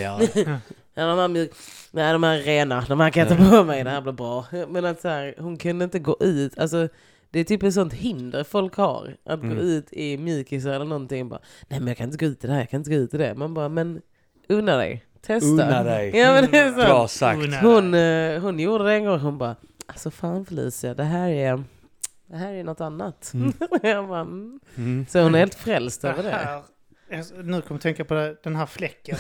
Wallenbergare. 0.01 0.59
Ja, 0.95 1.05
de 1.07 1.19
här 1.19 1.27
mjuk... 1.27 1.51
Nej, 1.91 2.13
de 2.13 2.23
här 2.23 2.37
rena, 2.37 2.85
de 2.89 2.99
här 2.99 3.09
kan 3.09 3.27
jag 3.27 3.37
ta 3.37 3.49
på 3.49 3.63
mig, 3.63 3.83
det 3.83 3.89
här 3.89 4.01
blir 4.01 4.13
bra. 4.13 4.45
Men 4.67 4.85
att 4.85 5.01
så 5.01 5.07
här, 5.07 5.35
hon 5.37 5.57
kunde 5.57 5.85
inte 5.85 5.99
gå 5.99 6.17
ut, 6.19 6.59
alltså 6.59 6.87
det 7.31 7.39
är 7.39 7.43
typ 7.43 7.63
ett 7.63 7.73
sånt 7.73 7.93
hinder 7.93 8.43
folk 8.43 8.75
har. 8.75 9.15
Att 9.25 9.43
Mm. 9.43 9.55
gå 9.55 9.61
ut 9.61 9.93
i 9.93 10.17
mjukisar 10.17 10.69
eller 10.71 10.85
någonting. 10.85 11.29
Bara, 11.29 11.39
Nej 11.67 11.79
men 11.79 11.87
jag 11.87 11.97
kan 11.97 12.05
inte 12.11 12.25
gå 12.25 12.31
ut 12.31 12.43
i 12.43 12.47
det 12.47 12.53
här, 12.53 12.59
jag 12.59 12.69
kan 12.69 12.79
inte 12.79 12.89
gå 12.89 12.95
ut 12.95 13.13
i 13.13 13.17
det. 13.17 13.35
Man 13.35 13.53
bara, 13.53 13.69
men 13.69 14.01
unna 14.49 14.77
dig. 14.77 15.05
Testa. 15.21 15.47
Unna 15.47 15.83
dig. 15.83 16.11
Ja 16.17 16.33
men 16.33 16.51
det 16.51 16.57
är 16.59 16.71
Bra 16.71 17.07
så. 17.07 17.17
sagt. 17.17 17.39
Unna 17.43 17.59
Hon, 17.61 17.93
eh, 17.93 18.41
hon 18.41 18.59
gjorde 18.59 18.83
det 18.83 18.93
en 18.93 19.05
gång, 19.05 19.19
hon 19.19 19.37
bara, 19.37 19.55
alltså 19.85 20.11
fan 20.11 20.45
Felicia, 20.45 20.93
det 20.93 21.03
här 21.03 21.29
är, 21.29 21.63
det 22.27 22.37
här 22.37 22.53
är 22.53 22.63
något 22.63 22.81
annat. 22.81 23.31
Mm. 23.33 23.53
jag 23.83 24.07
bara, 24.07 24.19
mm. 24.21 24.59
Mm. 24.75 25.05
Så 25.09 25.21
hon 25.21 25.35
är 25.35 25.39
helt 25.39 25.55
frälst 25.55 26.03
över 26.03 26.23
det. 26.23 26.29
här, 26.29 26.61
nu 27.43 27.61
kommer 27.61 27.63
jag 27.77 27.81
tänka 27.81 28.05
på 28.05 28.13
det, 28.13 28.35
den 28.43 28.55
här 28.55 28.65
fläcken. 28.65 29.17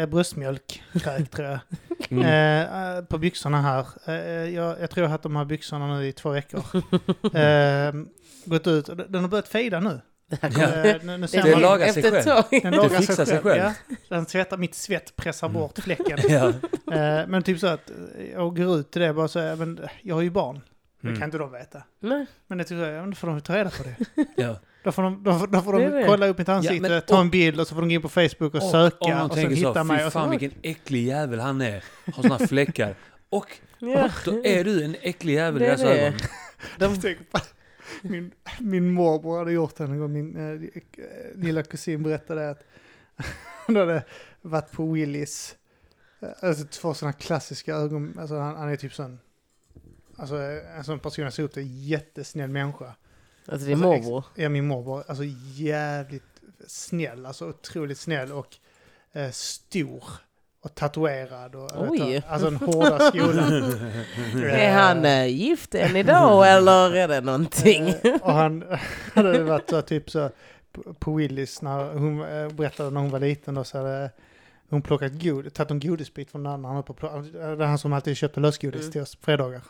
Eh, 0.00 0.06
bröstmjölk, 0.06 0.82
kräk, 0.92 1.30
tror 1.30 1.48
jag. 1.48 1.58
Mm. 2.10 2.24
Eh, 2.24 2.96
eh, 2.96 3.04
på 3.04 3.18
byxorna 3.18 3.60
här. 3.62 3.86
Eh, 4.06 4.14
jag, 4.54 4.80
jag 4.80 4.90
tror 4.90 5.02
jag 5.02 5.08
har 5.08 5.12
haft 5.12 5.22
de 5.22 5.36
här 5.36 5.44
byxorna 5.44 5.96
nu 5.98 6.06
i 6.06 6.12
två 6.12 6.30
veckor. 6.30 6.62
Eh, 7.38 7.92
gått 8.44 8.66
ut, 8.66 8.90
den 9.08 9.20
har 9.22 9.28
börjat 9.28 9.48
fejda 9.48 9.80
nu. 9.80 10.00
Det 10.28 10.38
Ja. 10.42 10.48
Eh, 10.74 10.96
nu, 11.02 11.16
nu 11.18 11.26
Det 11.26 11.50
man, 11.52 11.60
lagar 11.60 11.92
sig 11.92 12.02
själv. 12.02 12.44
den 12.62 12.72
lagar 12.74 12.98
fixar 13.00 13.24
sig 13.24 13.38
själv. 13.38 13.60
Mm. 13.60 13.72
Ja, 13.88 13.96
den 14.08 14.26
tvättar, 14.26 14.56
mitt 14.56 14.74
svett 14.74 15.16
pressar 15.16 15.48
bort 15.48 15.78
fläcken. 15.78 16.18
Ja. 16.28 16.48
Eh, 16.94 17.26
men 17.28 17.42
typ 17.42 17.58
så 17.60 17.66
att 17.66 17.90
eh, 17.90 17.96
jag 18.32 18.56
går 18.56 18.76
ut 18.78 18.90
till 18.90 19.02
det 19.02 19.12
bara 19.12 19.28
så 19.28 19.38
men 19.38 19.78
eh, 19.78 19.90
jag 20.02 20.14
har 20.14 20.22
ju 20.22 20.30
barn. 20.30 20.60
Det 21.00 21.08
Mm. 21.08 21.18
kan 21.20 21.24
inte 21.28 21.38
de 21.38 21.52
veta. 21.52 21.82
Nej. 22.00 22.26
Men 22.46 22.58
det 22.58 22.62
är 22.62 22.66
typ 22.66 22.78
så 22.78 22.84
här, 22.84 22.90
ja, 22.92 23.00
men 23.00 23.10
då 23.10 23.16
får 23.16 23.28
de 23.28 23.40
ta 23.40 23.56
reda 23.56 23.70
på 23.70 23.82
det. 23.82 23.96
Ja. 24.36 24.56
Då 24.84 24.92
får 24.92 25.02
de, 25.02 25.22
då, 25.22 25.46
då 25.46 25.60
får 25.62 25.72
de 25.72 25.78
det. 25.90 26.04
kolla 26.06 26.26
upp 26.26 26.38
mitt 26.38 26.48
ansikte, 26.48 26.88
men- 26.88 27.02
ta 27.02 27.20
en 27.20 27.30
bild 27.30 27.60
och 27.60 27.66
så 27.66 27.74
får 27.74 27.82
de 27.82 27.88
gå 27.88 27.94
in 27.94 28.02
på 28.02 28.08
Facebook 28.08 28.54
och 28.54 28.62
söka 28.62 28.96
om 29.00 29.10
de 29.10 29.20
och 29.20 29.32
tänker 29.32 29.54
hitta 29.56 29.74
så, 29.74 29.84
mig. 29.84 29.98
fy 29.98 30.04
Och 30.06 30.12
så, 30.12 30.18
fan 30.18 30.30
vilken 30.30 30.52
äcklig 30.62 31.04
jävel 31.06 31.40
han 31.40 31.60
är. 31.60 31.84
Har 32.14 32.22
såna 32.22 32.38
fläckar. 32.38 32.94
Och 33.28 33.46
Ja. 33.78 34.10
då 34.24 34.44
är 34.44 34.64
du 34.64 34.84
en 34.84 34.96
äcklig 35.00 35.34
jävel 35.34 35.62
i 35.62 35.66
deras 35.66 35.80
det. 35.80 36.00
ögon. 36.06 36.18
På- 37.32 37.38
Min, 38.02 38.30
min 38.60 38.90
morbror 38.90 39.38
hade 39.38 39.52
gjort 39.52 39.76
det 39.76 39.84
en 39.84 39.98
gång, 39.98 40.12
min 40.12 40.36
eh, 40.36 40.70
lilla 41.34 41.62
kusin 41.62 42.02
berättade 42.02 42.50
att 42.50 42.62
hon 43.66 43.76
hade 43.76 44.02
varit 44.42 44.72
på 44.72 44.92
Willys. 44.92 45.54
Eh, 46.22 46.28
Alltså 46.48 46.64
två 46.66 46.94
sådana 46.94 47.12
klassiska 47.12 47.74
ögon, 47.74 48.16
alltså 48.20 48.38
han, 48.38 48.56
han 48.56 48.68
är 48.68 48.76
typ 48.76 48.94
sån, 48.94 49.18
alltså 50.16 50.36
en 50.76 50.84
sån 50.84 50.98
person 50.98 51.24
jag 51.24 51.32
ser 51.32 51.42
upp 51.42 51.52
till, 51.52 51.88
jättesnäll 51.88 52.50
människa. 52.50 52.94
Alltså 53.52 53.66
din 53.66 53.84
Alltså, 53.84 53.88
morbror. 54.10 54.24
Ja, 54.34 54.48
min 54.48 54.66
morbror, 54.66 55.04
alltså 55.08 55.24
jävligt 55.54 56.22
snäll, 56.66 57.26
alltså 57.26 57.48
otroligt 57.48 57.98
snäll 57.98 58.32
och 58.32 58.56
eh, 59.12 59.30
stor. 59.30 60.04
Och 60.62 60.74
tatuerad 60.74 61.54
och 61.54 61.62
vet 61.72 61.90
Oj. 61.90 61.98
du, 61.98 62.22
alltså 62.28 62.48
en 62.48 62.56
hårda 62.56 62.98
skolan. 63.10 63.52
Är 64.44 64.72
han 64.72 65.04
äh, 65.04 65.26
gift 65.26 65.74
än 65.74 65.96
idag 65.96 66.52
eller 66.56 66.94
är 66.96 67.08
det 67.08 67.20
någonting? 67.20 67.88
Eh, 67.88 68.14
och 68.22 68.32
han 68.32 68.64
hade 69.14 69.42
varit 69.42 69.70
så, 69.70 69.82
typ 69.82 70.10
så 70.10 70.30
på, 70.98 71.14
Willys 71.14 71.62
när 71.62 71.92
hon 71.94 72.22
eh, 72.22 72.48
berättade 72.48 72.90
när 72.90 73.00
hon 73.00 73.10
var 73.10 73.18
liten 73.20 73.54
då 73.54 73.64
så 73.64 73.78
hade 73.78 74.10
hon 74.70 74.82
plockat 74.82 75.12
god, 75.22 75.54
tagit 75.54 75.70
en 75.70 75.80
godisbit 75.80 76.30
från 76.30 76.42
den 76.42 76.52
andra. 76.52 76.70
Han 76.70 76.82
på, 76.82 76.92
det 77.32 77.40
är 77.40 77.66
han 77.66 77.78
som 77.78 77.92
alltid 77.92 78.16
köpte 78.16 78.40
lösgodis 78.40 78.80
Mm. 78.80 78.92
till 78.92 79.00
oss 79.02 79.14
på 79.16 79.24
fredagar. 79.24 79.62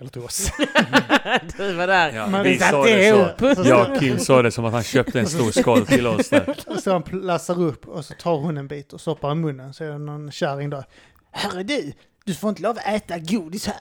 Eller 0.00 0.10
till 0.10 0.22
oss. 0.22 0.50
du 1.56 1.72
var 1.72 1.86
där. 1.86 2.12
Ja, 2.12 2.26
Men 2.26 2.42
vi 2.42 2.50
vi 2.50 2.58
sa 2.58 2.64
satte 2.64 2.94
det 2.96 3.06
ihop. 3.08 3.56
så. 3.56 3.68
Jag 3.68 3.90
och 3.90 3.98
Kim 4.00 4.18
sa 4.18 4.42
det 4.42 4.50
som 4.50 4.64
att 4.64 4.72
han 4.72 4.82
köpte 4.82 5.20
en 5.20 5.26
stor 5.26 5.50
skål 5.50 5.86
till 5.86 6.06
oss 6.06 6.28
där. 6.28 6.54
Och 6.66 6.78
så 6.82 6.92
han 6.92 7.02
lassar 7.12 7.60
upp 7.62 7.88
och 7.88 8.04
så 8.04 8.14
tar 8.14 8.36
hon 8.36 8.56
en 8.56 8.68
bit 8.68 8.92
och 8.92 9.00
stoppar 9.00 9.32
i 9.32 9.34
munnen. 9.34 9.74
Så 9.74 9.84
är 9.84 9.88
det 9.88 9.98
någon 9.98 10.30
kärring 10.32 10.70
då. 10.70 10.82
Herre 11.30 11.62
du, 11.62 11.92
du 12.24 12.34
får 12.34 12.50
inte 12.50 12.62
lov 12.62 12.70
att 12.78 12.86
äta 12.94 13.18
godis 13.18 13.66
här. 13.66 13.76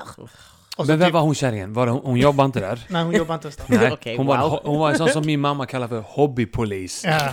Och 0.78 0.88
Men 0.88 1.00
vem 1.00 1.08
typ, 1.08 1.14
var 1.14 1.22
hon 1.22 1.36
kärringen? 1.36 1.74
Var 1.74 1.86
det, 1.86 1.92
hon, 1.92 2.02
hon 2.06 2.18
jobbade 2.18 2.46
inte 2.46 2.60
där? 2.60 2.80
Nej, 2.90 3.04
hon 3.04 3.14
jobbar 3.14 3.36
inte 3.36 3.46
ens 3.48 3.56
där. 3.58 3.66
Nej, 3.80 3.92
Okej, 3.94 4.18
hon, 4.18 4.26
var 4.26 4.38
wow. 4.38 4.52
ho- 4.52 4.62
hon 4.64 4.80
var 4.80 4.90
en 4.92 4.98
sån 4.98 5.10
som 5.10 5.26
min 5.26 5.40
mamma 5.40 5.66
kallar 5.66 5.88
för 5.88 6.00
hobbypolis. 6.08 7.04
Ja. 7.06 7.30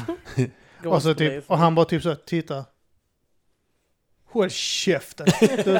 Och, 0.85 1.03
så 1.03 1.15
typ, 1.15 1.45
och 1.51 1.59
han 1.59 1.75
bara 1.75 1.85
typ 1.85 2.03
så 2.03 2.15
tittar. 2.15 2.65
Håll 4.33 4.51
käften. 4.51 5.27
Du, 5.41 5.77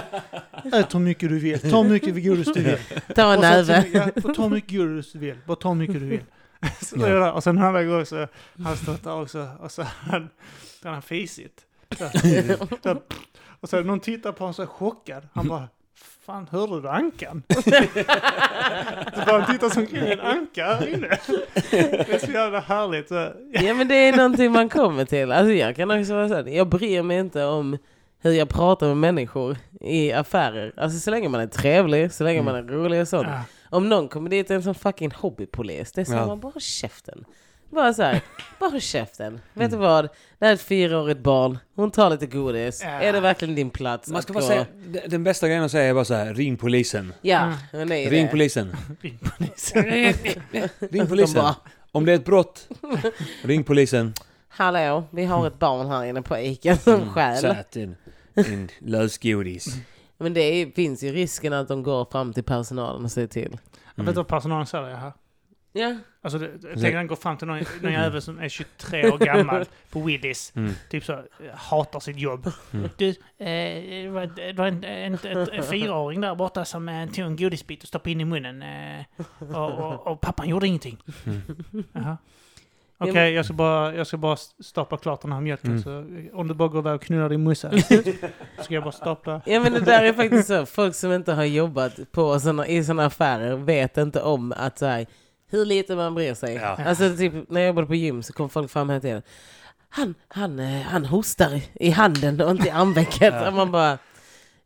ät 0.77 0.95
hur 0.95 0.99
mycket 0.99 1.29
du 1.29 1.39
vill. 1.39 1.71
Ta 1.71 1.83
hur 1.83 1.91
mycket 1.91 2.15
godis 2.25 2.53
du 2.55 2.63
vill. 2.63 2.79
Ta 3.15 3.35
en 3.35 3.41
näve. 3.41 3.85
Ja, 3.93 4.09
ta 4.35 4.43
hur 4.43 4.49
mycket 4.51 4.71
godis 4.79 5.13
du 5.13 5.19
vill. 5.19 5.37
Bara 5.47 5.57
ta 5.57 5.69
hur 5.69 5.75
mycket 5.77 6.01
du 6.01 6.07
vill. 6.07 6.25
Så 6.83 6.97
Ja. 6.99 7.07
där. 7.07 7.33
Och 7.33 7.43
sen 7.45 7.59
en 7.59 7.65
annan 7.65 7.89
gång 7.89 8.07
så 8.07 8.27
han 8.65 8.77
stått 8.77 9.05
där 9.05 9.21
också 9.23 9.49
och 9.61 9.71
så 9.73 9.83
han, 9.83 10.29
så 10.83 10.89
har 10.89 10.93
han 10.93 11.03
fisit. 11.03 11.61
Så, 12.83 12.97
och 13.61 13.69
så 13.69 13.81
någon 13.81 14.01
tittar 14.01 14.33
på 14.33 14.39
honom 14.45 14.55
så 14.55 14.67
chockad. 14.67 15.29
Han 15.33 15.49
bara 15.49 15.69
Fan, 16.27 16.49
hörde 16.51 16.81
du 16.81 16.89
ankan? 16.89 17.43
så 19.15 19.21
bara 19.27 19.41
han 19.41 19.53
tittar 19.55 19.69
som 19.69 19.87
en 19.93 20.21
anka 20.21 20.65
här 20.65 20.87
inne. 20.89 21.19
Det 21.71 22.13
är 22.15 22.19
så 22.27 22.33
jävla 22.33 22.61
härligt. 22.61 23.09
Så, 23.09 23.33
Ja 23.53 23.75
men 23.75 23.89
det 23.89 23.95
är 23.95 24.17
någonting 24.17 24.53
man 24.53 24.69
kommer 24.69 25.05
till. 25.05 25.33
Alltså 25.33 25.53
jag 25.53 25.77
kan 25.77 25.91
också 26.01 26.15
vara 26.15 26.29
såhär, 26.29 26.47
jag 26.49 26.69
bryr 26.69 27.03
mig 27.03 27.19
inte 27.19 27.45
om 27.45 27.79
hur 28.23 28.33
jag 28.33 28.49
pratar 28.49 28.87
med 28.89 28.97
människor 28.97 29.57
i 29.81 30.13
affärer. 30.13 30.73
Alltså 30.77 30.99
så 30.99 31.11
länge 31.11 31.29
man 31.29 31.41
är 31.41 31.47
trevlig, 31.47 32.13
så 32.13 32.25
länge 32.25 32.43
man 32.43 32.55
är 32.55 32.63
rolig 32.63 33.01
och 33.01 33.09
sånt. 33.09 33.29
ja. 33.31 33.43
Om 33.71 33.89
någon 33.89 34.09
kommer 34.09 34.31
dit 34.31 34.47
och 34.47 34.51
är 34.51 34.55
en 34.57 34.63
sån 34.63 34.75
fucking 34.75 35.11
hobbypolis, 35.17 35.93
det 35.93 36.01
är 36.01 36.05
så 36.05 36.13
Ja. 36.13 36.27
man 36.27 36.41
bara 36.41 36.53
håll 36.53 36.61
käften. 36.63 37.25
Bara 37.71 37.95
så 37.95 38.03
här, 38.03 38.21
bara 38.61 38.71
håll 38.71 38.81
käften. 38.81 39.41
Vet 39.55 39.71
du 39.71 39.77
Mm. 39.77 39.89
vad? 39.89 40.05
Det 40.39 40.45
här 40.47 40.49
är 40.51 40.55
ett 40.55 40.61
fyraårigt 40.63 41.21
barn, 41.21 41.59
hon 41.77 41.91
tar 41.91 42.11
lite 42.11 42.27
godis. 42.27 42.81
Ja. 42.85 42.89
Är 42.91 43.13
det 43.13 43.21
verkligen 43.21 43.55
din 43.55 43.71
plats 43.71 44.09
Man 44.09 44.23
ska 44.23 44.33
bara 44.33 44.41
gå- 44.41 44.47
säga, 44.47 44.67
den 45.07 45.25
bästa 45.25 45.47
grejen 45.49 45.65
att 45.65 45.71
säga 45.71 45.85
är 45.91 45.95
bara 45.95 46.05
så 46.05 46.15
här, 46.15 46.35
ring 46.35 46.57
polisen. 46.57 47.13
Ja, 47.23 47.53
det 47.73 47.79
är 47.79 48.11
Ring 48.11 48.29
polisen. 48.29 48.77
Ring 49.01 49.19
polisen. 49.39 49.83
Ring 49.85 50.15
De 50.91 51.07
polisen. 51.07 51.43
bara, 51.43 51.55
Om 51.93 52.05
det 52.05 52.13
är 52.13 52.17
ett 52.17 52.25
brott, 52.25 52.69
ring 53.43 53.65
polisen. 53.65 54.15
hallå, 54.49 55.05
vi 55.11 55.25
har 55.25 55.47
ett 55.47 55.59
barn 55.59 55.87
här 55.87 56.05
inne 56.05 56.23
på 56.23 56.39
Ica 56.39 56.77
som 56.77 56.95
Mm, 56.95 57.09
stjäl. 57.09 57.57
In, 58.37 58.45
in 58.53 58.69
lösgodis. 58.79 59.77
Men 60.19 60.35
det 60.35 60.41
är, 60.41 60.71
finns 60.71 61.03
ju 61.03 61.13
risken 61.13 61.53
att 61.53 61.69
de 61.69 61.83
går 61.83 62.05
fram 62.13 62.33
till 62.33 62.45
personalen 62.45 63.05
och 63.05 63.13
säger 63.13 63.29
till. 63.29 63.59
Jag 63.95 64.05
vet 64.05 64.15
du 64.15 64.17
vad 64.17 64.29
personalen 64.29 64.67
säger 64.67 64.97
här? 64.97 65.13
Ja, 65.73 65.97
Alltså, 66.23 66.39
det, 66.39 66.51
jag 66.63 66.81
tänker 66.81 66.97
han 66.97 67.07
går 67.07 67.17
fram 67.17 67.37
till 67.37 67.47
någon, 67.47 67.65
någon 67.83 67.93
jävel 67.93 68.23
som 68.23 68.39
är 68.39 68.49
23 68.49 69.11
år 69.11 69.19
gammal 69.19 69.65
på 69.91 70.01
Willys. 70.01 70.53
Mm. 70.57 70.73
Typ 70.91 71.05
så, 71.05 71.13
eh, 71.13 71.21
hatar 71.55 72.01
sitt 72.01 72.19
jobb. 72.19 72.51
Mm. 72.73 72.89
Du, 72.97 73.09
eh, 73.09 73.15
det 73.39 74.09
var, 74.09 74.27
det 74.27 74.53
var 74.53 74.67
en, 74.67 74.85
en, 74.85 75.19
en, 75.25 75.49
en 75.51 75.63
fyraåring 75.63 76.21
där 76.21 76.35
borta 76.35 76.65
som 76.65 76.89
eh, 76.89 77.09
tog 77.09 77.25
en 77.25 77.37
godisbit 77.37 77.83
och 77.83 77.89
stoppade 77.89 78.11
in 78.11 78.21
i 78.21 78.25
munnen. 78.25 78.63
Eh, 78.63 79.05
och, 79.39 79.71
och, 79.71 80.07
och 80.07 80.21
pappan 80.21 80.49
gjorde 80.49 80.67
ingenting. 80.67 80.99
Mm. 81.27 81.43
Jaha. 81.93 82.17
Okej, 83.01 83.33
jag, 83.33 83.45
ska 83.45 83.55
bara, 83.55 83.95
jag 83.95 84.07
ska 84.07 84.17
bara 84.17 84.37
stapla 84.65 84.99
klart 84.99 85.23
den 85.23 85.33
här 85.33 85.41
mjölken. 85.41 85.71
Mm. 85.71 85.83
Så 85.83 85.99
eh, 85.99 86.39
om 86.41 86.49
du 86.49 86.55
bara 86.55 86.69
går 86.69 86.79
iväg 86.81 86.95
och 86.95 87.03
knullar 87.03 87.29
din 87.29 87.43
mussa. 87.43 87.71
så 87.71 87.79
ska 88.63 88.75
jag 88.75 88.83
bara 88.83 88.93
stapla. 88.93 89.41
ja 89.47 89.61
men 89.61 89.73
det 89.73 89.81
där 89.81 90.05
är 90.05 90.13
faktiskt 90.13 90.49
så. 90.49 90.67
Folk 90.67 90.95
som 90.95 91.13
inte 91.13 91.33
har 91.33 91.45
jobbat 91.45 92.13
på 92.13 92.41
såna, 92.41 92.67
i 92.67 92.85
sådana 92.85 93.05
affärer 93.07 93.57
vet 93.57 93.97
inte 93.99 94.23
om 94.23 94.53
att 94.57 94.79
så 94.79 94.87
här, 94.87 95.07
hur 95.51 95.65
lite 95.65 95.97
man 95.97 96.15
bryr 96.15 96.35
sig. 96.35 96.55
Ja. 96.55 96.79
Alltså 96.87 97.17
typ 97.17 97.33
när 97.49 97.61
jag 97.61 97.69
jobbade 97.69 97.87
på 97.87 97.95
gym 97.95 98.23
så 98.23 98.33
kom 98.33 98.51
folk 98.51 98.71
fram 98.71 98.89
hela 98.91 99.01
tiden. 99.01 99.23
Han, 99.89 100.15
han, 100.29 100.59
eh, 100.59 100.81
han 100.83 101.05
hostar 101.05 101.61
i 101.75 101.91
handen 101.91 102.41
och 102.41 102.51
inte 102.51 102.69
i 102.69 102.71
armvecket. 102.71 103.35
Ja. 103.35 103.49
Och 103.49 103.55
man 103.55 103.71
bara, 103.71 103.99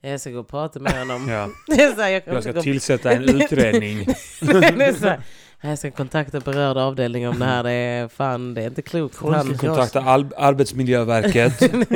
jag 0.01 0.20
ska 0.20 0.30
gå 0.30 0.41
och 0.41 0.49
prata 0.49 0.80
med 0.80 0.93
honom. 0.99 1.28
Ja. 1.28 1.49
Det 1.76 1.82
är 1.82 1.93
så 1.95 2.01
här, 2.01 2.09
jag, 2.09 2.22
Jag 2.26 2.43
ska 2.43 2.53
gå- 2.53 2.62
tillsätta 2.62 3.12
en 3.12 3.22
utredning. 3.22 4.05
det 4.41 4.85
är 4.85 4.93
så 4.93 5.09
här, 5.09 5.20
jag 5.68 5.78
ska 5.78 5.90
kontakta 5.90 6.40
berörd 6.40 6.76
avdelning 6.76 7.28
om 7.28 7.38
det 7.38 7.44
här. 7.44 7.62
Det 7.62 7.70
är 7.72 8.08
fan, 8.08 8.54
det 8.54 8.62
är 8.62 8.66
inte 8.66 8.82
klokt. 8.82 9.16
Han. 9.22 9.58
Kontakta 9.58 10.00
Al- 10.00 10.32
Arbetsmiljöverket. 10.36 11.58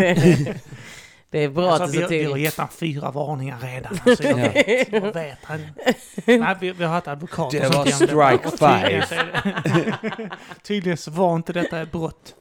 det 1.30 1.38
är 1.44 1.48
bra 1.48 1.70
Alltså, 1.70 1.84
att 1.84 1.94
vi, 1.94 1.98
du 1.98 2.08
ser 2.08 2.18
vi 2.18 2.24
har 2.24 2.34
till. 2.34 2.42
gett 2.44 2.56
han 2.58 2.68
fyra 2.68 3.10
varningar 3.10 3.58
redan. 3.62 3.98
Alltså, 4.06 4.24
jag, 4.24 4.38
Ja. 4.38 4.50
vet, 4.52 4.92
jag 4.92 5.00
vet. 5.14 5.38
Han, 5.42 5.60
nej, 6.24 6.56
vi, 6.60 6.72
vi 6.72 6.84
har 6.84 6.92
haft 6.92 7.08
advokater 7.08 7.60
Det 7.60 7.68
var 7.68 7.86
strike 7.86 8.50
five. 8.58 9.04
Tydligen 10.62 10.96
så 10.96 11.10
var 11.10 11.36
inte 11.36 11.52
detta 11.52 11.80
ett 11.80 11.92
brott. 11.92 12.34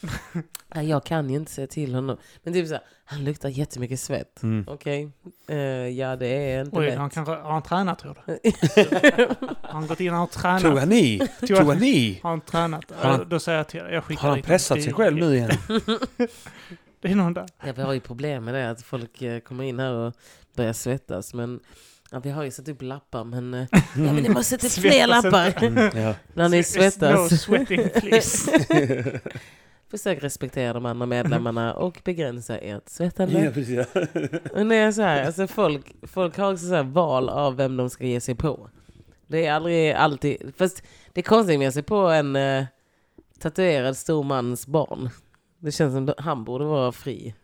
Nej, 0.74 0.88
jag 0.88 1.04
kan 1.04 1.30
ju 1.30 1.36
inte 1.36 1.52
säga 1.52 1.66
till 1.66 1.94
honom. 1.94 2.16
Men 2.42 2.52
typ 2.54 2.66
så 2.68 2.74
här, 2.74 2.82
han 3.04 3.24
luktar 3.24 3.48
jättemycket 3.48 4.00
svett. 4.00 4.42
Mm. 4.42 4.64
Okej, 4.68 5.10
eh, 5.48 5.56
ja 5.88 6.16
det 6.16 6.26
är 6.26 6.60
inte 6.64 6.76
Oj, 6.78 6.86
lätt. 6.86 6.98
han 6.98 7.10
kanske 7.10 7.32
har 7.34 7.52
han 7.52 7.62
tränat 7.62 7.98
tror 7.98 8.18
du? 8.26 8.32
Har 9.62 9.72
han 9.72 9.86
gått 9.86 10.00
in 10.00 10.12
och 10.12 10.18
har 10.18 10.26
tränat? 10.26 10.88
Ni? 10.88 11.18
Tror 11.18 11.46
Tror 11.46 11.58
jag- 11.58 11.68
jag 11.74 11.80
ni? 11.80 12.20
Har 12.22 12.30
han 12.30 12.40
tränat? 12.40 12.84
Har 12.94 13.10
han- 13.10 13.28
Då 13.28 13.40
säger 13.40 13.58
jag 13.58 13.68
till 13.68 13.80
jag 13.90 14.04
skickar 14.04 14.22
Har 14.22 14.30
han 14.30 14.42
pressat 14.42 14.68
honom. 14.70 14.82
sig 14.82 14.90
Det- 14.92 14.96
själv 14.96 15.16
nu 15.16 15.36
igen? 15.36 15.50
Det 17.00 17.10
är 17.10 17.14
någon 17.14 17.34
där. 17.34 17.46
Ja, 17.66 17.72
vi 17.76 17.82
har 17.82 17.92
ju 17.92 18.00
problem 18.00 18.44
med 18.44 18.54
det, 18.54 18.70
att 18.70 18.82
folk 18.82 19.22
eh, 19.22 19.40
kommer 19.40 19.64
in 19.64 19.78
här 19.78 19.92
och 19.92 20.14
börjar 20.56 20.72
svettas. 20.72 21.34
Men 21.34 21.60
ja, 22.10 22.18
vi 22.20 22.30
har 22.30 22.42
ju 22.44 22.50
satt 22.50 22.68
upp 22.68 22.82
lappar, 22.82 23.24
men, 23.24 23.54
eh, 23.54 23.66
ja, 23.72 23.80
men 23.94 24.14
ni 24.16 24.28
måste 24.28 24.44
sätta 24.58 24.66
upp 24.66 24.72
fler 24.72 25.06
lappar 25.06 25.62
Mm, 25.64 25.90
ja. 26.02 26.14
när 26.34 26.48
ni 26.48 26.56
No 26.58 26.62
svettas. 26.62 27.40
sweating 27.42 27.88
please. 28.00 28.50
Försök 29.90 30.22
respektera 30.22 30.72
de 30.72 30.86
andra 30.86 31.06
medlemmarna 31.06 31.74
och 31.74 32.00
begränsa 32.04 32.58
ert 32.58 32.88
svettande. 32.88 33.44
Ja, 33.44 33.50
precis. 33.50 33.86
Men 34.54 34.68
det 34.68 34.76
är 34.76 34.92
så 34.92 35.02
här, 35.02 35.26
alltså 35.26 35.46
folk, 35.46 35.94
folk 36.02 36.36
har 36.38 36.52
också 36.52 36.66
så 36.66 36.74
här 36.74 36.82
val 36.82 37.28
av 37.28 37.56
vem 37.56 37.76
de 37.76 37.90
ska 37.90 38.04
ge 38.06 38.20
sig 38.20 38.34
på. 38.34 38.70
Det 39.26 39.46
är 39.46 39.52
aldrig 39.52 39.92
alltid... 39.92 40.52
Fast 40.58 40.82
det 41.12 41.20
är 41.20 41.24
konstigt 41.24 41.58
med 41.58 41.68
att 41.68 41.68
ge 41.68 41.72
sig 41.72 41.82
på 41.82 41.96
en 41.96 42.36
eh, 42.36 42.64
tatuerad 43.40 43.96
stor 43.96 44.24
mans 44.24 44.66
barn. 44.66 45.10
Det 45.58 45.72
känns 45.72 45.94
som 45.94 46.08
att 46.08 46.20
han 46.20 46.44
borde 46.44 46.64
vara 46.64 46.92
fri. 46.92 47.34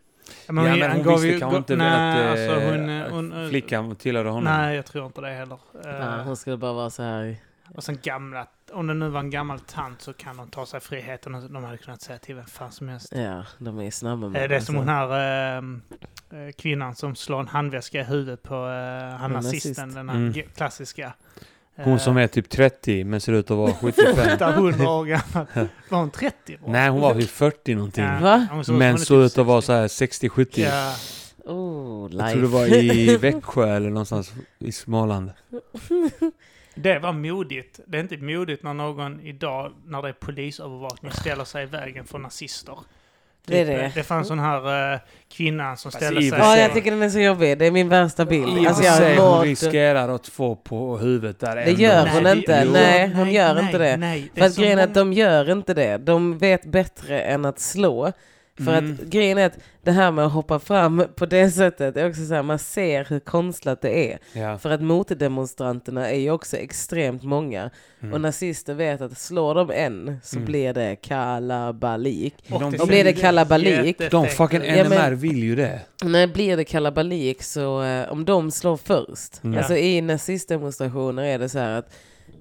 Ja, 0.47 0.53
men 0.53 0.63
ja, 0.65 0.69
hon- 0.71 0.79
men 0.79 0.89
han 0.89 0.97
hon 0.99 1.07
gav 1.07 1.19
visste 1.19 1.39
kanske 1.39 1.57
inte 1.57 1.75
nej, 1.75 2.25
att 2.25 2.31
alltså 2.31 2.55
eh, 2.61 2.69
hon, 2.71 2.89
eh, 2.89 3.07
hon, 3.09 3.43
eh, 3.43 3.49
flickan 3.49 3.95
tillhörde 3.95 4.29
honom. 4.29 4.43
Nej, 4.43 4.75
jag 4.75 4.85
tror 4.85 5.05
inte 5.05 5.21
det 5.21 5.27
heller. 5.29 5.57
Eh, 5.85 5.91
Ja, 5.99 6.21
hon 6.25 6.35
skulle 6.35 6.57
bara 6.57 6.73
vara 6.73 6.89
så 6.89 7.03
här... 7.03 7.35
Och 7.75 7.83
sen 7.83 7.97
gamla, 8.03 8.47
om 8.71 8.87
det 8.87 8.93
nu 8.93 9.09
var 9.09 9.19
en 9.19 9.29
gammal 9.29 9.59
tant 9.59 10.01
så 10.01 10.13
kan 10.13 10.37
de 10.37 10.49
ta 10.49 10.65
sig 10.65 10.79
friheten 10.79 11.35
och 11.35 11.51
de 11.51 11.63
hade 11.63 11.77
kunnat 11.77 12.01
säga 12.01 12.17
till 12.19 12.35
vem 12.35 12.45
fan 12.45 12.71
som 12.71 12.89
helst. 12.89 13.13
Ja, 13.15 13.43
de 13.57 13.79
är 13.79 13.91
snabba 13.91 14.25
Eh, 14.25 14.31
med 14.31 14.49
Det 14.49 14.55
är 14.55 14.59
som 14.59 14.75
alltså. 14.77 14.91
hon 14.93 15.11
här 15.11 15.57
eh, 16.47 16.51
kvinnan 16.51 16.95
som 16.95 17.15
slår 17.15 17.39
en 17.39 17.47
handväska 17.47 17.99
i 18.01 18.03
huvudet 18.03 18.43
på 18.43 18.53
eh, 18.55 19.17
han 19.17 19.31
nazist. 19.31 19.65
nazisten, 19.65 19.93
den 19.93 20.09
här 20.09 20.15
Mm. 20.15 20.33
klassiska. 20.55 21.13
Hon 21.79 21.99
som 21.99 22.17
är 22.17 22.27
typ 22.27 22.49
30 22.49 23.03
men 23.03 23.21
ser 23.21 23.33
ut 23.33 23.51
att 23.51 23.57
vara 23.57 23.73
75. 23.73 24.15
800 24.35 24.89
år 24.89 25.05
gammal. 25.05 25.45
Var 25.89 25.99
hon 25.99 26.09
30? 26.11 26.53
år? 26.63 26.69
Nej, 26.69 26.89
hon 26.89 27.01
var 27.01 27.13
typ 27.13 27.29
40 27.29 27.75
någonting. 27.75 28.03
Ja. 28.03 28.45
Hon 28.51 28.65
såg- 28.65 28.75
Men 28.77 28.97
typ 28.97 29.07
såg 29.07 29.19
ut 29.19 29.25
att 29.25 29.31
60. 29.31 29.43
vara 29.43 29.61
så 29.61 29.73
här 29.73 29.87
60-70. 29.87 30.61
Ja, 30.61 30.95
Oh, 31.45 32.09
Jag 32.11 32.31
tror 32.31 32.41
det 32.41 32.41
life. 32.41 32.45
var 32.47 32.65
i 32.67 33.17
Växjö 33.21 33.75
eller 33.75 33.89
någonstans 33.89 34.33
i 34.59 34.71
Småland. 34.71 35.31
det 36.77 36.99
var 36.99 37.13
modigt. 37.13 37.79
Det 37.87 37.97
är 37.97 38.01
inte 38.01 38.17
modigt 38.17 38.63
när 38.63 38.73
någon 38.73 39.19
idag, 39.21 39.71
när 39.85 40.01
det 40.01 40.09
är 40.09 40.13
polisövervakning, 40.13 41.11
ställer 41.11 41.43
sig 41.43 41.63
i 41.63 41.65
vägen 41.65 42.05
för 42.05 42.19
nazister. 42.19 42.75
Det 43.45 43.61
är 43.61 43.65
Typ, 43.65 43.75
det. 43.77 43.83
eh, 43.85 43.91
det 43.95 44.03
fanns 44.03 44.27
sån 44.27 44.39
här 44.39 44.93
uh, 44.93 44.99
kvinnan 45.29 45.77
som 45.77 45.91
Fast 45.91 46.03
ställde 46.03 46.21
sig... 46.21 46.39
Ja, 46.39 46.57
jag 46.57 46.73
tycker 46.73 46.91
den 46.91 47.01
är 47.01 47.09
så 47.09 47.19
jobbig. 47.19 47.57
Det 47.57 47.65
är 47.65 47.71
min 47.71 47.89
värsta 47.89 48.25
bild. 48.25 48.57
I 48.57 48.67
Alltså 48.67 48.83
för 48.83 48.91
sig, 48.91 49.15
jag 49.15 49.31
hon 49.31 49.45
riskerar 49.45 50.09
att 50.09 50.27
få 50.27 50.55
på 50.55 50.97
huvudet 50.97 51.39
där 51.39 51.55
Det 51.55 51.61
ändå. 51.61 51.81
gör 51.81 52.07
hon 52.07 52.23
det- 52.23 52.31
inte. 52.33 52.63
jo. 52.65 52.71
Nej, 52.71 53.13
hon 53.13 53.31
gör 53.31 53.53
nej, 53.53 53.65
inte 53.65 53.77
det. 53.77 53.97
Nej, 53.97 54.31
det 54.33 54.39
För 54.41 54.47
att 54.47 54.55
grejen 54.55 54.79
är 54.79 54.83
att 54.83 54.93
de 54.93 55.13
gör 55.13 55.51
inte 55.51 55.73
det. 55.73 55.97
De 55.97 56.37
vet 56.37 56.65
bättre 56.65 57.21
än 57.21 57.45
att 57.45 57.59
slå. 57.59 58.11
För 58.57 58.77
Mm. 58.77 58.93
att 58.93 59.07
grejen 59.09 59.37
är 59.37 59.45
att 59.45 59.57
det 59.83 59.91
här 59.91 60.11
med 60.11 60.25
att 60.25 60.31
hoppa 60.31 60.59
fram 60.59 61.03
på 61.15 61.25
det 61.25 61.51
sättet 61.51 61.97
är 61.97 62.09
också 62.09 62.25
så 62.25 62.33
här, 62.33 62.43
man 62.43 62.59
ser 62.59 63.05
hur 63.09 63.19
konstlat 63.19 63.81
det 63.81 64.11
är. 64.11 64.19
Ja. 64.33 64.57
För 64.57 64.69
att 64.69 64.81
motdemonstranterna 64.81 66.09
är 66.11 66.19
ju 66.19 66.31
också 66.31 66.57
extremt 66.57 67.23
många. 67.23 67.69
Mm. 68.01 68.13
Och 68.13 68.21
nazister 68.21 68.73
vet 68.73 69.01
att 69.01 69.17
slår 69.17 69.55
de 69.55 69.71
en 69.71 70.17
så 70.23 70.35
Mm. 70.35 70.45
blir 70.45 70.73
det 70.73 70.95
kalabalik. 70.95 72.35
Och 72.51 72.59
de- 72.59 72.77
Då 72.77 72.85
blir 72.85 73.03
det 73.03 73.13
kalabalik. 73.13 74.11
De 74.11 74.27
fucking 74.27 74.61
ut. 74.61 74.67
Ja, 74.77 74.83
men- 74.89 74.91
NMR 74.91 75.11
vill 75.11 75.43
ju 75.43 75.55
det. 75.55 75.79
När 76.03 76.27
blir 76.27 76.57
det 76.57 76.63
kalabalik 76.63 77.43
så 77.43 77.83
eh, 77.83 78.11
om 78.11 78.25
de 78.25 78.51
slår 78.51 78.77
först. 78.77 79.43
Mm. 79.43 79.57
Alltså 79.57 79.75
i 79.77 80.01
nazistdemonstrationer 80.01 81.23
är 81.23 81.39
det 81.39 81.49
så 81.49 81.59
här 81.59 81.71
att 81.79 81.93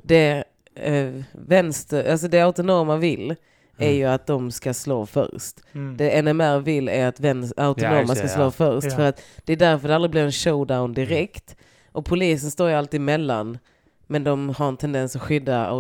det 0.02 0.44
eh, 0.74 1.10
vänster, 1.32 2.10
alltså 2.10 2.28
det 2.28 2.40
autonoma 2.40 2.96
vill 2.96 3.34
är 3.79 3.87
Mm. 3.87 3.97
ju 3.99 4.05
att 4.05 4.27
de 4.27 4.51
ska 4.51 4.74
slå 4.74 5.07
först. 5.07 5.61
Mm. 5.72 5.97
Det 5.97 6.22
NMR 6.22 6.59
vill 6.59 6.89
är 6.89 7.07
att 7.07 7.20
autonoma 7.57 8.01
det, 8.03 8.16
ska 8.16 8.29
slå 8.29 8.43
ja. 8.45 8.51
först. 8.51 8.87
Ja. 8.91 8.97
För 8.97 9.03
att 9.03 9.22
det 9.45 9.53
är 9.53 9.57
därför 9.57 9.89
det 9.89 9.95
aldrig 9.95 10.11
blir 10.11 10.22
en 10.24 10.33
showdown 10.33 10.95
direkt. 10.95 11.57
Och 11.93 12.05
polisen 12.05 12.51
står 12.51 12.68
ju 12.68 12.74
alltid 12.74 13.01
emellan. 13.01 13.59
Men 14.07 14.24
de 14.24 14.48
har 14.50 14.68
en 14.68 14.76
tendens 14.76 15.16
att 15.16 15.22
skydda 15.22 15.70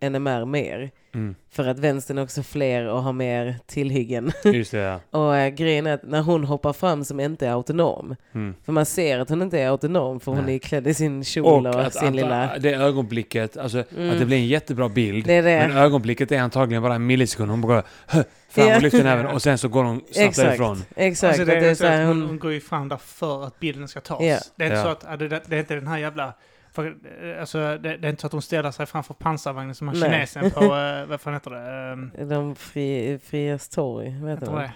NMR 0.00 0.44
mer. 0.44 0.90
Mm. 1.14 1.34
För 1.50 1.66
att 1.68 1.78
vänstern 1.78 2.18
är 2.18 2.22
också 2.22 2.42
fler 2.42 2.86
och 2.86 3.02
har 3.02 3.12
mer 3.12 3.56
tillhyggen. 3.66 4.32
Just 4.44 4.70
det, 4.70 4.78
ja. 4.78 5.00
Och 5.18 5.36
eh, 5.36 5.48
grejen 5.48 5.86
är 5.86 5.94
att 5.94 6.02
när 6.02 6.22
hon 6.22 6.44
hoppar 6.44 6.72
fram 6.72 7.04
som 7.04 7.20
inte 7.20 7.46
är 7.46 7.50
autonom. 7.52 8.16
Mm. 8.34 8.54
För 8.64 8.72
man 8.72 8.86
ser 8.86 9.18
att 9.18 9.28
hon 9.28 9.42
inte 9.42 9.58
är 9.60 9.68
autonom 9.68 10.20
för 10.20 10.32
hon 10.32 10.44
Nej. 10.44 10.54
är 10.54 10.58
klädd 10.58 10.86
i 10.86 10.94
sin 10.94 11.24
kjol 11.24 11.66
Och 11.66 11.74
och, 11.74 11.80
att, 11.80 11.94
sin 11.94 12.08
att, 12.08 12.14
lilla... 12.14 12.58
det 12.58 12.74
ögonblicket, 12.74 13.56
alltså 13.56 13.84
Mm. 13.96 14.10
att 14.10 14.18
det 14.18 14.26
blir 14.26 14.36
en 14.36 14.46
jättebra 14.46 14.88
bild. 14.88 15.26
Det 15.26 15.34
är 15.34 15.42
det. 15.42 15.68
Men 15.68 15.76
ögonblicket 15.76 16.32
är 16.32 16.38
antagligen 16.40 16.82
bara 16.82 16.94
en 16.94 17.06
millisekund. 17.06 17.50
Hon 17.50 17.60
bara 17.60 17.82
"Hö", 18.06 18.22
fram 18.48 18.76
och 18.76 18.82
lyfter 18.82 19.04
näven 19.04 19.26
och 19.34 19.42
sen 19.42 19.58
så 19.58 19.68
går 19.68 19.84
hon 19.84 19.96
snabbt 20.00 20.16
Exakt. 20.18 20.36
därifrån. 20.48 20.82
Exakt. 20.96 21.28
Alltså, 21.30 21.44
det 21.44 21.52
att 21.52 21.60
det 21.60 21.66
är 21.66 21.70
är 21.70 21.74
så 21.74 21.78
så 21.82 21.86
här, 21.86 22.00
att 22.02 22.08
hon, 22.08 22.22
hon... 22.22 22.38
går 22.38 22.52
ju 22.52 22.60
fram 22.60 22.88
där 22.88 22.96
för 22.96 23.44
att 23.44 23.60
bilden 23.60 23.88
ska 23.88 24.00
tas. 24.00 24.22
Ja. 24.22 24.38
Det 24.56 24.64
är 24.64 24.66
inte 24.66 24.76
Ja. 24.76 24.82
så 24.82 24.88
att, 24.88 25.18
det 25.48 25.56
är 25.56 25.60
inte 25.60 25.74
den 25.74 25.86
här 25.86 25.98
jävla... 25.98 26.32
För, 26.76 26.96
eh, 27.22 27.40
alltså, 27.40 27.58
det, 27.58 27.96
det 27.96 28.08
är 28.08 28.10
inte 28.10 28.20
så 28.20 28.26
att 28.26 28.32
hon 28.32 28.42
ställer 28.42 28.70
sig 28.70 28.86
framför 28.86 29.14
pansarvagnen 29.14 29.74
som 29.74 29.88
han 29.88 29.98
Nej. 30.00 30.10
kinesen 30.10 30.50
på, 30.50 30.64
uh, 30.64 30.70
vad 31.08 31.20
fan 31.20 31.34
heter 31.34 31.50
det? 31.50 31.92
Um, 31.92 32.28
De 32.28 32.56
fri, 32.56 33.18
Frias 33.24 33.68
torg, 33.68 34.10
vet 34.10 34.20
vad 34.20 34.28
du 34.30 34.34
heter 34.34 34.46
vad? 34.52 34.62
det? 34.62 34.72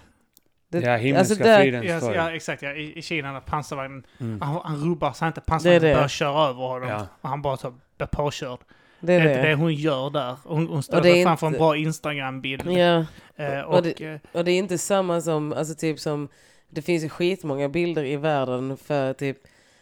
Det- 0.68 0.80
Ja, 0.80 0.96
himmelska 0.96 1.32
alltså 1.34 1.44
där- 1.44 1.61
fridens 1.61 1.86
Ja, 1.86 2.01
torg. 2.01 2.16
ja, 2.16 2.30
exakt. 2.34 2.62
Ja, 2.62 2.72
i, 2.72 2.98
I 2.98 3.03
Kina 3.03 3.32
när 3.32 3.40
pansarvagnen... 3.40 4.07
Mm. 4.20 4.40
Han, 4.40 4.61
han 4.64 4.76
rubbar 4.84 5.12
så 5.12 5.26
inte 5.26 5.40
pansarvagnen 5.40 5.82
det. 5.88 5.94
börjar 5.94 6.09
köra 6.09 6.48
över 6.48 6.62
honom. 6.62 6.88
Ja. 6.88 7.07
Och 7.20 7.28
han 7.28 7.42
bara 7.42 7.57
så 7.57 7.70
blir 7.96 8.07
påkörd. 8.07 8.59
Det 9.01 9.12
är 9.14 9.24
det. 9.24 9.42
det 9.48 9.55
hon 9.55 9.74
gör 9.74 10.11
där. 10.11 10.36
Hon, 10.44 10.66
hon 10.68 10.82
sig 10.82 11.24
framför 11.24 11.46
en 11.46 11.53
inte- 11.53 11.59
bra 11.59 11.76
Instagram-bild. 11.76 12.66
Ja, 12.72 13.05
Eh, 13.36 13.61
och 13.61 13.74
och, 13.76 13.82
det- 13.82 14.01
eh, 14.01 14.18
och 14.32 14.44
det 14.44 14.51
är 14.53 14.59
inte 14.59 14.78
samma 14.78 15.20
som, 15.20 15.53
alltså 15.53 15.74
typ 15.74 15.98
som, 16.01 16.28
det 16.68 16.82
finns 16.82 17.05
ju 17.05 17.09
skitmånga 17.09 17.68
bilder 17.68 18.05
i 18.05 18.16
världen 18.16 18.76
för 18.76 19.12
typ, 19.12 19.36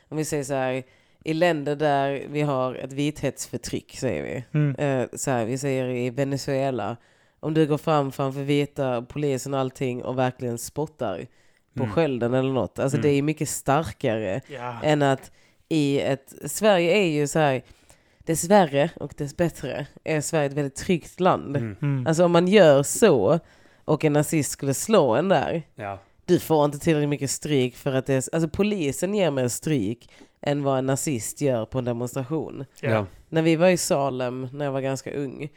om 0.08 0.16
vi 0.16 0.24
säger 0.24 0.44
så 0.44 0.54
här, 0.54 0.82
i 1.24 1.34
länder 1.34 1.76
där 1.76 2.26
vi 2.30 2.40
har 2.42 2.74
ett 2.74 2.92
vithetsförtryck 2.92 3.96
säger 3.96 4.22
vi. 4.22 4.44
mm. 4.58 4.74
Eh, 4.74 5.08
så 5.12 5.30
här, 5.30 5.44
vi 5.44 5.58
säger 5.58 5.88
i 5.88 6.10
Venezuela, 6.10 6.96
om 7.40 7.54
du 7.54 7.66
går 7.66 7.78
fram 7.78 8.12
framför 8.12 8.40
vita 8.42 9.02
polisen 9.02 9.54
och 9.54 9.60
allting 9.60 10.04
och 10.04 10.18
verkligen 10.18 10.58
spottar 10.58 11.26
på 11.74 11.82
Mm. 11.82 11.92
skölden 11.94 12.34
eller 12.34 12.52
något. 12.52 12.78
Alltså 12.78 12.96
Mm. 12.98 13.10
det 13.10 13.18
är 13.18 13.22
mycket 13.22 13.48
starkare 13.48 14.40
ja. 14.48 14.76
än 14.82 15.02
att 15.02 15.30
i 15.68 16.00
ett, 16.00 16.34
Sverige 16.44 16.92
är 16.96 17.06
ju 17.10 17.26
så 17.26 17.38
här, 17.38 17.62
dessvärre 18.18 18.90
och 18.96 19.14
dessbättre 19.16 19.86
är 20.04 20.20
Sverige 20.20 20.46
ett 20.46 20.52
väldigt 20.52 20.74
tryggt 20.76 21.20
land. 21.20 21.56
Mm. 21.56 21.76
Mm. 21.82 22.06
Alltså 22.06 22.24
om 22.24 22.32
man 22.32 22.48
gör 22.48 22.82
så 22.82 23.38
och 23.84 24.04
en 24.04 24.12
nazist 24.12 24.50
skulle 24.50 24.74
slå 24.74 25.14
en 25.16 25.28
där, 25.28 25.62
Ja. 25.74 25.98
du 26.24 26.38
får 26.38 26.64
inte 26.64 26.78
tillräckligt 26.78 27.08
mycket 27.08 27.30
stryk 27.30 27.76
för 27.76 27.92
att 27.94 28.06
det 28.06 28.14
är, 28.14 28.34
alltså 28.34 28.48
polisen 28.48 29.14
ger 29.14 29.30
mer 29.30 29.48
stryk 29.48 30.10
än 30.40 30.62
vad 30.62 30.78
en 30.78 30.86
nazist 30.86 31.40
gör 31.40 31.64
på 31.64 31.78
en 31.78 31.84
demonstration. 31.84 32.64
ja. 32.80 33.06
När 33.28 33.42
vi 33.42 33.56
var 33.56 33.68
i 33.68 33.76
Salem, 33.76 34.48
när 34.52 34.64
jag 34.64 34.72
var 34.72 34.80
ganska 34.80 35.14
ung, 35.14 35.48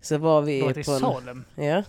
så 0.00 0.18
var 0.18 0.42
vi 0.42 0.58
Du 0.58 0.64
varit 0.64 0.76
i 0.76 0.84
på 0.84 0.92
en... 0.92 0.98
Salem? 1.00 1.44
Ja, 1.54 1.82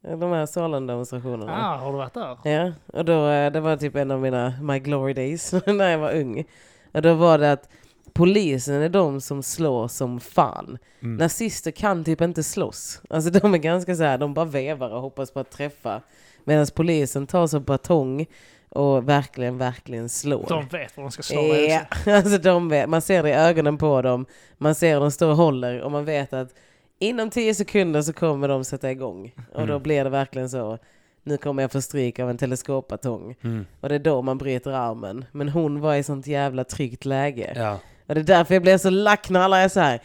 de 0.00 0.32
här 0.32 0.46
Salem-demonstrationerna. 0.46 1.52
Ah, 1.52 1.76
har 1.76 1.92
du 1.92 1.98
varit 1.98 2.14
där? 2.14 2.38
Ja, 2.44 2.72
och 2.86 3.04
då, 3.04 3.28
eh, 3.28 3.52
det 3.52 3.60
var 3.60 3.76
typ 3.76 3.96
en 3.96 4.10
av 4.10 4.20
mina 4.20 4.54
My 4.62 4.78
Glory 4.78 5.12
Days 5.12 5.52
när 5.66 5.90
jag 5.90 5.98
var 5.98 6.14
ung. 6.14 6.44
Och 6.92 7.02
då 7.02 7.14
var 7.14 7.38
det 7.38 7.52
att 7.52 7.68
polisen 8.12 8.82
är 8.82 8.88
de 8.88 9.20
som 9.20 9.42
slår 9.42 9.88
som 9.88 10.20
fan. 10.20 10.78
Mm. 11.02 11.16
Nazister 11.16 11.70
kan 11.70 12.04
typ 12.04 12.20
inte 12.20 12.42
slåss. 12.42 13.02
Alltså 13.10 13.30
de 13.30 13.54
är 13.54 13.58
ganska 13.58 13.94
så 13.94 14.02
här, 14.02 14.18
de 14.18 14.34
bara 14.34 14.44
vevar 14.44 14.90
och 14.90 15.00
hoppas 15.00 15.30
på 15.30 15.40
att 15.40 15.50
träffa. 15.50 16.00
Medan 16.44 16.66
polisen 16.74 17.26
tar 17.26 17.46
så 17.46 17.60
batong 17.60 18.26
och 18.74 19.08
verkligen, 19.08 19.58
verkligen 19.58 20.08
slår. 20.08 20.46
De 20.48 20.66
vet 20.68 20.96
vad 20.96 21.06
de 21.06 21.10
ska 21.10 21.22
slå 21.22 21.42
med. 21.42 21.86
Ja, 22.06 22.12
alltså 22.16 22.38
de 22.38 22.68
vet, 22.68 22.88
man 22.88 23.02
ser 23.02 23.22
det 23.22 23.28
i 23.28 23.32
ögonen 23.32 23.78
på 23.78 24.02
dem. 24.02 24.26
Man 24.58 24.74
ser 24.74 25.00
de 25.00 25.10
står 25.10 25.30
och 25.30 25.36
håller 25.36 25.80
och 25.80 25.90
man 25.90 26.04
vet 26.04 26.32
att 26.32 26.54
inom 26.98 27.30
tio 27.30 27.54
sekunder 27.54 28.02
så 28.02 28.12
kommer 28.12 28.48
de 28.48 28.64
sätta 28.64 28.90
igång. 28.90 29.32
Och 29.52 29.66
då 29.66 29.72
Mm. 29.72 29.82
blir 29.82 30.04
det 30.04 30.10
verkligen 30.10 30.50
så. 30.50 30.78
Nu 31.22 31.36
kommer 31.36 31.62
jag 31.62 31.72
få 31.72 31.80
stryk 31.80 32.18
av 32.18 32.30
en 32.30 32.38
teleskopbatong. 32.38 33.34
Mm. 33.44 33.66
Och 33.80 33.88
det 33.88 33.94
är 33.94 33.98
då 33.98 34.22
man 34.22 34.38
bryter 34.38 34.70
armen. 34.70 35.24
Men 35.32 35.48
hon 35.48 35.80
var 35.80 35.94
i 35.94 36.02
sånt 36.02 36.26
jävla 36.26 36.64
tryggt 36.64 37.04
läge. 37.04 37.52
Ja. 37.56 37.78
Och 38.06 38.14
det 38.14 38.20
är 38.20 38.24
därför 38.24 38.54
jag 38.54 38.62
blir 38.62 38.78
så 38.78 38.90
lack 38.90 39.30
när 39.30 39.40
alla 39.40 39.58
är 39.58 39.68
så 39.68 39.80
här. 39.80 40.00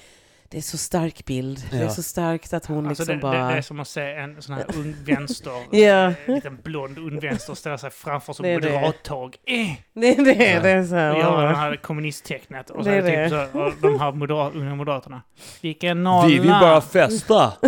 Det 0.52 0.58
är 0.58 0.62
så 0.62 0.78
stark 0.78 1.26
bild. 1.26 1.64
Det 1.72 1.78
är 1.78 1.82
Ja. 1.84 1.90
så 1.90 2.04
starkt 2.04 2.54
att 2.54 2.66
hon 2.66 2.88
Alltså 2.88 3.04
liksom 3.04 3.16
det, 3.16 3.22
bara... 3.22 3.48
det, 3.48 3.52
det 3.54 3.58
är 3.58 3.62
som 3.62 3.80
att 3.80 3.88
se 3.88 4.02
en 4.02 4.42
sån 4.42 4.56
här 4.56 4.66
ung 4.76 4.96
vänster, 5.04 5.52
Ja. 5.72 5.78
eh, 6.08 6.14
en 6.26 6.36
liten 6.36 6.58
blond 6.64 6.98
ung 6.98 7.20
vänster 7.20 7.54
ställa 7.54 7.78
sig 7.78 7.90
framför 7.90 8.34
som 8.34 8.44
Det 8.44 8.50
är 8.50 8.60
det. 8.60 8.72
moderattåg. 8.72 9.36
Eh! 9.46 9.68
Det 9.94 10.08
är 10.18 10.26
det, 10.26 10.60
det 10.60 10.70
är 10.70 10.84
så 10.84 10.96
här. 10.96 11.14
Och 11.14 11.20
göra 11.20 11.50
det 11.50 11.56
här 11.58 11.76
kommunisttecknet. 11.76 12.70
Och 12.70 12.84
så 12.84 12.90
Det 12.90 12.96
är 12.96 13.02
är 13.04 13.22
det 13.30 13.30
typ 13.46 13.52
så, 13.54 13.60
och 13.60 13.74
de 13.82 14.00
här 14.00 14.12
moderat, 14.12 14.56
unga 14.56 14.76
moderaterna. 14.76 15.22
Vilken 15.62 16.04
nolla! 16.04 16.28
Vi 16.28 16.40
vill 16.40 16.50
bara 16.50 16.82
festa! 16.82 17.54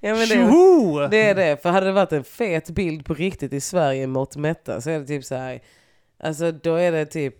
ja, 0.00 0.14
men 0.14 0.28
det, 0.28 1.08
det 1.10 1.22
är 1.22 1.34
det. 1.34 1.62
För 1.62 1.70
hade 1.70 1.86
det 1.86 1.92
varit 1.92 2.12
en 2.12 2.24
fet 2.24 2.70
bild 2.70 3.04
på 3.06 3.14
riktigt 3.14 3.52
i 3.52 3.60
Sverige 3.60 4.06
mått 4.06 4.36
mätta 4.36 4.80
så 4.80 4.90
är 4.90 4.98
det 5.00 5.06
typ 5.06 5.24
så 5.24 5.34
här. 5.34 5.60
Alltså 6.22 6.52
då 6.52 6.74
är 6.74 6.92
det 6.92 7.06
typ 7.06 7.34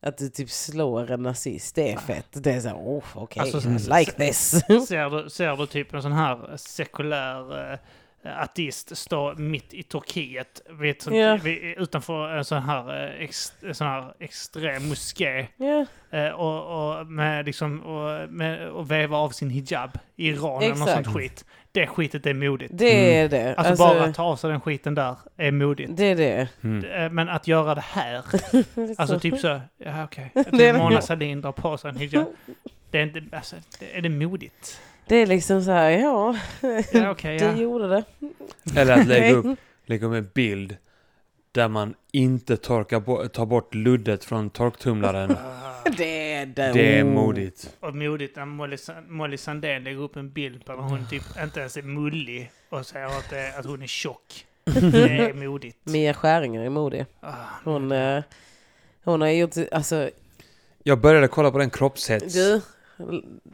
att 0.00 0.18
du 0.18 0.28
typ 0.28 0.50
slår 0.50 1.10
en 1.10 1.22
nazist. 1.22 1.74
Det 1.74 1.92
är 1.92 1.96
fett. 1.96 2.26
Det 2.30 2.52
är 2.52 2.60
så 2.60 2.68
här, 2.68 2.76
oh, 2.76 3.04
okej, 3.14 3.40
Alltså, 3.40 3.68
I 3.68 3.98
like 3.98 4.12
this. 4.12 4.50
Ser 4.88 5.22
du, 5.22 5.30
ser 5.30 5.56
du 5.56 5.66
typ 5.66 5.94
en 5.94 6.02
sån 6.02 6.12
här 6.12 6.56
sekulär 6.56 7.72
eh, 7.72 7.78
ateist 8.42 8.96
stå 8.96 9.34
mitt 9.36 9.74
i 9.74 9.82
Turkiet 9.82 10.60
vid, 10.70 10.96
Ja. 11.10 11.36
vid, 11.36 11.74
utanför 11.78 12.28
en 12.28 12.44
sån 12.44 12.62
här, 12.62 13.04
eh, 13.04 13.24
ex, 13.24 13.52
sån 13.72 13.86
här 13.86 14.14
extrem 14.18 14.88
moské 14.88 15.46
ja, 15.56 15.86
eh, 16.10 16.28
och, 16.28 16.98
och, 16.98 17.06
med 17.06 17.46
liksom, 17.46 17.80
och, 17.80 18.30
med, 18.30 18.68
och 18.68 18.90
veva 18.90 19.16
av 19.16 19.30
sin 19.30 19.50
hijab 19.50 19.90
i 20.16 20.28
Iran 20.28 20.62
eller 20.62 20.74
något 20.74 20.90
sånt 20.90 21.16
skit. 21.16 21.44
Det 21.80 21.86
skitet 21.86 22.26
är 22.26 22.34
modigt. 22.34 22.70
det 22.74 23.16
är 23.18 23.28
det. 23.28 23.54
Alltså, 23.54 23.74
bara 23.86 24.04
att 24.04 24.14
ta 24.14 24.22
av 24.22 24.36
sig 24.36 24.50
den 24.50 24.60
skiten 24.60 24.94
där 24.94 25.16
är 25.36 25.52
modigt. 25.52 25.96
Det 25.96 26.04
är 26.04 26.16
det. 26.16 26.48
Mm. 26.62 26.84
Eh, 26.90 27.10
Men 27.10 27.28
att 27.28 27.48
göra 27.48 27.74
det 27.74 27.80
här, 27.80 28.22
alltså 28.98 29.20
typ 29.20 29.38
så, 29.38 29.60
ja 29.78 30.04
okej, 30.04 30.30
är 30.34 30.40
att 30.40 30.58
det. 30.58 30.72
Mona 30.72 31.00
Sahlin 31.00 31.40
drar 31.40 31.52
på 31.52 31.78
sig 31.78 31.90
en 31.90 31.96
hijab. 31.96 32.26
Det 32.90 32.98
är 32.98 33.02
inte, 33.02 33.22
alltså, 33.36 33.56
det- 33.80 33.96
är 33.98 34.00
det 34.02 34.08
modigt? 34.08 34.80
Det 35.06 35.16
är 35.16 35.26
liksom 35.26 35.62
så 35.62 35.70
här, 35.70 35.90
ja, 35.90 36.36
Ja 36.92 37.14
du 37.22 37.28
ja. 37.34 37.56
gjorde 37.56 37.88
det. 37.88 38.04
Eller 38.80 39.00
att 39.00 39.06
lägga 39.06 39.32
upp, 39.32 39.58
lägga 39.86 40.06
upp 40.06 40.14
en 40.14 40.30
bild 40.34 40.76
där 41.52 41.68
man 41.68 41.94
inte 42.12 42.56
torkar 42.56 43.00
bo- 43.00 43.28
tar 43.28 43.46
bort 43.46 43.74
luddet 43.74 44.24
från 44.24 44.50
torktumlaren. 44.50 45.36
Det 45.96 46.32
är 46.34 46.46
det. 46.46 46.72
Det 46.72 46.98
är 46.98 47.04
modigt. 47.04 47.76
Och 47.80 47.94
modigt 47.94 48.36
när 48.36 48.44
Molly, 48.44 48.76
Molly 49.08 49.36
Sandén 49.36 49.84
lägger 49.84 50.00
upp 50.00 50.16
en 50.16 50.30
bild 50.32 50.64
på 50.64 50.72
när 50.72 50.82
hon 50.82 51.06
typ 51.10 51.22
inte 51.42 51.60
ens 51.60 51.76
är 51.76 51.82
mullig 51.82 52.50
och 52.68 52.86
säger 52.86 53.06
att, 53.06 53.30
det, 53.30 53.58
att 53.58 53.66
hon 53.66 53.82
är 53.82 53.86
tjock. 53.86 54.46
Det 54.64 55.20
är 55.20 55.32
modigt. 55.34 55.78
Mia 55.84 56.14
Skäringer 56.14 56.60
är 56.60 56.70
modig. 56.70 57.06
Ah, 57.20 57.32
Hon, 57.64 57.92
eh, 57.92 58.22
hon 59.04 59.20
har 59.20 59.28
gjort, 59.28 59.54
alltså, 59.72 60.10
Jag 60.82 61.00
började 61.00 61.28
kolla 61.28 61.50
på 61.50 61.58
den 61.58 61.70
kroppshets. 61.70 62.34
du, 62.34 62.60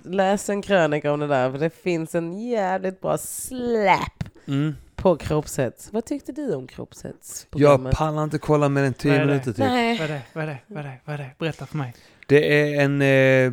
läs 0.04 0.48
en 0.48 0.62
krönika 0.62 1.12
om 1.12 1.20
det 1.20 1.26
där, 1.26 1.50
för 1.50 1.58
det 1.58 1.70
finns 1.70 2.14
en 2.14 2.48
jävligt 2.48 3.00
bra 3.00 3.18
släp 3.18 4.00
Mm. 4.46 4.74
på 4.96 5.16
kroppshets. 5.16 5.88
Vad 5.92 6.04
tyckte 6.04 6.32
du 6.32 6.54
om 6.54 6.60
Jag 6.62 6.70
kroppshetsprogrammet? 6.70 7.94
pallar 7.96 8.24
inte 8.24 8.38
kolla 8.38 8.68
mer 8.68 8.80
än 8.82 8.86
Vad 8.92 8.98
10 8.98 9.12
är 9.14 9.18
det? 9.18 9.26
minuter 9.26 9.52
typ. 9.52 9.58
Vad 9.58 9.68
är 9.68 10.08
det? 10.08 10.22
Vad 10.32 10.44
är 10.44 10.46
det? 10.48 10.58
Vad 10.66 10.78
är 10.78 10.88
det? 10.88 10.96
Vad 11.04 11.14
är 11.14 11.18
det? 11.18 11.30
Berätta 11.38 11.66
för 11.66 11.76
mig. 11.76 11.94
Det 12.26 12.74
är 12.74 12.80
en, 12.80 13.02
eh, 13.02 13.52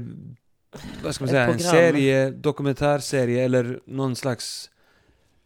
vad 1.04 1.16
ska 1.16 1.24
man 1.24 1.30
säga, 1.30 1.48
en 1.48 1.60
serie, 1.60 2.30
dokumentärserie 2.30 3.44
eller 3.44 3.80
någon 3.86 4.16
slags 4.16 4.70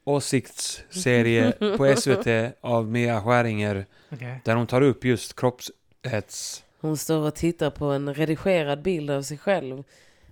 åsiktsserie 0.03 1.51
på 1.77 1.95
SVT 1.97 2.27
av 2.61 2.87
Mia 2.87 3.21
Skäringer 3.21 3.85
Okej. 4.09 4.41
där 4.45 4.55
hon 4.55 4.67
tar 4.67 4.81
upp 4.81 5.05
just 5.05 5.35
kroppshets. 5.35 6.63
Hon 6.81 6.97
står 6.97 7.27
och 7.27 7.35
tittar 7.35 7.69
på 7.69 7.85
en 7.85 8.13
redigerad 8.13 8.81
bild 8.81 9.11
av 9.11 9.21
sig 9.21 9.37
själv. 9.37 9.83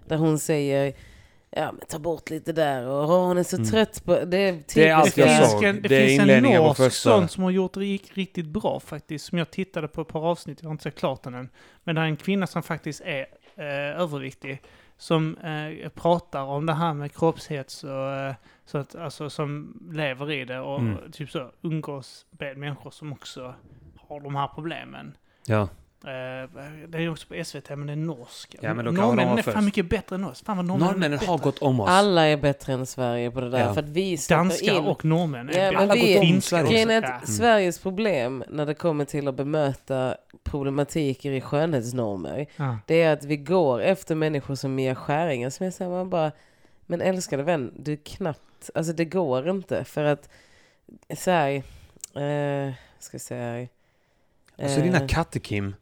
Där 0.07 0.17
hon 0.17 0.39
säger, 0.39 0.93
ja 1.55 1.71
men 1.71 1.81
ta 1.89 1.99
bort 1.99 2.29
lite 2.29 2.53
där 2.53 2.87
och 2.87 3.03
"Åh, 3.09 3.27
hon 3.27 3.37
är 3.37 3.43
så 3.43 3.55
Mm. 3.55 3.69
trött 3.69 4.05
på... 4.05 4.19
Det 4.25 4.37
är, 4.37 4.63
Det 4.75 4.87
är 4.87 4.93
allt 4.95 5.17
jag 5.17 5.49
såg. 5.49 5.63
en, 5.63 5.81
det 5.81 5.89
finns 5.89 6.29
en 6.29 6.43
norsk 6.43 6.91
sån 6.93 7.27
som 7.27 7.43
har 7.43 7.51
gjort 7.51 7.73
det 7.73 7.85
gick 7.85 8.17
riktigt 8.17 8.45
bra 8.45 8.79
faktiskt. 8.79 9.25
Som 9.25 9.37
jag 9.37 9.51
tittade 9.51 9.87
på 9.87 10.01
ett 10.01 10.07
par 10.07 10.25
avsnitt, 10.27 10.57
jag 10.61 10.67
har 10.69 10.71
inte 10.71 10.83
sett 10.83 10.95
klart 10.95 11.23
den 11.23 11.33
än. 11.33 11.49
Men 11.83 11.95
det 11.95 12.01
är 12.01 12.05
en 12.05 12.15
kvinna 12.17 12.47
som 12.47 12.63
faktiskt 12.63 13.01
är 13.01 13.25
eh, 13.55 14.01
överviktig. 14.01 14.61
Som 14.97 15.37
eh, 15.37 15.89
pratar 15.89 16.41
om 16.43 16.65
det 16.65 16.73
här 16.73 16.93
med 16.93 17.15
kroppshets 17.15 17.83
och 17.83 18.11
eh, 18.11 18.33
så 18.65 18.77
att, 18.77 18.95
alltså, 18.95 19.29
som 19.29 19.77
lever 19.91 20.31
i 20.31 20.45
det 20.45 20.59
och 20.59 20.79
Mm. 20.79 21.11
typ 21.11 21.29
så 21.31 21.51
umgås 21.61 22.25
med 22.39 22.57
människor 22.57 22.91
som 22.91 23.13
också 23.13 23.53
har 24.07 24.19
de 24.19 24.35
här 24.35 24.47
problemen. 24.47 25.17
Ja. 25.45 25.67
Eh, 26.05 26.49
det 26.87 26.97
är 26.97 27.01
ju 27.01 27.09
också 27.09 27.27
på 27.27 27.43
SVT, 27.43 27.69
men 27.69 27.87
det 27.87 27.93
är 27.93 27.97
norsk. 27.97 28.55
Ja, 28.61 28.73
men 28.73 28.85
då 28.85 28.91
kan 28.91 28.95
de 28.95 29.05
norrmännen 29.05 29.37
är 29.37 29.41
fan 29.41 29.65
mycket 29.65 29.89
bättre 29.89 30.15
än 30.15 30.23
oss. 30.23 30.41
Fan 30.41 30.57
vad 30.57 30.65
norrmännen 30.65 30.87
är 30.89 30.93
Norrmännen 30.93 31.19
har 31.27 31.37
bättre. 31.37 31.45
gått 31.51 31.59
om 31.59 31.79
oss. 31.79 31.89
Alla 31.89 32.25
är 32.27 32.37
bättre 32.37 32.73
än 32.73 32.85
Sverige 32.85 33.31
på 33.31 33.41
det 33.41 33.49
där. 33.49 33.59
Ja. 33.59 33.73
För 33.73 33.81
att 33.83 33.89
vi 33.89 34.17
Danskar 34.29 34.73
in... 34.77 34.83
och 34.85 35.05
norrmän 35.05 35.49
är 35.49 35.53
Ja, 35.63 35.71
bättre. 35.71 35.77
Alla 35.83 35.93
vi- 35.93 36.13
gått 36.13 36.23
om 36.35 36.41
Sverige. 36.41 36.97
är 36.97 37.01
Ja. 37.01 37.13
att 37.13 37.29
Sveriges 37.29 37.79
problem 37.79 38.43
när 38.49 38.65
det 38.65 38.73
kommer 38.73 39.05
till 39.05 39.27
att 39.27 39.35
bemöta 39.35 40.15
problematiker 40.43 41.31
i 41.31 41.41
skönhetsnormer, 41.41 42.45
Ja. 42.55 42.77
det 42.87 43.01
är 43.01 43.13
att 43.13 43.23
vi 43.23 43.37
går 43.37 43.81
efter 43.81 44.15
människor 44.15 44.55
som 44.55 44.75
Mia 44.75 44.95
Skäringer 44.95 45.49
som 45.49 45.65
är 45.65 45.71
så 45.71 45.83
här, 45.83 45.91
man 45.91 46.09
bara, 46.09 46.31
men 46.85 47.01
älskade 47.01 47.43
vän, 47.43 47.71
du 47.79 47.91
är 47.91 47.97
knappt, 48.05 48.69
alltså 48.75 48.93
det 48.93 49.05
går 49.05 49.49
inte 49.49 49.83
för 49.83 50.03
att, 50.03 50.29
så 51.17 51.31
här, 51.31 51.51
eh, 51.51 52.73
ska 52.99 53.15
jag 53.15 53.21
säga 53.21 53.43
här, 53.43 53.67
Alltså 54.63 54.77
eh, 54.79 54.83
dina 54.83 55.07
katter 55.07 55.39
Kim, 55.39 55.75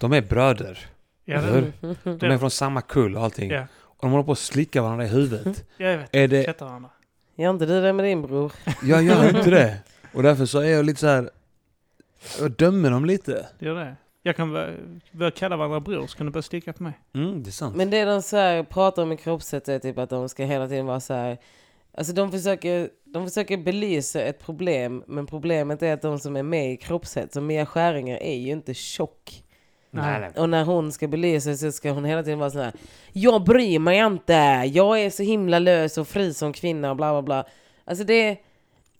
de 0.00 0.12
är 0.12 0.20
bröder. 0.20 0.78
Ja, 1.24 1.36
Eller 1.36 1.60
det, 1.60 1.72
hur? 2.02 2.18
De 2.18 2.26
är 2.26 2.38
från 2.38 2.50
samma 2.50 2.80
kull 2.80 3.16
och 3.16 3.22
allting. 3.22 3.50
Ja. 3.50 3.66
Och 3.78 3.98
de 4.00 4.10
håller 4.10 4.24
på 4.24 4.32
att 4.32 4.38
slicka 4.38 4.82
varandra 4.82 5.04
i 5.04 5.08
huvudet. 5.08 5.64
jag 5.76 5.98
vet. 5.98 6.14
Är 6.14 6.28
det... 6.28 6.60
Varandra. 6.60 6.90
Gör 7.36 7.50
inte 7.50 7.66
du 7.66 7.82
det 7.82 7.92
med 7.92 8.04
din 8.04 8.22
bror? 8.22 8.52
Jag 8.82 9.02
gör 9.02 9.28
inte 9.38 9.50
det. 9.50 9.78
Och 10.12 10.22
därför 10.22 10.46
så 10.46 10.58
är 10.58 10.68
jag 10.68 10.84
lite 10.84 11.00
så 11.00 11.06
här. 11.06 11.30
Jag 12.40 12.50
dömer 12.50 12.90
dem 12.90 13.04
lite. 13.04 13.46
Det 13.58 13.66
gör 13.66 13.74
det. 13.74 13.96
Jag 14.22 14.36
kan 14.36 14.52
börja, 14.52 14.76
börja 15.12 15.30
kalla 15.30 15.56
varandra 15.56 15.80
bror, 15.80 16.06
så 16.06 16.16
kan 16.16 16.26
du 16.26 16.32
börja 16.32 16.42
slicka 16.42 16.72
på 16.72 16.82
mig. 16.82 16.92
Mm, 17.14 17.42
det 17.42 17.50
är 17.50 17.52
sant. 17.52 17.76
Men 17.76 17.90
det 17.90 18.04
de 18.04 18.22
så 18.22 18.36
här 18.36 18.62
pratar 18.62 19.02
om 19.02 19.12
i 19.12 19.16
kroppssätt 19.16 19.68
är 19.68 19.78
typ 19.78 19.98
att 19.98 20.10
de 20.10 20.28
ska 20.28 20.44
hela 20.44 20.68
tiden 20.68 20.86
vara 20.86 21.00
så 21.00 21.14
här. 21.14 21.38
Alltså 21.98 22.12
de 22.12 22.32
försöker, 22.32 22.90
de 23.04 23.26
försöker 23.26 23.56
belysa 23.56 24.20
ett 24.20 24.38
problem, 24.38 25.02
men 25.06 25.26
problemet 25.26 25.82
är 25.82 25.94
att 25.94 26.02
de 26.02 26.18
som 26.18 26.36
är 26.36 26.42
med 26.42 26.72
i 26.72 26.76
kroppssätt, 26.76 27.32
som 27.32 27.46
Mia 27.46 27.66
Skäringer, 27.66 28.22
är 28.22 28.34
ju 28.34 28.52
inte 28.52 28.74
tjock. 28.74 29.42
Nej, 29.96 30.20
nej. 30.20 30.30
Och 30.42 30.48
när 30.48 30.64
hon 30.64 30.92
ska 30.92 31.08
belysa 31.08 31.54
så 31.56 31.72
ska 31.72 31.90
hon 31.90 32.04
hela 32.04 32.22
tiden 32.22 32.38
vara 32.38 32.50
så 32.50 32.58
här. 32.60 32.72
Jag 33.12 33.44
bryr 33.44 33.78
mig 33.78 33.98
inte, 33.98 34.32
jag 34.72 35.00
är 35.00 35.10
så 35.10 35.22
himla 35.22 35.58
lös 35.58 35.98
och 35.98 36.08
fri 36.08 36.34
som 36.34 36.52
kvinna 36.52 36.90
och 36.90 36.96
bla 36.96 37.12
bla 37.12 37.22
bla. 37.22 37.44
Alltså 37.84 38.04
det, 38.04 38.38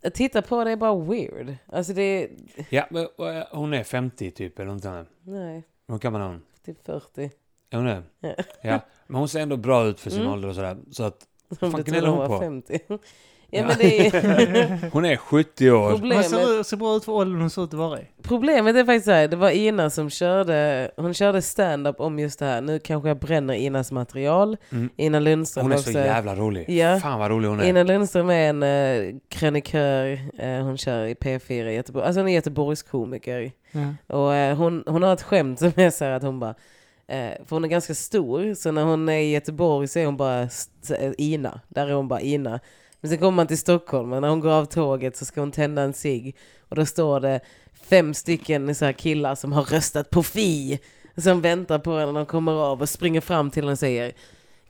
att 0.04 0.14
titta 0.14 0.42
på 0.42 0.64
det 0.64 0.70
är 0.70 0.76
bara 0.76 0.94
weird. 1.04 1.54
Alltså 1.66 1.92
det, 1.92 2.28
Ja, 2.70 2.86
men 2.90 3.02
eh, 3.02 3.44
hon 3.50 3.74
är 3.74 3.84
50 3.84 4.30
typ 4.30 4.58
eller 4.58 4.78
sånt. 4.78 5.08
nej, 5.24 5.62
Hur 5.88 5.98
gammal 5.98 6.20
är 6.20 6.26
hon? 6.26 6.42
typ 6.66 6.86
40. 6.86 7.30
Är 7.70 7.76
hon 7.76 7.86
det? 7.86 8.02
Ja. 8.20 8.34
Ja. 8.62 8.80
Men 9.06 9.16
hon 9.18 9.28
ser 9.28 9.40
ändå 9.40 9.56
bra 9.56 9.84
ut 9.86 10.00
för 10.00 10.10
sin 10.10 10.20
Mm. 10.20 10.32
ålder 10.32 10.48
och 10.48 10.54
sådär. 10.54 10.76
Så 10.90 11.04
att 11.04 11.26
Om 11.60 11.72
fan 11.72 11.82
gnäller 11.82 12.08
hon 12.08 12.26
på? 12.28 12.38
50. 12.38 12.78
Ja, 13.50 13.66
men 13.66 13.76
det 13.78 14.06
är 14.06 14.90
hon 14.92 15.04
är 15.04 15.16
70 15.16 15.70
år. 15.70 15.90
Hon 15.90 16.00
problemet. 16.00 16.26
ser, 16.30 16.62
ser 16.62 16.76
bra 16.76 16.96
ut 16.96 17.04
för 17.04 17.12
åldern 17.12 17.40
hon 17.40 17.50
ser 17.50 17.64
ut 17.64 17.68
att 17.68 17.78
vara 17.78 18.00
i. 18.00 18.04
Problemet 18.22 18.76
är 18.76 18.84
faktiskt 18.84 19.04
så 19.04 19.10
här, 19.10 19.28
det 19.28 19.36
var 19.36 19.50
Ina 19.50 19.90
som 19.90 20.10
körde, 20.10 20.90
hon 20.96 21.14
körde 21.14 21.42
stand-up 21.42 22.00
om 22.00 22.18
just 22.18 22.38
det 22.38 22.44
här. 22.44 22.60
Nu 22.60 22.78
kanske 22.78 23.08
jag 23.08 23.18
bränner 23.18 23.54
Inas 23.54 23.92
material. 23.92 24.56
Mm. 24.72 24.90
Ina 24.96 25.20
Lundström 25.20 25.64
Hon 25.64 25.72
är 25.72 25.76
också. 25.76 25.92
så 25.92 25.98
jävla 25.98 26.34
rolig. 26.34 26.70
Ja. 26.70 27.00
Fan 27.00 27.18
vad 27.18 27.30
rolig 27.30 27.48
hon 27.48 27.60
är. 27.60 27.68
Ina 27.68 27.82
Lundström 27.82 28.30
är 28.30 28.48
en 28.48 28.62
uh, 28.62 29.18
krönikör, 29.28 30.20
eh, 30.38 30.62
hon 30.62 30.78
kör 30.78 31.04
i 31.06 31.14
P4 31.14 31.66
i 31.66 31.74
Göteborg. 31.74 32.06
Alltså 32.06 32.20
hon 32.20 32.28
är 32.28 32.34
Göteborgskomiker. 32.34 33.52
Ja. 33.70 34.16
Och 34.16 34.34
eh, 34.34 34.56
hon, 34.56 34.84
hon 34.86 35.02
har 35.02 35.12
ett 35.12 35.22
skämt 35.22 35.58
som 35.58 35.72
är 35.76 35.90
så 35.90 36.04
här 36.04 36.12
att 36.12 36.22
hon 36.22 36.40
bara, 36.40 36.54
eh, 37.08 37.30
för 37.46 37.50
hon 37.50 37.64
är 37.64 37.68
ganska 37.68 37.94
stor, 37.94 38.54
så 38.54 38.72
när 38.72 38.84
hon 38.84 39.08
är 39.08 39.18
i 39.18 39.32
Göteborg 39.32 39.88
så 39.88 39.98
är 39.98 40.06
hon 40.06 40.16
bara 40.16 40.42
eh, 40.42 41.12
Ina. 41.18 41.60
Där 41.68 41.86
är 41.86 41.92
hon 41.92 42.08
bara 42.08 42.20
Ina. 42.20 42.60
Men 43.06 43.10
sen 43.10 43.18
kommer 43.18 43.36
man 43.36 43.46
till 43.46 43.58
Stockholm 43.58 44.12
och 44.12 44.20
när 44.22 44.28
hon 44.28 44.40
går 44.40 44.50
av 44.50 44.64
tåget 44.64 45.16
så 45.16 45.24
ska 45.24 45.40
hon 45.40 45.52
tända 45.52 45.82
en 45.82 45.92
cigg. 45.92 46.36
Och 46.68 46.76
då 46.76 46.86
står 46.86 47.20
det 47.20 47.40
fem 47.88 48.14
stycken 48.14 48.74
så 48.74 48.84
här 48.84 48.92
killar 48.92 49.34
som 49.34 49.52
har 49.52 49.62
röstat 49.62 50.10
på 50.10 50.22
Fi. 50.22 50.78
Som 51.16 51.40
väntar 51.40 51.78
på 51.78 51.92
henne 51.98 52.12
när 52.12 52.20
de 52.20 52.26
kommer 52.26 52.52
av 52.52 52.80
och 52.82 52.88
springer 52.88 53.20
fram 53.20 53.50
till 53.50 53.62
henne 53.62 53.72
och 53.72 53.78
säger 53.78 54.12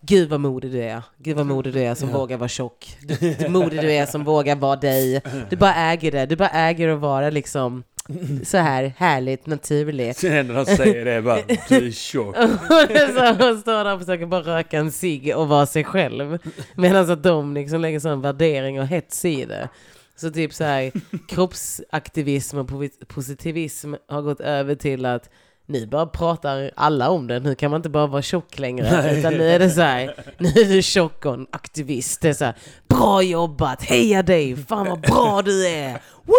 Gud 0.01 0.29
vad 0.29 0.41
modig 0.41 0.73
du 0.73 0.83
är. 0.83 1.03
Gud 1.19 1.37
vad 1.37 1.47
modig 1.47 1.73
du 1.73 1.81
är 1.83 1.95
som 1.95 2.09
Ja. 2.11 2.19
vågar 2.19 2.37
vara 2.37 2.49
tjock. 2.49 2.97
Du, 3.03 3.35
du 3.35 3.49
modig 3.49 3.81
du 3.81 3.93
är 3.93 4.07
som 4.07 4.25
vågar 4.25 4.57
vara 4.57 4.77
dig. 4.77 5.23
Du 5.51 5.57
bara 5.57 5.75
äger 5.75 6.13
det. 6.13 6.27
Du 6.27 6.37
bara 6.37 6.51
äger 6.51 6.89
att 6.89 7.01
vara 7.01 7.31
liksom 7.31 7.83
så 8.45 8.57
här 8.59 8.93
härligt, 8.97 9.47
naturligt. 9.47 10.17
Sen 10.19 10.33
enda 10.33 10.55
de 10.55 10.77
säger 10.77 11.05
det 11.05 11.23
bara 11.23 11.41
du 11.69 11.87
är 11.87 11.91
tjock. 11.91 12.37
så 12.37 13.45
hon 13.45 13.61
står 13.61 13.85
där 13.85 13.95
och 13.95 14.01
försöker 14.01 14.27
bara 14.27 14.41
röka 14.59 14.79
en 14.79 14.93
cigg 14.93 15.37
och 15.37 15.49
vara 15.49 15.67
sig 15.67 15.85
själv. 15.85 16.39
Medan 16.75 17.11
att 17.11 17.23
de 17.23 17.55
liksom 17.55 17.81
lägger 17.81 18.01
sån 18.01 18.21
värdering 18.21 18.81
och 18.81 18.87
hets 18.87 19.25
i 19.25 19.45
det. 19.45 19.69
Så 20.17 20.31
typ 20.31 20.55
så 20.55 20.65
här 20.65 20.93
kroppsaktivism 21.29 22.59
och 22.59 22.69
posi- 22.71 23.05
positivism 23.07 23.95
har 24.09 24.23
gått 24.23 24.41
över 24.41 24.75
till 24.75 25.07
att 25.07 25.31
nu 25.69 25.87
bara 25.87 26.07
pratar 26.07 26.71
alla 26.77 27.11
om 27.11 27.27
det. 27.27 27.41
Nu 27.41 27.55
kan 27.55 27.71
man 27.71 27.79
inte 27.79 27.89
bara 27.89 28.07
vara 28.07 28.23
tjock 28.23 28.59
längre. 28.59 29.03
Nej. 29.03 29.19
Utan 29.19 29.35
nu 29.35 29.49
är 29.51 29.59
det 29.59 29.71
så 29.71 29.81
här, 29.81 30.15
nu 30.39 30.49
är 30.49 30.69
du 30.69 30.83
tjock 30.83 31.25
och 31.25 31.35
en 31.35 31.47
aktivist. 31.51 32.21
Det 32.21 32.29
är 32.29 32.33
så 32.33 32.45
här, 32.45 32.55
bra 32.89 33.23
jobbat, 33.23 33.83
heja 33.83 34.23
dig, 34.23 34.57
fan 34.57 34.87
vad 34.87 35.01
bra 35.01 35.43
du 35.43 35.67
är. 35.69 36.01
Woo! 36.25 36.35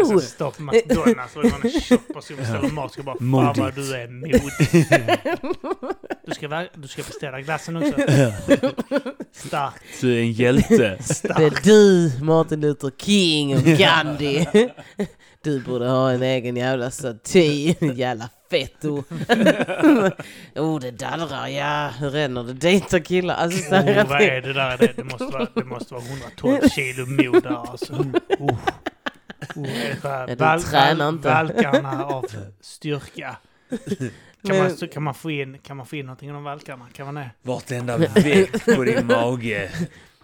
Jag 0.00 0.20
ska 0.22 0.28
stå 0.28 0.50
på 0.50 0.62
McDonalds 0.62 1.36
och 1.36 1.42
var 1.44 1.64
en 1.64 1.80
tjock 1.80 2.08
person 2.08 2.22
som 2.22 2.36
beställer 2.36 2.70
mat. 2.74 2.92
Ska 2.92 3.02
bara 3.02 3.18
fan 3.18 3.54
vad 3.56 3.74
du 3.74 3.94
är 3.94 4.08
modig. 4.08 4.86
Du 6.26 6.34
ska, 6.34 6.66
du 6.74 6.88
ska 6.88 7.02
beställa 7.02 7.40
glassen 7.40 7.76
också. 7.76 7.92
Starkt, 9.32 9.82
Du 10.00 10.16
är 10.16 10.20
en 10.20 10.32
hjälte. 10.32 10.98
Det 11.22 11.44
är 11.44 11.64
du, 11.64 12.12
Martin 12.24 12.60
Luther 12.60 12.90
King 12.98 13.56
och 13.56 13.62
Gandhi. 13.62 14.46
Du 15.42 15.60
borde 15.60 15.88
ha 15.88 16.10
en 16.12 16.22
egen 16.22 16.56
jävla 16.56 16.90
staty, 16.90 17.74
jävla 17.94 18.28
fetto. 18.50 18.96
oh, 20.56 20.80
det 20.80 20.90
dallrar, 20.90 21.48
ja. 21.48 21.88
Hur 21.98 22.10
ränner 22.10 22.44
det? 22.44 22.52
Dejtar 22.52 22.98
killar. 22.98 23.34
Alltså, 23.34 23.68
så 23.68 23.74
här 23.74 24.04
Oh, 24.04 24.08
vad 24.08 24.18
det, 24.18 24.30
är 24.30 24.40
det 24.42 24.52
där? 24.52 24.78
Det, 24.78 24.92
det, 24.96 25.04
måste 25.04 25.24
vara, 25.24 25.46
det 25.54 25.64
måste 25.64 25.94
vara 25.94 26.04
112 26.04 26.68
kilo 26.68 27.06
mod 27.06 27.42
där 27.42 27.70
alltså. 27.70 27.92
Oh. 28.38 28.58
Oh, 29.56 29.68
Ja, 30.02 30.34
val- 30.38 30.60
val- 30.72 31.08
inte. 31.14 31.28
Valkarna 31.28 32.04
av 32.04 32.24
styrka. 32.60 33.36
Kan 34.46 34.56
man, 34.56 34.66
Men- 34.66 34.76
så 34.76 34.88
kan, 34.88 35.02
man 35.02 35.14
få 35.14 35.30
in, 35.30 35.58
kan 35.58 35.76
man 35.76 35.86
få 35.86 35.96
in 35.96 36.06
någonting 36.06 36.34
om 36.34 36.44
valkarna? 36.44 36.86
Kan 36.92 37.06
man 37.06 37.14
det? 37.14 37.30
Vartenda 37.42 37.96
veck 37.96 38.64
på 38.76 38.84
din 38.84 39.06
mage. 39.06 39.70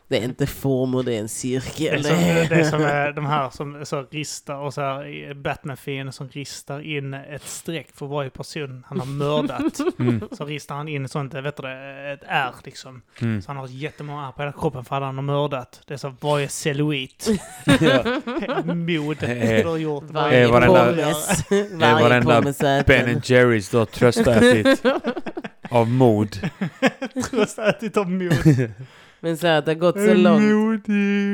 Det 0.08 0.18
är 0.18 0.24
inte 0.24 0.46
former, 0.46 1.02
det 1.02 1.14
är 1.14 1.18
en 1.18 1.22
Det 1.22 1.24
är 1.24 1.28
cirkel. 1.28 2.04
som, 2.04 2.16
det 2.16 2.54
är 2.54 2.64
som 2.64 2.80
eh, 2.84 3.14
de 3.14 3.26
här 3.26 3.50
som 3.50 3.86
så 3.86 4.06
ristar 4.10 4.54
och 4.56 4.74
så 4.74 4.80
här 4.80 5.34
Batman-fienden 5.34 6.12
som 6.12 6.28
ristar 6.28 6.80
in 6.80 7.14
ett 7.14 7.42
streck 7.44 7.88
för 7.94 8.06
varje 8.06 8.30
person 8.30 8.84
han 8.88 8.98
har 9.00 9.06
mördat. 9.06 9.80
Mm. 9.98 10.28
Så 10.32 10.44
ristar 10.44 10.74
han 10.74 10.88
in 10.88 11.08
sånt, 11.08 11.34
eh, 11.34 11.40
vet 11.40 11.56
du 11.56 11.62
det, 11.62 12.12
ett 12.12 12.20
R 12.28 12.52
liksom. 12.64 13.02
Mm. 13.20 13.42
Så 13.42 13.48
han 13.50 13.56
har 13.56 13.66
jättemånga 13.68 14.26
ärr 14.26 14.32
på 14.32 14.42
hela 14.42 14.52
kroppen 14.52 14.84
för 14.84 14.96
alla 14.96 15.06
han 15.06 15.14
har 15.16 15.22
mördat. 15.22 15.80
Det 15.86 15.94
är 15.94 15.98
så 15.98 16.14
varje 16.20 16.48
cellulit. 16.48 17.28
Ja. 17.80 18.04
Mod 18.74 19.22
Eh, 19.22 19.62
du 19.62 19.68
har 19.68 19.76
gjort. 19.76 20.04
Varje 20.10 20.44
Eh, 20.44 20.50
pommes. 20.66 21.50
eh, 21.52 22.02
varenda 22.02 22.82
Ben. 22.86 23.20
Jerrys 23.24 23.68
du 23.70 23.76
har 23.76 23.84
tröstätit 23.86 24.82
av 25.70 25.88
mod. 25.88 26.50
Trots 27.30 27.58
ätit 27.58 27.96
av 27.96 28.10
mod. 28.10 28.70
Men 29.20 29.36
så 29.36 29.46
här, 29.46 29.58
att 29.58 29.64
det 29.64 29.70
har 29.70 29.78
gått 29.78 29.94
så 29.94 30.14
långt. 30.14 30.86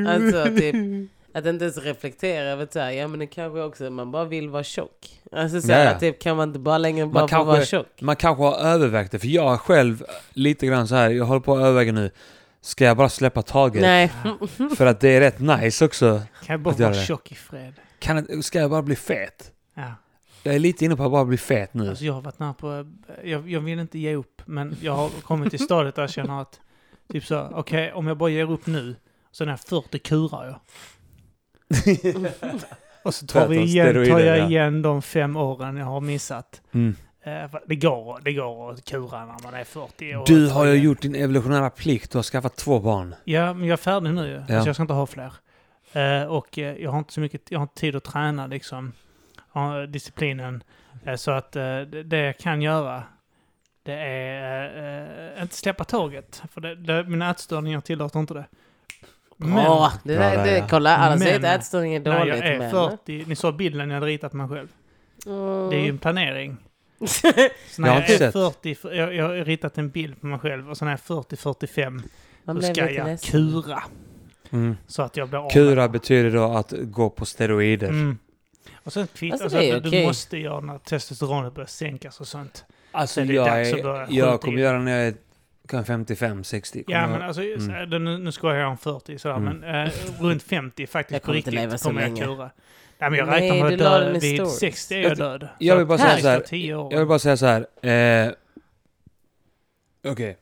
Alltså, 0.08 0.56
typ, 0.56 0.74
Att 1.34 1.46
inte 1.46 1.64
ens 1.64 1.78
reflektera 1.78 2.48
över 2.48 2.62
att 2.62 2.72
säga, 2.72 2.92
ja 2.92 3.08
men 3.08 3.18
det 3.18 3.26
kanske 3.26 3.62
också 3.62 3.90
man 3.90 4.10
bara 4.10 4.24
vill 4.24 4.48
vara 4.48 4.64
tjock. 4.64 5.20
Alltså 5.32 5.60
så 5.60 5.72
här, 5.72 5.98
typ 5.98 6.22
kan 6.22 6.36
man 6.36 6.48
inte 6.48 6.58
bara 6.58 6.78
längre 6.78 7.06
bara 7.06 7.24
få 7.24 7.28
kanske- 7.28 7.46
vara 7.52 7.64
tjock? 7.64 8.00
Man 8.00 8.16
kanske 8.16 8.42
har 8.42 8.54
övervägt 8.58 9.12
det, 9.12 9.18
för 9.18 9.28
jag 9.28 9.60
själv 9.60 10.04
lite 10.32 10.66
grann 10.66 10.88
så 10.88 10.94
här, 10.94 11.10
jag 11.10 11.24
håller 11.24 11.40
på 11.40 11.56
att 11.56 11.62
överväga 11.62 11.92
nu. 11.92 12.10
Ska 12.60 12.84
jag 12.84 12.96
bara 12.96 13.08
släppa 13.08 13.42
taget? 13.42 13.82
Nej. 13.82 14.12
För 14.76 14.86
att 14.86 15.00
det 15.00 15.08
är 15.08 15.20
rätt 15.20 15.40
nice 15.40 15.84
också. 15.84 16.22
Kan 16.44 16.54
jag 16.54 16.60
bara 16.60 16.74
vara 16.74 16.88
det. 16.88 17.04
tjock 17.04 17.32
i 17.32 17.34
fred? 17.34 17.74
Kan, 17.98 18.42
ska 18.42 18.58
jag 18.58 18.70
bara 18.70 18.82
bli 18.82 18.96
fet? 18.96 19.52
Ja. 19.74 19.94
Jag 20.42 20.54
är 20.54 20.58
lite 20.58 20.84
inne 20.84 20.96
på 20.96 21.04
att 21.04 21.10
bara 21.10 21.24
bli 21.24 21.36
fet 21.36 21.74
nu. 21.74 21.88
Alltså 21.88 22.04
jag 22.04 22.12
har 22.12 22.20
varit 22.20 22.38
nära 22.38 22.54
på, 22.54 22.86
jag, 23.24 23.50
jag 23.50 23.60
vill 23.60 23.78
inte 23.78 23.98
ge 23.98 24.14
upp, 24.14 24.42
men 24.44 24.76
jag 24.80 24.92
har 24.92 25.08
kommit 25.22 25.50
till 25.50 25.58
stadiet 25.58 25.94
där 25.94 26.02
jag 26.02 26.10
känner 26.10 26.42
att, 26.42 26.60
typ 27.12 27.24
så, 27.24 27.48
okej, 27.52 27.92
om 27.92 28.06
jag 28.06 28.16
bara 28.16 28.30
ger 28.30 28.50
upp 28.50 28.66
nu, 28.66 28.96
så 29.32 29.44
när 29.44 29.52
jag 29.52 29.58
är 29.58 29.82
40 29.82 29.98
kurar 29.98 30.44
jag. 30.46 30.60
Och 33.02 33.14
så 33.14 33.26
tar, 33.26 33.48
vi 33.48 33.58
igen, 33.60 33.94
tar 33.94 34.20
jag 34.20 34.38
ja. 34.38 34.46
igen 34.46 34.82
de 34.82 35.02
fem 35.02 35.36
åren 35.36 35.76
jag 35.76 35.86
har 35.86 36.00
missat. 36.00 36.62
Mm. 36.72 36.96
Eh, 37.22 37.50
det, 37.66 37.76
går, 37.76 38.20
det 38.24 38.32
går 38.32 38.70
att 38.70 38.84
kura 38.84 39.26
när 39.26 39.42
man 39.44 39.54
är 39.54 39.64
40 39.64 40.16
år. 40.16 40.24
Du 40.26 40.48
har 40.48 40.64
ju 40.64 40.74
gjort 40.74 41.02
din 41.02 41.14
evolutionära 41.14 41.70
plikt. 41.70 42.12
Du 42.12 42.18
har 42.18 42.22
skaffat 42.22 42.56
två 42.56 42.80
barn. 42.80 43.14
Ja, 43.24 43.54
men 43.54 43.68
jag 43.68 43.72
är 43.72 43.76
färdig 43.76 44.14
nu 44.14 44.26
ju. 44.26 44.54
Ja. 44.54 44.62
Så 44.62 44.68
jag 44.68 44.76
ska 44.76 44.82
inte 44.82 44.94
ha 44.94 45.06
fler. 45.06 45.32
Eh, 45.92 46.26
och 46.26 46.58
eh, 46.58 46.76
jag 46.76 46.90
har 46.90 46.98
inte 46.98 47.12
så 47.12 47.20
mycket, 47.20 47.50
jag 47.50 47.58
har 47.58 47.62
inte 47.62 47.80
tid 47.80 47.96
att 47.96 48.04
träna 48.04 48.46
liksom. 48.46 48.92
Disciplinen. 49.88 50.62
Så 51.16 51.30
att 51.30 51.52
det, 51.52 52.02
det 52.02 52.18
jag 52.18 52.38
kan 52.38 52.62
göra, 52.62 53.02
det 53.82 53.92
är 53.94 55.36
eh, 55.36 55.42
inte 55.42 55.54
släppa 55.56 55.84
taget. 55.84 56.42
För 56.52 56.60
det, 56.60 56.74
det, 56.74 57.04
mina 57.04 57.30
ätstörningar 57.30 57.80
tillåter 57.80 58.20
inte 58.20 58.34
det. 58.34 58.44
Det 59.36 59.46
Bra 59.46 59.92
där, 60.04 60.18
där, 60.18 60.44
det, 60.44 60.58
ja. 60.58 60.66
kolla, 60.70 60.96
alla 60.96 61.18
säger 61.18 61.40
Men- 61.40 61.50
att 61.50 61.60
ätstörning 61.60 61.94
är 61.94 62.00
när 62.00 62.18
dåligt. 62.18 62.34
jag 62.36 62.46
är 62.46 62.58
men... 62.58 62.70
40, 62.70 63.24
ni 63.26 63.36
såg 63.36 63.56
bilden 63.56 63.88
jag 63.90 63.94
hade 63.94 64.06
ritat 64.06 64.32
mig 64.32 64.48
själv. 64.48 64.68
Mm. 65.26 65.70
Det 65.70 65.76
är 65.76 65.80
ju 65.80 65.88
en 65.88 65.98
planering. 65.98 66.56
Så 67.06 67.26
Jag 67.26 67.34
när 67.78 67.88
jag, 67.88 67.96
inte 68.00 68.14
är 68.14 68.18
sett. 68.18 68.32
40, 68.32 68.74
för- 68.74 68.92
jag, 68.94 69.14
jag 69.14 69.24
har 69.28 69.34
ritat 69.34 69.78
en 69.78 69.90
bild 69.90 70.20
på 70.20 70.26
mig 70.26 70.38
själv 70.38 70.70
och 70.70 70.76
sen 70.76 70.88
är 70.88 70.92
jag 70.92 71.00
40-45 71.00 71.90
Man 71.90 72.02
då 72.44 72.54
blev 72.60 72.72
ska 72.74 72.90
jag 72.90 73.06
ledsen. 73.06 73.30
kura. 73.30 73.82
Mm. 74.50 74.76
Så 74.86 75.02
att 75.02 75.16
jag 75.16 75.28
blir 75.28 75.50
Kura 75.50 75.88
betyder 75.88 76.30
då 76.30 76.44
att 76.44 76.72
gå 76.82 77.10
på 77.10 77.24
steroider. 77.26 77.88
Mm. 77.88 78.18
Och 78.84 78.92
sen 78.92 79.06
kvitt, 79.06 79.32
Alltså, 79.32 79.44
alltså, 79.44 79.58
det 79.58 79.68
är 79.70 79.74
du, 79.74 79.80
du 79.80 79.88
okej. 79.88 80.06
måste 80.06 80.38
göra 80.38 80.60
när 80.60 80.78
testosteronet 80.78 81.54
börjar 81.54 81.66
sänkas 81.66 82.20
och 82.20 82.28
sånt. 82.28 82.64
Alltså 82.92 83.20
Så 83.20 83.26
det 83.26 83.32
är 83.32 83.34
jag, 83.34 83.46
dags 83.46 83.72
att 83.72 83.78
är, 83.78 83.82
börja 83.82 84.06
jag 84.10 84.40
kommer 84.40 84.58
göra 84.58 84.78
när 84.78 84.92
jag 84.98 85.06
är 85.06 85.14
kan 85.68 85.84
55-60. 85.84 86.84
Ja, 86.86 87.00
kommer 87.02 87.18
men 87.18 87.28
alltså, 87.28 87.42
Mm. 87.42 87.60
så- 87.60 87.72
det- 87.90 87.98
nu, 87.98 88.18
nu 88.18 88.32
skojar 88.32 88.56
jag 88.56 88.70
om 88.70 88.78
40 88.78 89.18
sådär, 89.18 89.36
Mm. 89.36 89.56
men 89.58 89.86
eh, 89.86 89.92
runt 90.20 90.42
50 90.42 90.86
faktiskt 90.86 91.12
Jag 91.12 91.22
på 91.22 91.32
riktigt 91.32 91.80
så 91.80 91.88
kommer 91.88 92.02
jag 92.02 92.08
länge. 92.18 92.24
kura. 92.26 92.50
Nej, 92.98 93.10
men 93.10 93.14
jag 93.18 93.28
Nej, 93.28 93.40
räknar 93.50 93.64
med 93.64 93.72
att 93.72 93.78
dö 93.78 94.12
vid 94.18 94.34
stories. 94.34 94.58
60 94.58 94.94
är 94.94 95.02
jag 95.02 95.16
död. 95.16 95.48
Jag 95.58 95.76
vill 95.76 95.82
Så 95.84 95.88
bara 95.88 95.98
säga 95.98 96.18
så 96.18 96.28
här, 96.28 96.36
sista 96.38 96.48
10 96.48 96.74
åren. 96.74 96.90
Jag 96.90 96.98
vill 96.98 97.08
bara 97.08 97.18
säga 97.18 97.36
så 97.36 97.46
här. 97.46 97.66
Eh, 98.26 98.32
Okej, 100.12 100.36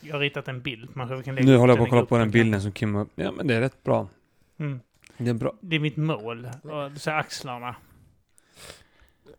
Jag 0.00 0.14
har 0.14 0.20
ritat 0.20 0.48
en 0.48 0.60
bild. 0.62 0.88
Man 0.96 1.22
kan 1.22 1.34
lägga 1.34 1.46
nu 1.46 1.56
håller 1.56 1.70
jag 1.72 1.78
på 1.78 1.84
att 1.84 1.90
kolla 1.90 2.04
på 2.06 2.18
den 2.18 2.30
bilden 2.30 2.62
som 2.62 2.72
Kim 2.72 2.94
har... 2.94 3.06
Ja 3.14 3.32
men 3.32 3.46
det 3.46 3.54
är 3.54 3.60
rätt 3.60 3.82
bra. 3.84 4.08
Mm. 4.58 4.80
Det 5.18 5.30
är 5.30 5.34
bra. 5.34 5.52
Det 5.60 5.76
är 5.76 5.80
mitt 5.80 5.96
mål. 5.96 6.48
Och 6.62 6.90
du 6.90 6.98
ser 6.98 7.12
axlarna. 7.12 7.74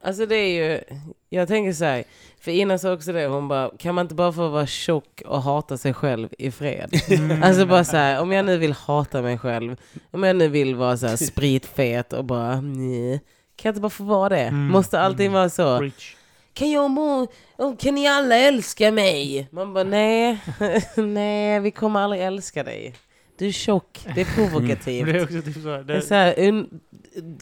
Alltså 0.03 0.25
det 0.25 0.35
är 0.35 0.47
ju, 0.71 0.81
jag 1.29 1.47
tänker 1.47 1.73
så 1.73 1.85
här, 1.85 2.03
för 2.39 2.51
Ina 2.51 2.77
sa 2.77 2.93
också 2.93 3.13
det, 3.13 3.25
hon 3.27 3.47
bara, 3.47 3.71
kan 3.77 3.95
man 3.95 4.05
inte 4.05 4.15
bara 4.15 4.31
få 4.31 4.47
vara 4.47 4.67
tjock 4.67 5.21
och 5.25 5.41
hata 5.41 5.77
sig 5.77 5.93
själv 5.93 6.29
i 6.37 6.51
fred? 6.51 6.93
Mm. 7.09 7.43
Alltså 7.43 7.65
bara 7.65 7.83
så 7.83 7.97
här, 7.97 8.21
om 8.21 8.31
jag 8.31 8.45
nu 8.45 8.57
vill 8.57 8.73
hata 8.73 9.21
mig 9.21 9.37
själv, 9.37 9.75
om 10.11 10.23
jag 10.23 10.35
nu 10.35 10.47
vill 10.47 10.75
vara 10.75 10.97
så 10.97 11.07
här 11.07 11.15
spritfet 11.15 12.13
och 12.13 12.25
bara, 12.25 12.61
nej, 12.61 13.19
kan 13.55 13.69
jag 13.69 13.71
inte 13.71 13.81
bara 13.81 13.89
få 13.89 14.03
vara 14.03 14.29
det? 14.29 14.39
Mm. 14.41 14.67
Måste 14.67 14.99
alltid 14.99 15.31
vara 15.31 15.49
så? 15.49 15.77
Preach. 15.79 16.15
Kan 16.53 16.71
jag 16.71 16.91
må, 16.91 17.27
oh, 17.57 17.75
kan 17.77 17.95
ni 17.95 18.07
alla 18.07 18.35
älska 18.37 18.91
mig? 18.91 19.47
Man 19.51 19.73
bara, 19.73 19.83
nej, 19.83 20.37
nej, 20.97 21.59
vi 21.59 21.71
kommer 21.71 21.99
aldrig 21.99 22.21
älska 22.21 22.63
dig. 22.63 22.93
Du 23.37 23.47
är 23.47 23.51
tjock, 23.51 23.99
det 24.15 24.21
är 24.21 24.25
provokativt. 24.35 25.05
Det 25.05 25.11
är 25.11 25.23
också 25.23 25.41
typ 25.41 25.53
så. 25.53 25.69
Det 25.69 25.73
är 25.75 25.83
Det, 25.83 26.01
så 26.01 26.13
här, 26.13 26.33
un, 26.37 26.79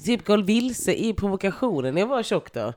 typ 0.05 0.25
gå 0.25 0.37
vilse 0.37 0.93
i 0.93 1.13
provokationen. 1.13 1.97
Jag 1.97 2.07
var 2.07 2.23
tjock 2.23 2.53
då. 2.53 2.73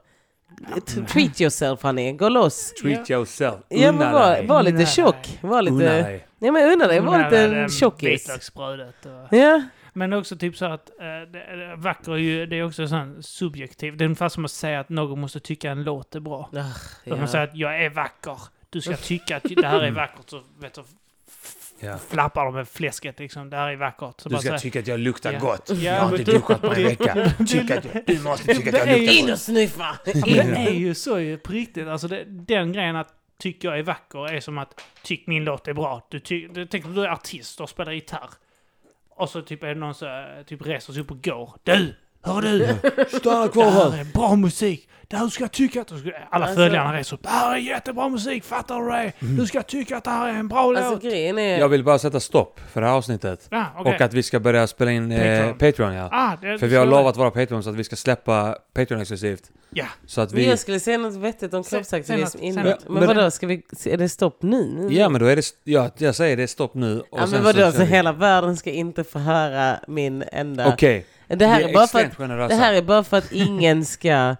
Treat 1.09 1.41
yourself 1.41 1.83
honey, 1.83 2.13
gå 2.13 2.29
loss. 2.29 2.73
Treat 2.83 3.11
yourself. 3.11 3.57
Ja 3.69 3.89
Unna 3.89 3.99
men 3.99 4.13
var, 4.13 4.43
var 4.43 4.63
lite 4.63 4.77
Nej. 4.77 4.87
tjock. 4.87 5.39
Var 5.41 5.59
Unna 5.69 5.71
lite... 5.81 6.03
dig. 6.03 6.27
Ja 6.39 6.53
men 6.53 6.73
unna 6.73 6.87
dig, 6.87 7.01
var 7.01 7.25
lite 7.25 7.39
en 7.45 7.69
tjockis. 7.69 8.11
Vitlöksbrödet. 8.11 9.07
Och, 9.07 9.37
Ja. 9.37 9.63
men 9.93 10.13
också 10.13 10.37
typ 10.37 10.57
så 10.57 10.65
att 10.65 10.91
äh, 11.01 11.05
det, 11.33 11.75
vacker 11.77 12.13
är 12.13 12.17
ju, 12.17 12.47
det 12.47 12.57
är 12.59 12.63
också 12.67 12.89
sån 12.89 13.23
subjektiv. 13.23 13.97
Det 13.97 14.05
är 14.05 14.07
ungefär 14.07 14.29
som 14.29 14.45
att 14.45 14.51
säga 14.51 14.81
att 14.81 14.89
någon 14.89 15.21
måste 15.21 15.41
tycka 15.41 15.71
en 15.71 15.85
låt 15.85 16.15
är 16.15 16.21
bra. 16.21 16.51
Ah, 16.53 16.59
Att 16.59 17.07
man 17.07 17.19
ja. 17.19 17.27
säger 17.27 17.45
att 17.45 17.57
jag 17.57 17.85
är 17.85 17.91
vacker. 17.91 18.39
Du 18.71 18.81
ska 18.81 18.97
tycka 18.97 19.37
att 19.37 19.43
det 19.43 19.67
här 19.67 19.81
är 19.83 19.91
vackert. 20.03 20.31
Så 20.31 20.41
vet 20.61 20.75
du, 20.75 20.83
Ja. 21.85 21.99
flappar 22.09 22.45
de 22.45 22.55
med 22.55 22.69
fläsket 22.69 23.19
liksom. 23.19 23.51
Det 23.51 23.57
här 23.57 23.69
är 23.69 23.77
vackert. 23.77 24.21
Så 24.21 24.29
Du 24.29 24.33
bara 24.35 24.43
ska 24.43 24.59
tycka 24.59 24.79
att 24.81 24.87
jag 24.87 25.01
luktar 25.01 25.33
Ja. 25.33 25.39
gott. 25.39 25.71
Ja, 25.71 25.77
jag 25.77 26.01
har 26.01 26.19
inte 26.19 26.31
du- 26.33 26.39
duschat 26.39 26.61
på 26.61 26.67
en 26.75 26.83
vecka. 26.85 27.33
Tycka 27.49 27.79
att 27.79 27.85
jag, 27.95 28.03
du 28.07 28.21
måste 28.21 28.55
tycka 28.55 28.71
att 28.71 28.77
jag 28.79 28.87
Det 28.89 28.93
är 28.95 28.99
luktar 28.99 29.15
In 29.15 29.23
gott. 29.27 29.33
och 29.33 29.39
sniffa! 29.39 29.99
Det 30.05 30.11
är 30.69 30.71
ju 30.71 30.95
så 30.95 31.19
ju 31.21 31.39
på 31.39 31.53
riktigt. 31.53 31.89
Alltså 31.89 32.09
det, 32.09 32.25
den 32.29 32.73
grejen 32.73 32.97
att 32.97 33.09
tycka 33.39 33.69
jag 33.69 33.79
är 33.79 33.83
vacker 33.83 34.33
är 34.33 34.41
som 34.41 34.59
att 34.59 34.81
tyck 35.03 35.27
min 35.27 35.45
låt 35.45 35.69
är 35.69 35.73
bra. 35.73 36.07
Du, 36.11 36.21
ty, 36.21 36.49
du 36.49 36.67
tänk 36.67 36.85
om 36.85 36.95
du 36.95 37.05
är 37.05 37.09
artist 37.09 37.61
och 37.61 37.69
spelar 37.69 37.93
gitarr. 37.93 38.31
Och 39.11 39.29
så 39.31 39.43
typ 39.43 39.63
är 39.63 39.67
det 39.69 39.75
någon 39.75 39.95
som 39.95 40.27
typ 40.47 40.67
reser 40.67 40.93
sig 40.93 41.03
upp 41.03 41.11
och 41.11 41.23
går. 41.25 41.53
Du! 41.63 41.95
Hör 42.25 42.43
du! 42.43 42.67
Stanna 43.19 43.43
Det 43.43 43.49
kvar 43.49 43.71
här 43.71 43.91
här. 43.91 44.01
är 44.01 44.05
bra 44.05 44.37
musik! 44.37 44.89
Det 45.09 45.17
här 45.17 45.29
ska 45.29 45.45
jag 45.45 45.53
tycka 45.53 45.81
att... 45.81 45.93
Alla 46.31 46.45
Alltså- 46.45 46.57
följarna 46.61 46.99
reser 46.99 47.17
upp. 47.17 47.23
Det 47.23 47.29
här 47.29 47.53
är 47.55 47.59
jättebra 47.59 48.09
musik, 48.09 48.45
fattar 48.45 48.81
du 48.81 48.91
det? 48.91 49.13
Du 49.21 49.47
ska 49.47 49.63
tycka 49.63 49.97
att 49.97 50.05
det 50.05 50.11
här 50.11 50.29
är 50.29 50.33
en 50.33 50.49
bra 50.49 50.59
Alltså 50.77 50.91
låt. 50.91 51.03
grejen 51.03 51.39
är... 51.39 51.59
Jag 51.59 51.69
vill 51.69 51.85
bara 51.85 51.99
sätta 51.99 52.21
stopp 52.21 52.61
för 52.73 52.81
det 52.81 52.87
här 52.87 52.95
avsnittet. 52.95 53.47
Ja, 53.51 53.65
okej. 53.77 53.95
Och 53.95 54.01
att 54.01 54.15
vi 54.15 54.23
ska 54.23 54.41
börja 54.41 54.67
spela 54.67 54.91
in 54.91 55.13
eh, 55.13 55.19
Patreon. 55.19 55.59
Patreon 55.59 55.95
ja. 55.95 56.09
Ah, 56.13 56.37
det, 56.43 56.59
För 56.59 56.67
vi 56.67 56.77
har 56.77 56.87
lovat 56.87 57.17
våra 57.17 57.31
Patreons 57.31 57.67
att 57.67 57.75
vi 57.75 57.85
ska 57.85 57.97
släppa 57.97 58.57
Patreon 58.75 59.01
exklusivt. 59.01 59.43
Ja. 59.71 59.87
Så 60.07 60.21
att 60.21 60.31
Men 60.33 60.39
vi... 60.43 60.49
jag 60.49 60.59
skulle 60.59 60.81
säga 60.81 60.99
något 60.99 61.15
vettigt 61.17 61.55
om 61.55 61.65
kroppsaktivism 61.65 62.39
innan. 62.41 62.65
Men, 62.65 62.77
Men- 62.89 63.07
vadå, 63.07 63.31
ska 63.31 63.47
vi... 63.47 63.63
Är 63.87 63.97
det 63.97 64.09
stopp 64.09 64.43
nu? 64.43 64.89
Ja 64.91 65.09
men 65.09 65.21
då 65.21 65.27
är 65.27 65.37
det... 65.37 65.43
Ja, 65.65 65.91
jag 65.99 66.15
säger 66.15 66.37
det 66.37 66.43
är 66.43 66.47
stopp 66.47 66.75
nu. 66.75 67.01
Och 67.01 67.19
Ja 67.21 67.27
men 67.27 67.43
vadå, 67.45 67.67
så 67.67 67.73
så, 67.73 67.79
vi. 67.79 67.85
hela 67.87 68.13
världen 68.13 68.57
ska 68.57 68.71
inte 68.71 69.05
få 69.05 69.19
höra 69.19 69.77
min 69.89 70.25
enda... 70.33 70.69
Okej. 70.69 71.07
Det 71.35 71.47
här 71.47 71.61
är 71.61 71.73
bara 71.73 71.87
för 71.87 72.05
att 72.05 72.15
generösa. 72.17 72.55
Det 72.55 72.61
här 72.61 72.73
är 72.75 72.83
bara 72.83 73.05
för 73.05 73.17
att 73.19 73.33
ingen 73.33 73.85
ska 73.85 74.37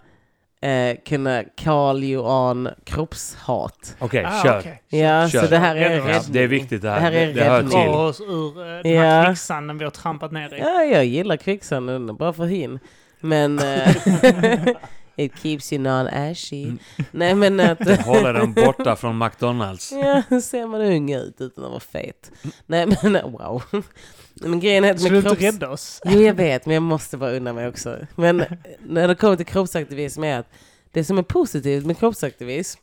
eh, 0.61 0.95
kunna 1.07 1.43
call 1.63 2.03
you 2.03 2.23
on 2.27 2.69
kroppshat. 2.83 3.95
Okej, 3.99 4.25
Ah, 4.25 4.43
kör. 4.43 4.59
okej. 4.59 4.81
Ja, 4.89 5.29
Kör. 5.29 5.41
så 5.41 5.47
det 5.47 5.57
här 5.57 5.75
är 5.75 5.89
räddning. 5.89 6.13
Ja, 6.13 6.21
det 6.29 6.43
är 6.43 6.47
viktigt 6.47 6.81
det 6.81 6.89
här. 6.89 6.95
Det 6.95 7.01
här 7.01 7.11
är 7.11 7.33
det 7.33 7.43
hör 7.43 7.55
räddning. 7.57 7.71
till. 7.71 7.91
Dra 7.91 8.07
oss 8.07 8.21
ur 8.21 8.59
uh, 8.59 8.81
den 8.83 8.91
Ja. 8.91 9.01
här 9.01 9.25
kvicksanden 9.25 9.77
vi 9.77 9.83
har 9.83 9.91
trampat 9.91 10.31
ner 10.31 10.53
i. 10.53 10.59
Ja, 10.59 10.83
jag 10.83 11.05
gillar 11.05 11.37
kvicksanden, 11.37 12.15
bara 12.15 12.33
för 12.33 12.45
hin. 12.45 12.79
Men... 13.19 13.59
eh, 13.59 13.95
It 15.17 15.31
keeps 15.43 15.73
you 15.73 15.83
non-ashy. 15.83 16.63
Mm. 16.63 16.79
Nej 17.11 17.35
men 17.35 17.59
att... 17.59 18.05
Håller 18.05 18.33
den 18.33 18.53
borta 18.53 18.95
från 18.95 19.17
McDonalds. 19.17 19.91
Ja, 19.91 20.41
ser 20.41 20.67
man 20.67 20.81
ung 20.81 21.13
ut 21.13 21.41
utan 21.41 21.63
att 21.63 21.69
vara 21.69 21.79
fet. 21.79 22.31
Nej 22.65 22.87
men 22.87 23.31
wow. 23.31 23.63
Men 24.33 24.59
grejen 24.59 24.83
är 24.83 24.91
att 24.91 24.99
Skulle 24.99 25.17
du 25.17 25.23
med 25.23 25.31
inte 25.31 25.41
kropps... 25.41 25.53
rädda 25.53 25.69
oss? 25.69 26.01
Jo 26.05 26.21
jag 26.21 26.33
vet, 26.33 26.65
men 26.65 26.73
jag 26.73 26.83
måste 26.83 27.17
bara 27.17 27.31
unna 27.31 27.53
mig 27.53 27.67
också. 27.67 27.97
Men 28.15 28.43
när 28.87 29.07
det 29.07 29.15
kommer 29.15 29.35
till 29.35 29.45
kroppsaktivism 29.45 30.23
är 30.23 30.39
att 30.39 30.49
det 30.91 31.03
som 31.03 31.17
är 31.17 31.23
positivt 31.23 31.85
med 31.85 31.97
kroppsaktivism 31.97 32.79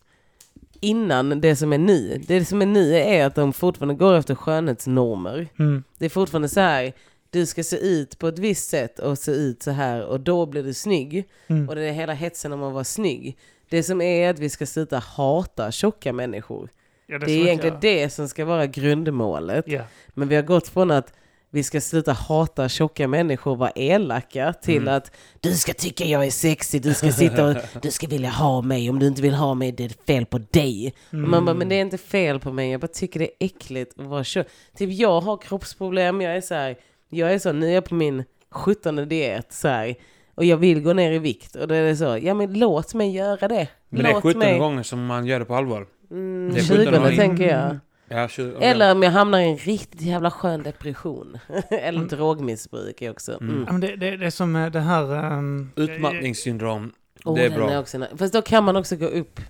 innan 0.80 1.40
det 1.40 1.56
som 1.56 1.72
är 1.72 1.78
nu, 1.78 2.22
det 2.26 2.44
som 2.44 2.62
är 2.62 2.66
nu 2.66 2.94
är 2.96 3.26
att 3.26 3.34
de 3.34 3.52
fortfarande 3.52 3.94
går 3.94 4.14
efter 4.14 4.34
skönhetsnormer. 4.34 5.48
Mm. 5.59 5.84
Det 5.98 6.04
är 6.04 6.10
fortfarande 6.10 6.48
så 6.48 6.60
här, 6.60 6.92
du 7.32 7.46
ska 7.46 7.64
se 7.64 7.76
ut 7.76 8.18
på 8.18 8.28
ett 8.28 8.38
visst 8.38 8.70
sätt 8.70 8.98
och 8.98 9.18
se 9.18 9.30
ut 9.32 9.62
så 9.62 9.70
här 9.70 10.04
och 10.04 10.20
då 10.20 10.46
blir 10.46 10.62
du 10.62 10.74
snygg. 10.74 11.24
Mm. 11.46 11.68
Och 11.68 11.74
det 11.74 11.82
är 11.82 11.92
hela 11.92 12.12
hetsen 12.12 12.52
om 12.52 12.62
att 12.62 12.72
vara 12.72 12.84
snygg. 12.84 13.36
Det 13.68 13.82
som 13.82 14.00
är 14.00 14.30
att 14.30 14.38
vi 14.38 14.48
ska 14.48 14.66
sluta 14.66 14.98
hata 14.98 15.70
tjocka 15.72 16.12
människor. 16.12 16.68
Ja, 17.06 17.18
Det 17.18 17.24
ska 17.26 17.32
är 17.32 17.36
egentligen 17.38 17.74
inte 17.76 17.86
det 17.88 18.10
som 18.10 18.28
ska 18.28 18.44
vara 18.44 18.66
grundmålet. 18.66 19.68
göra. 19.68 19.84
Men 20.09 20.28
vi 20.28 20.34
har 20.34 20.42
gått 20.42 20.68
från 20.68 20.90
att 20.90 21.12
vi 21.50 21.62
ska 21.62 21.80
sluta 21.80 22.12
hata 22.12 22.68
tjocka 22.68 23.09
människor 23.09 23.50
och 23.50 23.59
vara 23.59 23.70
elaka 23.70 24.52
till 24.62 24.82
Mm. 24.82 24.94
att 24.94 25.12
du 25.40 25.52
ska 25.54 25.72
tycka 25.72 26.04
jag 26.04 26.26
är 26.26 26.30
sexig, 26.30 26.82
du 26.82 26.94
ska 26.94 27.12
sitta 27.12 27.46
och 27.46 27.56
du 27.82 27.90
ska 27.90 28.06
vilja 28.06 28.30
ha 28.30 28.62
mig. 28.62 28.90
Om 28.90 28.98
du 28.98 29.06
inte 29.06 29.22
vill 29.22 29.34
ha 29.34 29.54
mig 29.54 29.72
det 29.72 29.84
är 29.84 29.88
fel 30.06 30.26
på 30.26 30.38
dig. 30.38 30.94
Mm. 31.12 31.24
Och 31.24 31.30
man 31.30 31.44
bara, 31.44 31.54
men 31.54 31.68
det 31.68 31.74
är 31.74 31.80
inte 31.80 31.98
fel 31.98 32.40
på 32.40 32.52
mig. 32.52 32.70
Jag 32.70 32.80
bara 32.80 32.86
tycker 32.88 33.20
det 33.20 33.24
är 33.26 33.46
äckligt 33.46 34.00
att 34.00 34.06
vara 34.06 34.24
tjock. 34.24 34.46
Typ 34.76 34.90
jag 34.92 35.20
har 35.20 35.36
kroppsproblem. 35.36 36.20
Jag 36.20 36.36
är 36.36 36.40
så 36.40 36.54
här, 36.54 36.76
jag 37.12 37.32
är 37.32 37.39
så, 37.39 37.52
nu 37.52 37.66
är 37.68 37.74
jag 37.74 37.84
på 37.84 37.94
min 37.94 38.24
17 38.51 38.97
diet 39.09 39.52
så 39.52 39.68
här. 39.68 39.94
Och 40.34 40.44
jag 40.44 40.56
vill 40.56 40.82
gå 40.82 40.93
ner 40.93 41.12
i 41.12 41.18
vikt. 41.18 41.55
Och 41.56 41.68
då 41.68 41.74
är 41.74 41.82
det 41.82 41.97
så, 41.97 42.18
ja 42.22 42.34
men 42.34 42.59
låt 42.59 42.94
mig 42.94 43.10
göra 43.10 43.48
det. 43.48 43.68
Men 43.89 44.02
det 44.02 44.10
är 44.10 44.20
17 44.20 44.39
mig. 44.39 44.59
gånger 44.59 44.82
som 44.82 45.06
man 45.06 45.26
gör 45.26 45.39
det 45.39 45.44
på 45.44 45.55
allvar. 45.55 45.86
Mm, 46.10 46.51
Det 46.55 46.60
är 46.60 46.64
17 46.64 46.76
20 46.84 46.90
gånger. 46.98 47.16
tänker 47.16 47.48
jag. 47.48 47.78
Ja, 48.09 48.28
20, 48.28 48.56
Eller 48.60 48.93
om 48.93 49.02
jag 49.02 49.10
hamnar 49.10 49.39
i 49.40 49.44
en 49.51 49.56
riktigt 49.56 50.01
jävla 50.01 50.30
skön 50.30 50.62
depression. 50.62 51.39
Eller 51.70 52.01
drogmissbruk 52.05 53.02
är 53.02 53.10
också. 53.10 53.32
Mm. 53.40 53.48
Mm. 53.55 53.64
Ja, 53.66 53.72
men 53.72 53.80
det, 53.80 53.97
det, 53.97 54.16
det 54.16 54.26
är 54.26 54.30
som 54.30 54.56
eh, 54.56 54.70
det 54.70 54.80
här... 54.80 55.14
ehm, 55.32 55.70
Utmattningssyndrom. 55.76 56.93
Oh, 57.24 57.34
det 57.36 57.44
är 57.44 57.51
bra. 57.51 57.70
Är 57.70 57.78
också. 57.80 58.06
Fast 58.16 58.32
då 58.32 58.43
kan 58.43 58.64
man 58.64 58.76
också 58.76 58.97
gå 58.97 59.06
upp. 59.06 59.40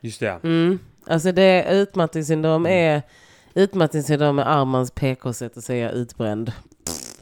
Just 0.00 0.20
det. 0.20 0.38
Mm. 0.42 0.78
Alltså 1.06 1.32
det 1.32 1.66
utmattningssyndrom 1.70 2.66
är 2.66 3.02
utmattningssyndrom 3.54 4.38
är 4.38 4.44
Armans 4.44 4.90
PK-sätt 4.90 5.56
att 5.56 5.64
säga 5.64 5.90
utbränd. 5.90 6.52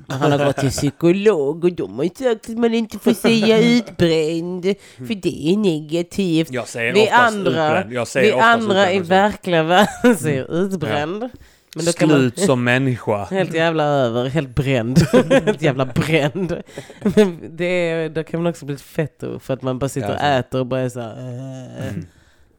Han 0.08 0.32
har 0.32 0.44
gått 0.46 0.56
till 0.56 0.70
psykolog 0.70 1.64
och 1.64 1.72
de 1.72 1.98
har 1.98 2.04
sagt 2.04 2.50
att 2.50 2.56
man 2.58 2.74
inte 2.74 2.98
får 2.98 3.12
säga 3.12 3.58
utbränd. 3.76 4.74
För 5.06 5.14
det 5.14 5.52
är 5.52 5.56
negativt. 5.56 6.50
Jag 6.50 6.68
säger 6.68 6.92
Vi 6.92 7.08
andra, 7.08 7.50
utbränd. 7.80 7.92
Jag 7.92 8.06
vi 8.14 8.32
andra 8.32 8.92
i 8.92 8.98
verkliga 9.00 9.62
världen 9.62 10.16
säger 10.16 10.54
utbränd. 10.54 11.28
Men 11.76 11.84
då 11.84 11.92
kan 11.92 12.08
man- 12.08 12.18
Slut 12.18 12.38
som 12.38 12.64
människa. 12.64 13.24
Helt 13.30 13.54
jävla 13.54 13.84
över, 13.84 14.28
helt 14.28 14.54
bränd. 14.54 14.98
helt 15.30 15.62
jävla 15.62 15.86
bränd. 15.86 16.62
Men 17.02 17.56
det 17.56 17.64
är, 17.64 18.08
då 18.08 18.24
kan 18.24 18.42
man 18.42 18.50
också 18.50 18.64
bli 18.66 18.76
fetto 18.76 19.38
för 19.38 19.54
att 19.54 19.62
man 19.62 19.78
bara 19.78 19.88
sitter 19.88 20.08
och 20.10 20.16
Ja. 20.20 20.26
äter 20.38 20.60
och 20.60 20.66
bara 20.66 20.80
är 20.80 20.88
så 20.88 21.00
här, 21.00 21.10
äh. 21.10 21.88
Mm. 21.88 22.06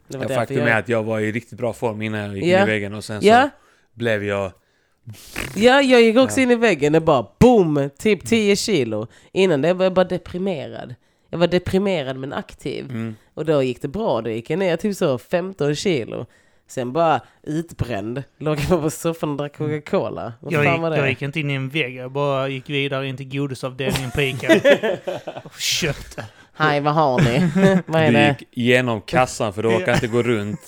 Det 0.07 0.18
var 0.18 0.23
Jag 0.23 0.30
därför 0.30 0.35
faktum 0.35 0.57
är 0.68 0.80
att 0.80 0.89
jag 0.89 1.03
var 1.03 1.19
i 1.19 1.31
riktigt 1.31 1.57
bra 1.57 1.73
form 1.73 2.01
innan 2.01 2.19
jag 2.22 2.35
gick 2.35 2.45
Ja. 2.45 2.57
in 2.57 2.63
i 2.63 2.72
väggen 2.72 2.93
och 2.93 3.03
sen 3.03 3.19
Ja. 3.23 3.41
så 3.41 3.49
blev 3.99 4.23
jag... 4.23 4.51
Ja, 5.56 5.82
jag 5.82 6.02
gick 6.02 6.18
också 6.18 6.40
in 6.40 6.52
i 6.52 6.56
väggen. 6.56 6.94
Det 6.94 6.99
bara 6.99 7.26
boom! 7.40 7.90
Typ 7.98 8.26
10 8.26 8.56
kilo. 8.56 9.07
Innan 9.32 9.61
det 9.61 9.73
var 9.73 9.86
jag 9.86 9.94
bara 9.94 10.06
deprimerad. 10.06 10.95
Jag 11.30 11.40
var 11.40 11.48
deprimerad 11.48 12.18
men 12.18 12.34
aktiv. 12.34 12.86
Mm. 12.90 13.15
Och 13.34 13.45
då 13.45 13.64
gick 13.64 13.82
det 13.82 13.88
bra. 13.88 14.22
Då 14.22 14.30
gick 14.30 14.49
jag 14.49 14.60
ner 14.60 14.78
typ 14.78 14.98
så 14.98 15.18
15 15.18 15.76
kilo. 15.76 16.26
Sen 16.68 16.94
bara 16.94 17.22
utbränd. 17.44 18.23
Låg 18.38 18.60
jag 18.69 18.82
på 18.82 18.90
soffan 18.90 19.30
och 19.30 19.38
drack 19.38 19.57
Coca-Cola. 19.57 20.34
Vad 20.40 20.53
Jag 20.53 20.64
gick, 20.64 20.82
jag 20.82 21.10
gick 21.10 21.22
inte 21.22 21.40
in 21.40 21.49
i 21.49 21.53
en 21.53 21.69
vägg, 21.69 21.95
jag 21.95 22.11
bara 22.11 22.48
gick 22.48 22.69
vidare 22.69 23.07
in 23.07 23.18
till 23.18 23.30
godisavdelningen 23.30 24.11
på 24.11 24.22
Ica. 24.22 24.48
och 25.44 25.60
köpte. 25.60 26.26
Hej, 26.57 26.80
vad 26.82 26.94
har 26.94 27.19
ni? 27.19 27.49
vad 27.86 28.02
är 28.02 28.07
Du 28.07 28.14
det? 28.14 28.28
gick 28.40 28.57
igenom 28.57 29.02
kassan 29.02 29.53
för 29.53 29.64
du 29.64 29.69
orkar 29.69 29.94
inte 29.94 30.07
gå 30.07 30.22
runt 30.23 30.60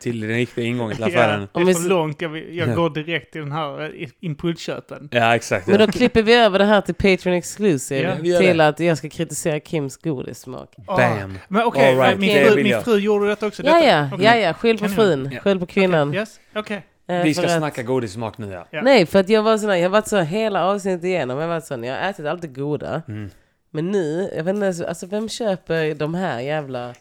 till 0.00 0.20
den 0.20 0.30
riktiga 0.30 0.64
ingången 0.64 0.96
till 0.96 1.04
affären. 1.04 1.40
Ja, 1.40 1.48
Om 1.52 1.60
det 1.66 1.72
vi 1.72 1.78
är 1.78 1.82
för 1.82 1.88
långt, 1.88 2.20
jag, 2.22 2.36
jag 2.38 2.68
Ja. 2.68 2.74
går 2.74 2.90
direkt 2.90 3.32
till 3.32 3.40
den 3.40 3.52
här 3.52 4.00
eh, 4.02 4.08
impulsköpen. 4.20 5.08
Ja, 5.12 5.34
exakt. 5.34 5.66
Men 5.66 5.78
då 5.78 5.86
klipper 5.86 6.22
vi 6.22 6.34
över 6.34 6.58
det 6.58 6.64
här 6.64 6.80
till 6.80 6.94
Patreon 6.94 7.34
Exclusive. 7.36 8.00
Ja, 8.02 8.14
vi 8.20 8.28
gör 8.28 8.40
till 8.40 8.56
det. 8.58 8.66
att 8.68 8.80
jag 8.80 8.98
ska 8.98 9.08
kritisera 9.08 9.60
Kims 9.60 9.96
godissmak. 9.96 10.74
Bam! 10.86 11.38
Men 11.48 11.62
okej, 11.64 11.88
All 11.90 11.96
right, 11.98 12.18
min, 12.20 12.34
det 12.34 12.44
fru, 12.44 12.54
vill 12.54 12.64
min 12.64 12.72
jag. 12.72 12.84
fru 12.84 12.98
gjorde 12.98 13.28
detta 13.28 13.46
också? 13.46 13.62
Ja, 13.62 13.74
detta? 13.74 13.86
ja, 13.86 14.08
Okej. 14.14 14.26
ja, 14.26 14.36
ja. 14.36 14.52
Skyll 14.54 14.78
på 14.78 14.88
frun. 14.88 15.30
Ja. 15.32 15.40
Skyll 15.40 15.60
på 15.60 15.66
kvinnan. 15.66 16.14
Yes, 16.14 16.40
okej. 16.54 16.86
Eh, 17.08 17.22
Vi 17.22 17.34
för 17.34 17.42
ska 17.42 17.52
att- 17.52 17.58
snacka 17.58 17.82
godissmak 17.82 18.38
nu 18.38 18.50
ja. 18.52 18.66
Ja. 18.70 18.82
Nej, 18.82 19.06
för 19.06 19.18
att 19.20 19.28
jag 19.28 19.42
var 19.42 19.58
sån 19.58 19.68
här, 19.70 19.76
jag 19.76 19.84
har 19.84 19.90
varit 19.90 20.08
så 20.08 20.20
hela 20.20 20.64
avsnittet 20.64 21.04
igenom. 21.04 21.36
Jag 21.38 21.44
har 21.44 21.48
varit 21.54 21.64
sån, 21.64 21.84
jag 21.84 21.94
har 22.02 22.10
ätit 22.10 22.26
allt 22.26 22.42
det 22.42 22.48
goda. 22.48 23.02
Mm. 23.08 23.30
Men 23.76 23.90
nu, 23.92 24.30
jag 24.36 24.44
vet 24.44 24.54
inte, 24.54 24.88
alltså 24.88 25.06
vem 25.06 25.28
köper 25.28 25.94
de 25.94 26.14
här 26.14 26.40
jävla... 26.40 26.94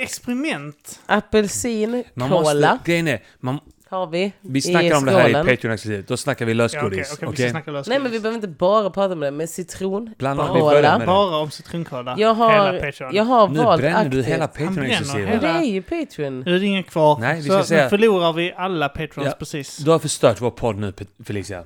Experiment. 0.00 1.00
Apelsin, 1.06 2.04
Man 2.14 2.28
cola 2.28 2.40
måste, 2.40 2.78
grejen 2.84 3.08
är, 3.08 3.22
man, 3.40 3.58
har 3.88 4.06
vi 4.06 4.32
vi 4.40 4.60
snackar 4.62 4.96
om 4.96 5.04
det 5.04 5.12
här 5.12 5.28
i 5.28 5.32
skålen. 5.32 5.46
Patreon 5.46 5.74
exklusivt. 5.74 6.08
Då 6.08 6.16
snackar 6.16 6.46
vi 6.46 6.52
Ja, 6.52 6.56
lösgodis. 6.56 7.12
okej, 7.12 7.16
vi 7.20 7.26
okej? 7.26 7.44
ska 7.48 7.50
snacka 7.50 7.70
lösgodis. 7.70 7.88
Nej 7.88 7.98
men 7.98 8.12
vi 8.12 8.20
behöver 8.20 8.34
inte 8.36 8.48
bara 8.48 8.90
prata 8.90 9.12
om 9.12 9.20
det, 9.20 9.30
men 9.30 9.48
citron, 9.48 10.14
vi 10.18 10.24
börjar 10.24 10.36
cola. 10.58 10.80
med 10.98 11.00
det. 11.00 11.06
Bara 11.06 11.36
om 11.36 11.50
citronkola. 11.50 12.14
Jag 12.18 12.34
har, 12.34 12.50
Hela 12.72 12.80
Patreon. 12.84 13.14
jag 13.14 13.24
har 13.24 13.48
Nu 13.48 13.58
valt 13.58 13.80
bränner 13.80 13.96
aktivt. 13.98 14.12
du 14.12 14.22
hela 14.22 14.38
Han 14.40 14.48
Patreon 14.48 14.74
bränner 14.74 14.90
exklusivt. 14.90 15.28
Men 15.28 15.40
det 15.40 15.46
är 15.48 15.62
ju 15.62 15.82
Patreon. 15.82 16.40
Nu 16.40 16.54
är 16.56 16.60
det 16.60 16.66
ingen 16.66 16.82
kvar. 16.82 17.18
Nej, 17.20 17.36
vi 17.36 17.42
så 17.48 17.52
ska 17.54 17.64
säga- 17.64 17.82
nu 17.84 17.88
förlorar 17.90 18.32
vi 18.32 18.52
alla 18.56 18.88
Patrons 18.88 19.26
Ja. 19.26 19.32
precis. 19.38 19.76
Du 19.76 19.90
har 19.90 19.98
förstört 19.98 20.40
vår 20.40 20.50
podd 20.50 20.76
nu 20.76 20.92
Felicia. 21.24 21.58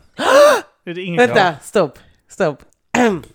Är 0.86 0.95
det 0.95 1.05
kvar. 1.05 1.16
Vänta, 1.27 1.55
stopp, 1.62 1.99
stopp. 2.28 2.59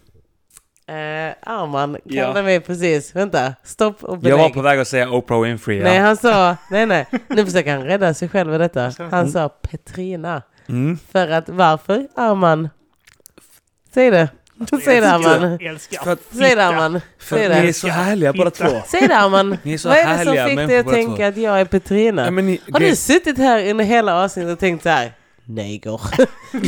Eh, 0.90 1.34
Arman 1.41 1.98
Ja. 2.03 2.22
kallade 2.24 2.44
mig 2.44 2.60
precis, 2.60 3.16
vänta, 3.16 3.53
stopp 3.64 4.03
och 4.03 4.14
Jag 4.16 4.20
belägg. 4.22 4.38
var 4.38 4.49
på 4.49 4.61
väg 4.61 4.80
att 4.80 4.88
säga 4.88 5.10
Oprah 5.10 5.41
Winfrey. 5.41 5.84
Nej, 5.84 5.95
Ja. 5.95 6.02
han 6.02 6.18
sa, 6.18 6.56
nej 6.72 6.86
nej, 6.86 7.07
nu 7.28 7.45
försöker 7.45 7.72
han 7.78 7.84
rädda 7.86 8.14
sig 8.14 8.30
själv 8.30 8.53
i 8.53 8.57
detta. 8.57 8.91
Han 8.98 9.14
Mm. 9.14 9.28
sa 9.32 9.49
Petrina. 9.49 10.41
Mm. 10.70 10.98
För 11.11 11.28
att, 11.32 11.49
varför 11.49 12.07
Arman? 12.16 12.70
Säg 13.94 14.11
det. 14.11 14.30
Säg 14.86 15.02
det 15.02 15.11
Arman. 15.11 15.57
Jag 15.61 15.80
Säg 16.32 16.56
det 16.56 16.66
Arman. 16.66 16.94
Ni 17.32 17.38
är 17.68 17.74
så 17.74 17.88
härliga 17.88 18.34
båda 18.34 18.52
två. 18.52 18.82
Säg 18.88 19.07
det 19.07 19.16
Arman. 19.18 19.57
Ni 19.64 19.74
är 19.74 19.78
så 19.78 19.90
Vad 19.90 19.98
är 19.98 20.18
det 20.18 20.26
som 20.26 20.48
fick 20.57 20.68
dig 20.68 20.80
att 20.80 20.88
tänka 20.90 21.16
två. 21.16 21.24
att 21.24 21.38
jag 21.38 21.61
är 21.61 21.66
Petrina? 21.66 22.26
Ja, 22.26 22.32
men 22.32 22.45
ni, 22.45 22.61
Har 22.72 22.80
du 22.80 22.95
suttit 22.95 23.38
här 23.38 23.70
under 23.70 23.86
hela 23.86 24.24
avsnittet 24.24 24.52
och 24.53 24.60
tänkt 24.60 24.84
så 24.84 24.90
här? 24.90 25.11
Neger, 25.49 26.01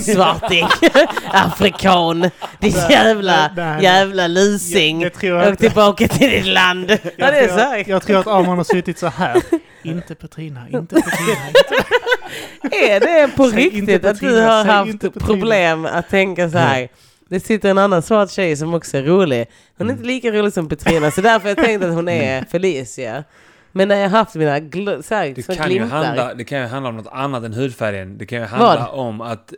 svarting, 0.13 0.67
afrikan, 1.31 2.29
din 2.59 2.71
jävla, 2.89 3.35
Nej, 3.47 3.49
nej. 3.55 3.83
jävla 3.83 4.27
lusing. 4.27 5.01
Jag, 5.01 5.11
jag, 5.21 5.47
Åk 5.47 5.53
att, 5.53 5.59
tillbaka 5.59 6.07
till 6.07 6.29
ditt 6.29 6.45
land. 6.45 6.91
Ja, 7.17 7.31
det 7.31 7.37
är 7.37 7.89
jag, 7.89 8.01
så 8.01 8.05
tror, 8.05 8.15
jag 8.15 8.19
att 8.19 8.27
Arman 8.27 8.57
har 8.57 8.63
suttit 8.63 8.97
så 8.97 9.07
här. 9.07 9.41
Inte 9.83 10.15
Petrina, 10.15 10.69
inte 10.69 10.95
Petrina. 10.95 11.47
Inte. 11.47 12.75
Är 12.77 12.99
det 12.99 13.35
på 13.35 13.49
Säg 13.49 13.63
riktigt 13.63 14.05
att 14.05 14.19
du 14.19 14.27
Petrina, 14.27 14.51
har 14.51 14.65
haft 14.65 14.91
Petrina. 14.91 15.25
problem 15.25 15.85
att 15.85 16.09
tänka 16.09 16.49
så 16.49 16.57
här? 16.57 16.89
Det 17.29 17.39
sitter 17.39 17.69
en 17.69 17.77
annan 17.77 18.01
svart 18.01 18.31
tjej 18.31 18.57
som 18.57 18.73
också 18.73 18.97
är 18.97 19.03
rolig. 19.03 19.45
Hon 19.77 19.89
är 19.89 19.93
inte 19.93 20.05
lika 20.05 20.31
rolig 20.31 20.53
som 20.53 20.69
Petrina, 20.69 21.11
så 21.11 21.21
därför 21.21 21.49
har 21.49 21.55
jag 21.57 21.65
tänkt 21.65 21.83
att 21.83 21.93
hon 21.93 22.09
är 22.09 22.45
Felicia. 22.51 23.23
Men 23.72 23.88
när 23.88 23.95
jag 23.95 24.10
har 24.10 24.18
haft 24.18 24.35
mina 24.35 24.60
gl- 24.60 25.02
så 25.02 25.15
här, 25.15 25.34
det, 25.35 25.43
så 25.43 25.56
kan 25.56 25.69
ju 25.72 25.77
glimtar, 25.77 26.03
handla, 26.06 26.34
det 26.34 26.43
kan 26.43 26.60
ju 26.60 26.65
handla 26.65 26.89
om 26.89 26.98
något 26.98 27.11
annat 27.11 27.43
än 27.43 27.53
hudfärgen. 27.53 28.18
Det 28.18 28.26
kan 28.26 28.39
ju 28.39 28.45
handla 28.45 28.88
Vad? 28.91 28.99
om 29.06 29.22
att... 29.22 29.53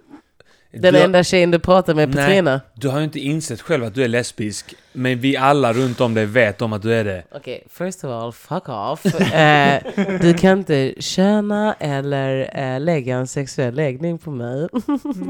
den 0.72 0.94
du, 0.94 0.99
enda 0.99 1.23
tjejen 1.23 1.52
du 1.52 1.60
pratar 1.60 1.94
med, 1.94 2.10
Nej. 2.15 2.26
Petrina. 2.26 2.61
du 2.73 2.88
har 2.90 2.98
ju 2.98 3.03
inte 3.03 3.19
insett 3.19 3.61
själv 3.61 3.84
att 3.84 3.95
du 3.95 4.03
är 4.03 4.07
lesbisk. 4.07 4.73
Men 4.94 5.19
vi 5.19 5.38
alla 5.38 5.73
runt 5.73 6.02
om 6.02 6.14
dig 6.14 6.26
vet 6.26 6.61
om 6.61 6.73
att 6.73 6.81
du 6.81 6.94
är 6.94 7.03
det. 7.03 7.23
Okej, 7.35 7.64
first 7.69 8.03
of 8.03 8.10
all, 8.11 8.31
fuck 8.31 8.69
off. 8.69 9.06
Eh, 9.34 9.81
du 10.22 10.34
kan 10.34 10.57
inte 10.60 10.94
köna 10.99 11.76
eller 11.80 12.60
eh, 12.60 12.80
lägga 12.80 13.15
en 13.18 13.27
sexuell 13.27 13.73
läggning 13.76 14.18
på 14.18 14.31
mig. 14.31 14.68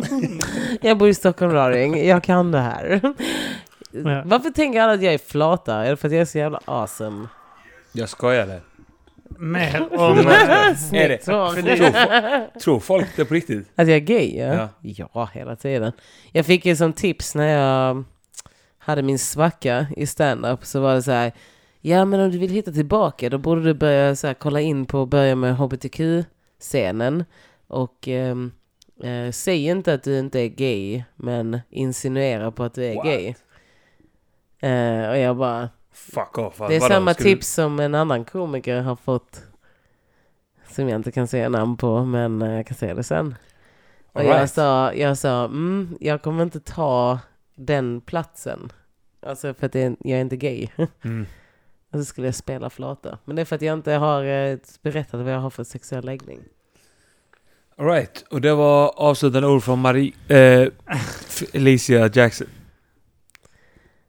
jag 0.81 0.97
bor 0.97 1.09
i 1.09 1.13
Stockholm, 1.13 1.51
Raring. 1.51 2.07
Jag 2.07 2.23
kan 2.23 2.51
det 2.51 2.59
här. 2.59 2.99
Ja. 3.91 4.21
Varför 4.25 4.49
tänker 4.49 4.81
alla 4.81 4.93
att 4.93 5.01
jag 5.01 5.13
är 5.13 5.17
flata? 5.17 5.75
Är 5.85 5.89
det 5.89 5.97
för 5.97 6.07
att 6.07 6.11
jag 6.13 6.21
är 6.21 6.25
så 6.25 6.37
jävla 6.37 6.59
awesome? 6.65 7.27
Jag 7.91 8.09
skojade. 8.09 8.61
Mer 9.39 9.87
om... 9.99 10.19
Eh, 10.19 10.93
Är 10.93 11.09
det? 11.09 11.25
Det- 12.53 12.59
Tror 12.59 12.79
folk 12.79 13.07
det 13.15 13.25
på 13.25 13.33
riktigt? 13.33 13.71
Att 13.75 13.87
jag 13.87 13.95
är 13.95 13.99
gay? 13.99 14.37
Ja. 14.37 14.69
Ja. 14.81 15.09
ja, 15.13 15.29
hela 15.33 15.55
tiden. 15.55 15.91
Jag 16.31 16.45
fick 16.45 16.65
ju 16.65 16.75
som 16.75 16.93
tips 16.93 17.35
när 17.35 17.47
jag 17.47 18.03
hade 18.77 19.01
min 19.01 19.19
svacka 19.19 19.87
i 19.97 20.05
stand-up 20.05 20.65
så 20.65 20.79
var 20.81 20.93
det 20.95 21.01
så 21.03 21.11
här. 21.11 21.31
Ja, 21.81 22.05
men 22.05 22.19
om 22.19 22.31
du 22.31 22.37
vill 22.37 22.51
hitta 22.51 22.71
tillbaka 22.71 23.29
då 23.29 23.37
borde 23.37 23.63
du 23.63 23.73
börja 23.73 24.15
så 24.15 24.27
här, 24.27 24.33
kolla 24.33 24.61
in 24.61 24.85
på 24.85 24.99
och 24.99 25.07
börja 25.07 25.35
med 25.35 25.55
hbtq-scenen. 25.57 27.25
Och 27.67 28.07
ehm, 28.07 28.51
eh, 29.03 29.31
säg 29.31 29.65
inte 29.65 29.93
att 29.93 30.03
du 30.03 30.19
inte 30.19 30.39
är 30.39 30.47
gay, 30.47 31.03
men 31.15 31.59
insinuera 31.69 32.51
på 32.51 32.63
att 32.63 32.73
du 32.73 32.85
är 32.85 32.95
What? 32.95 33.05
gay. 33.05 33.33
Eh, 34.71 35.09
och 35.09 35.17
jag 35.17 35.37
bara, 35.37 35.69
Fuck 35.93 36.37
off. 36.37 36.57
det 36.57 36.63
är 36.75 36.79
Vadå, 36.79 36.93
samma 36.93 37.13
du- 37.13 37.23
tips 37.23 37.47
som 37.53 37.79
en 37.79 37.95
annan 37.95 38.25
komiker 38.25 38.81
har 38.81 38.95
fått. 38.95 39.43
Som 40.69 40.89
jag 40.89 40.95
inte 40.99 41.11
kan 41.11 41.27
säga 41.27 41.49
namn 41.49 41.77
på, 41.77 42.05
men 42.05 42.41
eh, 42.41 42.51
jag 42.53 42.67
kan 42.67 42.77
säga 42.77 42.93
det 42.93 43.03
sen. 43.03 43.35
Och 44.11 44.19
All 44.19 44.25
jag 44.25 44.35
right. 44.35 44.51
sa, 44.51 44.93
jag 44.93 45.17
sa 45.17 45.45
mm, 45.45 45.97
jag 45.99 46.21
kommer 46.21 46.43
inte 46.43 46.59
ta 46.59 47.19
den 47.55 48.01
platsen. 48.01 48.71
Alltså 49.25 49.53
för 49.53 49.65
att 49.65 49.75
är, 49.75 49.95
jag 49.99 50.17
är 50.17 50.21
inte 50.21 50.37
gay. 50.37 50.67
Mm. 51.03 51.25
Och 51.91 51.99
så 51.99 52.05
skulle 52.05 52.27
jag 52.27 52.35
spela 52.35 52.69
flata. 52.69 53.17
Men 53.25 53.35
det 53.35 53.41
är 53.41 53.45
för 53.45 53.55
att 53.55 53.61
jag 53.61 53.73
inte 53.73 53.91
har 53.91 54.23
eh, 54.23 54.57
berättat 54.81 55.21
vad 55.21 55.33
jag 55.33 55.39
har 55.39 55.49
för 55.49 55.63
sexuell 55.63 56.05
läggning. 56.05 56.39
All 57.77 57.85
right. 57.85 58.25
Och 58.29 58.41
det 58.41 58.53
var 58.55 58.93
avslutande 58.99 59.47
ord 59.47 59.63
från 59.63 59.79
Marie... 59.79 60.13
Eh, 60.27 60.69
Felicia 61.27 62.09
Jackson. 62.13 62.47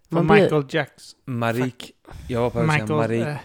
Från 0.09 0.27
Man 0.27 0.37
blir- 0.37 0.43
Michael 0.45 0.65
Jackson. 0.69 1.19
Marik... 1.25 1.93
Jag 2.29 2.41
var 2.41 2.51
på 2.51 2.59
väg 2.61 2.69
att 2.69 2.75
säga 2.75 2.83
Michael... 2.83 2.99
Marik... 3.21 3.27
eh, 3.27 3.37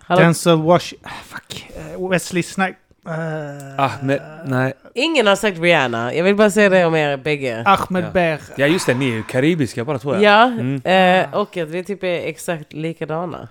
Hallå? 0.00 0.20
Denzel 0.22 0.62
Wash... 0.62 0.92
ah, 1.02 1.08
Fuck. 1.24 1.70
eh, 1.76 2.08
Wesley 2.08 2.42
Snipes. 2.42 2.76
Uh, 3.06 3.80
Ahmed... 3.80 4.22
Nej. 4.46 4.72
Ingen 4.94 5.26
har 5.26 5.36
sagt 5.36 5.58
Rihanna. 5.58 6.14
Jag 6.14 6.24
vill 6.24 6.36
bara 6.36 6.50
säga 6.50 6.68
det 6.68 6.84
om 6.84 6.94
er 6.94 7.16
bägge. 7.16 7.62
Ahmed 7.66 8.04
Ja. 8.04 8.10
Ber. 8.10 8.40
Ja 8.56 8.66
just 8.66 8.86
det, 8.86 8.94
ni 8.94 9.08
är 9.08 9.12
ju 9.14 9.22
karibiska 9.22 9.84
bara 9.84 9.98
tror 9.98 10.14
jag. 10.14 10.22
Ja, 10.22 10.44
Mm. 10.44 10.82
eh, 10.84 11.34
och 11.34 11.56
att 11.56 11.68
vi 11.68 11.84
typ 11.84 12.02
är 12.04 12.20
exakt 12.28 12.72
likadana. 12.72 13.48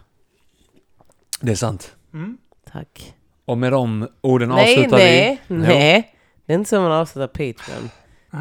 Det 1.42 1.52
är 1.52 1.56
sant. 1.56 1.96
Mm. 2.14 2.38
Tack. 2.72 3.14
Och 3.46 3.58
med 3.58 3.72
de 3.72 4.08
orden 4.22 4.50
Nej, 4.50 4.74
avslutar 4.78 4.98
nej, 4.98 5.42
vi... 5.48 5.56
nej. 5.56 6.14
Det 6.46 6.54
är 6.54 6.58
inte 6.58 6.70
så 6.70 6.82
man 6.82 6.92
avslutar 6.92 7.28
Patreon. 7.28 7.90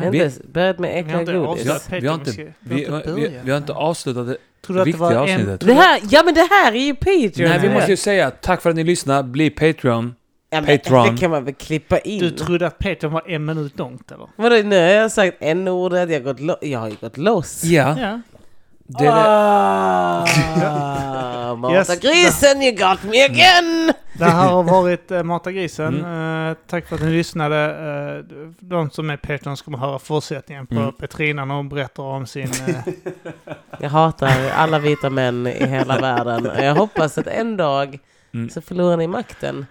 Inte 0.04 0.30
börjat 0.52 0.78
med 0.78 0.90
vi 0.92 0.98
äckliga 1.00 1.20
inte 1.20 1.32
godis. 1.32 1.88
Vi 1.90 2.06
har 2.06 2.14
inte- 2.14 2.30
Vi, 2.30 2.52
vi 2.60 2.84
har 2.90 2.96
inte 2.96 3.12
vi, 3.12 3.38
vi 3.44 3.50
har 3.50 3.58
inte 3.58 3.72
avslutat 3.72 4.26
det 4.26 4.36
Tror 4.66 4.76
du 4.76 4.82
att 4.82 4.86
det 4.92 4.96
var 4.96 5.12
en... 5.12 5.18
avsnittet. 5.18 5.60
Det 5.60 5.74
här, 5.74 6.00
ja 6.10 6.22
men 6.24 6.34
det 6.34 6.48
här 6.50 6.72
är 6.72 6.80
ju 6.84 6.94
Patreon! 6.94 7.50
Nej, 7.50 7.58
vi 7.58 7.68
måste 7.74 7.90
ju 7.90 7.96
säga 7.96 8.30
tack 8.30 8.62
för 8.62 8.70
att 8.70 8.76
ni 8.76 8.84
lyssnar. 8.84 9.22
Bli 9.22 9.50
Patreon. 9.50 10.14
ja, 10.50 10.60
men, 10.60 10.78
Patreon. 10.78 11.14
Det 11.14 11.20
kan 11.20 11.30
man 11.30 11.44
väl 11.44 11.54
klippa 11.54 11.98
in? 11.98 12.18
Du 12.20 12.30
trodde 12.30 12.66
att 12.66 12.78
Patreon 12.78 13.12
var 13.12 13.30
en 13.30 13.44
minut 13.44 13.78
långt 13.78 14.10
eller? 14.12 14.26
Vadå, 14.36 14.56
nu 14.56 14.76
har 14.76 14.82
jag 14.88 15.12
sagt 15.12 15.36
en 15.40 15.68
ordet 15.68 16.10
jag, 16.10 16.20
har 16.20 16.24
gått 16.24 16.40
lo- 16.40 16.56
jag 16.60 16.78
har 16.78 16.88
ju 16.88 16.94
gått 17.00 17.16
loss. 17.18 17.64
Ja. 17.64 17.96
Ja. 18.00 18.20
Det 18.86 19.06
är 19.06 19.14
det. 19.14 19.22
Ah, 19.26 20.26
Yes. 21.74 22.00
grisen, 22.00 22.62
you 22.62 22.72
got 22.72 23.02
me 23.04 23.24
again! 23.24 23.92
Det 24.24 24.30
här 24.30 24.48
har 24.48 24.62
varit 24.82 25.10
äh, 25.10 25.22
Mata 25.22 25.52
grisen. 25.52 26.04
Mm. 26.04 26.48
Eh, 26.50 26.56
tack 26.66 26.86
för 26.86 26.96
att 26.96 27.02
ni 27.02 27.10
lyssnade. 27.10 27.56
Eh, 28.28 28.34
de 28.58 28.90
som 28.90 29.10
är 29.10 29.16
Patreons 29.16 29.62
kommer 29.62 29.78
höra 29.78 29.98
fortsättningen 29.98 30.66
på 30.66 30.74
Mm. 30.74 30.92
Petrina 30.92 31.44
när 31.44 31.54
hon 31.54 31.68
berättar 31.68 32.02
om 32.02 32.26
sin... 32.26 32.50
eh, 32.66 32.76
Jag 33.80 33.90
hatar 33.90 34.50
alla 34.54 34.78
vita 34.78 35.10
män 35.10 35.46
i 35.46 35.66
hela 35.66 35.98
världen. 36.00 36.64
Jag 36.64 36.74
hoppas 36.74 37.18
att 37.18 37.26
en 37.26 37.56
dag 37.56 37.98
Mm. 38.34 38.50
så 38.50 38.60
förlorar 38.60 38.96
ni 38.96 39.06
makten. 39.06 39.66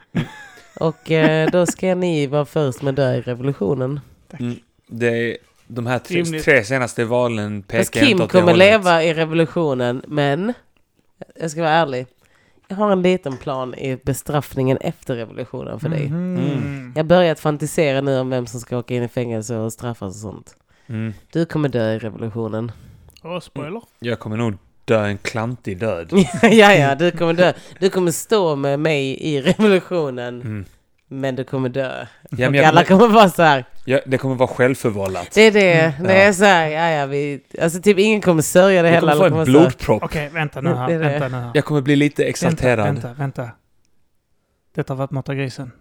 Och 0.80 1.12
eh, 1.12 1.50
då 1.52 1.66
ska 1.66 1.96
ni 1.96 2.28
vara 2.28 2.46
först 2.46 2.82
med 2.82 2.96
dö 2.96 3.14
i 3.14 3.22
revolutionen. 3.22 4.00
tack. 4.32 4.40
Mm. 4.40 4.56
Det 4.88 5.08
är, 5.32 5.38
de 5.68 5.88
här 5.88 6.00
tre, 6.00 6.24
tre 6.26 6.64
senaste 6.64 7.06
valen 7.06 7.62
pekar 7.64 8.02
Kim 8.02 8.08
inte 8.12 8.24
åt 8.24 8.30
det 8.32 8.40
kommer 8.40 8.52
hållet. 8.52 8.68
leva 8.68 9.04
i 9.04 9.14
revolutionen, 9.14 10.02
men 10.08 10.54
jag 11.40 11.52
ska 11.52 11.62
vara 11.62 11.72
ärlig. 11.72 12.08
Jag 12.72 12.76
har 12.78 12.92
en 12.92 13.02
liten 13.02 13.38
plan 13.38 13.76
i 13.76 13.98
bestraffningen 14.04 14.78
efter 14.78 15.16
revolutionen 15.16 15.80
för 15.80 15.90
dig. 15.90 16.08
Mhm. 16.10 16.38
Mm. 16.38 16.92
Jag 16.96 17.04
har 17.04 17.08
börjat 17.08 17.40
fantisera 17.40 18.02
nu 18.02 18.20
om 18.20 18.30
vem 18.30 18.48
som 18.48 18.60
ska 18.60 18.78
åka 18.78 18.96
in 18.96 19.04
i 19.04 19.08
fängelse 19.08 19.56
och 19.58 19.74
straffas 19.74 20.16
och 20.16 20.22
sånt. 20.22 20.56
Mm. 20.88 21.14
Du 21.32 21.46
kommer 21.46 21.70
dö 21.70 21.94
i 21.94 22.00
revolutionen. 22.00 22.72
Åh, 23.24 23.40
spoiler. 23.40 23.82
Jag 24.00 24.20
kommer 24.20 24.38
nog 24.38 24.54
dö 24.86 25.06
en 25.06 25.18
klantig 25.18 25.78
död. 25.80 26.12
ja, 26.42 26.74
ja, 26.74 26.96
du 26.96 27.12
kommer 27.12 27.34
dö. 27.34 27.54
Du 27.80 27.90
kommer 27.90 28.12
stå 28.12 28.56
med 28.56 28.80
mig 28.80 29.18
i 29.24 29.42
revolutionen, 29.42 30.42
Mm. 30.42 30.66
Men 31.12 31.36
du 31.36 31.44
kommer 31.44 31.70
dö. 31.70 32.06
Ja, 32.30 32.48
och 32.50 32.56
jag, 32.56 32.66
alla 32.66 32.84
kommer 32.84 33.08
vara 33.08 33.30
så 33.30 33.44
här. 33.44 33.66
ja, 33.86 34.00
det 34.06 34.18
kommer 34.18 34.36
vara 34.36 34.48
självförvållat. 34.48 35.28
Det 35.34 35.42
är 35.42 35.52
det. 35.52 35.74
Mm, 35.82 36.04
Det 36.08 36.14
ja. 36.14 36.22
är 36.22 36.34
så 36.34 36.44
här, 36.46 36.68
ja, 36.68 36.90
ja, 36.90 37.06
vi... 37.06 37.42
Alltså 37.62 37.82
typ 37.82 38.00
ingen 38.00 38.22
kommer 38.22 38.42
sörja 38.42 38.82
det 38.82 38.88
Jag 38.88 38.96
heller. 38.96 39.14
kommer 39.14 39.30
få 39.30 39.38
en 39.38 39.44
blodpropp. 39.46 40.04
Okej, 40.04 40.30
vänta 40.34 40.62
nu 40.62 40.74
här. 40.74 40.88
det. 40.88 40.98
Vänta 40.98 41.28
nu 41.28 41.38
här. 41.38 41.52
Jag 41.54 41.66
kommer 41.66 41.82
bli 41.82 41.96
lite 41.96 42.26
exalterad. 42.26 42.86
Vänta, 42.86 43.08
vänta, 43.08 43.22
vänta. 43.22 43.50
Detta 44.76 44.94
har 44.94 44.98
varit 44.98 45.12
Mata 45.12 45.36
grisen. 45.36 45.72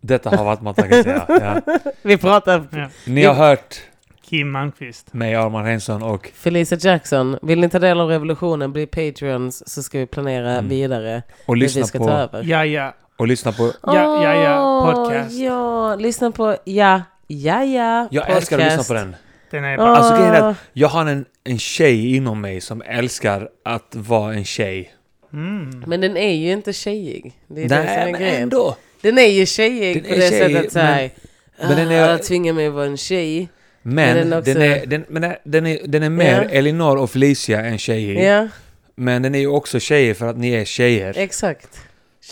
Detta 0.00 0.36
har 0.36 0.44
varit 0.44 0.60
Matagasera. 0.62 1.24
Ja. 1.28 1.60
Vi 2.02 2.16
pratar 2.18 2.64
Ja. 2.72 2.88
Ni 3.06 3.24
har 3.24 3.34
hört 3.34 3.76
Kim 4.22 4.50
Malmqvist. 4.50 5.12
mig, 5.14 5.34
Arman 5.34 5.64
Hensson 5.66 6.02
och 6.02 6.30
Felicia 6.34 6.78
Jackson. 6.80 7.38
Vill 7.42 7.60
ni 7.60 7.68
ta 7.68 7.78
del 7.78 8.00
av 8.00 8.08
revolutionen, 8.08 8.72
bli 8.72 8.86
Patreons 8.86 9.68
så 9.68 9.82
ska 9.82 9.98
vi 9.98 10.06
planera 10.06 10.50
Mm. 10.52 10.68
vidare 10.68 11.22
och 11.46 11.54
hur 11.54 11.54
vi 11.54 11.60
lyssna 11.60 11.84
ska 11.84 11.98
på, 11.98 12.04
ta 12.06 12.12
över. 12.12 12.42
Ja, 12.44 12.64
ja. 12.64 12.94
Och 13.16 13.26
lyssna 13.28 13.52
på 13.52 13.72
Ja, 13.82 14.24
ja, 14.24 14.34
ja, 14.44 14.92
podcast. 14.94 15.34
Ja, 15.38 15.96
lyssna 15.96 16.30
på 16.30 16.56
Ja, 16.64 17.02
ja, 17.26 17.64
ja. 17.64 18.08
Jag 18.10 18.30
älskar 18.30 18.58
att 18.58 18.64
lyssna 18.64 18.82
på 18.82 18.94
den. 18.94 19.16
Den 19.50 19.64
är 19.64 19.78
Åh, 19.78 19.84
bara... 19.84 19.96
Alltså, 19.96 20.16
grejen 20.16 20.34
är 20.34 20.50
att- 20.50 20.56
Jag 20.72 20.88
har 20.88 21.06
en, 21.06 21.24
en 21.44 21.58
tjej 21.58 22.16
inom 22.16 22.40
mig 22.40 22.60
som 22.60 22.82
älskar 22.82 23.48
att 23.64 23.88
vara 23.94 24.34
en 24.34 24.44
tjej. 24.44 24.94
Mm. 25.32 25.84
Men 25.86 26.00
den 26.00 26.16
är 26.16 26.32
ju 26.34 26.52
inte 26.52 26.72
tjejig. 26.72 27.32
Det 27.48 27.60
är 27.64 27.68
det 27.68 27.74
som 27.74 27.78
är 27.78 27.84
Nej, 27.96 28.12
men 28.12 28.20
grejen. 28.20 28.42
ändå. 28.42 28.76
Den 29.00 29.18
är 29.18 29.26
ju 29.26 29.46
tjejig 29.46 29.94
Den 30.02 30.04
på 30.04 30.16
är 30.16 30.20
det 30.20 30.28
tjejig, 30.30 30.56
sättet 30.56 30.72
såhär. 30.72 31.10
men 31.58 31.76
den 31.76 31.90
är- 31.90 32.02
Alla 32.08 32.18
tvingar 32.18 32.52
mig 32.52 32.66
att 32.66 32.72
vara 32.74 32.86
en 32.86 32.96
tjej. 32.96 33.48
Men 33.82 33.94
Men 33.94 34.16
den 34.16 34.30
den, 34.30 34.38
också- 34.38 34.50
är, 34.50 34.86
den, 34.86 35.04
men 35.08 35.22
den- 35.22 35.34
den, 35.44 35.66
är, 35.66 35.78
den 35.86 36.02
är 36.02 36.10
mer 36.10 36.42
Ja. 36.42 36.48
Elinor 36.58 36.96
och 36.96 37.10
Felicia 37.10 37.60
än 37.64 37.78
tjejig. 37.78 38.18
Ja, 38.24 38.48
Men 38.94 39.22
den 39.22 39.34
är 39.34 39.38
ju 39.38 39.46
också 39.48 39.80
tjejer 39.80 40.14
för 40.14 40.26
att 40.26 40.36
ni 40.38 40.50
är 40.54 40.64
tjejer. 40.64 41.14
exakt. 41.18 41.68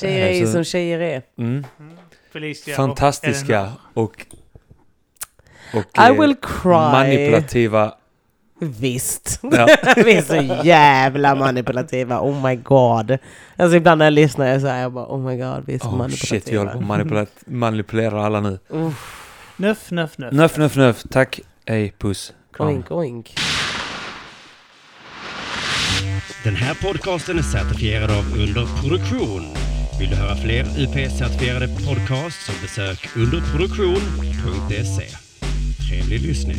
Tjejer 0.00 0.26
är 0.26 0.32
ju 0.32 0.46
Så- 0.46 0.52
som 0.52 0.64
tjejer 0.64 1.00
är. 1.00 1.22
Mm. 1.38 1.66
Felicia 2.32 2.72
och 2.72 2.76
Fantastiska 2.76 3.56
Eleanor. 3.58 3.72
och... 3.94 4.26
Och 5.74 5.98
I 5.98 6.08
eh, 6.08 6.20
will 6.20 6.36
cry. 6.42 6.70
manipulativa. 6.72 7.94
Visst. 8.60 9.40
Ja. 9.42 9.68
Vi 9.96 10.12
är 10.14 10.22
så 10.22 10.64
jävla 10.64 11.34
manipulativa. 11.34 12.20
Oh 12.20 12.46
my 12.48 12.56
god. 12.56 13.18
Alltså 13.56 13.76
ibland 13.76 13.98
när 13.98 14.06
jag 14.06 14.12
lyssnar 14.12 14.46
jag 14.46 14.60
säger 14.60 14.82
jag 14.82 14.92
bara 14.92 15.06
oh 15.06 15.20
my 15.20 15.36
god 15.36 15.62
vi 15.66 15.74
är 15.74 15.78
så 15.78 15.88
Oh, 15.88 15.96
manipulativa. 15.96 16.40
shit, 16.40 16.48
vi 16.52 16.56
håller 16.56 17.04
på 17.04 17.16
att 17.16 17.42
manipulera 17.46 18.26
alla 18.26 18.40
nu. 18.40 18.58
Uff, 18.68 19.18
Nöff, 19.56 19.90
nöff, 19.90 20.18
nöff. 20.18 20.32
Nöff, 20.32 20.56
nöff, 20.56 20.76
nöff. 20.76 21.02
Tack. 21.10 21.40
Hej, 21.66 21.94
puss. 21.98 22.32
Kram. 22.52 22.68
oink 22.68 22.90
oink. 22.90 23.34
Den 26.44 26.56
här 26.56 26.74
podcasten 26.74 27.38
är 27.38 27.42
certifierad 27.42 28.10
av 28.10 28.24
Underproduktion. 28.38 29.42
Vill 29.98 30.10
du 30.10 30.16
höra 30.16 30.36
fler 30.36 30.64
UP-certifierade 30.64 31.68
podcasts 31.68 32.46
så 32.46 32.52
besök 32.62 33.08
underproduktion.se. 33.16 35.08
Trevlig 35.88 36.20
lyssning. 36.20 36.56